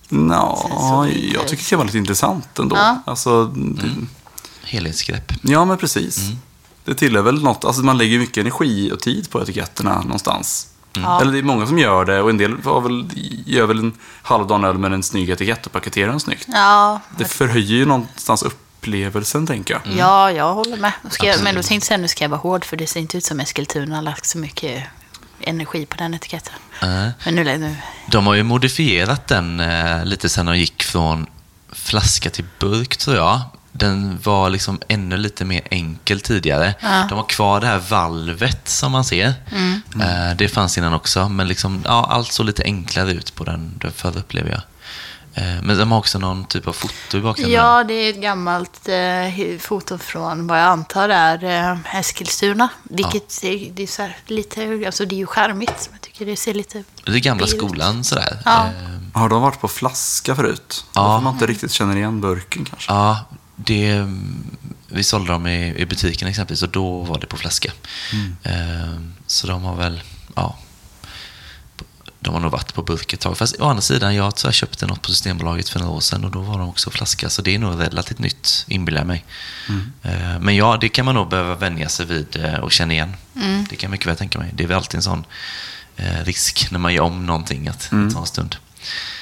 Nå, 0.08 0.68
jag 1.34 1.48
tycker 1.48 1.62
det 1.64 1.68
kan 1.70 1.78
vara 1.78 1.86
lite 1.86 1.98
intressant 1.98 2.58
ändå. 2.58 2.76
Ja. 2.76 3.02
Alltså, 3.06 3.44
det, 3.44 3.90
Helhetsgrepp. 4.64 5.32
ja, 5.42 5.64
men 5.64 5.76
precis. 5.78 6.18
Det 6.84 6.94
tillhör 6.94 7.22
väl 7.22 7.42
något. 7.42 7.64
Alltså, 7.64 7.82
man 7.82 7.98
lägger 7.98 8.18
mycket 8.18 8.36
energi 8.36 8.92
och 8.92 9.00
tid 9.00 9.30
på 9.30 9.42
etiketterna 9.42 10.00
någonstans. 10.02 10.66
Ja. 10.92 11.20
Eller 11.20 11.32
det 11.32 11.38
är 11.38 11.42
många 11.42 11.66
som 11.66 11.78
gör 11.78 12.04
det 12.04 12.20
och 12.22 12.30
en 12.30 12.38
del 12.38 12.56
väl, 12.56 13.06
gör 13.46 13.66
väl 13.66 13.78
en 13.78 13.92
halvdan 14.22 14.64
öl 14.64 14.78
med 14.78 14.92
en 14.92 15.02
snygg 15.02 15.30
etikett 15.30 15.66
och 15.66 15.72
paketerar 15.72 16.10
den 16.10 16.20
snyggt. 16.20 16.44
Ja, 16.48 17.00
Det 17.18 17.24
förhöjer 17.24 17.76
ju 17.76 17.86
någonstans 17.86 18.42
upplevelsen, 18.84 19.46
tänker 19.46 19.74
jag. 19.74 19.96
ja 19.96 20.30
jag 20.30 20.54
håller 20.54 20.76
med. 20.76 20.92
Ska 21.10 21.26
jag, 21.26 21.42
men 21.42 21.54
då 21.54 21.62
tänkte 21.62 21.74
jag 21.74 21.82
säga 21.82 21.98
nu 21.98 22.08
ska 22.08 22.24
jag 22.24 22.28
vara 22.28 22.40
hård 22.40 22.64
för 22.64 22.76
det 22.76 22.86
ser 22.86 23.00
inte 23.00 23.16
ut 23.16 23.24
som 23.24 23.40
Eskilstuna 23.40 23.94
har 23.96 24.02
lagt 24.02 24.26
så 24.26 24.38
mycket 24.38 24.82
energi 25.40 25.86
på 25.86 25.96
den 25.96 26.14
etiketten. 26.14 26.54
Nej. 26.82 27.10
Men 27.24 27.34
nu, 27.34 27.44
nu 27.44 27.76
De 28.06 28.26
har 28.26 28.34
ju 28.34 28.42
modifierat 28.42 29.26
den 29.26 29.60
eh, 29.60 30.04
lite 30.04 30.28
sen 30.28 30.46
de 30.46 30.58
gick 30.58 30.82
från 30.82 31.26
flaska 31.72 32.30
till 32.30 32.44
burk, 32.58 32.96
tror 32.96 33.16
jag. 33.16 33.40
Den 33.72 34.18
var 34.24 34.50
liksom 34.50 34.80
ännu 34.88 35.16
lite 35.16 35.44
mer 35.44 35.62
enkel 35.70 36.20
tidigare. 36.20 36.74
Ja. 36.80 37.06
De 37.08 37.14
har 37.18 37.26
kvar 37.26 37.60
det 37.60 37.66
här 37.66 37.78
valvet 37.78 38.68
som 38.68 38.92
man 38.92 39.04
ser. 39.04 39.26
Eh, 40.00 40.36
det 40.36 40.48
fanns 40.48 40.78
innan 40.78 40.94
också, 40.94 41.28
men 41.28 41.48
liksom, 41.48 41.82
ja, 41.86 42.06
allt 42.10 42.32
såg 42.32 42.46
lite 42.46 42.62
enklare 42.62 43.12
ut 43.12 43.34
på 43.34 43.44
den, 43.44 43.78
den 43.78 43.92
förra 43.92 44.18
upplever 44.18 44.50
jag. 44.50 44.60
Eh, 45.34 45.62
men 45.62 45.78
de 45.78 45.92
har 45.92 45.98
också 45.98 46.18
någon 46.18 46.44
typ 46.44 46.68
av 46.68 46.72
foto 46.72 47.16
i 47.16 47.20
bakgrunden. 47.20 47.54
Ja, 47.54 47.84
det 47.84 47.94
är 47.94 48.10
ett 48.10 48.20
gammalt 48.20 48.88
eh, 48.88 49.58
foto 49.60 49.98
från 49.98 50.46
vad 50.46 50.58
jag 50.58 50.66
antar 50.66 51.08
är 51.08 51.44
eh, 51.72 51.96
Eskilstuna. 51.98 52.68
Vilket 52.82 53.44
är, 53.44 53.70
det 53.74 53.82
är 53.82 53.86
så 53.86 54.02
här, 54.02 54.16
lite, 54.26 54.82
alltså 54.86 55.04
det 55.04 55.14
är 55.14 55.18
ju 55.18 55.26
charmigt. 55.26 55.88
men 55.90 55.92
Jag 55.92 56.00
tycker 56.00 56.26
det 56.26 56.36
ser 56.36 56.54
lite... 56.54 56.84
Det 57.04 57.12
är 57.12 57.18
gamla 57.18 57.46
Bild. 57.46 57.56
skolan 57.58 58.04
sådär. 58.04 58.38
Ja. 58.44 58.66
Eh, 58.66 58.72
Har 59.20 59.28
de 59.28 59.42
varit 59.42 59.60
på 59.60 59.68
flaska 59.68 60.36
förut? 60.36 60.84
Ja. 60.94 61.02
Varför 61.08 61.24
man 61.24 61.32
inte 61.32 61.46
riktigt 61.46 61.72
känner 61.72 61.96
igen 61.96 62.20
burken 62.20 62.64
kanske? 62.64 62.92
Ja, 62.92 63.18
det, 63.56 64.04
vi 64.88 65.04
sålde 65.04 65.32
dem 65.32 65.46
i, 65.46 65.74
i 65.76 65.86
butiken 65.86 66.28
exempelvis 66.28 66.62
och 66.62 66.68
då 66.68 67.00
var 67.00 67.18
det 67.18 67.26
på 67.26 67.36
flaska. 67.36 67.72
Eh, 68.42 68.52
så 69.26 69.46
de 69.46 69.62
har 69.64 69.76
väl, 69.76 70.02
ja, 70.34 70.56
de 72.24 72.34
har 72.34 72.40
nog 72.40 72.52
varit 72.52 72.74
på 72.74 72.82
burk 72.82 73.12
ett 73.12 73.20
tag. 73.20 73.38
Fast 73.38 73.60
å 73.60 73.64
andra 73.64 73.82
sidan, 73.82 74.14
jag 74.14 74.36
tror 74.36 74.48
jag 74.48 74.54
köpte 74.54 74.86
något 74.86 75.02
på 75.02 75.10
Systembolaget 75.10 75.68
för 75.68 75.80
några 75.80 75.92
år 75.92 76.00
sedan 76.00 76.24
och 76.24 76.30
då 76.30 76.40
var 76.40 76.58
de 76.58 76.68
också 76.68 76.90
flaska. 76.90 77.30
Så 77.30 77.42
det 77.42 77.54
är 77.54 77.58
nog 77.58 77.80
relativt 77.80 78.18
nytt, 78.18 78.64
inbillar 78.68 79.00
jag 79.00 79.06
mig. 79.06 79.24
Eh, 80.02 80.40
men 80.40 80.56
ja, 80.56 80.78
det 80.80 80.88
kan 80.88 81.04
man 81.04 81.14
nog 81.14 81.28
behöva 81.28 81.54
vänja 81.54 81.88
sig 81.88 82.06
vid 82.06 82.44
eh, 82.44 82.54
och 82.54 82.72
känna 82.72 82.92
igen. 82.92 83.16
Det 83.70 83.76
kan 83.76 83.88
jag 83.88 83.90
mycket 83.90 84.06
väl 84.06 84.16
tänka 84.16 84.38
mig. 84.38 84.50
Det 84.54 84.64
är 84.64 84.68
väl 84.68 84.76
alltid 84.76 84.94
en 84.94 85.02
sån 85.02 85.24
eh, 85.96 86.24
risk 86.24 86.68
när 86.70 86.78
man 86.78 86.94
gör 86.94 87.02
om 87.02 87.26
någonting 87.26 87.68
att 87.68 87.90
det 87.90 88.10
tar 88.10 88.20
en 88.20 88.26
stund. 88.26 88.56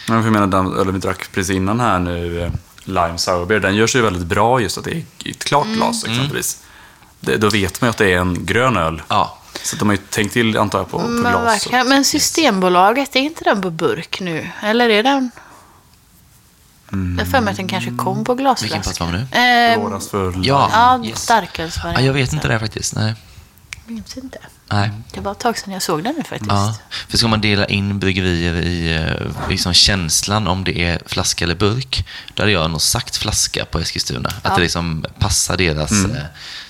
Men 0.08 0.24
jag 0.24 0.32
menar, 0.32 0.46
den 0.46 0.74
ölen 0.74 0.94
vi 0.94 1.00
drack 1.00 1.32
precis 1.32 1.56
innan 1.56 1.80
här 1.80 1.98
nu, 1.98 2.50
Lime 2.84 3.18
Sour 3.18 3.46
Beer, 3.46 3.60
den 3.60 3.76
gör 3.76 3.86
sig 3.86 3.98
ju 3.98 4.04
väldigt 4.04 4.26
bra 4.26 4.60
just 4.60 4.78
att 4.78 4.84
det 4.84 4.90
är 4.90 5.04
i 5.24 5.30
ett 5.30 5.44
klart 5.44 5.66
glas 5.66 6.04
exempelvis. 6.04 6.62
Det, 7.20 7.36
då 7.36 7.50
vet 7.50 7.80
man 7.80 7.88
ju 7.88 7.90
att 7.90 7.98
det 7.98 8.12
är 8.12 8.18
en 8.18 8.46
grön 8.46 8.76
öl. 8.76 9.02
Ja, 9.08 9.41
Så 9.62 9.76
de 9.76 9.88
har 9.88 9.94
ju 9.96 10.02
tänkt 10.10 10.32
till, 10.32 10.56
antar 10.58 10.78
jag, 10.78 10.90
på, 10.90 10.98
på 10.98 11.06
Men, 11.08 11.32
glas. 11.32 11.44
verkligen. 11.44 11.88
men 11.88 12.04
Systembolaget, 12.04 13.16
är 13.16 13.20
inte 13.20 13.44
den 13.44 13.62
på 13.62 13.70
burk 13.70 14.20
nu? 14.20 14.48
Eller 14.62 14.88
är 14.88 15.02
den... 15.02 15.30
Jag 17.18 17.24
har 17.24 17.30
för 17.30 17.40
mig 17.40 17.50
att 17.50 17.56
den 17.56 17.68
kanske 17.68 17.90
kom 17.90 18.24
på 18.24 18.34
glasflaska. 18.34 18.76
Vilken 18.76 18.92
pratar 18.92 19.12
vi 19.12 19.18
om 19.18 19.92
nu? 19.92 19.94
Eh, 19.94 20.00
för 20.00 20.34
Ja. 20.46 20.70
ja, 20.72 21.04
Yes. 21.04 21.22
starkölsvariant. 21.22 22.00
ja, 22.00 22.06
jag 22.06 22.12
vet 22.12 22.32
inte 22.32 22.48
det 22.48 22.58
faktiskt. 22.58 22.94
Nej. 22.94 23.14
Minns 23.86 24.16
inte. 24.16 24.38
Nej. 24.70 24.90
Det 25.14 25.20
var 25.20 25.32
ett 25.32 25.38
tag 25.40 25.58
sedan 25.58 25.72
jag 25.72 25.82
såg 25.82 26.04
den 26.04 26.14
nu 26.18 26.22
faktiskt. 26.24 26.50
Ja, 26.50 26.74
för 27.08 27.18
ska 27.18 27.28
man 27.28 27.40
dela 27.40 27.66
in 27.66 27.98
bryggerier 27.98 28.54
i 28.54 28.94
eh, 28.96 29.48
liksom 29.50 29.74
känslan 29.74 30.46
om 30.48 30.64
det 30.64 30.78
är 30.82 31.02
flaska 31.06 31.44
eller 31.44 31.54
burk, 31.54 32.06
då 32.34 32.42
hade 32.42 32.52
jag 32.52 32.70
nog 32.70 32.82
sagt 32.82 33.16
flaska 33.16 33.64
på 33.64 33.78
Eskilstuna. 33.78 34.28
Att 34.28 34.40
Ja. 34.44 34.54
det 34.54 34.60
liksom 34.62 35.04
passar 35.18 35.56
deras 35.56 35.92
eh, 35.92 36.22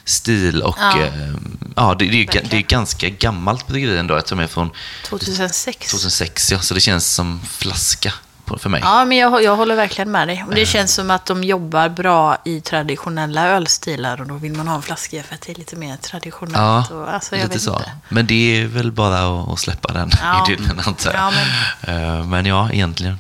stil 0.04 0.62
och 0.62 0.76
Ja. 0.80 1.02
eh, 1.02 1.34
ja, 1.76 1.94
det, 1.98 2.04
det, 2.08 2.36
är, 2.36 2.44
det 2.50 2.56
är 2.56 2.62
ganska 2.62 3.08
gammalt 3.08 3.66
bryggeri 3.66 3.98
ändå. 3.98 4.14
Jag 4.14 4.26
tror 4.26 4.38
de 4.38 4.42
är 4.44 4.48
från 4.48 4.70
2006. 5.04 5.90
2006, 5.90 6.52
ja, 6.52 6.60
så 6.60 6.74
det 6.74 6.80
känns 6.80 7.14
som 7.14 7.40
flaska 7.48 8.12
på, 8.52 8.58
för 8.58 8.70
mig. 8.70 8.80
Ja, 8.84 9.04
men 9.04 9.18
jag, 9.18 9.42
jag 9.42 9.56
håller 9.56 9.76
verkligen 9.76 10.10
med 10.10 10.28
dig. 10.28 10.44
Och 10.48 10.54
det 10.54 10.66
känns 10.66 10.94
som 10.94 11.10
att 11.10 11.26
de 11.26 11.44
jobbar 11.44 11.88
bra 11.88 12.36
i 12.44 12.60
traditionella 12.60 13.48
ölstilar 13.48 14.20
och 14.20 14.26
då 14.26 14.34
vill 14.34 14.52
man 14.52 14.68
ha 14.68 14.76
en 14.76 14.82
flaska 14.82 15.22
för 15.22 15.34
att 15.34 15.40
det 15.40 15.52
är 15.52 15.56
lite 15.56 15.76
mer 15.76 15.96
traditionellt. 15.96 16.56
Ja, 16.90 16.96
och, 16.96 17.14
alltså, 17.14 17.36
lite 17.36 17.60
så. 17.60 17.72
Inte. 17.72 17.90
Men 18.08 18.26
det 18.26 18.60
är 18.60 18.66
väl 18.66 18.92
bara 18.92 19.42
att, 19.52 19.58
släppa 19.58 19.92
den 19.92 20.10
Ja. 20.22 20.46
idyllen 20.48 20.80
antar 20.80 21.12
jag. 21.12 21.20
Ja, 21.20 21.32
men... 21.86 22.30
men 22.30 22.46
ja, 22.46 22.70
egentligen. 22.72 23.18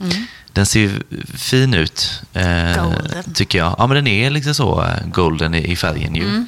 Mm. 0.00 0.26
Den 0.52 0.66
ser 0.66 0.80
ju 0.80 1.02
fin 1.34 1.74
ut, 1.74 2.22
eh, 2.32 2.92
tycker 3.34 3.58
jag. 3.58 3.74
Ja, 3.78 3.86
men 3.86 3.94
den 3.94 4.06
är 4.06 4.30
liksom 4.30 4.54
så 4.54 4.82
eh, 4.84 5.06
golden 5.06 5.54
i, 5.54 5.72
i 5.72 5.76
färgen 5.76 6.14
ju. 6.14 6.28
Mm. 6.28 6.46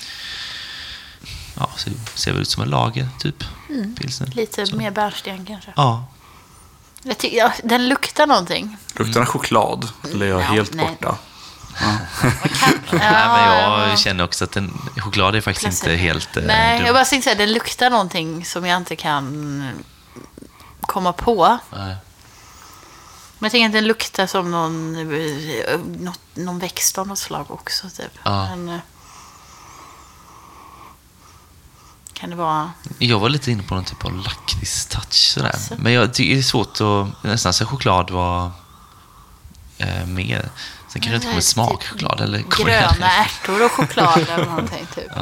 Ja, 1.58 1.70
ser, 1.76 1.92
ser 2.14 2.32
väl 2.32 2.42
ut 2.42 2.48
som 2.48 2.62
en 2.62 2.68
lager, 2.68 3.08
typ. 3.18 3.44
Mm. 3.70 3.94
Pilsner. 3.94 4.28
Lite 4.34 4.66
Så. 4.66 4.76
mer 4.76 4.90
bärnsten 4.90 5.46
kanske. 5.46 5.72
Ja. 5.76 6.04
Jag 7.06 7.18
tycker, 7.18 7.36
ja, 7.36 7.52
den 7.64 7.88
luktar 7.88 8.26
någonting. 8.26 8.76
Luktar 8.96 9.20
den 9.20 9.26
choklad? 9.26 9.88
Eller 10.12 10.26
är 10.26 10.30
jag 10.30 10.40
Ja, 10.40 10.44
helt 10.44 10.74
nej. 10.74 10.86
borta? 11.00 11.16
Nej, 12.92 13.28
men 13.28 13.88
jag 13.88 13.98
känner 13.98 14.24
också 14.24 14.44
att 14.44 14.52
den, 14.52 14.78
choklad 14.96 15.34
är 15.34 15.40
faktiskt 15.40 15.64
Klassiker. 15.64 15.92
inte 15.92 16.02
helt 16.02 16.36
eh, 16.36 16.42
Nej, 16.46 16.76
dum. 16.78 16.86
jag 16.86 16.94
bara 16.94 17.04
tänkte 17.04 17.24
säga 17.30 17.38
den 17.38 17.52
luktar 17.52 17.90
någonting 17.90 18.44
som 18.44 18.66
jag 18.66 18.76
inte 18.76 18.96
kan 18.96 19.68
komma 20.80 21.12
på. 21.12 21.58
Nej. 21.70 21.96
Men 23.38 23.46
jag 23.46 23.50
tänker 23.52 23.66
att 23.66 23.72
den 23.72 23.86
luktar 23.86 24.26
som 24.26 24.50
någon, 24.50 24.96
eh, 25.14 25.78
något, 25.98 26.20
någon 26.34 26.58
växt 26.58 26.98
av 26.98 27.06
något 27.08 27.18
slag 27.18 27.50
också. 27.50 27.90
Typ. 27.90 28.12
Ja. 28.22 28.48
Men, 28.56 28.68
eh, 28.68 28.80
kan 32.24 32.30
det 32.30 32.36
vara... 32.36 32.72
Jag 32.98 33.18
var 33.18 33.28
lite 33.28 33.50
inne 33.50 33.62
på 33.62 33.74
någon 33.74 33.84
typ 33.84 34.04
av 34.04 34.16
lakritstouch 34.16 35.12
sådär. 35.12 35.50
Alltså. 35.50 35.74
Men 35.78 35.92
jag, 35.92 36.12
det 36.12 36.38
är 36.38 36.42
svårt 36.42 36.80
att... 36.80 37.24
Nästan 37.24 37.52
så 37.54 37.66
choklad 37.66 38.10
var 38.10 38.50
eh, 39.78 40.06
mer. 40.06 40.50
Sen 40.88 41.02
kanske 41.02 41.10
det 41.10 41.14
inte 41.14 41.26
kommer 41.26 41.40
smakchoklad 41.40 42.20
eller... 42.20 42.38
Gröna 42.38 43.10
ärtor 43.10 43.64
och 43.64 43.70
choklad 43.72 44.18
eller 44.18 44.46
någonting 44.46 44.86
typ. 44.94 45.04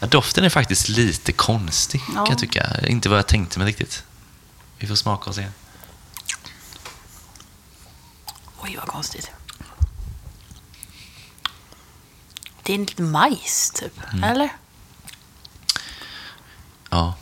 Ja, 0.00 0.06
Doften 0.06 0.44
är 0.44 0.48
faktiskt 0.48 0.88
lite 0.88 1.32
konstig 1.32 2.00
Ja. 2.08 2.14
kan 2.14 2.26
jag 2.28 2.38
tycka. 2.38 2.86
Inte 2.86 3.08
vad 3.08 3.18
jag 3.18 3.26
tänkte 3.26 3.58
mig 3.58 3.68
riktigt. 3.68 4.04
Vi 4.78 4.86
får 4.86 4.94
smaka 4.94 5.30
och 5.30 5.36
se. 5.36 5.48
Oj, 8.60 8.76
vad 8.76 8.88
konstigt. 8.88 9.30
Det 12.62 12.74
är 12.74 12.78
lite 12.78 13.02
majs, 13.02 13.70
typ. 13.70 14.12
Mm. 14.12 14.24
Eller? 14.24 14.50
Ja. 16.92 17.14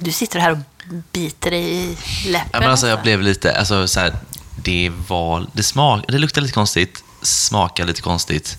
Du 0.00 0.12
sitter 0.12 0.40
här 0.40 0.52
och 0.52 0.58
biter 1.12 1.50
dig 1.50 1.64
i 1.74 1.96
läppen. 2.26 2.48
Ja, 2.52 2.60
men 2.60 2.70
alltså, 2.70 2.86
jag 2.88 3.02
blev 3.02 3.22
lite, 3.22 3.58
alltså 3.58 3.88
så 3.88 4.00
här, 4.00 4.16
det 4.56 4.92
var, 5.08 5.46
det 5.52 5.62
smak, 5.62 6.04
det 6.08 6.18
luktar 6.18 6.40
lite 6.40 6.54
konstigt, 6.54 7.04
smakar 7.22 7.84
lite 7.84 8.02
konstigt. 8.02 8.58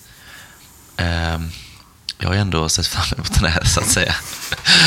Ehm, 0.98 1.50
jag 2.18 2.28
har 2.28 2.34
ju 2.34 2.42
ändå 2.42 2.70
sett 2.70 2.88
fram 2.88 3.06
emot 3.16 3.34
den 3.34 3.52
här, 3.52 3.64
så 3.64 3.80
att 3.80 3.90
säga. 3.90 4.16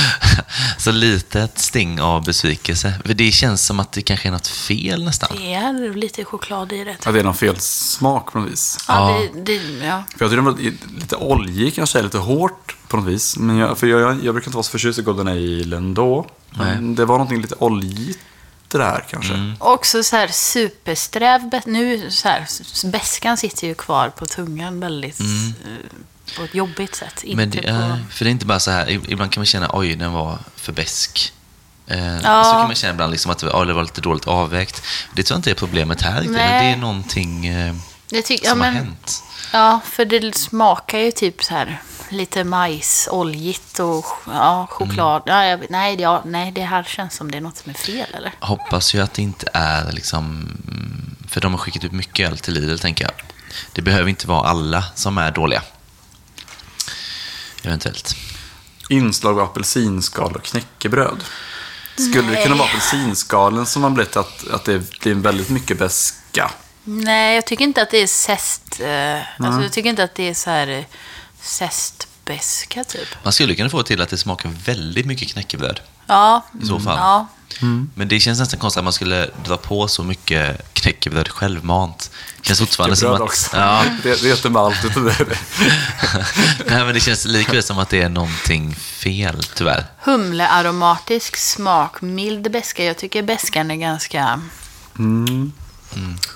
så 0.79 0.91
lite 0.91 1.41
ett 1.43 1.59
sting 1.59 2.01
av 2.01 2.25
besvikelse. 2.25 2.95
För 3.05 3.15
det 3.15 3.33
känns 3.33 3.67
som 3.67 3.81
att 3.81 3.93
det 3.93 4.03
kanske 4.03 4.29
är 4.29 4.33
något 4.33 4.47
fel 4.47 5.05
nästan. 5.05 5.37
Det 5.37 5.55
är 5.55 5.95
lite 5.95 6.25
choklad 6.25 6.73
i 6.73 6.85
det. 6.85 6.97
Ja, 7.05 7.13
det 7.13 7.19
är 7.21 7.25
någon 7.25 7.35
fel 7.35 7.61
smak 7.61 8.33
på 8.33 8.39
något 8.39 8.53
vis. 8.53 8.79
Ja, 8.89 9.11
Ja. 9.23 9.29
det, 9.35 9.59
det, 9.59 9.87
ja. 9.87 10.03
För 10.17 10.25
jag 10.25 10.31
tycker 10.31 10.37
den 10.37 10.45
var 10.45 10.99
lite 11.01 11.17
oljig 11.17 11.75
kanske, 11.75 12.03
lite 12.03 12.19
hårt 12.19 12.76
på 12.89 12.97
något 12.97 13.07
vis. 13.07 13.37
Men 13.37 13.57
jag, 13.57 13.79
för 13.79 13.87
jag, 13.87 14.01
jag, 14.01 14.25
jag 14.25 14.35
brukar 14.35 14.49
inte 14.49 14.57
vara 14.57 14.63
så 14.63 14.71
förtjust 14.71 14.99
i 14.99 15.03
Golden 15.03 15.29
Ale 15.29 15.77
ändå. 15.77 16.27
Men 16.51 16.95
det 16.95 17.05
var 17.05 17.15
någonting 17.19 17.43
lite 17.43 17.55
oljigt 17.59 18.19
det 18.69 18.79
där 18.79 19.05
kanske. 19.11 19.55
Också 19.59 20.03
så 20.03 20.17
här 20.17 20.29
supersträv. 20.29 21.51
Nu 21.67 22.11
så 22.11 22.29
här, 22.29 22.47
bäskan 22.91 23.37
sitter 23.37 23.67
ju 23.67 23.75
kvar 23.75 24.09
på 24.09 24.27
tungan 24.27 24.81
väldigt... 24.81 25.21
eh, 25.21 26.37
På 26.37 26.43
ett 26.45 26.55
jobbigt 26.55 26.95
sätt. 26.95 27.25
Inte 27.25 27.37
Men 27.37 27.51
det, 27.51 27.63
på... 27.63 27.69
är- 27.69 28.05
för 28.11 28.25
det 28.25 28.29
är 28.29 28.33
inte 28.33 28.47
bara 28.47 28.61
så 28.61 28.71
här, 28.71 28.91
ibland 28.91 29.33
kan 29.33 29.41
man 29.41 29.47
känna 29.47 29.71
oj, 29.73 29.95
den 29.97 30.13
var 30.13 30.39
för 30.57 30.73
besk. 30.73 31.33
Eh, 31.87 32.17
Ja. 32.23 32.45
Så 32.45 32.51
kan 32.51 32.61
man 32.67 32.75
känna 32.75 32.93
ibland 32.93 33.13
liksom 33.13 33.31
att 33.31 33.39
det 33.39 33.47
var, 33.47 33.67
det 33.67 33.73
var 33.73 33.83
lite 33.83 34.01
dåligt 34.01 34.27
avvägt. 34.27 34.83
Det 35.15 35.23
tror 35.23 35.35
jag 35.35 35.39
inte 35.39 35.51
är 35.51 35.55
problemet 35.55 36.03
här. 36.03 36.15
riktigt. 36.21 36.37
Nej. 36.37 36.67
Det 36.67 36.73
är 36.73 36.77
någonting... 36.77 37.47
Eh, 37.47 37.75
tycker 38.25 38.45
ja, 38.45 38.51
som 38.51 38.61
har 38.61 38.67
men, 38.67 38.77
hänt. 38.77 39.23
Ja, 39.53 39.81
för 39.85 40.05
det 40.05 40.37
smakar 40.37 40.99
ju 40.99 41.11
typ 41.11 41.45
så 41.45 41.55
här 41.55 41.83
lite 42.09 42.45
majs, 42.45 43.09
oljigt 43.11 43.79
och 43.79 44.07
ja, 44.27 44.67
choklad. 44.71 45.23
Ja, 45.27 45.45
jag, 45.45 45.67
nej, 45.71 46.01
ja, 46.01 46.23
nej, 46.25 46.53
det 46.53 46.63
här 46.63 46.83
känns 46.83 47.15
som 47.15 47.31
det 47.31 47.37
är 47.37 47.41
något 47.41 47.57
som 47.57 47.71
är 47.71 47.75
fel, 47.75 48.07
eller? 48.15 48.33
Hoppas 48.41 48.95
ju 48.95 49.01
att 49.01 49.15
det 49.15 49.23
inte 49.23 49.49
är 49.53 49.93
liksom... 49.93 50.25
mm, 50.69 51.17
För 51.29 51.41
de 51.41 51.53
har 51.53 51.59
skickat 51.59 51.85
ut 51.85 51.93
mycket 51.93 52.31
öl 52.31 52.39
till 52.39 52.55
Lidl, 52.55 52.79
tänker 52.79 53.05
jag. 53.05 53.13
Det 53.73 53.83
behöver 53.83 54.09
inte 54.09 54.27
vara 54.29 54.49
alla 54.49 54.85
som 54.95 55.19
är 55.19 55.31
dåliga. 55.31 55.63
Eventuellt. 57.63 58.15
Inslag 58.89 59.39
av 59.41 59.45
apelsinskal 59.45 60.37
och 60.37 60.43
knäckebröd. 60.45 61.25
Skulle 61.97 62.31
det 62.31 62.43
kunna 62.43 62.55
vara 62.55 62.69
apelsinskalen 62.69 63.67
som 63.67 63.83
har 63.83 63.91
blivit 63.91 64.17
att, 64.17 64.49
att 64.49 64.65
det 64.65 65.01
blir 65.01 65.15
väldigt 65.15 65.49
mycket 65.49 65.79
beska? 65.79 66.51
Nej, 66.85 67.35
jag 67.35 67.47
tycker 67.47 67.65
inte 67.65 67.83
att 67.83 67.91
det 67.91 67.99
är 67.99 68.07
zest. 68.07 68.81
Eh, 68.81 69.45
alltså, 69.47 69.63
jag 69.63 69.73
tycker 69.73 69.91
inte 69.91 70.05
att 70.05 70.15
det 70.15 70.29
är 70.29 70.35
så 70.35 70.51
här 70.51 70.69
eh, 70.69 70.85
zestbeska, 71.47 72.85
typ. 72.85 73.09
Man 73.23 73.33
skulle 73.33 73.55
kunna 73.55 73.71
få 73.71 73.83
till 73.83 74.01
att 74.01 74.09
det 74.09 74.19
smakar 74.19 74.51
väldigt 74.65 75.07
mycket 75.07 75.29
knäckebröd. 75.29 75.81
Ja. 76.07 76.47
I 76.63 76.67
så 76.67 76.81
fall. 76.81 76.99
Ja. 76.99 77.27
Men 77.95 78.09
det 78.09 78.21
känns 78.21 78.39
nästan 78.39 78.61
konstigt 78.61 78.79
att 78.79 78.85
man 78.85 78.93
skulle 78.93 79.31
dra 79.45 79.57
på 79.57 79.89
så 79.89 80.03
mycket 80.05 80.75
knäckebröd 80.75 81.29
självmant. 81.29 82.11
Det 82.41 82.47
känns 82.47 82.59
fortfarande 82.61 82.97
som 82.97 83.09
Bröd 83.09 83.15
att... 83.15 83.21
också. 83.21 83.57
Ja, 83.57 83.85
Det, 84.03 84.23
det 84.23 84.29
heter 84.29 84.51
malt 84.51 84.85
utav 84.85 85.05
det. 85.05 85.17
Nej, 86.67 86.85
men 86.85 86.95
det 86.95 87.01
känns 87.01 87.25
likväl 87.25 87.63
som 87.63 87.79
att 87.79 87.89
det 87.89 88.03
är 88.03 88.09
någonting 88.09 88.75
fel, 88.75 89.43
tyvärr. 89.55 89.85
Humlearomatisk 90.01 91.37
smak, 91.37 92.01
mild 92.01 92.51
beska. 92.51 92.85
Jag 92.85 92.97
tycker 92.97 93.23
beskan 93.23 93.71
är 93.71 93.77
ganska... 93.77 94.41
Mm. 94.99 95.53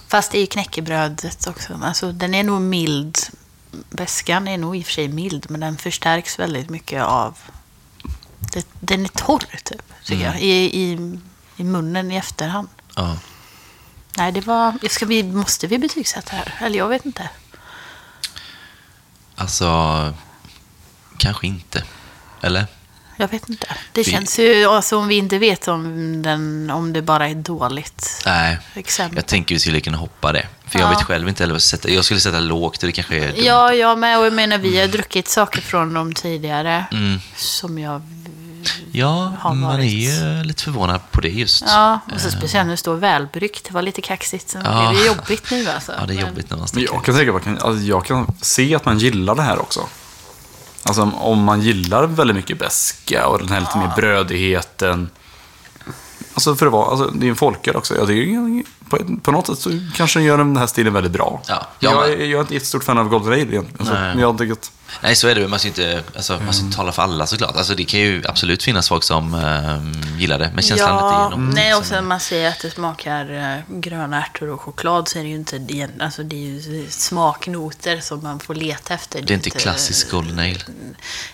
Fast 0.08 0.32
det 0.32 0.38
är 0.38 0.40
ju 0.40 0.46
knäckebrödet 0.46 1.46
också. 1.46 1.80
Alltså, 1.82 2.12
den 2.12 2.34
är 2.34 2.44
nog 2.44 2.60
mild. 2.60 3.18
Beskan 3.90 4.48
är 4.48 4.58
nog 4.58 4.76
i 4.76 4.82
och 4.82 4.84
för 4.84 4.92
sig 4.92 5.08
mild, 5.08 5.46
men 5.48 5.60
den 5.60 5.76
förstärks 5.76 6.38
väldigt 6.38 6.70
mycket 6.70 7.02
av... 7.02 7.38
Det, 8.52 8.66
den 8.80 9.04
är 9.04 9.08
torr, 9.08 9.44
typ, 9.64 9.92
tycker 10.04 10.24
jag, 10.24 10.40
i, 10.40 10.80
i, 10.80 11.18
i 11.56 11.64
munnen 11.64 12.10
i 12.10 12.16
efterhand. 12.16 12.68
Ja. 12.96 13.18
Nej, 14.16 14.32
det 14.32 14.40
var... 14.40 14.88
Ska 14.88 15.06
vi, 15.06 15.22
måste 15.22 15.66
vi 15.66 15.78
betygsätta 15.78 16.36
här? 16.36 16.54
Eller 16.60 16.78
jag 16.78 16.88
vet 16.88 17.06
inte. 17.06 17.30
Alltså, 19.34 20.14
kanske 21.18 21.46
inte. 21.46 21.84
Eller? 22.40 22.66
Jag 23.20 23.28
vet 23.28 23.48
inte. 23.48 23.66
Det 23.92 24.00
Vi- 24.02 24.10
känns 24.10 24.38
ju, 24.38 24.64
alltså 24.64 24.96
om 24.98 25.08
vi 25.08 25.14
inte 25.16 25.38
vet 25.38 25.68
om, 25.68 26.22
den, 26.22 26.70
om 26.70 26.92
det 26.92 27.02
bara 27.02 27.28
är 27.28 27.34
dåligt 27.34 28.22
Nej, 28.26 28.58
exempel. 28.74 29.16
jag 29.16 29.26
tänker 29.26 29.54
vi 29.54 29.58
skulle 29.60 29.80
kunna 29.80 29.96
hoppa 29.98 30.32
det. 30.32 30.46
För 30.68 30.78
jag 30.78 30.86
Ja. 30.92 30.96
vet 30.98 31.02
själv 31.06 31.28
inte 31.28 31.42
heller 31.42 31.52
vad 31.52 31.56
jag 31.58 31.62
sätta. 31.62 31.90
Jag 31.90 32.04
skulle 32.04 32.20
sätta 32.20 32.40
lågt 32.40 32.82
och 32.82 32.86
det 32.86 32.92
kanske 32.92 33.16
är 33.16 33.32
dumt. 33.32 33.44
Ja, 33.46 33.72
jag 33.74 33.98
med. 33.98 34.18
Och 34.18 34.26
jag 34.26 34.32
menar, 34.32 34.58
vi 34.58 34.80
har 34.80 34.88
druckit 34.88 35.28
saker 35.28 35.60
från 35.60 35.94
dem 35.94 36.14
tidigare 36.14 36.84
Mm. 36.92 37.20
som 37.36 37.78
jag... 37.78 38.02
Ja, 38.92 39.32
har 39.40 39.54
man 39.54 39.80
är 39.80 39.84
ju 39.84 40.42
lite 40.44 40.62
förvånad 40.62 41.00
på 41.10 41.20
det 41.20 41.28
just. 41.28 41.64
Ja, 41.66 42.00
och 42.14 42.20
så 42.20 42.30
speciellt 42.30 42.66
när 42.66 42.70
det 42.72 42.76
står 42.76 42.94
välbryggt. 42.96 43.64
Det 43.68 43.74
var 43.74 43.82
lite 43.82 44.00
kaxigt. 44.02 44.48
Sen 44.50 44.62
Ja. 44.64 44.92
det 44.96 45.06
jobbigt 45.06 45.50
nu 45.50 45.68
alltså. 45.70 45.92
Ja, 46.00 46.06
det 46.06 46.14
är 46.14 46.20
jobbigt 46.20 46.50
när 46.50 46.56
man 46.56 46.60
Men 46.60 46.68
sticker. 46.68 46.94
jag 46.94 47.04
kan, 47.04 47.42
tänka, 47.44 47.62
alltså 47.64 47.84
jag 47.84 48.04
kan 48.06 48.34
se 48.42 48.74
att 48.74 48.84
man 48.84 48.98
gillar 48.98 49.34
det 49.34 49.42
här 49.42 49.58
också. 49.58 49.88
Alltså 50.82 51.02
om- 51.02 51.44
man 51.44 51.60
gillar 51.60 52.06
väldigt 52.06 52.36
mycket 52.36 52.58
beska 52.58 53.26
och 53.26 53.38
den 53.38 53.48
här 53.48 53.60
lite 53.60 53.78
mer 53.78 53.92
brödigheten. 53.96 55.10
Alltså 56.34 56.54
för 56.56 56.66
att 56.66 56.72
vara, 56.72 56.90
alltså 56.90 57.06
det 57.10 57.26
är 57.26 57.30
en 57.30 57.36
folköl 57.36 57.76
också. 57.76 57.96
Jag 57.96 58.06
tycker, 58.06 58.62
på, 58.90 58.98
på 59.22 59.32
något 59.32 59.46
sätt 59.46 59.58
så 59.58 59.70
kanske 59.94 60.18
den 60.18 60.26
gör 60.26 60.38
den 60.38 60.56
här 60.56 60.66
stilen 60.66 60.92
väldigt 60.92 61.12
bra. 61.12 61.42
Ja, 61.46 61.66
jag 61.78 61.92
jag, 61.94 62.12
är, 62.12 62.16
jag 62.16 62.32
är 62.38 62.40
inte 62.40 62.54
jättestort 62.54 62.84
fan 62.84 62.98
av 62.98 63.08
Golden 63.08 63.32
Ale 63.32 63.40
egentligen. 63.40 63.68
Alltså, 63.78 63.94
jag 64.20 64.38
tycker 64.38 64.52
att, 64.52 64.70
Nej, 65.00 65.16
så 65.16 65.28
är 65.28 65.34
det. 65.34 65.48
Man 65.48 65.58
ska 65.58 65.68
inte, 65.68 66.02
alltså, 66.16 66.40
man 66.44 66.54
ska 66.54 66.64
inte 66.64 66.76
tala 66.76 66.92
för 66.92 67.02
alla 67.02 67.26
såklart. 67.26 67.56
Alltså, 67.56 67.74
det 67.74 67.84
kan 67.84 68.00
ju 68.00 68.22
absolut 68.28 68.62
finnas 68.62 68.88
folk 68.88 69.04
som 69.04 69.34
ehm, 69.34 69.92
gillar 70.18 70.38
det. 70.38 70.50
Men 70.54 70.62
känslan 70.62 70.88
Ja, 70.88 71.28
någon 71.28 71.50
nej, 71.50 71.74
och 71.74 71.84
sen 71.84 72.06
man 72.06 72.20
säger 72.20 72.48
att 72.48 72.60
det 72.62 72.70
smakar 72.70 73.54
eh, 73.54 73.78
gröna 73.78 74.22
ärtor 74.24 74.50
och 74.50 74.60
choklad 74.60 75.08
så 75.08 75.18
är 75.18 75.22
det 75.22 75.28
ju 75.28 75.34
inte. 75.34 75.60
Alltså 76.00 76.22
det 76.22 76.36
är 76.36 76.40
ju 76.40 76.86
smaknoter 76.90 78.00
som 78.00 78.22
man 78.22 78.40
får 78.40 78.54
leta 78.54 78.94
efter. 78.94 79.22
Det 79.22 79.32
är 79.32 79.34
inte 79.34 79.50
klassisk 79.50 80.10
golden 80.10 80.38
ale. 80.38 80.58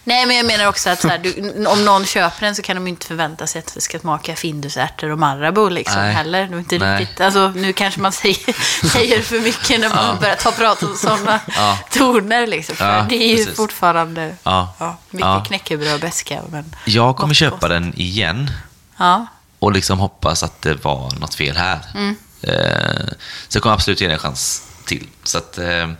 Nej, 0.04 0.26
men 0.26 0.36
jag 0.36 0.46
menar 0.46 0.66
också 0.66 0.90
att 0.90 1.00
så 1.00 1.08
här, 1.08 1.18
du, 1.18 1.66
om 1.66 1.84
någon 1.84 2.06
köper 2.06 2.46
den 2.46 2.54
så 2.54 2.62
kan 2.62 2.76
de 2.76 2.86
ju 2.86 2.90
inte 2.90 3.06
förvänta 3.06 3.46
sig 3.46 3.58
att 3.58 3.74
det 3.74 3.80
ska 3.80 3.98
smaka 3.98 4.36
Findusärtor 4.36 5.10
och 5.10 5.18
Marabou 5.18 5.70
liksom 5.70 6.00
Nej. 6.02 6.12
heller. 6.14 6.46
Det 6.46 6.54
är 6.54 6.58
inte 6.58 6.78
Nej. 6.78 7.00
riktigt, 7.00 7.20
alltså, 7.20 7.48
nu 7.56 7.72
kanske 7.72 8.00
man 8.00 8.12
säger, 8.12 8.86
säger 8.88 9.22
för 9.22 9.40
mycket 9.40 9.80
när 9.80 9.88
man 9.88 10.20
börjar 10.20 10.34
ta 10.36 10.52
prat 10.52 10.82
om 10.82 10.96
sådana 10.96 11.40
Ja. 11.56 11.78
toner 11.90 12.46
liksom. 12.46 12.76
För 12.76 12.96
Ja, 12.96 13.06
det 13.08 13.16
är 13.16 13.38
ju 13.38 13.45
precis. 13.46 13.56
fortfarande 13.56 14.36
Ja. 14.42 14.74
mycket 15.10 15.26
Ja. 15.26 15.44
knäckebröd 15.46 15.94
och 15.94 16.00
beska. 16.00 16.42
Men 16.50 16.74
Jag 16.84 17.16
kommer 17.16 17.34
köpa 17.34 17.56
gott. 17.56 17.68
den 17.68 17.94
igen 17.96 18.50
Ja, 18.98 19.26
och 19.58 19.72
liksom 19.72 19.98
hoppas 19.98 20.42
att 20.42 20.62
det 20.62 20.84
var 20.84 21.10
något 21.20 21.34
fel 21.34 21.56
här. 21.56 21.78
Mm. 21.94 22.16
Eh, 22.42 23.06
så 23.48 23.56
jag 23.56 23.62
kommer 23.62 23.74
absolut 23.74 24.00
ge 24.00 24.06
den 24.06 24.14
en 24.14 24.18
chans 24.20 24.62
till. 24.84 25.06
Så 25.24 25.38
att, 25.38 25.58
eh, 25.58 25.90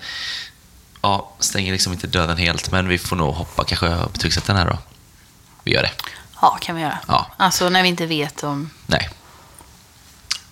ja, 1.03 1.31
stänger 1.39 1.73
liksom 1.73 1.93
inte 1.93 2.07
dörren 2.07 2.37
helt, 2.37 2.71
men 2.71 2.89
vi 2.89 2.99
får 2.99 3.17
nog 3.17 3.35
hoppa 3.35 3.65
kanske 3.65 3.89
och 3.89 4.11
betygsätta 4.13 4.53
den 4.53 4.63
här 4.63 4.71
då. 4.71 4.79
Vi 5.65 5.73
gör 5.73 5.83
det. 5.83 5.91
ja, 6.43 6.59
kan 6.61 6.77
vi 6.77 6.83
göra. 6.83 6.99
Ja. 7.09 7.27
Alltså 7.37 7.69
när 7.69 7.83
vi 7.83 7.89
inte 7.89 8.07
vet 8.07 8.43
om... 8.43 8.71
Nej. 8.87 9.11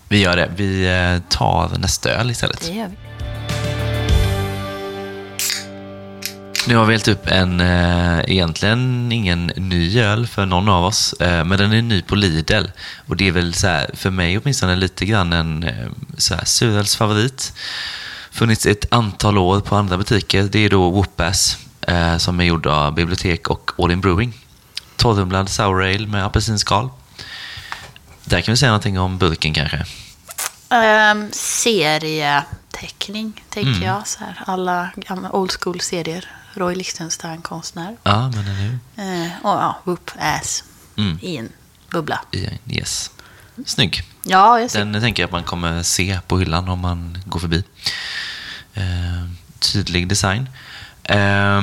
Vi 0.08 0.18
gör 0.18 0.36
det. 0.36 0.50
Vi 0.56 0.86
eh, 0.86 1.18
tar 1.38 1.68
nästa 1.78 2.10
öl 2.10 2.30
istället. 2.30 2.60
Det 2.60 2.72
gör 2.72 2.88
vi. 2.88 2.96
Nu 6.66 6.76
har 6.76 6.84
vi 6.84 6.92
hällt 6.92 7.08
upp 7.08 7.26
en, 7.26 7.60
eh, 7.60 8.18
egentligen 8.26 9.12
ingen 9.12 9.46
ny 9.46 10.00
öl 10.00 10.26
för 10.26 10.46
någon 10.46 10.68
av 10.68 10.84
oss, 10.84 11.12
eh, 11.12 11.44
men 11.44 11.58
den 11.58 11.72
är 11.72 11.82
ny 11.82 12.02
på 12.02 12.14
Lidl. 12.14 12.64
Och 13.06 13.16
det 13.16 13.28
är 13.28 13.32
väl 13.32 13.54
så 13.54 13.66
här, 13.66 13.90
för 13.94 14.10
mig 14.10 14.38
åtminstone 14.38 14.76
lite 14.76 15.04
grann 15.06 15.32
en 15.32 15.62
eh, 15.64 15.86
så 16.18 16.34
här, 16.34 16.44
surölsfavorit. 16.44 17.52
Funnits 18.30 18.66
ett 18.66 18.92
antal 18.92 19.38
år 19.38 19.60
på 19.60 19.76
andra 19.76 19.96
butiker. 19.98 20.42
Det 20.42 20.58
är 20.58 20.70
då 20.70 20.90
Whoopass 20.90 21.58
eh, 21.80 22.16
som 22.16 22.40
är 22.40 22.44
gjord 22.44 22.66
av 22.66 22.94
Bibliotek 22.94 23.50
och 23.50 23.70
All 23.78 23.90
In 23.90 24.00
Brewing. 24.00 24.32
Torrhumlad 24.96 25.48
sour 25.48 25.82
ale 25.82 26.06
med 26.06 26.26
apelsinskal. 26.26 26.88
Där 28.24 28.40
kan 28.40 28.52
vi 28.52 28.56
säga 28.56 28.70
någonting 28.70 28.98
om 28.98 29.18
burken 29.18 29.54
kanske. 29.54 29.84
Um, 30.70 31.28
serieteckning, 31.32 33.44
tänker 33.48 33.70
Mm. 33.70 33.82
jag. 33.82 34.06
Så 34.06 34.18
här, 34.20 34.40
alla 34.46 34.88
gamla 34.96 35.32
old 35.32 35.52
school-serier. 35.60 36.28
Roy 36.54 36.74
Lichtenstein, 36.74 37.42
konstnär. 37.42 37.96
Ja, 38.02 38.30
men 38.34 38.38
eller 38.40 38.54
hur? 38.54 38.78
Eh, 38.96 39.32
och 39.42 39.50
ja, 39.50 39.80
whoop 39.84 40.10
ass 40.18 40.64
Mm. 40.96 41.18
i 41.22 41.36
en 41.36 41.48
bubbla. 41.90 42.20
Yes. 42.68 43.10
Snygg. 43.66 44.02
Ja, 44.22 44.60
jag 44.60 44.70
ser. 44.70 44.84
Den 44.84 45.00
tänker 45.02 45.22
jag 45.22 45.28
att 45.28 45.32
man 45.32 45.44
kommer 45.44 45.82
se 45.82 46.18
på 46.26 46.38
hyllan 46.38 46.68
om 46.68 46.78
man 46.80 47.18
går 47.26 47.40
förbi. 47.40 47.64
Eh, 48.74 49.28
tydlig 49.58 50.08
design. 50.08 50.48
Eh, 51.04 51.62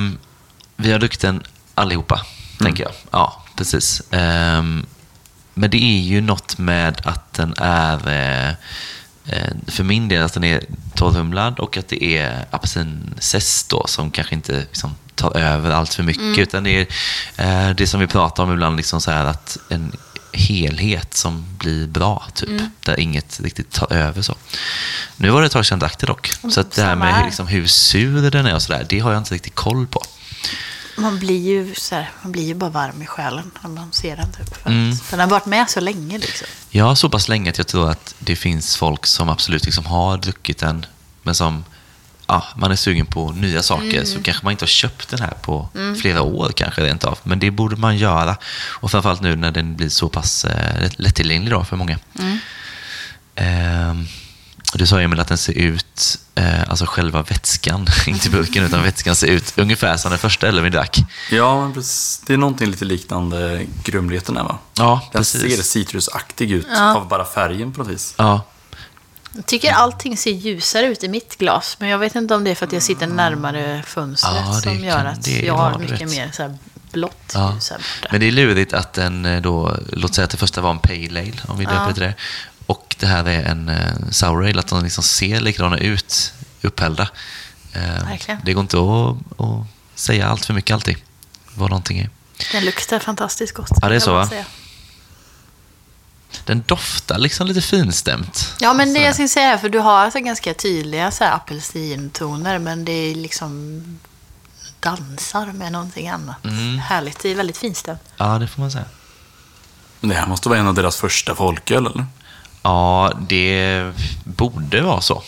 vi 0.76 0.92
har 0.92 1.00
druckit 1.00 1.22
den 1.22 1.44
allihopa, 1.76 2.26
tänker 2.60 2.84
jag. 2.84 2.92
Ja, 3.12 3.44
precis. 3.56 4.00
Eh, 4.12 4.64
men 5.54 5.70
det 5.70 5.78
är 5.84 6.02
ju 6.02 6.22
något 6.22 6.58
med 6.58 7.02
att 7.06 7.34
den 7.34 7.54
är, 7.58 7.96
eh, 7.96 8.56
för 9.68 9.84
min 9.84 10.08
del, 10.08 10.24
att 10.24 10.34
den 10.34 10.44
är 10.44 10.64
torrhumlad 10.96 11.60
och 11.60 11.78
att 11.78 11.88
det 11.88 12.04
är 12.04 12.46
apelsinzest 12.52 13.70
då 13.70 13.88
som 13.88 14.12
kanske 14.12 14.36
inte 14.36 14.60
liksom, 14.60 14.96
tar 15.16 15.38
över 15.38 15.72
allt 15.72 15.94
för 15.94 16.04
mycket. 16.04 16.38
Utan 16.38 16.64
det 16.64 16.72
är 16.82 16.88
eh, 17.70 17.76
det 17.76 17.88
som 17.88 18.00
vi 18.00 18.08
pratar 18.08 18.44
om 18.44 18.54
ibland, 18.54 18.78
liksom 18.78 19.02
så 19.02 19.12
här 19.12 19.26
att 19.26 19.58
en 19.70 19.92
helhet 20.34 21.14
som 21.14 21.46
blir 21.58 21.88
bra, 21.88 22.28
typ. 22.34 22.62
Där 22.86 23.00
inget 23.00 23.40
riktigt 23.40 23.72
tar 23.72 23.94
över 23.94 24.22
så. 24.22 24.36
Nu 25.18 25.30
var 25.30 25.42
det 25.42 25.46
ett 25.46 25.52
tag 25.54 25.66
sedan 25.66 25.76
jag 25.76 25.80
drack 25.80 26.00
det 26.00 26.08
dock. 26.08 26.32
Så 26.52 26.60
att 26.60 26.72
det 26.72 26.84
här 26.84 26.96
med 26.96 27.26
liksom 27.26 27.48
hur 27.48 27.68
sur 27.68 28.32
den 28.32 28.46
är 28.46 28.56
och 28.56 28.62
sådär, 28.62 28.86
det 28.90 29.00
har 29.00 29.12
jag 29.12 29.20
inte 29.20 29.34
riktigt 29.34 29.56
koll 29.56 29.88
på. 29.88 30.04
Man 30.98 31.20
blir 31.20 31.40
ju 31.50 31.76
så 31.76 31.96
här, 31.96 32.10
man 32.24 32.32
blir 32.32 32.44
ju 32.46 32.54
bara 32.54 32.70
varm 32.70 33.02
i 33.02 33.06
själen 33.06 33.52
när 33.64 33.70
man 33.70 33.92
ser 33.94 34.16
den. 34.18 34.32
Typ, 34.32 34.56
för 34.58 34.70
Mm. 34.70 34.92
att 34.92 35.10
Den 35.12 35.20
har 35.20 35.28
varit 35.28 35.46
med 35.46 35.70
så 35.70 35.80
länge 35.80 36.18
liksom. 36.18 36.48
Har 36.82 36.96
så 36.96 37.10
pass 37.10 37.28
länge 37.30 37.50
att 37.50 37.58
jag 37.58 37.68
tror 37.68 37.90
att 37.90 38.16
det 38.20 38.36
finns 38.36 38.78
folk 38.78 39.06
som 39.06 39.30
absolut 39.30 39.66
liksom 39.66 39.86
har 39.86 40.18
druckit 40.18 40.58
den, 40.58 40.86
men 41.24 41.36
som 41.36 41.66
ja, 42.28 42.44
man 42.56 42.72
är 42.72 42.76
sugen 42.76 43.06
på 43.06 43.32
nya 43.32 43.64
saker, 43.64 44.06
så 44.06 44.24
kanske 44.24 44.44
man 44.44 44.52
inte 44.52 44.64
har 44.64 44.68
köpt 44.68 45.10
den 45.10 45.20
här 45.20 45.34
på 45.42 45.70
flera 46.02 46.22
år 46.22 46.52
kanske 46.56 46.82
rent 46.84 47.04
av. 47.04 47.18
Men 47.24 47.40
det 47.40 47.52
borde 47.52 47.76
man 47.76 47.98
göra. 47.98 48.38
Och 48.82 48.92
framförallt 48.92 49.22
nu 49.22 49.36
när 49.36 49.52
den 49.52 49.76
blir 49.76 49.90
så 49.90 50.10
pass 50.10 50.46
eh, 50.46 50.90
lättillgänglig 50.98 51.52
då 51.52 51.64
för 51.64 51.76
många. 51.76 52.00
Ehm, 53.36 54.02
och 54.02 54.21
du 54.78 54.86
sa 54.88 55.02
Emil 55.02 55.20
att 55.20 55.28
den 55.28 55.38
ser 55.38 55.54
ut, 55.58 56.20
eh, 56.36 56.70
alltså 56.70 56.86
själva 56.86 57.22
vätskan, 57.24 57.88
inte 58.08 58.30
burken, 58.30 58.64
utan 58.64 58.84
vätskan 58.84 59.16
ser 59.16 59.28
ut 59.28 59.54
ungefär 59.58 59.98
som 59.98 60.10
den 60.12 60.20
första 60.20 60.52
vi 60.62 60.70
drack. 60.70 60.98
ja, 61.32 61.62
men 61.62 61.74
precis, 61.74 62.22
det 62.28 62.34
är 62.34 62.38
någonting 62.38 62.68
lite 62.72 62.86
liknande 62.86 63.66
grumligheten 63.84 64.36
där 64.36 64.44
va? 64.44 64.58
Ja, 64.78 65.02
Den 65.12 65.20
precis. 65.20 65.56
ser 65.56 65.64
citrusaktig 65.64 66.52
ut 66.52 66.68
Ja. 66.76 66.96
av 66.96 67.08
bara 67.08 67.26
färgen 67.26 67.72
på 67.74 67.80
något 67.84 67.92
vis. 67.92 68.14
Ja. 68.18 68.42
Jag 69.36 69.46
tycker 69.46 69.72
allting 69.72 70.18
ser 70.18 70.32
ljusare 70.32 70.86
ut 70.86 71.04
i 71.04 71.08
mitt 71.08 71.38
glas, 71.38 71.78
men 71.80 71.90
jag 71.90 71.98
vet 71.98 72.16
inte 72.16 72.36
om 72.36 72.44
det 72.44 72.52
är 72.52 72.56
för 72.56 72.66
att 72.66 72.74
jag 72.74 72.84
sitter 72.84 73.08
närmare 73.08 73.84
fönstret 73.88 74.34
Ja, 74.36 74.48
det 74.56 74.62
som 74.62 74.74
kan- 74.74 74.84
gör 74.84 75.06
att 75.06 75.28
jag 75.28 75.54
har 75.58 75.72
rätt. 75.72 75.80
mycket 75.92 76.10
mer 76.10 76.32
så 76.34 76.42
här 76.42 76.58
blått 76.92 77.32
Ja. 77.34 77.54
ljus 77.54 77.70
här 77.70 77.78
borta. 77.78 78.08
Men 78.12 78.20
det 78.20 78.28
är 78.28 78.32
lurigt 78.32 78.74
att 78.74 78.94
den 78.94 79.26
eh, 79.26 79.42
då, 79.42 79.78
låt 79.92 80.16
säga 80.16 80.26
att 80.26 80.32
det 80.32 80.38
första 80.38 80.62
var 80.62 80.72
en 80.72 80.80
pale 80.80 81.20
ale, 81.20 81.34
om 81.48 81.58
vi 81.58 81.66
döper 81.66 81.86
Ja. 81.88 81.94
det. 81.96 82.14
Och 82.72 82.96
det 83.00 83.08
här 83.08 83.28
är 83.28 83.44
en 83.44 83.70
eh, 83.70 83.94
sour 84.12 84.50
ale, 84.50 84.60
att 84.60 84.68
de 84.68 84.84
liksom 84.84 85.04
ser 85.04 85.40
likadana 85.40 85.78
ut 85.78 86.34
upphällda. 86.62 87.10
Eh, 87.74 88.38
det 88.44 88.54
går 88.54 88.62
inte 88.62 88.78
att, 88.78 89.42
att 89.42 89.68
säga 89.96 90.28
allt 90.28 90.46
för 90.46 90.54
mycket 90.54 90.74
alltid, 90.74 90.98
vad 91.56 91.70
någonting 91.70 92.00
är. 92.00 92.10
Den 92.52 92.66
luktar 92.66 93.00
fantastiskt 93.00 93.54
gott. 93.54 93.70
Ja, 93.82 93.90
det 93.90 93.96
är 93.96 94.00
så, 94.00 94.14
va? 94.14 94.28
säga. 94.28 94.46
Den 96.46 96.64
doftar 96.68 97.18
liksom 97.18 97.48
lite 97.48 97.62
finstämt. 97.62 98.56
Ja, 98.60 98.74
men 98.74 98.94
det 98.94 99.00
jag 99.00 99.16
ska 99.16 99.28
säga, 99.28 99.58
för 99.58 99.70
du 99.70 99.80
har 99.80 99.98
alltså 99.98 100.20
ganska 100.20 100.54
tydliga 100.54 101.12
så 101.12 101.24
här 101.24 101.36
apelsintoner, 101.36 102.60
men 102.60 102.86
det 102.86 102.92
är 102.92 103.16
liksom 103.16 103.82
dansar 104.80 105.46
med 105.46 105.72
någonting 105.72 106.10
annat. 106.10 106.46
Mm. 106.46 106.80
Härligt, 106.80 107.20
det 107.20 107.30
är 107.30 107.36
väldigt 107.36 107.58
finstämt. 107.58 108.02
Ja, 108.18 108.38
det 108.40 108.48
får 108.48 108.62
man 108.62 108.72
säga. 108.72 108.86
Det 110.02 110.14
här 110.14 110.28
måste 110.28 110.50
vara 110.50 110.60
en 110.60 110.68
av 110.68 110.74
deras 110.74 110.98
första 110.98 111.36
folköl, 111.36 111.86
eller? 111.86 112.06
Ja, 112.62 113.14
det 113.30 113.92
borde 114.24 114.82
vara 114.82 115.02
så, 115.02 115.24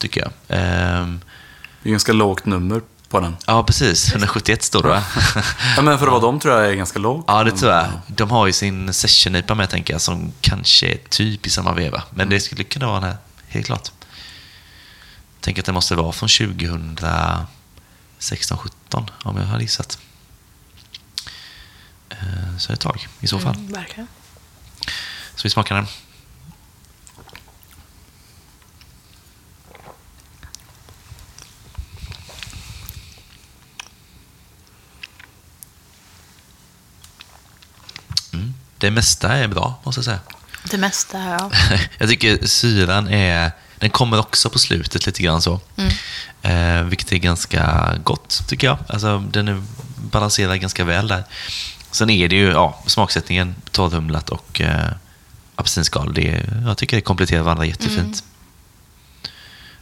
tycker 0.00 0.20
jag. 0.20 0.30
Ehm, 0.48 1.20
Det 1.82 1.88
är 1.88 1.90
ganska 1.90 2.12
lågt 2.12 2.46
nummer 2.46 2.80
på 3.08 3.20
den. 3.20 3.36
ja, 3.46 3.64
precis. 3.64 4.10
171 4.12 4.62
står 4.62 4.82
det, 4.82 4.88
va? 4.88 5.02
Ja, 5.76 5.82
men 5.82 5.98
för 5.98 6.06
att 6.06 6.12
vara 6.12 6.20
dem 6.22 6.40
tror 6.40 6.54
jag 6.60 6.70
är 6.70 6.74
ganska 6.74 6.98
lågt. 6.98 7.24
Ja, 7.28 7.44
det 7.44 7.50
tror 7.52 7.72
jag. 7.72 7.86
De 8.06 8.30
har 8.30 8.46
ju 8.46 8.52
sin 8.52 8.94
session-IPA 8.94 9.54
med, 9.54 9.70
tänker 9.70 9.94
jag, 9.94 10.00
som 10.00 10.32
kanske 10.40 10.86
är 10.86 10.98
typ 11.08 11.46
i 11.46 11.50
samma 11.50 11.72
veva. 11.72 12.02
Men 12.10 12.28
det 12.28 12.40
skulle 12.40 12.64
kunna 12.64 12.86
vara 12.86 13.00
den 13.00 13.08
här, 13.08 13.16
helt 13.48 13.66
klart. 13.66 13.90
Tänk 15.40 15.58
att 15.58 15.64
det 15.64 15.72
måste 15.72 15.94
vara 15.94 16.12
från 16.12 16.28
2016, 16.28 18.58
17 18.58 19.10
om 19.22 19.36
jag 19.36 19.44
har 19.46 19.60
gissat. 19.60 19.98
Eh, 22.10 22.56
Så 22.58 22.72
ett 22.72 22.80
tag, 22.80 23.06
i 23.20 23.26
så 23.26 23.38
fall. 23.38 23.54
Mm, 23.54 23.72
verkligen. 23.72 24.06
Så 25.34 25.42
vi 25.42 25.50
smakar 25.50 25.74
den. 25.74 25.86
Mm. 38.32 38.54
Det 38.78 38.90
mesta 38.90 39.32
är 39.32 39.48
bra, 39.48 39.80
måste 39.84 39.98
jag 39.98 40.04
säga. 40.04 40.20
Det 40.70 40.78
mesta, 40.78 41.18
ja. 41.18 41.50
jag 41.98 42.08
tycker 42.08 42.46
syran 42.46 43.08
är... 43.08 43.50
Den 43.78 43.90
kommer 43.90 44.18
också 44.18 44.50
på 44.50 44.58
slutet 44.58 45.06
lite 45.06 45.22
grann 45.22 45.42
så. 45.42 45.60
Eh, 46.42 46.82
vilket 46.82 47.12
är 47.12 47.16
ganska 47.16 47.92
gott, 48.04 48.42
tycker 48.48 48.66
jag. 48.66 48.78
Alltså, 48.88 49.18
den 49.30 49.48
är 49.48 49.62
balanserad 49.96 50.60
ganska 50.60 50.84
väl 50.84 51.08
där. 51.08 51.24
Sen 51.90 52.10
är 52.10 52.28
det 52.28 52.36
ju 52.36 52.50
ja, 52.50 52.82
smaksättningen, 52.86 53.54
torrhumlat 53.70 54.30
och 54.30 54.60
eh, 54.60 54.90
apelsinskal. 55.56 56.14
Det 56.14 56.46
jag 56.66 56.78
tycker 56.78 56.96
det 56.96 57.00
kompletterar 57.00 57.42
varandra 57.42 57.66
jättefint. 57.66 58.24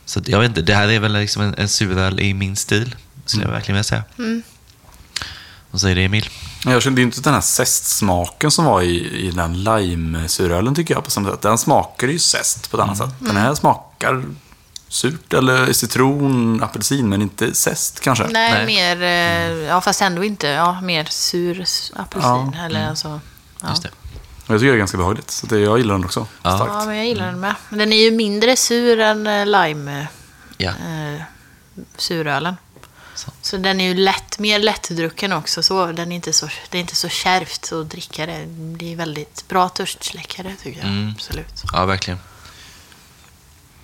Så 0.05 0.21
att, 0.21 0.29
jag 0.29 0.41
vet 0.41 0.49
inte, 0.49 0.63
det 0.63 0.75
här 0.75 0.89
är 0.89 1.01
väl 1.01 1.13
liksom 1.13 1.43
en, 1.43 1.55
en 1.59 1.69
suröl 1.69 2.21
i 2.21 2.35
min 2.35 2.57
stil, 2.57 2.95
skulle 3.27 3.45
jag 3.45 3.51
verkligen 3.51 3.75
vilja 3.75 3.85
säga. 3.85 4.05
Vad 5.75 5.81
säger 5.81 5.97
du, 5.97 6.03
Emil? 6.03 6.29
Jag 6.65 6.83
kände 6.83 7.03
inte 7.03 7.21
den 7.21 7.35
här 7.35 7.41
zestsmaken 7.41 8.51
som 8.51 8.65
var 8.65 8.83
i, 8.83 9.27
i 9.27 9.31
den 9.31 9.65
lime-surölen 9.65 10.75
tycker 10.75 10.95
jag 10.95 11.05
på 11.05 11.11
samma 11.11 11.31
sätt. 11.31 11.43
Den 11.43 11.59
smakar 11.59 12.09
ju 12.09 12.19
zest 12.19 12.71
på 12.71 12.77
ett 12.77 12.83
annat 12.83 12.99
sätt. 12.99 13.11
Den 13.19 13.37
här 13.37 13.55
smakar 13.55 14.25
surt 14.89 15.33
eller 15.33 15.73
citron, 15.73 16.63
apelsin, 16.63 17.09
men 17.09 17.23
inte 17.23 17.55
zest 17.55 18.01
kanske. 18.01 18.27
Nej, 18.27 18.53
Nej. 18.53 18.67
mer, 18.67 19.03
eh, 19.03 19.67
ja 19.67 19.81
fast 19.81 20.03
ändå 20.03 20.25
inte, 20.25 20.47
ja 20.47 20.81
mer 20.81 21.05
sur 21.05 21.65
apelsin. 21.97 22.53
Ja. 22.55 22.65
Eller 22.65 22.89
alltså, 22.89 23.21
ja. 23.63 23.69
Just 23.69 23.83
det. 23.83 23.91
Jag 24.47 24.61
tycker 24.61 24.71
det 24.71 24.77
är 24.77 24.79
ganska 24.79 24.99
behagligt, 24.99 25.31
så 25.31 25.47
det, 25.47 25.59
jag 25.59 25.79
gillar 25.79 25.95
den 25.95 26.05
också. 26.05 26.27
Ja. 26.43 26.57
Starkt. 26.57 26.73
ja, 26.75 26.85
men 26.87 26.97
jag 26.97 27.07
gillar 27.07 27.27
den 27.27 27.41
med. 27.41 27.55
Men 27.69 27.79
Den 27.79 27.93
är 27.93 28.05
ju 28.05 28.11
mindre 28.11 28.57
sur 28.57 29.01
än 29.01 29.27
eh, 29.27 29.47
lime 29.47 30.07
Ja, 30.57 30.71
eh, 30.71 31.23
surölen. 31.97 32.57
Så. 33.25 33.31
Så 33.43 33.57
den 33.57 33.81
är 33.81 33.85
ju 33.85 33.95
lätt, 33.95 34.39
mer 34.39 34.59
lättdrucken 34.59 35.33
också. 35.33 35.63
Så 35.63 35.93
den 35.93 36.13
är 36.13 36.17
inte 36.17 36.33
så, 36.33 36.49
det 36.71 36.79
är 36.79 36.81
inte 36.81 36.97
så 36.97 37.09
kärvt 37.09 37.73
att 37.73 37.91
dricka 37.91 38.27
det. 38.27 38.45
Det 38.77 38.93
är 38.93 38.97
väldigt 38.97 39.49
bra 39.49 39.69
törstsläckare 39.69 40.55
tycker 40.63 40.81
jag. 40.81 40.89
Mm. 40.89 41.11
Absolut. 41.15 41.63
ja 41.73 41.85
verkligen. 41.87 42.19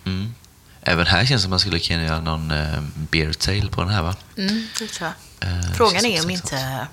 Mm. 0.05 0.35
Även 0.83 1.07
här 1.07 1.27
känns 1.27 1.29
det 1.29 1.43
som 1.43 1.49
att 1.49 1.51
man 1.51 1.61
skulle 1.61 1.79
kunna 1.79 2.03
göra 2.05 2.21
någon 2.21 2.51
eh, 2.51 2.81
beer 2.95 3.33
tail 3.33 3.71
på 3.71 3.81
den 3.81 3.91
här, 3.91 4.03
va? 4.03 4.15
Mm, 4.37 4.67
det 4.79 4.87
tror 4.87 5.11
jag. 5.41 5.51
Eh, 5.51 5.73
Frågan 5.73 6.05
är 6.05 6.25
om 6.25 6.31
inte 6.31 6.87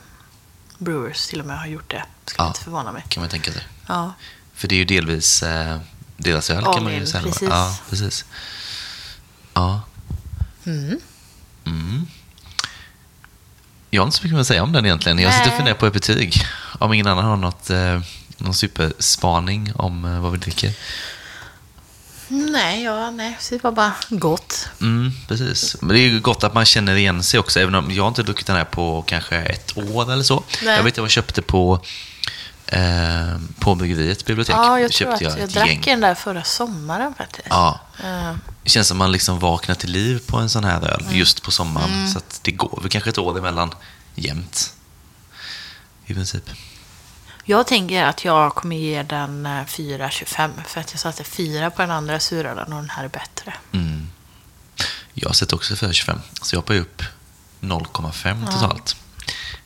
Brewers 0.77 1.27
till 1.27 1.39
och 1.39 1.45
med 1.45 1.59
har 1.59 1.67
gjort 1.67 1.91
det. 1.91 2.05
Skulle 2.25 2.43
Ja. 2.43 2.47
inte 2.47 2.59
förvåna 2.63 2.91
mig. 2.91 3.05
Kan 3.09 3.21
man 3.21 3.29
tänka 3.29 3.51
sig. 3.51 3.61
Ja. 3.87 4.13
För 4.53 4.67
det 4.67 4.75
är 4.75 4.77
ju 4.77 4.85
delvis 4.85 5.43
eh, 5.43 5.79
deras 6.17 6.49
öl, 6.49 6.63
kan 6.63 6.83
man 6.83 6.93
ju 6.95 7.05
säga. 7.05 7.23
precis. 7.23 7.49
Ja, 7.49 7.77
precis. 7.89 8.25
Ja. 9.53 9.81
Mm. 10.65 10.99
Mm. 11.65 12.07
Jag 13.89 14.01
har 14.01 14.05
inte 14.05 14.17
så 14.17 14.23
mycket 14.23 14.39
att 14.39 14.47
säga 14.47 14.63
om 14.63 14.71
den 14.71 14.85
egentligen. 14.85 15.19
Jag 15.19 15.33
sitter 15.33 15.49
och 15.49 15.55
funderar 15.57 15.75
på 15.75 15.85
ett 15.85 15.93
betyg. 15.93 16.45
Om 16.79 16.93
ingen 16.93 17.07
annan 17.07 17.25
har 17.25 17.37
något, 17.37 17.69
eh, 17.69 18.01
någon 18.37 18.53
superspaning 18.53 19.71
om 19.75 20.05
eh, 20.05 20.19
vad 20.19 20.31
vi 20.31 20.37
dricker. 20.37 20.73
Nej, 22.27 22.83
ja, 22.83 23.11
nej. 23.11 23.37
Det 23.49 23.63
var 23.63 23.71
bara 23.71 23.93
gott. 24.09 24.69
Mm, 24.81 25.11
precis. 25.27 25.75
Men 25.81 25.89
det 25.89 25.99
är 25.99 26.07
ju 26.07 26.19
gott 26.19 26.43
att 26.43 26.53
man 26.53 26.65
känner 26.65 26.95
igen 26.95 27.23
sig 27.23 27.39
också, 27.39 27.59
även 27.59 27.75
om 27.75 27.91
jag 27.91 28.03
har 28.03 28.07
inte 28.07 28.23
druckit 28.23 28.47
den 28.47 28.55
här 28.55 28.63
på 28.63 29.03
kanske 29.07 29.37
ett 29.37 29.77
år 29.77 30.11
eller 30.11 30.23
så. 30.23 30.43
Nej. 30.63 30.75
Jag 30.75 30.83
vet 30.83 30.93
att 30.93 30.97
jag 30.97 31.09
köpte 31.09 31.41
på, 31.41 31.81
eh, 32.67 33.37
på 33.59 33.75
bryggeriet 33.75 34.25
bibliotek. 34.25 34.55
Ja, 34.55 34.79
jag 34.79 34.91
tror 34.91 35.13
att 35.13 35.21
jag, 35.21 35.39
ett 35.39 35.53
drack 35.53 35.67
gäng. 35.67 35.81
den 35.85 35.99
där 36.01 36.15
förra 36.15 36.43
sommaren 36.43 37.13
faktiskt. 37.17 37.47
Ja, 37.49 37.79
Eh, 38.03 38.33
det 38.63 38.69
känns 38.69 38.87
som 38.87 38.97
man 38.97 39.11
liksom 39.11 39.39
vaknar 39.39 39.75
till 39.75 39.91
liv 39.91 40.21
på 40.27 40.37
en 40.37 40.49
sån 40.49 40.63
här 40.63 40.81
öl 40.87 41.01
Mm. 41.01 41.15
just 41.17 41.43
på 41.43 41.51
sommaren. 41.51 42.09
Så 42.09 42.17
att 42.17 42.39
det 42.43 42.51
går 42.51 42.79
väl 42.81 42.89
kanske 42.89 43.09
ett 43.09 43.17
år 43.17 43.37
emellan 43.37 43.73
jämt. 44.15 44.73
I 46.05 46.13
princip. 46.13 46.49
Jag 47.45 47.67
tänker 47.67 48.03
att 48.03 48.25
jag 48.25 48.55
kommer 48.55 48.75
ge 48.75 49.03
den 49.03 49.45
eh, 49.45 49.51
4,25 49.65 50.49
för 50.67 50.81
att 50.81 50.91
jag 50.91 50.99
satte 50.99 51.23
4 51.23 51.69
på 51.71 51.81
den 51.81 51.91
andra 51.91 52.19
surölen 52.19 52.73
och 52.73 52.79
den 52.81 52.89
här 52.89 53.03
är 53.03 53.07
bättre. 53.09 53.53
Mm. 53.71 54.09
Jag 55.13 55.35
sett 55.35 55.53
också 55.53 55.75
för 55.75 55.93
25, 55.93 56.19
så 56.41 56.55
jag 56.55 56.59
hoppar 56.61 56.75
upp 56.75 57.03
0,5 57.61 58.51
totalt. 58.51 58.95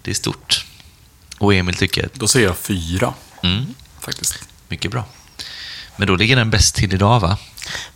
Det 0.02 0.12
är 0.12 0.16
stort. 0.16 0.66
Och 1.42 1.54
Emil 1.54 1.76
tycker, 1.76 2.10
Då 2.14 2.28
säger 2.28 2.48
jag 2.48 2.58
fyra, 2.58 3.14
mm, 3.44 3.66
faktiskt. 4.00 4.40
mycket 4.68 4.92
bra. 4.92 5.04
Men 5.96 6.08
då 6.08 6.16
ligger 6.16 6.36
den 6.36 6.50
bäst 6.50 6.76
till 6.76 6.94
idag, 6.94 7.20
va? 7.20 7.38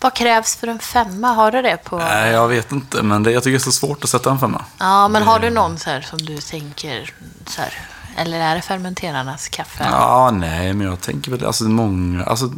Vad 0.01 0.15
krävs 0.15 0.55
för 0.55 0.67
en 0.67 0.79
femma? 0.79 1.27
Har 1.27 1.51
du 1.51 1.61
det 1.61 1.77
på... 1.77 1.97
Nej, 1.97 2.31
jag 2.31 2.47
vet 2.47 2.71
inte, 2.71 3.03
men 3.03 3.23
det, 3.23 3.31
jag 3.31 3.43
tycker 3.43 3.51
det 3.51 3.57
är 3.57 3.63
så 3.63 3.71
svårt 3.71 4.03
att 4.03 4.09
sätta 4.09 4.31
en 4.31 4.39
femma. 4.39 4.65
Ja, 4.77 5.07
men 5.07 5.23
har 5.23 5.39
du 5.39 5.49
någon 5.49 5.77
så 5.77 5.89
här 5.89 6.01
som 6.01 6.19
du 6.19 6.37
tänker 6.37 7.13
så 7.47 7.61
här, 7.61 7.73
eller 8.17 8.39
är 8.39 8.55
det 8.55 8.61
fermenterarnas 8.61 9.47
kaffe? 9.49 9.87
Ja, 9.91 10.31
nej, 10.31 10.73
men 10.73 10.87
jag 10.87 11.01
tänker 11.01 11.31
väl, 11.31 11.45
alltså 11.45 11.63
många, 11.63 12.23
alltså 12.23 12.51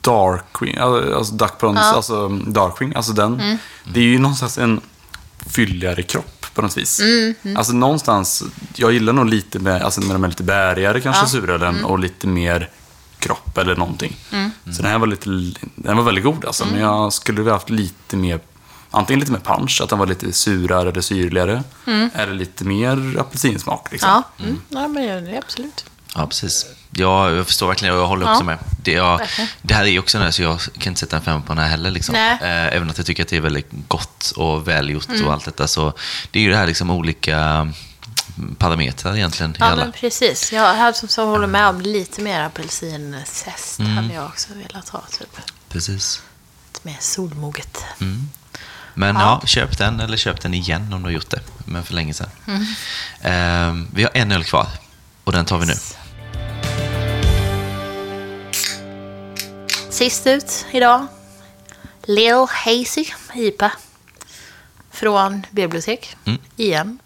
Darkwing, 0.00 0.76
alltså 0.78 1.32
Duck 1.34 1.58
Prawns, 1.58 1.78
Ja. 1.82 1.94
alltså 1.96 2.28
Darkwing, 2.28 2.94
alltså 2.94 3.12
den. 3.12 3.58
Det 3.84 4.00
är 4.00 4.04
ju 4.04 4.18
någonstans 4.18 4.58
en 4.58 4.80
fylligare 5.46 6.02
kropp 6.02 6.41
på 6.54 6.62
något 6.62 6.76
vis. 6.76 7.00
Alltså 7.56 7.72
någonstans, 7.72 8.42
jag 8.74 8.92
gillar 8.92 9.12
nog 9.12 9.26
lite 9.26 9.58
med, 9.58 9.82
alltså 9.82 10.00
när 10.00 10.12
de 10.12 10.24
är 10.24 10.28
lite 10.28 10.42
bärigare 10.42 11.00
kanske 11.00 11.22
Ja. 11.22 11.28
surölen 11.28 11.84
och 11.84 11.98
lite 11.98 12.26
mer 12.26 12.70
kropp 13.18 13.58
eller 13.58 13.76
någonting. 13.76 14.16
Så 14.64 14.82
den 14.82 14.90
här 14.90 14.98
var 14.98 15.06
lite, 15.06 15.30
den 15.74 15.96
var 15.96 16.04
väldigt 16.04 16.24
god 16.24 16.44
alltså, 16.44 16.66
men 16.66 16.80
jag 16.80 17.12
skulle 17.12 17.38
vilja 17.38 17.52
haft 17.52 17.70
lite 17.70 18.16
mer 18.16 18.40
Antingen 18.94 19.20
lite 19.20 19.32
mer 19.32 19.38
punch, 19.38 19.80
att 19.82 19.88
den 19.88 19.98
var 19.98 20.06
lite 20.06 20.32
surare 20.32 20.88
eller 20.88 21.00
syrligare. 21.00 21.62
Eller 22.14 22.34
lite 22.34 22.64
mer 22.64 23.16
apelsinsmak. 23.20 23.92
Liksom. 23.92 24.08
Ja, 24.10 24.44
mm. 24.44 24.60
ja 24.68 24.88
men 24.88 25.24
det 25.24 25.30
är 25.30 25.38
absolut. 25.38 25.84
Ja, 26.14 26.26
precis. 26.26 26.66
Ja, 26.94 27.30
jag 27.30 27.46
förstår 27.46 27.66
verkligen 27.68 27.94
och 27.94 28.00
jag 28.00 28.06
håller 28.06 28.26
också 28.30 28.40
Ja. 28.40 28.44
med. 28.44 28.58
Det, 28.82 28.92
jag, 28.92 29.20
det 29.62 29.74
här 29.74 29.84
är 29.84 29.98
också 29.98 30.18
en 30.18 30.32
så 30.32 30.42
jag 30.42 30.60
kan 30.78 30.90
inte 30.90 31.00
sätta 31.00 31.16
en 31.16 31.22
femma 31.22 31.40
på 31.40 31.54
den 31.54 31.62
här 31.62 31.70
heller. 31.70 31.90
Liksom. 31.90 32.14
Eh, 32.14 32.42
även 32.76 32.90
att 32.90 32.96
jag 32.98 33.06
tycker 33.06 33.22
att 33.22 33.28
det 33.28 33.36
är 33.36 33.40
väldigt 33.40 33.68
gott 33.88 34.32
och 34.36 34.68
välgjort 34.68 35.08
Mm. 35.08 35.26
och 35.26 35.32
allt 35.32 35.44
detta. 35.44 35.66
Så 35.68 35.92
det 36.30 36.38
är 36.38 36.42
ju 36.42 36.50
det 36.50 36.56
här 36.56 36.66
liksom 36.66 36.90
olika 36.90 37.68
parametrar 38.58 39.16
egentligen 39.16 39.56
Ja, 39.58 39.76
men 39.76 39.92
precis. 39.92 40.52
Jag 40.52 40.74
hade 40.74 40.96
som 40.96 41.08
så 41.08 41.26
håller 41.26 41.46
med 41.46 41.66
om 41.68 41.80
lite 41.80 42.20
mer 42.22 42.40
apelsinzest 42.40 43.80
hade 43.80 44.14
jag 44.14 44.24
också 44.26 44.48
velat 44.54 44.88
ha. 44.88 45.02
Typ. 45.18 45.36
Precis. 45.68 46.22
Lite 46.72 46.88
mer 46.88 46.96
solmoget. 47.00 47.84
Mm. 48.00 48.28
Men 48.94 49.16
ja. 49.16 49.42
köp 49.46 49.78
den 49.78 50.00
eller 50.00 50.16
köp 50.16 50.40
den 50.40 50.54
igen 50.54 50.92
om 50.92 51.02
du 51.02 51.06
har 51.06 51.12
gjort 51.12 51.30
det. 51.30 51.40
Men 51.64 51.82
för 51.84 51.94
länge 51.94 52.14
sedan. 52.14 52.28
Mm. 52.46 52.62
Eh, 53.20 53.86
vi 53.94 54.02
har 54.02 54.10
en 54.14 54.32
öl 54.32 54.44
kvar 54.44 54.66
och 55.24 55.32
den 55.32 55.44
tar 55.44 55.58
vi 55.58 55.66
nu. 55.66 55.74
Sist 59.92 60.26
ut 60.26 60.66
idag. 60.72 61.06
Lil 62.04 62.46
Hazy 62.48 63.04
IPA. 63.34 63.72
Från 64.90 65.46
bibliotek. 65.50 66.16
Mm. 66.24 66.38
Igen. 66.56 66.98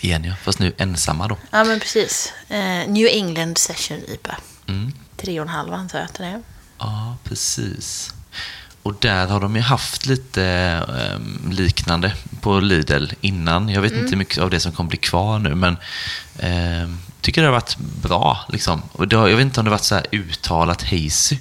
Igen 0.00 0.24
ja, 0.24 0.34
fast 0.42 0.58
nu 0.58 0.72
ensamma 0.78 1.28
då. 1.28 1.36
Ja, 1.50 1.64
men 1.64 1.80
precis. 1.80 2.32
Eh, 2.48 2.88
New 2.88 3.06
England 3.06 3.58
Session 3.58 3.98
IPA. 4.08 4.36
Mm. 4.68 4.92
Tre 5.16 5.40
och 5.40 5.46
en 5.46 5.52
halv 5.52 5.72
antar 5.72 5.98
jag 5.98 6.04
att 6.04 6.14
den 6.14 6.26
är. 6.26 6.42
Ja, 6.78 7.16
precis. 7.24 8.14
Och 8.82 8.94
där 9.00 9.26
har 9.26 9.40
de 9.40 9.56
ju 9.56 9.62
haft 9.62 10.06
lite 10.06 10.44
eh, 10.88 11.50
liknande 11.50 12.14
på 12.40 12.60
Lidl 12.60 13.06
innan. 13.20 13.68
Jag 13.68 13.82
vet 13.82 13.92
inte 13.92 14.10
hur 14.10 14.16
mycket 14.16 14.38
av 14.38 14.50
det 14.50 14.60
som 14.60 14.72
kommer 14.72 14.90
bli 14.90 14.98
kvar 14.98 15.38
nu, 15.38 15.54
men 15.54 15.76
eh, 16.38 16.90
tycker 17.20 17.42
det 17.42 17.48
har 17.48 17.52
varit 17.52 17.76
bra. 17.78 18.46
Liksom. 18.48 18.82
Och 18.92 19.12
har, 19.12 19.28
jag 19.28 19.36
vet 19.36 19.44
inte 19.44 19.60
om 19.60 19.64
det 19.64 19.70
har 19.70 19.78
varit 19.78 19.84
så 19.84 19.94
här 19.94 20.06
uttalat 20.12 20.82
hazy 20.82 21.38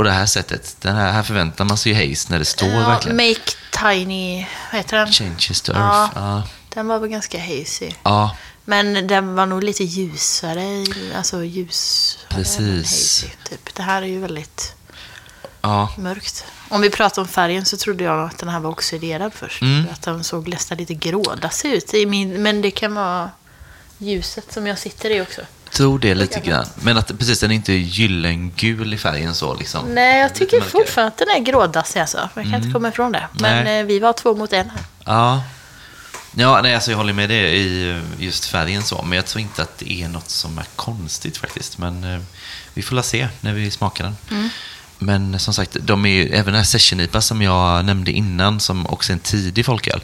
på 0.00 0.04
det 0.04 0.10
här 0.10 0.26
sättet. 0.26 0.76
Den 0.80 0.96
här, 0.96 1.12
här 1.12 1.22
förväntar 1.22 1.64
man 1.64 1.76
sig 1.78 1.92
ju 1.92 1.98
haze 1.98 2.26
när 2.30 2.38
det 2.38 2.44
står 2.44 2.68
Ja, 2.68 2.88
verkligen. 2.88 3.16
Make 3.16 3.52
Tiny, 3.70 4.46
vad 4.72 4.80
heter 4.80 4.96
den? 4.96 5.12
Changes 5.12 5.60
to 5.62 5.72
earth. 5.72 6.12
Ja. 6.14 6.42
Den 6.68 6.86
var 6.86 6.98
väl 6.98 7.08
ganska 7.08 7.38
hazy. 7.38 7.90
ja, 8.02 8.36
Men 8.64 9.06
den 9.06 9.34
var 9.34 9.46
nog 9.46 9.64
lite 9.64 9.84
ljusare, 9.84 10.84
alltså 11.16 11.44
ljusare 11.44 12.26
Precis. 12.28 13.22
hazy. 13.22 13.32
Typ. 13.48 13.74
Det 13.74 13.82
här 13.82 14.02
är 14.02 14.06
ju 14.06 14.20
väldigt 14.20 14.74
ja. 15.60 15.92
mörkt. 15.98 16.44
Om 16.68 16.80
vi 16.80 16.90
pratar 16.90 17.22
om 17.22 17.28
färgen 17.28 17.64
så 17.64 17.76
trodde 17.76 18.04
jag 18.04 18.20
att 18.24 18.38
den 18.38 18.48
här 18.48 18.60
var 18.60 18.70
oxiderad 18.70 19.32
först. 19.34 19.62
Mm. 19.62 19.86
Att 19.92 20.02
den 20.02 20.24
såg 20.24 20.48
nästan 20.48 20.78
lite 20.78 20.94
grådass 20.94 21.64
ut. 21.64 21.94
I 21.94 22.06
min, 22.06 22.42
men 22.42 22.62
det 22.62 22.70
kan 22.70 22.94
vara 22.94 23.30
ljuset 23.98 24.52
som 24.52 24.66
jag 24.66 24.78
sitter 24.78 25.10
i 25.10 25.20
också. 25.20 25.40
Tror 25.80 25.98
det 25.98 26.14
lite 26.14 26.40
grann. 26.40 26.66
Men 26.82 26.96
att 26.98 27.18
precis, 27.18 27.40
den 27.40 27.50
är 27.50 27.54
inte 27.54 27.72
gyllengul 27.72 28.94
i 28.94 28.98
färgen 28.98 29.34
så 29.34 29.54
liksom. 29.54 29.94
Nej, 29.94 30.20
jag 30.20 30.34
tycker 30.34 30.56
mörkare. 30.56 30.70
fortfarande 30.70 31.08
att 31.12 31.18
den 31.18 31.28
är 31.28 31.38
grådassig 31.52 32.00
alltså. 32.00 32.28
Jag 32.34 32.44
kan 32.44 32.54
inte 32.54 32.70
komma 32.70 32.88
ifrån 32.88 33.12
det. 33.12 33.26
Men 33.32 33.52
Mm. 33.52 33.64
Nej. 33.64 33.80
eh, 33.80 33.86
vi 33.86 33.98
var 33.98 34.12
två 34.12 34.34
mot 34.34 34.52
en 34.52 34.70
här. 34.70 34.80
Ja. 35.04 35.42
Ja, 36.34 36.60
nej, 36.62 36.74
alltså 36.74 36.90
jag 36.90 36.98
håller 36.98 37.12
med 37.12 37.28
dig 37.28 37.56
i 37.60 38.00
just 38.18 38.44
färgen 38.44 38.82
så, 38.82 39.02
men 39.02 39.16
jag 39.16 39.26
tror 39.26 39.40
inte 39.42 39.62
att 39.62 39.78
det 39.78 39.92
är 40.02 40.08
något 40.08 40.30
som 40.30 40.58
är 40.58 40.64
konstigt 40.76 41.36
faktiskt. 41.38 41.78
Men 41.78 42.14
eh, 42.14 42.20
vi 42.74 42.82
får 42.82 42.96
la 42.96 43.02
se 43.02 43.28
när 43.40 43.52
vi 43.52 43.70
smakar 43.70 44.04
den. 44.04 44.50
Men 44.98 45.38
som 45.38 45.54
sagt, 45.54 45.76
de 45.80 46.06
är 46.06 46.10
ju, 46.10 46.28
även 46.28 46.44
den 46.46 46.54
här 46.54 46.64
session 46.64 47.00
IPA 47.00 47.20
som 47.20 47.42
jag 47.42 47.84
nämnde 47.84 48.12
innan, 48.12 48.60
som 48.60 48.86
också 48.86 49.12
är 49.12 49.14
en 49.14 49.18
tidig 49.20 49.66
folköl, 49.66 50.00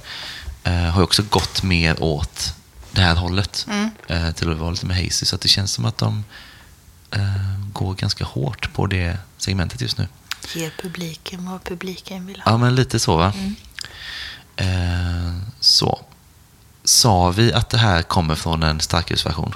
eh, 0.64 0.72
har 0.72 1.00
ju 1.00 1.04
också 1.04 1.22
gått 1.22 1.62
mer 1.62 2.02
åt 2.02 2.54
det 2.96 3.02
här 3.02 3.14
hållet. 3.14 3.66
Eh, 4.06 4.30
till 4.30 4.50
att 4.52 4.58
vara 4.58 4.70
lite 4.70 4.86
mer 4.86 4.94
hazy. 4.94 5.26
Så 5.26 5.34
att 5.34 5.40
det 5.40 5.48
känns 5.48 5.72
som 5.72 5.84
att 5.84 5.98
de 5.98 6.24
eh, 7.10 7.20
går 7.72 7.94
ganska 7.94 8.24
hårt 8.24 8.72
på 8.72 8.86
det 8.86 9.18
segmentet 9.38 9.80
just 9.80 9.98
nu. 9.98 10.08
Ger 10.54 10.72
publiken 10.82 11.50
vad 11.50 11.64
publiken 11.64 12.26
vill 12.26 12.40
ha. 12.40 12.52
Ja, 12.52 12.56
men 12.56 12.74
lite 12.74 12.98
så 12.98 13.16
va? 13.16 13.32
Eh, 14.56 14.66
så. 15.60 16.00
Sa 16.84 17.30
vi 17.30 17.52
att 17.52 17.70
det 17.70 17.78
här 17.78 18.02
kommer 18.02 18.34
från 18.34 18.62
en 18.62 18.80
starkölsversion? 18.80 19.54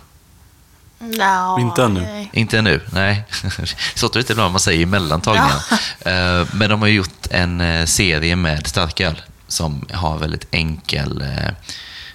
Nå, 0.98 1.58
Inte 1.60 1.84
ännu. 1.84 2.00
nej. 2.00 2.30
Inte 2.32 2.58
ännu, 2.58 2.80
nej. 2.92 3.24
Så 3.94 4.06
låter 4.06 4.12
det 4.12 4.18
lite 4.18 4.34
bra 4.34 4.46
om 4.46 4.52
man 4.52 4.60
säger 4.60 4.86
mellantagningen. 4.86 5.56
Eh, 6.00 6.46
men 6.52 6.70
de 6.70 6.80
har 6.80 6.88
gjort 6.88 7.26
en 7.30 7.60
eh, 7.60 7.86
serie 7.86 8.36
med 8.36 8.66
starköl 8.66 9.22
som 9.48 9.86
har 9.92 10.18
väldigt 10.18 10.46
enkel 10.50 11.24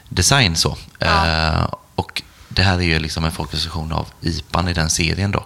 design. 0.10 0.56
så. 0.56 0.78
Eh, 1.00 1.68
och 1.96 2.22
det 2.50 2.64
här 2.64 2.78
är 2.78 2.82
ju 2.82 3.00
liksom 3.00 3.26
en 3.26 3.32
folkrecension 3.32 3.92
av 3.92 4.08
IPAn 4.22 4.68
i 4.68 4.74
den 4.74 4.90
serien 4.90 5.32
då. 5.32 5.46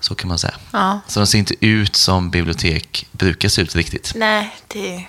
Så 0.00 0.14
kan 0.14 0.28
man 0.28 0.38
säga. 0.38 0.54
Ja. 0.70 1.00
Så 1.08 1.20
de 1.20 1.26
ser 1.26 1.38
inte 1.38 1.54
ut 1.66 1.96
som 1.96 2.30
bibliotek 2.30 3.06
brukar 3.12 3.48
se 3.48 3.62
ut 3.62 3.76
riktigt. 3.76 4.12
Nej, 4.14 4.56
det 4.68 5.06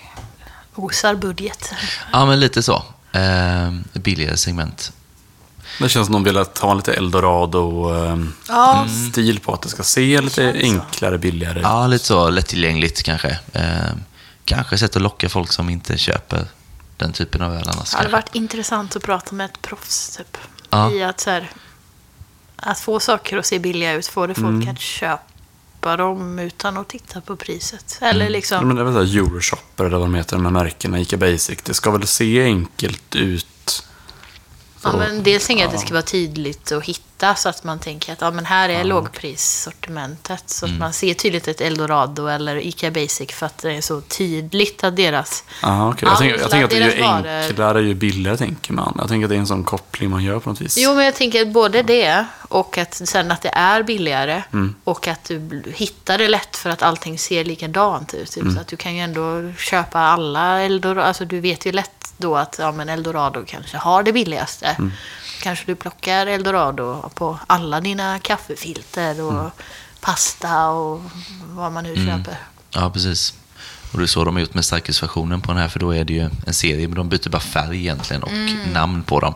osar 0.76 1.16
budget. 1.16 1.74
Ja, 2.12 2.26
men 2.26 2.40
lite 2.40 2.64
så. 2.64 2.84
Eh, 3.12 3.72
billigare 3.94 4.38
segment. 4.38 4.92
Det 5.80 5.90
känns 5.90 6.08
som 6.08 6.14
de 6.14 6.24
vill 6.24 6.38
ha 6.62 6.74
lite 6.74 6.94
eldorado-stil 6.94 8.34
Ja, 9.36 9.42
på 9.46 9.54
att 9.54 9.62
det 9.62 9.70
ska 9.70 9.84
se 9.84 10.22
lite 10.22 10.54
enklare, 10.62 11.18
billigare 11.18 11.60
Ja, 11.62 11.88
lite 11.88 12.06
så 12.06 12.30
lättillgängligt 12.30 13.04
kanske. 13.04 13.40
Eh, 13.54 13.94
kanske 14.46 14.78
sätt 14.78 14.96
att 14.96 15.02
locka 15.02 15.30
folk 15.30 15.52
som 15.52 15.70
inte 15.70 15.98
köper 15.98 16.48
den 16.98 17.14
typen 17.14 17.42
av 17.42 17.54
öl 17.54 17.64
annars. 17.70 17.92
det 17.92 17.98
hade 17.98 18.10
varit 18.10 18.36
intressant 18.36 18.96
att 18.96 19.04
prata 19.04 19.36
med 19.36 19.46
ett 19.46 19.62
proffs 19.62 20.18
typ. 20.18 20.38
Ja. 20.70 20.92
I 20.92 21.04
att, 21.04 21.20
så 21.20 21.30
här, 21.30 21.52
att 22.56 22.80
få 22.80 23.00
saker 23.00 23.38
att 23.38 23.46
se 23.46 23.60
billiga 23.60 23.94
ut, 23.94 24.08
få 24.08 24.28
det 24.28 24.34
folk 24.34 24.46
Mm. 24.48 24.70
att 24.70 24.80
köpa 24.80 25.98
dem 25.98 26.40
utan 26.40 26.78
att 26.78 26.88
titta 26.88 27.22
på 27.22 27.36
priset. 27.36 27.98
Eller 28.02 28.22
Mm. 28.22 28.32
liksom, 28.32 28.58
Ja, 28.58 28.66
men 28.66 28.76
det 28.76 28.82
är 28.82 28.86
väl 28.86 29.18
Euroshopper 29.18 29.84
eller 29.86 29.98
vad 29.98 30.08
de 30.08 30.16
heter, 30.16 30.36
de 30.36 30.46
här 30.46 30.52
märkena, 30.52 31.00
Ica 31.00 31.18
Basic. 31.18 31.60
Det 31.64 31.74
ska 31.74 31.92
väl 31.92 32.08
se 32.08 32.44
enkelt 32.44 33.16
ut. 33.16 33.84
ja, 34.84 34.92
Så- 34.92 34.98
men 34.98 35.24
dels 35.24 35.48
tänker 35.48 35.64
jag 35.64 35.68
att 35.68 35.74
det 35.74 35.78
ja. 35.82 35.86
ska 35.86 35.94
vara 35.94 36.02
tydligt 36.04 36.72
att 36.72 36.84
hitta 36.84 37.15
så 37.38 37.50
att 37.50 37.64
man 37.64 37.80
tänker 37.80 38.14
att 38.14 38.22
ja, 38.22 38.32
men 38.32 38.46
här 38.46 38.70
är 38.70 38.84
lågprissortimentet. 38.84 40.44
Så 40.50 40.66
att 40.66 40.70
Mm. 40.70 40.80
man 40.80 40.94
ser 40.94 41.14
tydligt 41.14 41.48
ett 41.48 41.62
Eldorado 41.62 42.28
eller 42.28 42.56
Ica 42.56 42.92
Basic 42.92 43.32
för 43.32 43.46
att 43.46 43.58
det 43.58 43.72
är 43.74 43.82
så 43.82 44.02
tydligt 44.02 44.84
att 44.84 44.96
deras 44.96 45.44
Ja, 45.62 45.90
okej. 45.90 46.08
Jag, 46.10 46.18
tänker, 46.18 46.40
jag 46.40 46.50
tänker 46.52 46.64
att 46.66 46.70
det 46.72 46.78
är 46.78 46.98
ju 46.98 47.04
enklare 47.48 47.82
ju 47.82 47.94
billigare, 47.94 48.38
tänker 48.38 48.74
man. 48.74 48.96
Jag 48.98 49.08
tänker 49.08 49.26
att 49.26 49.30
det 49.30 49.36
är 49.36 49.40
en 49.40 49.48
sån 49.48 49.64
koppling 49.64 50.10
man 50.10 50.24
gör 50.24 50.40
på 50.40 50.50
något 50.50 50.62
vis. 50.62 50.78
Jo, 50.78 50.96
men 50.96 51.06
jag 51.06 51.16
tänker 51.16 51.46
både 51.46 51.82
det 51.84 52.26
och 52.42 52.78
att 52.78 52.94
sen 52.94 53.32
att 53.32 53.42
det 53.42 53.50
är 53.54 53.84
billigare 53.84 54.44
Mm. 54.54 54.76
och 54.84 55.08
att 55.08 55.24
du 55.24 55.64
hittar 55.76 56.18
det 56.18 56.28
lätt 56.28 56.58
för 56.58 56.70
att 56.70 56.82
allting 56.84 57.20
ser 57.20 57.46
likadant 57.46 58.14
ut. 58.14 58.32
Typ. 58.32 58.44
Mm. 58.44 58.56
Så 58.56 58.62
att 58.62 58.68
du 58.68 58.76
kan 58.76 58.96
ju 58.96 59.02
ändå 59.02 59.52
köpa 59.58 60.00
alla 60.00 60.62
Eldorado. 60.62 61.08
Alltså 61.08 61.26
du 61.26 61.40
vet 61.40 61.66
ju 61.66 61.72
lätt 61.72 62.14
då 62.18 62.36
att 62.36 62.56
ja, 62.60 62.72
men 62.72 62.90
Eldorado 62.90 63.44
kanske 63.48 63.78
har 63.78 64.04
det 64.04 64.14
billigaste. 64.14 64.66
Mm. 64.66 64.92
Kanske 65.46 65.66
du 65.66 65.76
plockar 65.76 66.28
Eldorado 66.28 67.10
på 67.16 67.40
alla 67.48 67.82
dina 67.82 68.20
kaffefilter 68.20 69.22
och 69.22 69.32
Mm. 69.32 69.50
pasta 70.02 70.68
och 70.70 71.02
vad 71.50 71.72
man 71.72 71.84
nu 71.84 71.96
köper. 71.96 72.38
Ja, 72.72 72.90
precis. 72.90 73.34
Och 73.92 73.98
det 74.00 74.06
är 74.06 74.08
så 74.08 74.24
de 74.24 74.36
har 74.36 74.42
gjort 74.42 74.54
med 74.54 74.66
starkölsversionen 74.66 75.42
på 75.42 75.52
den 75.52 75.62
här, 75.62 75.68
för 75.68 75.80
då 75.80 75.96
är 75.96 76.04
det 76.06 76.14
ju 76.14 76.30
en 76.48 76.54
serie, 76.54 76.88
men 76.88 76.96
de 76.96 77.10
byter 77.10 77.30
bara 77.30 77.40
färg 77.42 77.78
egentligen 77.78 78.24
och 78.24 78.32
Mm. 78.32 78.58
namn 78.74 79.04
på 79.04 79.20
dem. 79.20 79.34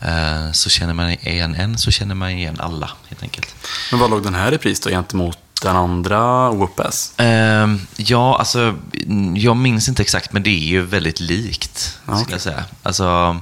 Eh, 0.00 0.52
så 0.52 0.70
känner 0.70 0.94
man 0.94 1.10
igen 1.10 1.54
en 1.54 1.78
så 1.78 1.90
känner 1.90 2.14
man 2.14 2.30
igen 2.30 2.60
alla, 2.60 2.90
helt 3.08 3.22
enkelt. 3.22 3.54
Men 3.90 4.00
vad 4.00 4.10
låg 4.10 4.22
den 4.22 4.34
här 4.34 4.52
i 4.54 4.58
pris 4.58 4.80
då 4.80 4.90
gentemot 4.90 5.38
den 5.62 5.76
andra 5.76 6.50
Whoopass? 6.50 7.12
Ehm, 7.16 7.80
ja, 7.96 8.38
alltså, 8.38 8.74
mm, 9.06 9.36
jag 9.36 9.56
minns 9.56 9.88
inte 9.88 10.02
exakt, 10.02 10.32
men 10.32 10.42
det 10.42 10.50
är 10.50 10.68
ju 10.68 10.82
väldigt 10.82 11.20
likt, 11.20 11.78
skulle 12.02 12.16
okej. 12.16 12.26
jag 12.30 12.40
säga. 12.40 12.64
Alltså, 12.82 13.36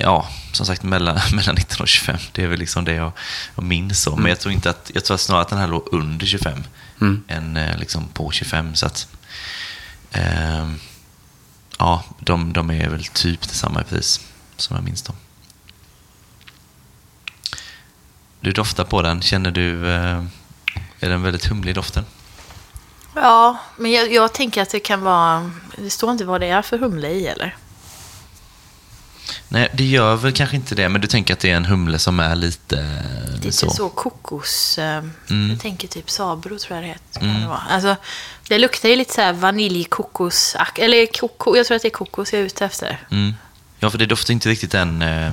ja, 0.00 0.28
som 0.52 0.66
sagt, 0.66 0.82
mellan, 0.82 1.18
mellan 1.32 1.54
19 1.54 1.80
och 1.80 1.88
25, 1.88 2.16
det 2.32 2.42
är 2.42 2.46
väl 2.48 2.58
liksom 2.58 2.84
det 2.84 2.92
jag, 2.94 3.12
jag 3.54 3.64
minns 3.64 4.02
så. 4.02 4.16
Men 4.16 4.26
jag 4.28 4.40
tror 4.40 4.52
inte 4.52 4.70
att, 4.70 4.90
jag 4.94 5.04
tror 5.04 5.14
att 5.14 5.20
snarare 5.20 5.42
att 5.42 5.48
den 5.48 5.58
här 5.58 5.68
låg 5.68 5.88
under 5.92 6.26
25, 6.26 6.64
Mm. 7.00 7.24
än 7.28 7.56
eh, 7.56 7.78
liksom 7.78 8.08
på 8.08 8.30
25, 8.30 8.74
så 8.74 8.86
att, 8.86 9.08
ehm, 10.12 10.78
ja, 11.78 12.04
de, 12.18 12.52
de 12.52 12.70
är 12.70 12.88
väl 12.88 13.04
typ 13.04 13.40
detsamma 13.42 13.82
pris, 13.82 14.20
som 14.56 14.76
jag 14.76 14.84
minns 14.84 15.02
dem. 15.02 15.16
Du 18.40 18.52
doftar 18.52 18.84
på 18.84 19.02
den, 19.02 19.22
känner 19.22 19.50
du, 19.50 19.90
eh, 19.94 20.24
är 21.00 21.08
den 21.08 21.22
väldigt 21.22 21.46
humlig 21.46 21.74
doften? 21.74 22.04
Ja, 23.14 23.58
men 23.76 23.90
jag, 23.92 24.12
jag 24.12 24.34
tänker 24.34 24.62
att 24.62 24.70
det 24.70 24.80
kan 24.80 25.00
vara... 25.00 25.50
Det 25.76 25.90
står 25.90 26.10
inte 26.12 26.24
vad 26.24 26.40
det 26.40 26.46
är 26.46 26.62
för 26.62 26.78
humle 26.78 27.08
i 27.08 27.26
eller? 27.26 27.56
Nej, 29.48 29.68
det 29.74 29.84
gör 29.84 30.16
väl 30.16 30.32
kanske 30.32 30.56
inte 30.56 30.74
det, 30.74 30.88
men 30.88 31.00
du 31.00 31.06
tänker 31.06 31.34
att 31.34 31.40
det 31.40 31.50
är 31.50 31.56
en 31.56 31.64
humle 31.64 31.98
som 31.98 32.20
är 32.20 32.36
lite, 32.36 33.02
Lite 33.34 33.52
så. 33.52 33.70
så, 33.70 33.88
kokos... 33.88 34.78
Eh, 34.78 35.02
Mm. 35.30 35.50
Jag 35.50 35.60
tänker 35.60 35.88
typ 35.88 36.10
Sabro 36.10 36.58
tror 36.58 36.76
jag 36.76 36.84
det 36.84 36.88
heter. 36.88 37.20
Mm. 37.20 37.42
Det. 37.42 37.56
Alltså, 37.70 37.96
det 38.48 38.58
luktar 38.58 38.88
ju 38.88 38.96
lite 38.96 39.14
så 39.14 39.20
här 39.20 39.32
vaniljkokos... 39.32 40.56
Eller 40.74 41.06
koko, 41.06 41.56
jag 41.56 41.66
tror 41.66 41.76
att 41.76 41.82
det 41.82 41.88
är 41.88 41.90
kokos 41.90 42.32
jag 42.32 42.42
är 42.42 42.46
ute 42.46 42.64
efter. 42.64 43.00
Mm. 43.10 43.34
Ja, 43.78 43.90
för 43.90 43.98
det 43.98 44.06
doftar 44.06 44.32
inte 44.32 44.48
riktigt 44.48 44.70
den, 44.70 45.02
eh, 45.02 45.32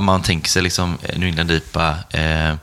man 0.00 0.22
tänker 0.22 0.50
sig 0.50 0.62
liksom 0.62 0.98
eh, 1.02 1.18
New 1.18 1.28
England 1.28 1.50
IPA, 1.50 1.96
eh, 2.10 2.54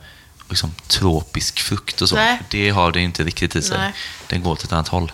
liksom 0.48 0.74
tropisk 0.86 1.60
frukt 1.60 2.02
och 2.02 2.08
så. 2.08 2.14
Nej. 2.14 2.40
Det 2.50 2.70
har 2.70 2.92
det 2.92 3.00
inte 3.00 3.24
riktigt 3.24 3.56
i 3.56 3.62
sig. 3.62 3.78
Nej. 3.78 3.92
Den 4.26 4.42
går 4.42 4.50
åt 4.52 4.64
ett 4.64 4.72
annat 4.72 4.88
håll. 4.88 5.12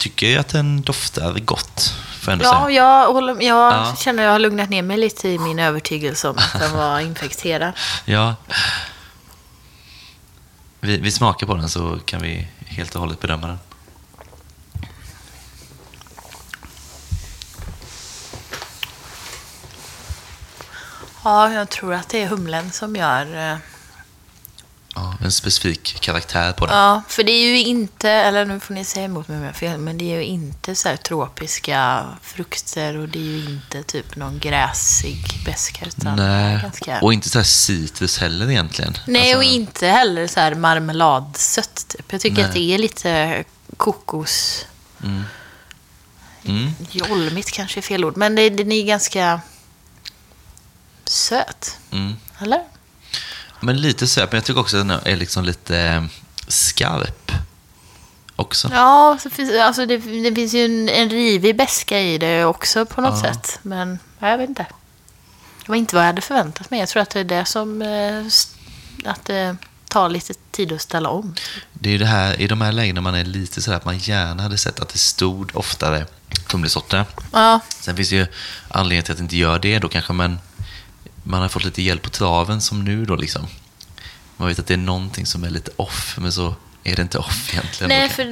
Tycker 0.00 0.30
jag 0.30 0.40
att 0.40 0.48
den 0.48 0.82
doftar 0.82 1.32
gott, 1.38 1.94
får 2.20 2.32
jag 2.32 2.42
Ja, 2.42 2.70
jag, 2.70 3.12
håller, 3.12 3.32
jag 3.42 3.72
Ja. 3.72 3.94
känner 3.98 4.22
att 4.22 4.26
jag 4.26 4.32
har 4.32 4.38
lugnat 4.38 4.70
ner 4.70 4.82
mig 4.82 4.96
lite 4.96 5.28
i 5.28 5.38
min 5.38 5.58
övertygelse 5.58 6.28
om 6.28 6.36
att 6.38 6.60
den 6.60 6.72
var 6.72 7.00
infekterad. 7.00 7.72
Ja. 8.04 8.34
Vi, 10.80 10.96
vi 10.98 11.10
smakar 11.10 11.46
på 11.46 11.54
den 11.54 11.68
så 11.68 11.98
kan 12.04 12.22
vi 12.22 12.48
helt 12.66 12.94
och 12.94 13.00
hållet 13.00 13.20
bedöma 13.20 13.46
den. 13.46 13.58
Ja, 21.24 21.52
jag 21.52 21.68
tror 21.68 21.94
att 21.94 22.08
det 22.08 22.22
är 22.22 22.26
humlen 22.26 22.72
som 22.72 22.96
gör... 22.96 23.58
ja, 24.94 25.14
en 25.24 25.32
specifik 25.32 26.00
karaktär 26.00 26.52
på 26.52 26.66
den. 26.66 26.76
Ja, 26.76 27.02
för 27.08 27.22
det 27.22 27.32
är 27.32 27.46
ju 27.46 27.58
inte, 27.58 28.10
eller 28.10 28.44
nu 28.44 28.60
får 28.60 28.74
ni 28.74 28.84
säga 28.84 29.04
emot 29.04 29.28
mig 29.28 29.38
om 29.38 29.44
jag 29.44 29.56
fel, 29.56 29.78
men 29.78 29.98
det 29.98 30.04
är 30.04 30.16
ju 30.16 30.24
inte 30.24 30.74
så 30.74 30.88
här 30.88 30.96
tropiska 30.96 32.06
frukter 32.22 32.96
och 32.96 33.08
det 33.08 33.18
är 33.18 33.22
ju 33.22 33.44
inte 33.44 33.82
typ 33.82 34.16
någon 34.16 34.38
gräsig 34.38 35.24
beska 35.44 35.86
utan 35.86 36.16
Nej, 36.16 36.62
ganska... 36.62 37.00
och 37.00 37.12
inte 37.12 37.28
så 37.28 37.38
här 37.38 37.44
citrus 37.44 38.18
heller 38.18 38.50
egentligen. 38.50 38.98
Nej, 39.06 39.20
Alltså, 39.20 39.36
och 39.36 39.44
inte 39.44 39.86
heller 39.86 40.26
så 40.26 40.40
här 40.40 40.54
marmeladsött. 40.54 41.86
Typ. 41.88 42.12
Jag 42.12 42.20
tycker 42.20 42.36
Nej. 42.36 42.44
att 42.44 42.52
det 42.52 42.74
är 42.74 42.78
lite 42.78 43.44
kokos... 43.76 44.66
Mm. 46.44 46.70
Jolmigt 46.90 47.52
kanske 47.52 47.80
är 47.80 47.82
fel 47.82 48.04
ord, 48.04 48.16
men 48.16 48.34
det, 48.34 48.50
den 48.50 48.72
är 48.72 48.84
ganska 48.84 49.40
söt. 51.04 51.78
Mm. 51.90 52.16
Eller? 52.38 52.60
Men 53.60 53.80
lite 53.80 54.06
söt, 54.06 54.32
men 54.32 54.36
jag 54.38 54.44
tycker 54.44 54.60
också 54.60 54.76
att 54.76 54.88
den 54.88 55.00
är 55.04 55.16
liksom 55.16 55.44
lite 55.44 55.78
eh, 55.78 56.02
skarp. 56.48 57.32
Också. 58.36 58.70
Ja, 58.72 59.18
så 59.22 59.30
finns, 59.30 59.52
alltså 59.60 59.86
det, 59.86 59.96
det 59.96 60.34
finns 60.34 60.54
ju 60.54 60.64
en, 60.64 60.88
en 60.88 61.10
rivig 61.10 61.56
beska 61.56 62.00
i 62.00 62.18
det 62.18 62.44
också 62.44 62.86
på 62.86 63.00
något 63.00 63.24
Ja. 63.24 63.32
sätt. 63.32 63.58
Men 63.62 63.98
ja, 64.18 64.28
jag 64.28 64.38
vet 64.38 64.48
inte. 64.48 64.66
Det 65.64 65.68
var 65.68 65.76
inte 65.76 65.94
vad 65.94 66.02
jag 66.04 66.06
hade 66.06 66.20
förväntat 66.20 66.70
mig. 66.70 66.80
Jag 66.80 66.88
tror 66.88 67.02
att 67.02 67.10
det 67.10 67.20
är 67.20 67.24
det 67.24 67.44
som... 67.44 67.82
eh, 67.82 68.26
Att 69.10 69.24
det 69.24 69.56
tar 69.88 70.08
lite 70.08 70.34
tid 70.50 70.72
att 70.72 70.80
ställa 70.82 71.08
om. 71.08 71.34
Det 71.72 71.88
är 71.88 71.92
ju 71.92 71.98
det 71.98 72.06
här, 72.06 72.40
i 72.40 72.46
de 72.46 72.60
här 72.60 72.72
lägena 72.72 73.00
man 73.00 73.14
är 73.14 73.24
lite 73.24 73.62
sådär 73.62 73.76
att 73.76 73.84
man 73.84 73.98
gärna 73.98 74.42
hade 74.42 74.58
sett 74.58 74.80
att 74.80 74.88
det 74.88 74.98
stod 74.98 75.56
oftare 75.56 76.06
humlesorter. 76.52 77.04
Ja, 77.32 77.60
Sen 77.80 77.96
finns 77.96 78.08
det 78.10 78.16
ju 78.16 78.26
anledning 78.68 79.02
till 79.02 79.12
att 79.12 79.18
det 79.18 79.22
inte 79.22 79.36
gör 79.36 79.58
det 79.58 79.78
då 79.78 79.88
kanske, 79.88 80.12
men 80.12 80.38
man 81.22 81.42
har 81.42 81.48
fått 81.48 81.64
lite 81.64 81.82
hjälp 81.82 82.02
på 82.02 82.10
traven 82.10 82.60
som 82.60 82.84
nu 82.84 83.04
då 83.04 83.16
liksom. 83.16 83.46
Man 84.36 84.48
vet 84.48 84.58
att 84.58 84.66
det 84.66 84.74
är 84.74 84.78
någonting 84.78 85.26
som 85.26 85.44
är 85.44 85.50
lite 85.50 85.70
off, 85.76 86.16
men 86.18 86.32
så 86.32 86.54
är 86.84 86.96
det 86.96 87.02
inte 87.02 87.18
off 87.18 87.50
egentligen. 87.54 87.88
Nej, 87.88 88.08
för 88.08 88.24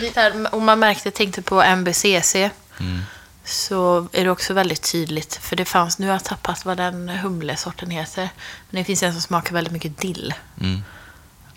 det 0.00 0.16
här, 0.16 0.54
om 0.54 0.64
man 0.64 0.78
märkte, 0.78 1.10
tänkte 1.10 1.42
på 1.42 1.62
MBCC, 1.62 2.34
Mm. 2.80 3.02
så 3.44 4.08
är 4.12 4.24
det 4.24 4.30
också 4.30 4.54
väldigt 4.54 4.92
tydligt. 4.92 5.34
För 5.42 5.56
det 5.56 5.64
fanns, 5.64 5.98
nu 5.98 6.06
har 6.06 6.12
jag 6.14 6.24
tappat 6.24 6.64
vad 6.64 6.76
den 6.76 7.08
humlesorten 7.08 7.90
heter, 7.90 8.28
men 8.70 8.80
det 8.80 8.84
finns 8.84 9.02
en 9.02 9.12
som 9.12 9.22
smakar 9.22 9.52
väldigt 9.54 9.72
mycket 9.72 9.98
dill. 9.98 10.34
Mm. 10.60 10.82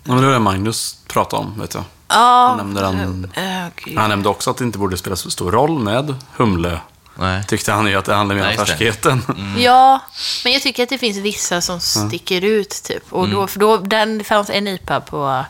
Ja, 0.04 0.12
men 0.12 0.16
det 0.20 0.26
var 0.26 0.32
det 0.32 0.38
Magnus 0.38 0.96
pratade 1.06 1.42
om, 1.42 1.60
vet 1.60 1.74
jag. 1.74 1.84
Ja, 2.08 2.46
Han 2.48 2.56
nämnde 2.56 2.80
den- 2.80 3.32
gud. 3.84 3.98
Han 3.98 4.10
nämnde 4.10 4.28
också 4.28 4.50
att 4.50 4.56
det 4.56 4.64
inte 4.64 4.78
borde 4.78 4.96
spela 4.96 5.16
så 5.16 5.30
stor 5.30 5.52
roll 5.52 5.78
med 5.78 6.14
humle. 6.36 6.80
Nej. 7.18 7.44
Tyckte 7.44 7.72
han 7.72 7.86
ju 7.86 7.94
att 7.94 8.04
det 8.04 8.14
handlade 8.14 8.40
mer 8.40 8.48
om 8.58 8.66
färskheten. 8.66 9.22
Ja, 9.58 10.00
men 10.44 10.52
jag 10.52 10.62
tycker 10.62 10.82
att 10.82 10.88
det 10.88 10.98
finns 10.98 11.16
vissa 11.16 11.60
som 11.60 11.80
sticker 11.80 12.44
ut. 12.44 12.82
Typ. 12.84 13.12
Och 13.12 13.28
då, 13.28 13.46
för 13.46 13.58
då, 13.60 13.76
den, 13.76 14.24
fanns 14.24 14.50
en 14.50 14.68
IPA 14.68 15.00
på 15.00 15.44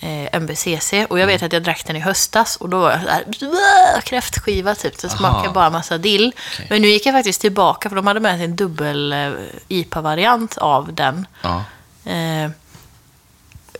eh, 0.00 0.36
MBCC 0.36 0.92
och 1.08 1.18
jag 1.18 1.26
vet 1.26 1.42
att 1.42 1.52
jag 1.52 1.62
drack 1.62 1.86
den 1.86 1.96
i 1.96 2.00
höstas 2.00 2.56
och 2.56 2.68
då 2.68 2.78
var 2.78 2.90
jag 2.90 3.02
så 3.02 3.08
här, 3.08 3.24
"Åh!" 3.42 4.00
kräftskiva 4.00 4.74
typ. 4.74 4.98
Det 4.98 5.08
smakade 5.08 5.54
bara 5.54 5.70
massa 5.70 5.98
dill. 5.98 6.32
Okej. 6.52 6.66
Men 6.70 6.82
nu 6.82 6.88
gick 6.88 7.06
jag 7.06 7.14
faktiskt 7.14 7.40
tillbaka 7.40 7.88
för 7.88 7.96
de 7.96 8.06
hade 8.06 8.20
med 8.20 8.36
sig 8.36 8.44
en 8.44 8.56
dubbel 8.56 9.12
eh, 9.12 9.30
IPA-variant 9.68 10.58
av 10.58 10.94
den. 10.94 11.26
Ja. 11.42 11.64
Eh, 12.04 12.50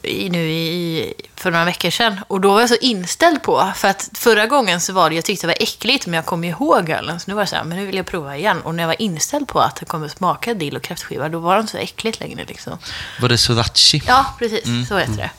i, 0.06 0.28
nu 0.30 0.50
i, 0.50 1.14
för 1.34 1.50
några 1.50 1.64
veckor 1.64 1.90
sedan. 1.90 2.20
Och 2.28 2.40
då 2.40 2.52
var 2.52 2.60
jag 2.60 2.68
så 2.68 2.76
inställd 2.80 3.42
på, 3.42 3.72
för 3.76 3.88
att 3.88 4.10
förra 4.14 4.46
gången 4.46 4.80
så 4.80 4.92
var 4.92 5.10
det, 5.10 5.16
jag 5.16 5.24
tyckte 5.24 5.46
det 5.46 5.52
var 5.58 5.62
äckligt, 5.62 6.06
men 6.06 6.14
jag 6.14 6.26
kom 6.26 6.44
ihåg 6.44 6.90
ölen. 6.90 7.20
Så 7.20 7.30
nu 7.30 7.34
var 7.34 7.42
jag 7.42 7.48
så 7.48 7.56
här, 7.56 7.64
men 7.64 7.78
nu 7.78 7.86
vill 7.86 7.96
jag 7.96 8.06
prova 8.06 8.36
igen. 8.36 8.60
Och 8.60 8.74
när 8.74 8.82
jag 8.82 8.88
var 8.88 9.02
inställd 9.02 9.48
på 9.48 9.60
att 9.60 9.76
det 9.76 9.84
kommer 9.84 10.08
smaka 10.08 10.54
dill 10.54 10.76
och 10.76 10.82
kräftskiva, 10.82 11.28
då 11.28 11.38
var 11.38 11.54
det 11.54 11.60
inte 11.60 11.72
så 11.72 11.78
äckligt 11.78 12.20
längre 12.20 12.44
liksom. 12.44 12.78
Var 13.20 13.28
det 13.28 13.38
Sorachi? 13.38 14.02
Ja, 14.06 14.34
precis, 14.38 14.88
så 14.88 14.98
heter 14.98 15.16
det. 15.16 15.30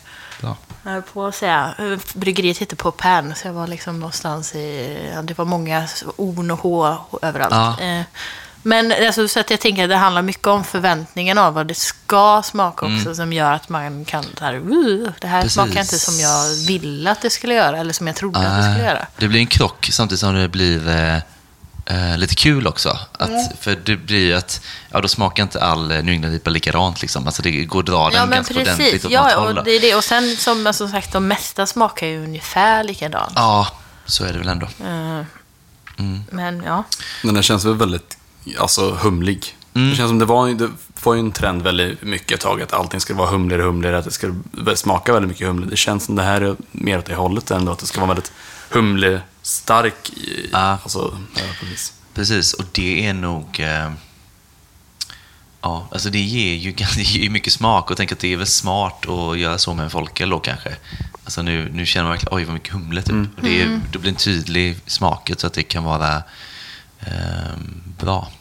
Bra. 0.41 0.57
Jag 0.83 0.91
höll 0.91 1.01
på 1.01 1.25
att 1.25 1.35
säga, 1.35 1.75
eh, 1.79 1.99
bryggeriet 2.13 2.57
heter 2.57 2.75
på 2.75 2.91
Pern, 2.91 3.35
så 3.35 3.47
jag 3.47 3.53
var 3.53 3.67
liksom 3.67 3.99
någonstans 3.99 4.55
i, 4.55 4.99
det 5.23 5.37
var 5.37 5.45
många 5.45 5.87
on 6.15 6.51
och 6.51 6.59
H 6.59 6.97
överallt. 7.21 7.79
Ja. 7.79 8.03
Men 8.67 8.91
alltså, 9.07 9.27
så 9.27 9.39
att 9.39 9.49
jag 9.49 9.59
tänker 9.59 9.83
att 9.83 9.89
det 9.89 9.95
handlar 9.95 10.21
mycket 10.21 10.47
om 10.47 10.63
förväntningen 10.63 11.37
av 11.37 11.53
vad 11.53 11.67
det 11.67 11.73
ska 11.73 12.41
smaka 12.45 12.85
också, 12.85 13.15
som 13.15 13.33
gör 13.33 13.51
att 13.53 13.69
man 13.69 14.05
kan, 14.05 14.23
så 14.39 14.45
här, 14.45 14.53
"Uh, 14.55 15.09
det 15.21 15.27
här 15.27 15.41
Precis. 15.41 15.53
smakar 15.53 15.79
inte 15.81 15.99
som 15.99 16.19
jag 16.19 16.49
ville 16.67 17.11
att 17.11 17.21
det 17.21 17.29
skulle 17.29 17.53
göra, 17.53 17.77
eller 17.77 17.93
som 17.93 18.07
jag 18.07 18.15
trodde 18.15 18.39
att 18.39 18.57
det 18.57 18.63
skulle 18.63 18.85
Ah, 18.89 18.93
göra. 18.93 19.07
Det 19.17 19.27
blir 19.27 19.39
en 19.39 19.47
krock 19.47 19.89
samtidigt 19.91 20.19
som 20.19 20.35
det 20.35 20.47
blir 20.47 20.89
eh, 20.89 21.15
eh, 21.85 22.17
lite 22.17 22.35
kul 22.35 22.67
också. 22.67 22.99
Att, 23.19 23.29
För 23.59 23.75
det 23.85 23.95
blir 23.95 24.19
ju 24.25 24.33
att, 24.33 24.61
ja 24.91 25.01
då 25.01 25.07
smakar 25.07 25.43
inte 25.43 25.61
all 25.63 25.87
New 25.87 26.09
England-IPA 26.09 26.49
likadant 26.49 27.01
liksom. 27.01 27.25
Alltså 27.27 27.41
det 27.41 27.51
går 27.65 27.79
att 27.79 27.85
dra 27.85 28.09
den 28.09 28.29
ganska 28.29 28.53
ordentligt 28.59 28.95
åt 28.95 29.03
något 29.03 29.11
Ja, 29.11 29.39
håll. 29.39 29.47
och 29.47 29.55
då. 29.55 29.61
det 29.61 29.71
är 29.71 29.81
det. 29.81 29.95
Och 29.95 30.03
sen 30.03 30.35
som, 30.37 30.73
som 30.73 30.89
sagt, 30.89 31.13
de 31.13 31.27
mesta 31.27 31.65
smakar 31.67 32.07
ju 32.07 32.23
ungefär 32.23 32.83
likadant. 32.83 33.33
Ja, 33.35 33.67
så 34.05 34.23
är 34.25 34.33
det 34.33 34.39
väl 34.39 34.47
ändå. 34.47 34.65
Eh, 34.85 35.21
Mm. 35.99 36.23
Men 36.31 36.63
ja. 36.63 36.83
Men 37.23 37.33
den 37.33 37.43
känns 37.43 37.65
väl 37.65 37.73
väldigt 37.75 38.16
alltså, 38.59 38.91
humlig. 39.01 39.55
Mm. 39.73 39.89
Det 39.89 39.95
känns 39.95 40.09
som 40.09 40.19
det 40.19 40.25
var, 40.25 40.49
det 40.49 40.69
var 41.03 41.13
ju 41.13 41.19
en 41.19 41.31
trend 41.31 41.61
väldigt 41.61 42.01
mycket 42.01 42.31
ett 42.31 42.41
tag 42.41 42.61
att 42.61 42.73
allting 42.73 42.99
ska 42.99 43.13
vara 43.13 43.29
humligare 43.29 43.61
och 43.63 43.67
humligare, 43.73 43.97
att 43.97 44.05
det 44.05 44.11
ska 44.11 44.33
smaka 44.75 45.13
väldigt 45.13 45.29
mycket 45.29 45.47
humle. 45.47 45.65
Det 45.69 45.77
känns 45.77 46.05
som 46.05 46.15
det 46.15 46.23
här 46.23 46.41
är 46.41 46.55
mer 46.71 46.97
åt 46.99 47.05
det 47.05 47.15
hållet 47.15 47.51
ändå, 47.51 47.71
att 47.71 47.79
det 47.79 47.85
ska 47.85 47.99
vara 47.99 48.07
väldigt 48.07 48.31
humlestark. 48.69 50.09
i- 50.09 50.49
Ja. 50.51 50.59
Alltså, 50.83 51.17
ja, 51.35 51.41
precis. 51.59 51.93
Precis, 52.13 52.53
och 52.53 52.65
det 52.71 53.05
är 53.07 53.13
nog... 53.13 53.59
Eh, 53.59 53.91
ja, 55.61 55.87
alltså 55.91 56.09
det 56.09 56.19
ger 56.19 56.53
ju 56.55 56.71
det 56.95 57.01
ger 57.01 57.23
ju 57.23 57.29
mycket 57.29 57.53
smak 57.53 57.91
och 57.91 57.97
tänk 57.97 58.11
att 58.11 58.19
det 58.19 58.33
är 58.33 58.37
väl 58.37 58.47
smart 58.47 59.05
att 59.09 59.39
göra 59.39 59.57
så 59.57 59.73
med 59.73 59.83
en 59.83 59.89
folköl 59.89 60.29
då 60.29 60.39
kanske. 60.39 60.75
Alltså 61.23 61.41
nu, 61.41 61.69
nu 61.73 61.85
känner 61.85 62.03
man 62.03 62.11
verkligen, 62.11 62.35
oj 62.37 62.43
vad 62.43 62.53
mycket 62.53 62.73
humle 62.73 63.01
typ. 63.01 63.15
Och 63.37 63.43
det, 63.43 63.61
är, 63.61 63.81
det 63.91 63.97
blir 63.99 64.09
en 64.11 64.15
tydlig 64.15 64.77
smak 64.85 65.31
så 65.37 65.47
att 65.47 65.53
det 65.53 65.63
kan 65.63 65.83
vara 65.83 66.15
eh, 66.99 67.57
bra. 67.99 68.31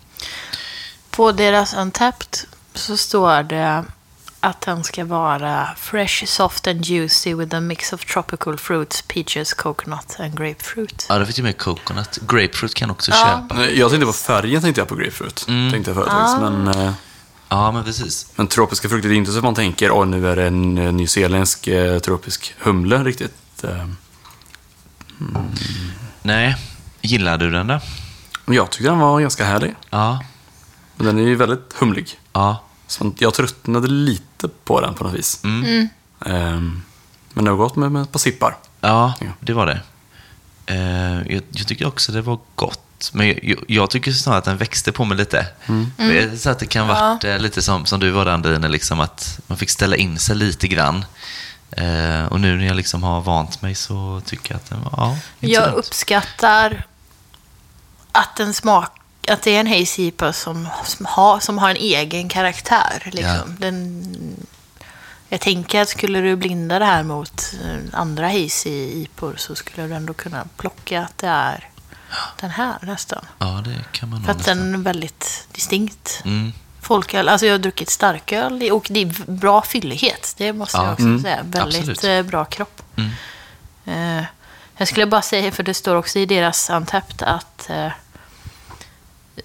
På 1.16 1.32
deras 1.32 1.74
Untapped 1.74 2.38
så 2.74 2.96
står 2.96 3.42
det 3.42 3.84
att 4.40 4.60
den 4.60 4.84
ska 4.84 5.04
vara 5.04 5.68
fresh, 5.76 6.24
soft 6.26 6.66
and 6.66 6.84
juicy 6.84 7.34
with 7.34 7.56
a 7.56 7.60
mix 7.60 7.92
of 7.92 8.04
tropical 8.04 8.58
fruits, 8.58 9.02
peaches, 9.02 9.54
coconut 9.54 10.16
and 10.20 10.38
grapefruit. 10.38 11.06
Ja, 11.08 11.18
det 11.18 11.26
finns 11.26 11.38
ju 11.38 11.42
med 11.42 11.58
coconut. 11.58 12.18
Grapefruit 12.28 12.74
kan 12.74 12.90
också 12.90 13.10
Ja. 13.10 13.16
köpa. 13.42 13.54
Nej, 13.54 13.78
Jag 13.78 13.90
tänkte 13.90 14.06
på 14.06 14.12
färgen, 14.12 14.62
tänkte 14.62 14.80
jag 14.80 14.88
på 14.88 14.94
grapefruit. 14.94 15.44
Mm. 15.48 15.72
Tänkte 15.72 15.90
jag 15.90 15.96
förut, 15.96 16.10
faktiskt. 16.10 16.38
men, 16.40 16.68
eh, 16.68 16.92
Ja, 17.48 17.72
men 17.72 17.84
precis. 17.84 18.26
men 18.36 18.46
tropiska 18.46 18.88
frukter, 18.88 19.08
det 19.08 19.14
är 19.14 19.16
inte 19.16 19.32
så 19.32 19.38
att 19.38 19.44
man 19.44 19.54
tänker, 19.54 19.90
oj 20.00 20.06
nu 20.06 20.28
är 20.28 20.36
det 20.36 20.46
en 20.46 20.78
eh, 20.78 20.92
nyzeeländsk 20.92 21.66
eh, 21.66 21.98
tropisk 21.98 22.54
humle 22.58 23.04
riktigt. 23.04 23.64
Eh, 23.64 23.86
Nej, 26.22 26.56
gillar 27.00 27.38
du 27.38 27.50
den 27.50 27.66
då? 27.66 27.80
Jag 28.46 28.70
tycker 28.70 28.90
den 28.90 28.98
var 28.98 29.20
ganska 29.20 29.44
härlig. 29.44 29.74
Ja, 29.90 30.20
Men 30.96 31.06
den 31.06 31.18
är 31.18 31.22
ju 31.22 31.36
väldigt 31.36 31.72
humlig. 31.78 32.18
ja. 32.32 32.62
Så 32.88 33.12
jag 33.18 33.34
tröttnade 33.34 33.88
lite 33.88 34.48
på 34.64 34.80
den 34.80 34.94
på 34.94 35.04
något 35.04 35.14
vis. 35.14 35.40
Mm. 35.44 35.88
Ehm, 36.26 36.82
men 37.32 37.44
det 37.44 37.50
har 37.50 37.58
gått 37.58 37.76
med, 37.76 37.92
med 37.92 38.02
ett 38.02 38.12
par 38.12 38.18
sippar. 38.18 38.56
Ja, 38.80 39.14
Ja. 39.20 39.26
det 39.40 39.52
var 39.52 39.66
det. 39.66 39.80
Eh, 40.66 41.32
jag, 41.34 41.42
jag 41.50 41.66
tycker 41.66 41.86
också 41.86 42.12
det 42.12 42.22
var 42.22 42.38
gott. 42.54 43.10
Men 43.12 43.26
jag, 43.42 43.64
jag, 43.68 43.90
tycker 43.90 44.12
snarare 44.12 44.38
att 44.38 44.44
den 44.44 44.56
växte 44.56 44.92
på 44.92 45.04
mig 45.04 45.16
lite. 45.18 45.46
Mm. 45.66 46.38
Så 46.38 46.50
att 46.50 46.58
det 46.58 46.66
kan 46.66 46.88
varit 46.88 47.24
eh, 47.24 47.38
lite 47.38 47.62
som, 47.62 47.86
som 47.86 48.00
du 48.00 48.10
var 48.10 48.24
där, 48.24 48.32
Andrine, 48.32 48.68
liksom 48.68 49.00
att 49.00 49.40
man 49.46 49.58
fick 49.58 49.70
ställa 49.70 49.96
in 49.96 50.18
sig 50.18 50.36
lite 50.36 50.68
grann. 50.68 51.04
Eh, 51.70 52.24
och 52.24 52.40
nu 52.40 52.56
när 52.56 52.66
jag 52.66 52.76
liksom 52.76 53.02
har 53.02 53.20
vant 53.20 53.62
mig 53.62 53.74
så 53.74 54.22
tycker 54.24 54.50
jag 54.54 54.56
att 54.56 54.70
den 54.70 54.82
var, 54.82 54.92
ja, 54.96 55.18
inte 55.40 55.56
så 55.56 55.62
Jag 55.62 55.74
uppskattar 55.74 56.86
att 58.12 58.36
den 58.36 58.54
smak 58.54 58.95
att 59.28 59.42
det 59.42 59.56
är 59.56 59.60
en 59.60 59.66
Hazy 59.66 60.02
IPA 60.06 60.32
som, 60.32 60.68
som, 60.84 61.06
har, 61.06 61.40
som 61.40 61.58
har 61.58 61.70
en 61.70 61.76
egen 61.76 62.28
karaktär. 62.28 63.02
Liksom. 63.12 63.56
Den, 63.58 64.14
jag 65.28 65.40
tänker 65.40 65.82
att 65.82 65.88
skulle 65.88 66.20
du 66.20 66.36
blinda 66.36 66.78
det 66.78 66.84
här 66.84 67.02
mot 67.02 67.52
eh, 67.64 67.98
andra 68.00 68.26
Hazy 68.28 68.70
IPOR 69.02 69.34
så 69.36 69.54
skulle 69.54 69.86
du 69.86 69.94
ändå 69.94 70.14
kunna 70.14 70.44
plocka 70.56 71.02
att 71.02 71.18
det 71.18 71.26
är 71.28 71.68
den 72.40 72.50
här 72.50 72.74
nästan. 72.82 73.24
Ja, 73.38 73.62
det 73.64 73.84
kan 73.92 74.08
man 74.10 74.22
För 74.24 74.30
att 74.30 74.36
nästan. 74.38 74.58
den 74.58 74.74
är 74.74 74.78
väldigt 74.78 75.48
distinkt. 75.52 76.22
Mm. 76.24 76.52
Folköl, 76.80 77.28
alltså 77.28 77.46
jag 77.46 77.54
har 77.54 77.58
druckit 77.58 77.90
starköl 77.90 78.70
och 78.72 78.86
det 78.90 79.00
är 79.00 79.30
bra 79.32 79.62
fyllighet. 79.62 80.34
Det 80.36 80.52
måste 80.52 80.76
Ja. 80.76 80.84
jag 80.84 80.92
också 80.92 81.18
säga. 81.22 81.42
Väldigt 81.42 81.78
Absolut. 81.88 82.04
eh, 82.04 82.22
bra 82.22 82.44
kropp. 82.44 82.82
Mm. 82.96 83.10
Eh, 84.20 84.24
jag 84.76 84.88
skulle 84.88 85.06
bara 85.06 85.22
säga, 85.22 85.52
för 85.52 85.62
det 85.62 85.74
står 85.74 85.94
också 85.94 86.18
i 86.18 86.26
deras 86.26 86.70
Untapped 86.70 87.22
att 87.28 87.70
eh, 87.70 87.88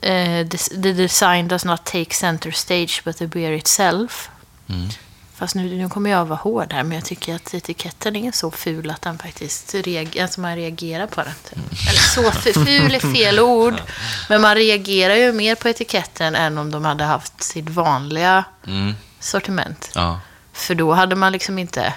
eh, 0.01 0.47
the, 0.47 0.93
design 0.93 1.47
does 1.47 1.65
not 1.65 1.85
take 1.85 2.13
center 2.15 2.51
stage 2.51 3.01
but 3.05 3.17
the 3.17 3.27
beer 3.27 3.51
itself. 3.51 4.29
Mm. 4.69 4.89
Fast 5.35 5.55
nu, 5.55 5.75
nu 5.77 5.89
kommer 5.89 6.09
jag 6.09 6.25
vara 6.25 6.39
hård 6.39 6.73
här, 6.73 6.83
men 6.83 6.95
jag 6.95 7.05
tycker 7.05 7.35
att 7.35 7.53
etiketten 7.53 8.15
är 8.15 8.31
så 8.31 8.51
ful 8.51 8.91
att 8.91 9.01
den 9.01 9.17
faktiskt 9.17 9.73
reagerar, 9.75 10.23
alltså 10.23 10.41
man 10.41 10.55
reagerar 10.55 11.07
på 11.07 11.21
den. 11.23 11.33
Typ. 11.49 11.57
Eller 11.89 11.99
så 11.99 12.21
fu- 12.31 12.65
ful 12.65 12.95
är 12.95 13.13
fel 13.13 13.39
ord, 13.39 13.81
men 14.29 14.41
man 14.41 14.55
reagerar 14.55 15.15
ju 15.15 15.33
mer 15.33 15.55
på 15.55 15.69
etiketten 15.69 16.35
än 16.35 16.57
om 16.57 16.71
de 16.71 16.85
hade 16.85 17.03
haft 17.03 17.43
sitt 17.43 17.69
vanliga 17.69 18.43
Mm. 18.67 18.93
sortiment. 19.19 19.89
Ja. 19.95 20.19
För 20.53 20.75
då 20.75 20.93
hade 20.93 21.15
man 21.15 21.31
liksom 21.31 21.59
inte... 21.59 21.93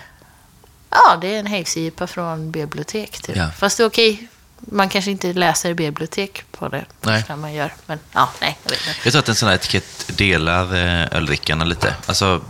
Ja, 0.90 1.16
det 1.20 1.34
är 1.34 1.38
en 1.38 1.46
Hayes-IPA 1.46 2.06
från 2.06 2.50
bibliotek. 2.50 3.22
Typ. 3.22 3.36
Ja. 3.36 3.50
Fast 3.50 3.80
okej. 3.80 4.28
Man 4.66 4.88
kanske 4.88 5.10
inte 5.10 5.32
läser 5.32 5.74
bibliotek 5.74 6.44
på 6.50 6.68
det 6.68 6.84
Nej. 7.00 7.18
första 7.20 7.36
man 7.36 7.52
gör. 7.52 7.72
Men 7.86 7.98
ja, 8.12 8.30
nej, 8.40 8.58
jag 8.64 8.70
vet 8.70 8.80
inte. 8.88 9.00
Jag 9.04 9.12
tror 9.12 9.18
att 9.20 9.28
en 9.28 9.34
sån 9.34 9.48
här 9.48 9.54
etikett 9.56 10.04
delar 10.16 10.74
eh, 10.74 11.16
öldrickarna 11.16 11.64
lite. 11.64 11.94
Alltså, 12.06 12.40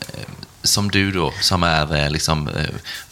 eh, 0.00 0.18
som 0.62 0.90
du 0.90 1.10
då, 1.12 1.32
som 1.40 1.62
är 1.62 1.96
eh, 1.96 2.10
liksom 2.10 2.50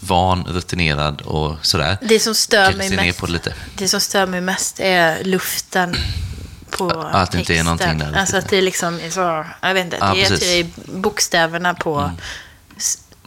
van, 0.00 0.44
rutinerad 0.48 1.20
och 1.20 1.56
sådär. 1.62 1.96
Det 2.02 2.20
som 2.20 2.34
stör 2.34 2.72
mig 2.72 2.90
mest 2.96 3.18
på 3.20 3.26
det 3.26 3.32
lite. 3.32 3.54
Det 3.76 3.88
som 3.88 4.00
stör 4.00 4.26
mig 4.26 4.40
mest 4.40 4.80
är 4.80 5.24
luften 5.24 5.96
på 6.70 6.90
Att 7.12 7.30
det 7.32 7.38
inte 7.38 7.54
är 7.54 7.62
någonting 7.64 7.98
där 7.98 8.12
Alltså 8.16 8.36
att 8.36 8.48
det 8.48 8.60
liksom 8.60 9.00
är 9.00 9.10
så, 9.10 9.44
jag 9.60 9.74
vet 9.74 9.84
inte, 9.84 9.96
Ja, 10.00 10.14
det 10.14 10.42
är. 10.42 10.60
Mm. 10.60 10.72
bokstäverna 11.02 11.74
på, 11.74 12.00
s- 12.00 12.22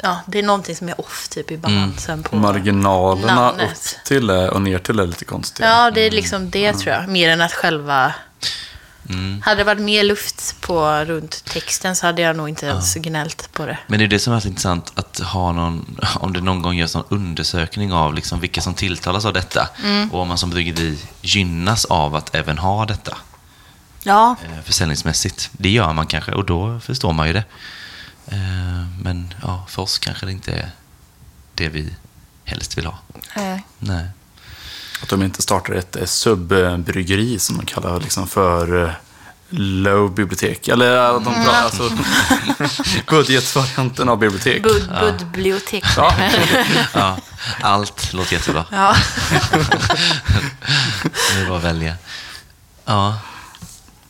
ja, 0.06 0.20
det 0.28 0.40
är 0.40 0.44
någonting 0.44 0.76
som 0.76 0.90
är 0.90 1.02
off 1.02 1.28
typ 1.30 1.52
i 1.52 1.58
balansen 1.58 2.24
på 2.24 2.36
Marginalerna 2.36 3.36
namnet. 3.36 3.70
upp 3.72 4.06
till 4.06 4.30
och 4.30 4.62
ner 4.62 4.80
till 4.80 5.00
är 5.00 5.08
lite 5.08 5.26
konstiga. 5.26 5.68
Ja, 5.70 5.92
det 5.92 6.02
är 6.02 6.12
liksom 6.12 6.50
det 6.50 6.74
tror 6.74 6.94
jag, 6.94 7.08
mer 7.08 7.30
än 7.30 7.42
att 7.42 7.54
själva... 7.54 8.14
Mm. 9.10 9.42
Hade 9.42 9.58
det 9.58 9.64
varit 9.64 9.82
mer 9.82 10.04
luft 10.04 10.62
på 10.62 10.90
runt 11.06 11.46
texten 11.46 11.96
så 11.96 12.06
hade 12.06 12.22
jag 12.22 12.36
nog 12.36 12.50
inte 12.50 12.66
ens 12.66 12.96
gnällt 12.96 13.50
på 13.54 13.66
det. 13.66 13.78
Men 13.88 14.00
det 14.00 14.06
är 14.06 14.08
det 14.08 14.20
som 14.20 14.34
är 14.34 14.40
så 14.40 14.48
intressant, 14.48 14.92
att 14.96 15.20
ha 15.20 15.52
någon, 15.52 16.00
om 16.16 16.34
det 16.34 16.42
någon 16.42 16.62
gång 16.62 16.76
görs 16.76 16.96
någon 16.96 17.06
undersökning 17.10 17.94
av 17.94 18.14
liksom 18.14 18.40
vilka 18.40 18.62
som 18.62 18.74
tilltalas 18.74 19.26
av 19.26 19.34
detta 19.34 19.70
Mm. 19.84 20.12
och 20.12 20.22
om 20.22 20.28
man 20.28 20.38
som 20.38 20.50
bryggeri 20.50 20.98
gynnas 21.22 21.86
av 21.86 22.16
att 22.16 22.36
även 22.36 22.58
ha 22.58 22.86
detta 22.86 23.18
Ja, 24.04 24.36
eh, 24.44 24.64
försäljningsmässigt. 24.64 25.50
Det 25.52 25.70
gör 25.70 25.94
man 25.94 26.08
kanske 26.08 26.32
och 26.32 26.46
då 26.46 26.80
förstår 26.80 27.14
man 27.14 27.28
ju 27.28 27.34
det. 27.34 27.44
Eh, 28.28 28.86
Men 29.02 29.34
ja, 29.42 29.66
för 29.70 29.82
oss 29.82 30.00
kanske 30.00 30.26
det 30.26 30.32
inte 30.32 30.52
är 30.52 30.70
det 31.56 31.70
vi 31.70 31.94
helst 32.46 32.78
vill 32.78 32.86
ha. 32.86 32.98
eh, 33.36 33.58
Nej. 33.80 34.06
Att 35.04 35.10
de 35.10 35.24
inte 35.24 35.42
startar 35.42 35.74
ett 35.74 36.10
subbryggeri 36.10 37.40
som 37.40 37.58
de 37.58 37.66
kallar 37.66 38.00
liksom 38.00 38.28
för 38.28 38.84
eh, 38.86 38.92
low 39.50 40.16
bibliotek. 40.16 40.68
Eller 40.68 41.14
de 41.14 41.24
pratar 41.24 41.62
alltså 41.64 41.92
budgetvarianten 43.10 44.10
av 44.10 44.18
bibliotek. 44.20 44.64
bud, 44.64 44.90
budbibliotek. 45.00 45.84
Ja. 45.98 46.16
Ja, 46.94 47.18
allt 47.62 48.14
låter 48.14 48.34
jättebra. 48.34 48.66
Ja. 48.72 48.96
Det 51.34 51.42
är 51.42 51.48
bara 51.48 51.58
att 51.58 51.64
välja. 51.64 51.96
Ja. 52.86 53.20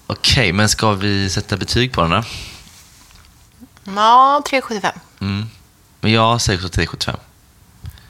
Okej, 0.08 0.54
men 0.54 0.70
ska 0.70 0.92
vi 0.94 1.30
sätta 1.30 1.58
betyg 1.58 1.94
på 1.94 2.02
den 2.02 2.10
då? 2.12 2.24
Ja, 3.86 4.44
3,75. 4.50 4.92
Mm. 5.22 5.50
Men 6.02 6.12
jag 6.12 6.42
säger 6.42 6.60
också 6.60 6.70
375. 6.70 7.16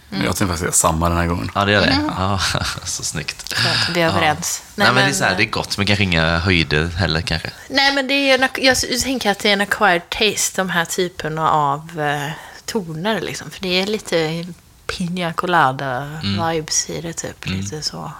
Jag 0.09 0.19
tänkte 0.23 0.45
faktiskt 0.45 0.59
säga 0.59 0.71
samma 0.71 1.09
den 1.09 1.17
här 1.17 1.27
gången. 1.27 1.51
Ja, 1.55 1.65
det 1.65 1.71
gör 1.71 1.81
det. 1.81 1.99
Ja, 2.17 2.39
så 2.85 3.03
snyggt. 3.03 3.49
Så 3.49 3.67
att 3.67 3.95
vi 3.95 4.01
är 4.01 4.07
överens. 4.07 4.63
Nej, 4.75 4.87
men, 4.93 4.95
det, 4.95 5.09
är 5.09 5.13
så 5.13 5.23
här, 5.23 5.35
det 5.35 5.43
är 5.43 5.49
gott, 5.49 5.77
men 5.77 5.87
kanske 5.87 6.03
inga 6.03 6.37
höjder 6.37 6.87
heller 6.87 7.21
kanske. 7.21 7.51
Nej, 7.69 7.93
men 7.93 8.07
det 8.07 8.13
är 8.13 8.39
en, 8.39 8.49
jag 8.57 9.01
tänker 9.01 9.31
att 9.31 9.39
det 9.39 9.49
är 9.49 9.53
en 9.53 9.61
acquired 9.61 10.09
taste, 10.09 10.61
de 10.61 10.69
här 10.69 10.85
typerna 10.85 11.49
av 11.49 12.01
eh, 12.01 12.31
toner. 12.65 13.21
Liksom. 13.21 13.51
För 13.51 13.61
det 13.61 13.81
är 13.81 13.87
lite 13.87 14.45
pina 14.85 15.33
colada-vibes 15.33 16.89
i 16.89 17.01
det, 17.01 17.13
typ. 17.13 17.45
Lite 17.45 17.81
så. 17.81 18.11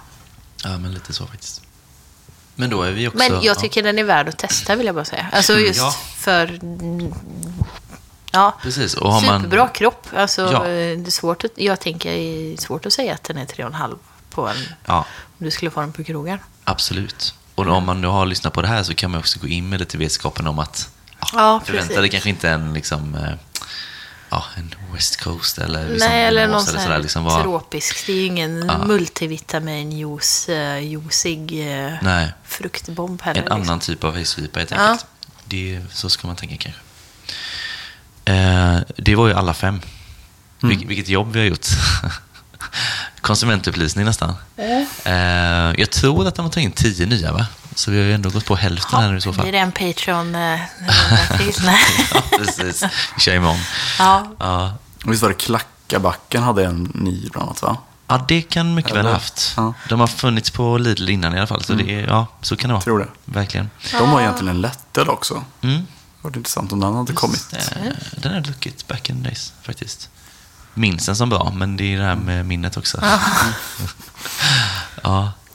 Ja, 0.64 0.78
men 0.78 0.94
lite 0.94 1.12
så 1.12 1.26
faktiskt. 1.26 1.62
Men 2.58 2.70
då 2.70 2.82
är 2.82 2.90
vi 2.90 3.08
också... 3.08 3.18
Men 3.18 3.42
jag 3.42 3.58
tycker 3.58 3.82
den 3.82 3.98
är 3.98 4.04
värd 4.04 4.28
att 4.28 4.38
testa, 4.38 4.76
vill 4.76 4.86
jag 4.86 4.94
bara 4.94 5.04
säga. 5.04 5.26
Alltså 5.32 5.58
just 5.58 5.78
Ja. 5.80 5.94
för... 6.16 6.46
mm, 6.62 7.12
Ja, 8.32 8.38
Ja, 8.38 8.54
precis. 8.62 8.94
Och 8.94 9.12
har 9.12 9.20
man... 9.26 9.40
superbra 9.42 9.68
kropp. 9.68 10.06
Alltså, 10.16 10.42
Ja. 10.52 10.58
eh, 10.66 10.98
det 10.98 11.06
är 11.06 11.10
svårt 11.10 11.44
att, 11.44 11.50
jag 11.54 11.80
tänker 11.80 12.10
det 12.10 12.52
är 12.54 12.56
svårt 12.56 12.86
att 12.86 12.92
säga 12.92 13.14
att 13.14 13.24
den 13.24 13.38
är 13.38 13.46
3,5 13.46 13.96
på 14.30 14.48
en... 14.48 14.56
Ja, 14.86 14.96
Om 15.38 15.44
du 15.44 15.50
skulle 15.50 15.70
få 15.70 15.80
den 15.80 15.92
på 15.92 16.04
krogen. 16.04 16.38
absolut. 16.64 17.34
Och 17.54 17.66
om 17.66 17.84
man 17.86 18.00
nu 18.00 18.06
har 18.06 18.26
lyssnat 18.26 18.52
på 18.52 18.62
det 18.62 18.68
här 18.68 18.82
så 18.82 18.94
kan 18.94 19.10
man 19.10 19.20
också 19.20 19.38
gå 19.40 19.46
in 19.46 19.68
med 19.68 19.80
lite 19.80 19.98
vetskapen 19.98 20.46
om 20.46 20.58
att 20.58 20.88
ja, 21.20 21.26
Ja, 21.32 21.60
förvänta 21.64 21.86
precis. 21.88 22.00
dig 22.00 22.08
kanske 22.10 22.28
inte 22.30 22.50
en 22.50 22.74
liksom... 22.74 23.16
eh, 24.36 24.42
Ja, 24.56 24.60
en 24.60 24.74
West 24.94 25.16
Coast 25.20 25.58
eller 25.58 25.88
liksom 25.90 26.08
Nej, 26.08 26.24
eller 26.26 26.46
någon 26.46 26.56
Ås 26.56 26.70
sån 26.70 26.80
sådär, 26.80 26.98
liksom 26.98 27.24
bara- 27.24 27.42
tropisk. 27.42 28.06
Det 28.06 28.12
är 28.12 28.16
ju 28.16 28.24
ingen 28.26 28.66
Ja. 28.68 28.78
multivitaminjuice, 28.78 30.48
uh, 30.48 30.78
juicig 30.80 31.52
eh, 31.86 31.92
Nej, 32.02 32.32
fruktbomb 32.44 33.22
heller. 33.22 33.40
en 33.40 33.44
liksom. 33.44 33.62
annan 33.62 33.80
typ 33.80 34.04
av 34.04 34.14
hejsvipa 34.14 34.58
helt 34.58 34.70
Ja. 34.70 34.76
enkelt. 34.76 35.06
Det, 35.44 35.80
så 35.92 36.10
ska 36.10 36.26
man 36.26 36.36
tänka 36.36 36.56
kanske. 36.56 36.80
Eh, 38.24 38.78
det 38.96 39.14
var 39.14 39.28
ju 39.28 39.34
alla 39.34 39.54
fem. 39.54 39.80
Mm. 40.62 40.78
Vil, 40.78 40.86
vilket 40.88 41.08
jobb 41.08 41.32
vi 41.32 41.38
har 41.38 41.46
gjort. 41.46 41.66
Konsumentupplysning 43.20 44.04
nästan. 44.04 44.34
Eh, 45.04 45.14
jag 45.80 45.90
tror 45.90 46.28
att 46.28 46.34
de 46.34 46.44
har 46.44 46.52
tagit 46.52 46.64
in 46.66 46.72
tio 46.72 47.06
nya, 47.06 47.32
va? 47.32 47.46
Så 47.76 47.90
vi 47.90 47.96
har 47.98 48.04
ju 48.04 48.14
ändå 48.14 48.30
gått 48.30 48.46
på 48.46 48.56
hälften 48.56 49.00
här 49.00 49.10
nu 49.10 49.16
i 49.16 49.20
så 49.20 49.32
fall. 49.32 49.42
Blir 49.42 49.52
det 49.52 49.58
en 49.58 49.72
Patreon 49.72 50.34
eh, 50.34 50.60
till? 51.38 51.54
Ja, 52.14 52.22
precis. 52.38 52.82
Vi 53.14 53.20
kör 53.20 53.34
imorgon. 53.34 53.58
ja. 53.98 54.26
Ja. 54.38 54.72
Visst 55.04 55.22
var 55.22 55.28
det 55.28 55.34
Klackabacken 55.34 56.42
hade 56.42 56.64
en 56.64 56.90
ny 56.94 57.28
bland 57.32 57.48
annat 57.48 57.62
va? 57.62 57.76
ja, 58.08 58.24
det 58.28 58.42
kan 58.42 58.74
mycket 58.74 58.90
väl 58.92 58.98
Eller? 58.98 59.08
ha 59.10 59.14
haft. 59.16 59.54
Ja. 59.56 59.74
De 59.88 60.00
har 60.00 60.06
funnits 60.06 60.50
på 60.50 60.78
Lidl 60.78 61.08
innan 61.08 61.34
i 61.34 61.38
alla 61.38 61.46
fall. 61.46 61.64
Så 61.64 61.72
det 61.72 61.90
är, 61.94 62.06
ja, 62.06 62.26
så 62.42 62.56
kan 62.56 62.68
det 62.68 62.74
vara. 62.74 62.82
Tror 62.82 62.98
det. 62.98 63.08
Verkligen. 63.24 63.70
De 63.92 64.08
har 64.08 64.20
egentligen 64.20 64.48
en 64.56 64.60
lättöl 64.60 65.08
också. 65.08 65.44
Mm. 65.62 65.76
Det 65.76 65.84
var 66.30 66.36
intressant 66.36 66.72
om 66.72 66.80
den 66.80 66.94
hade 66.94 67.12
kommit. 67.12 67.46
Eh, 67.52 67.82
Den 68.16 68.32
har 68.32 68.40
druckit 68.40 68.86
back 68.88 69.10
in 69.10 69.16
the 69.16 69.22
days 69.28 69.52
faktiskt. 69.62 70.08
Minns 70.74 71.06
den 71.06 71.16
som 71.16 71.28
bra, 71.28 71.52
men 71.54 71.76
det 71.76 71.94
är 71.94 71.98
det 71.98 72.04
här 72.04 72.14
med 72.16 72.46
minnet 72.46 72.76
också. 72.76 72.98
ja. 75.02 75.32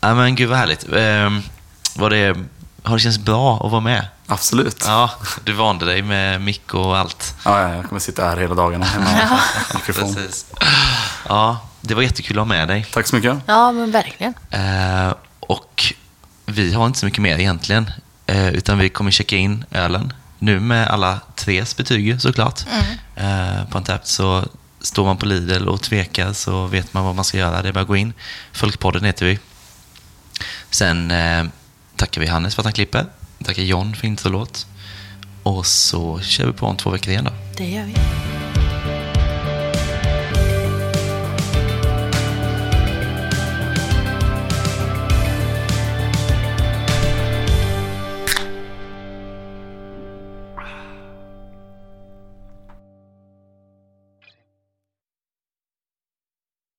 ja. 0.00 0.14
men 0.14 0.34
gud 0.34 0.48
vad 0.48 0.58
härligt. 0.58 0.84
Eh, 0.84 1.50
var 1.96 2.10
det, 2.10 2.36
har 2.82 2.96
det 2.96 3.00
känts 3.00 3.18
bra 3.18 3.60
att 3.64 3.70
vara 3.70 3.80
med? 3.80 4.06
Absolut. 4.26 4.82
Ja. 4.86 5.10
Du 5.44 5.52
vande 5.52 5.84
dig 5.84 6.02
med 6.02 6.40
mick 6.40 6.74
och 6.74 6.98
allt. 6.98 7.34
Ja, 7.44 7.74
jag 7.74 7.84
kommer 7.88 8.00
sitta 8.00 8.24
här 8.24 8.36
hela 8.36 8.54
dagarna 8.54 8.84
hemma 8.84 9.40
mikrofon. 9.74 10.14
Precis. 10.14 10.46
Ja, 11.28 11.58
det 11.80 11.94
var 11.94 12.02
jättekul 12.02 12.36
att 12.38 12.40
ha 12.40 12.44
med 12.44 12.68
dig. 12.68 12.86
Tack 12.92 13.06
så 13.06 13.16
mycket. 13.16 13.36
ja, 13.46 13.72
men 13.72 13.90
verkligen. 13.90 14.34
Eh, 14.50 15.14
och 15.40 15.94
vi 16.46 16.72
har 16.72 16.86
inte 16.86 16.98
så 16.98 17.06
mycket 17.06 17.22
mer 17.22 17.38
egentligen. 17.38 17.90
Eh, 18.26 18.48
utan 18.48 18.78
vi 18.78 18.88
kommer 18.88 19.10
checka 19.10 19.36
in 19.36 19.64
ölen. 19.70 20.12
Nu 20.38 20.60
med 20.60 20.88
alla 20.88 21.20
tres 21.36 21.76
betyg 21.76 22.20
såklart. 22.20 22.60
Eh, 23.16 23.64
på 23.70 23.78
en 23.78 23.84
tapp 23.84 24.06
så 24.06 24.44
står 24.80 25.04
man 25.04 25.16
på 25.16 25.26
Lidl 25.26 25.68
och 25.68 25.82
tvekar 25.82 26.32
så 26.32 26.66
vet 26.66 26.94
man 26.94 27.04
vad 27.04 27.14
man 27.14 27.24
ska 27.24 27.38
göra. 27.38 27.62
Det 27.62 27.68
är 27.68 27.72
bara 27.72 27.80
att 27.80 27.86
gå 27.88 27.96
in. 27.96 28.12
Folkpodden 28.52 29.04
heter 29.04 29.26
vi. 29.26 29.38
Sen 30.70 31.10
eh, 31.10 31.44
tackar 31.96 32.20
vi 32.20 32.26
Hannes 32.26 32.54
för 32.54 32.62
att 32.62 32.66
han 32.66 32.72
klipper. 32.72 33.06
Tackar 33.44 33.62
John 33.62 33.94
för 33.94 34.06
introlåt. 34.06 34.66
Och 35.42 35.66
så 35.66 36.20
kör 36.20 36.46
vi 36.46 36.52
på 36.52 36.66
om 36.66 36.76
två 36.76 36.90
veckor 36.90 37.10
igen 37.10 37.24
då. 37.24 37.32
Det 37.56 37.70
gör 37.70 37.84
vi. 37.84 37.94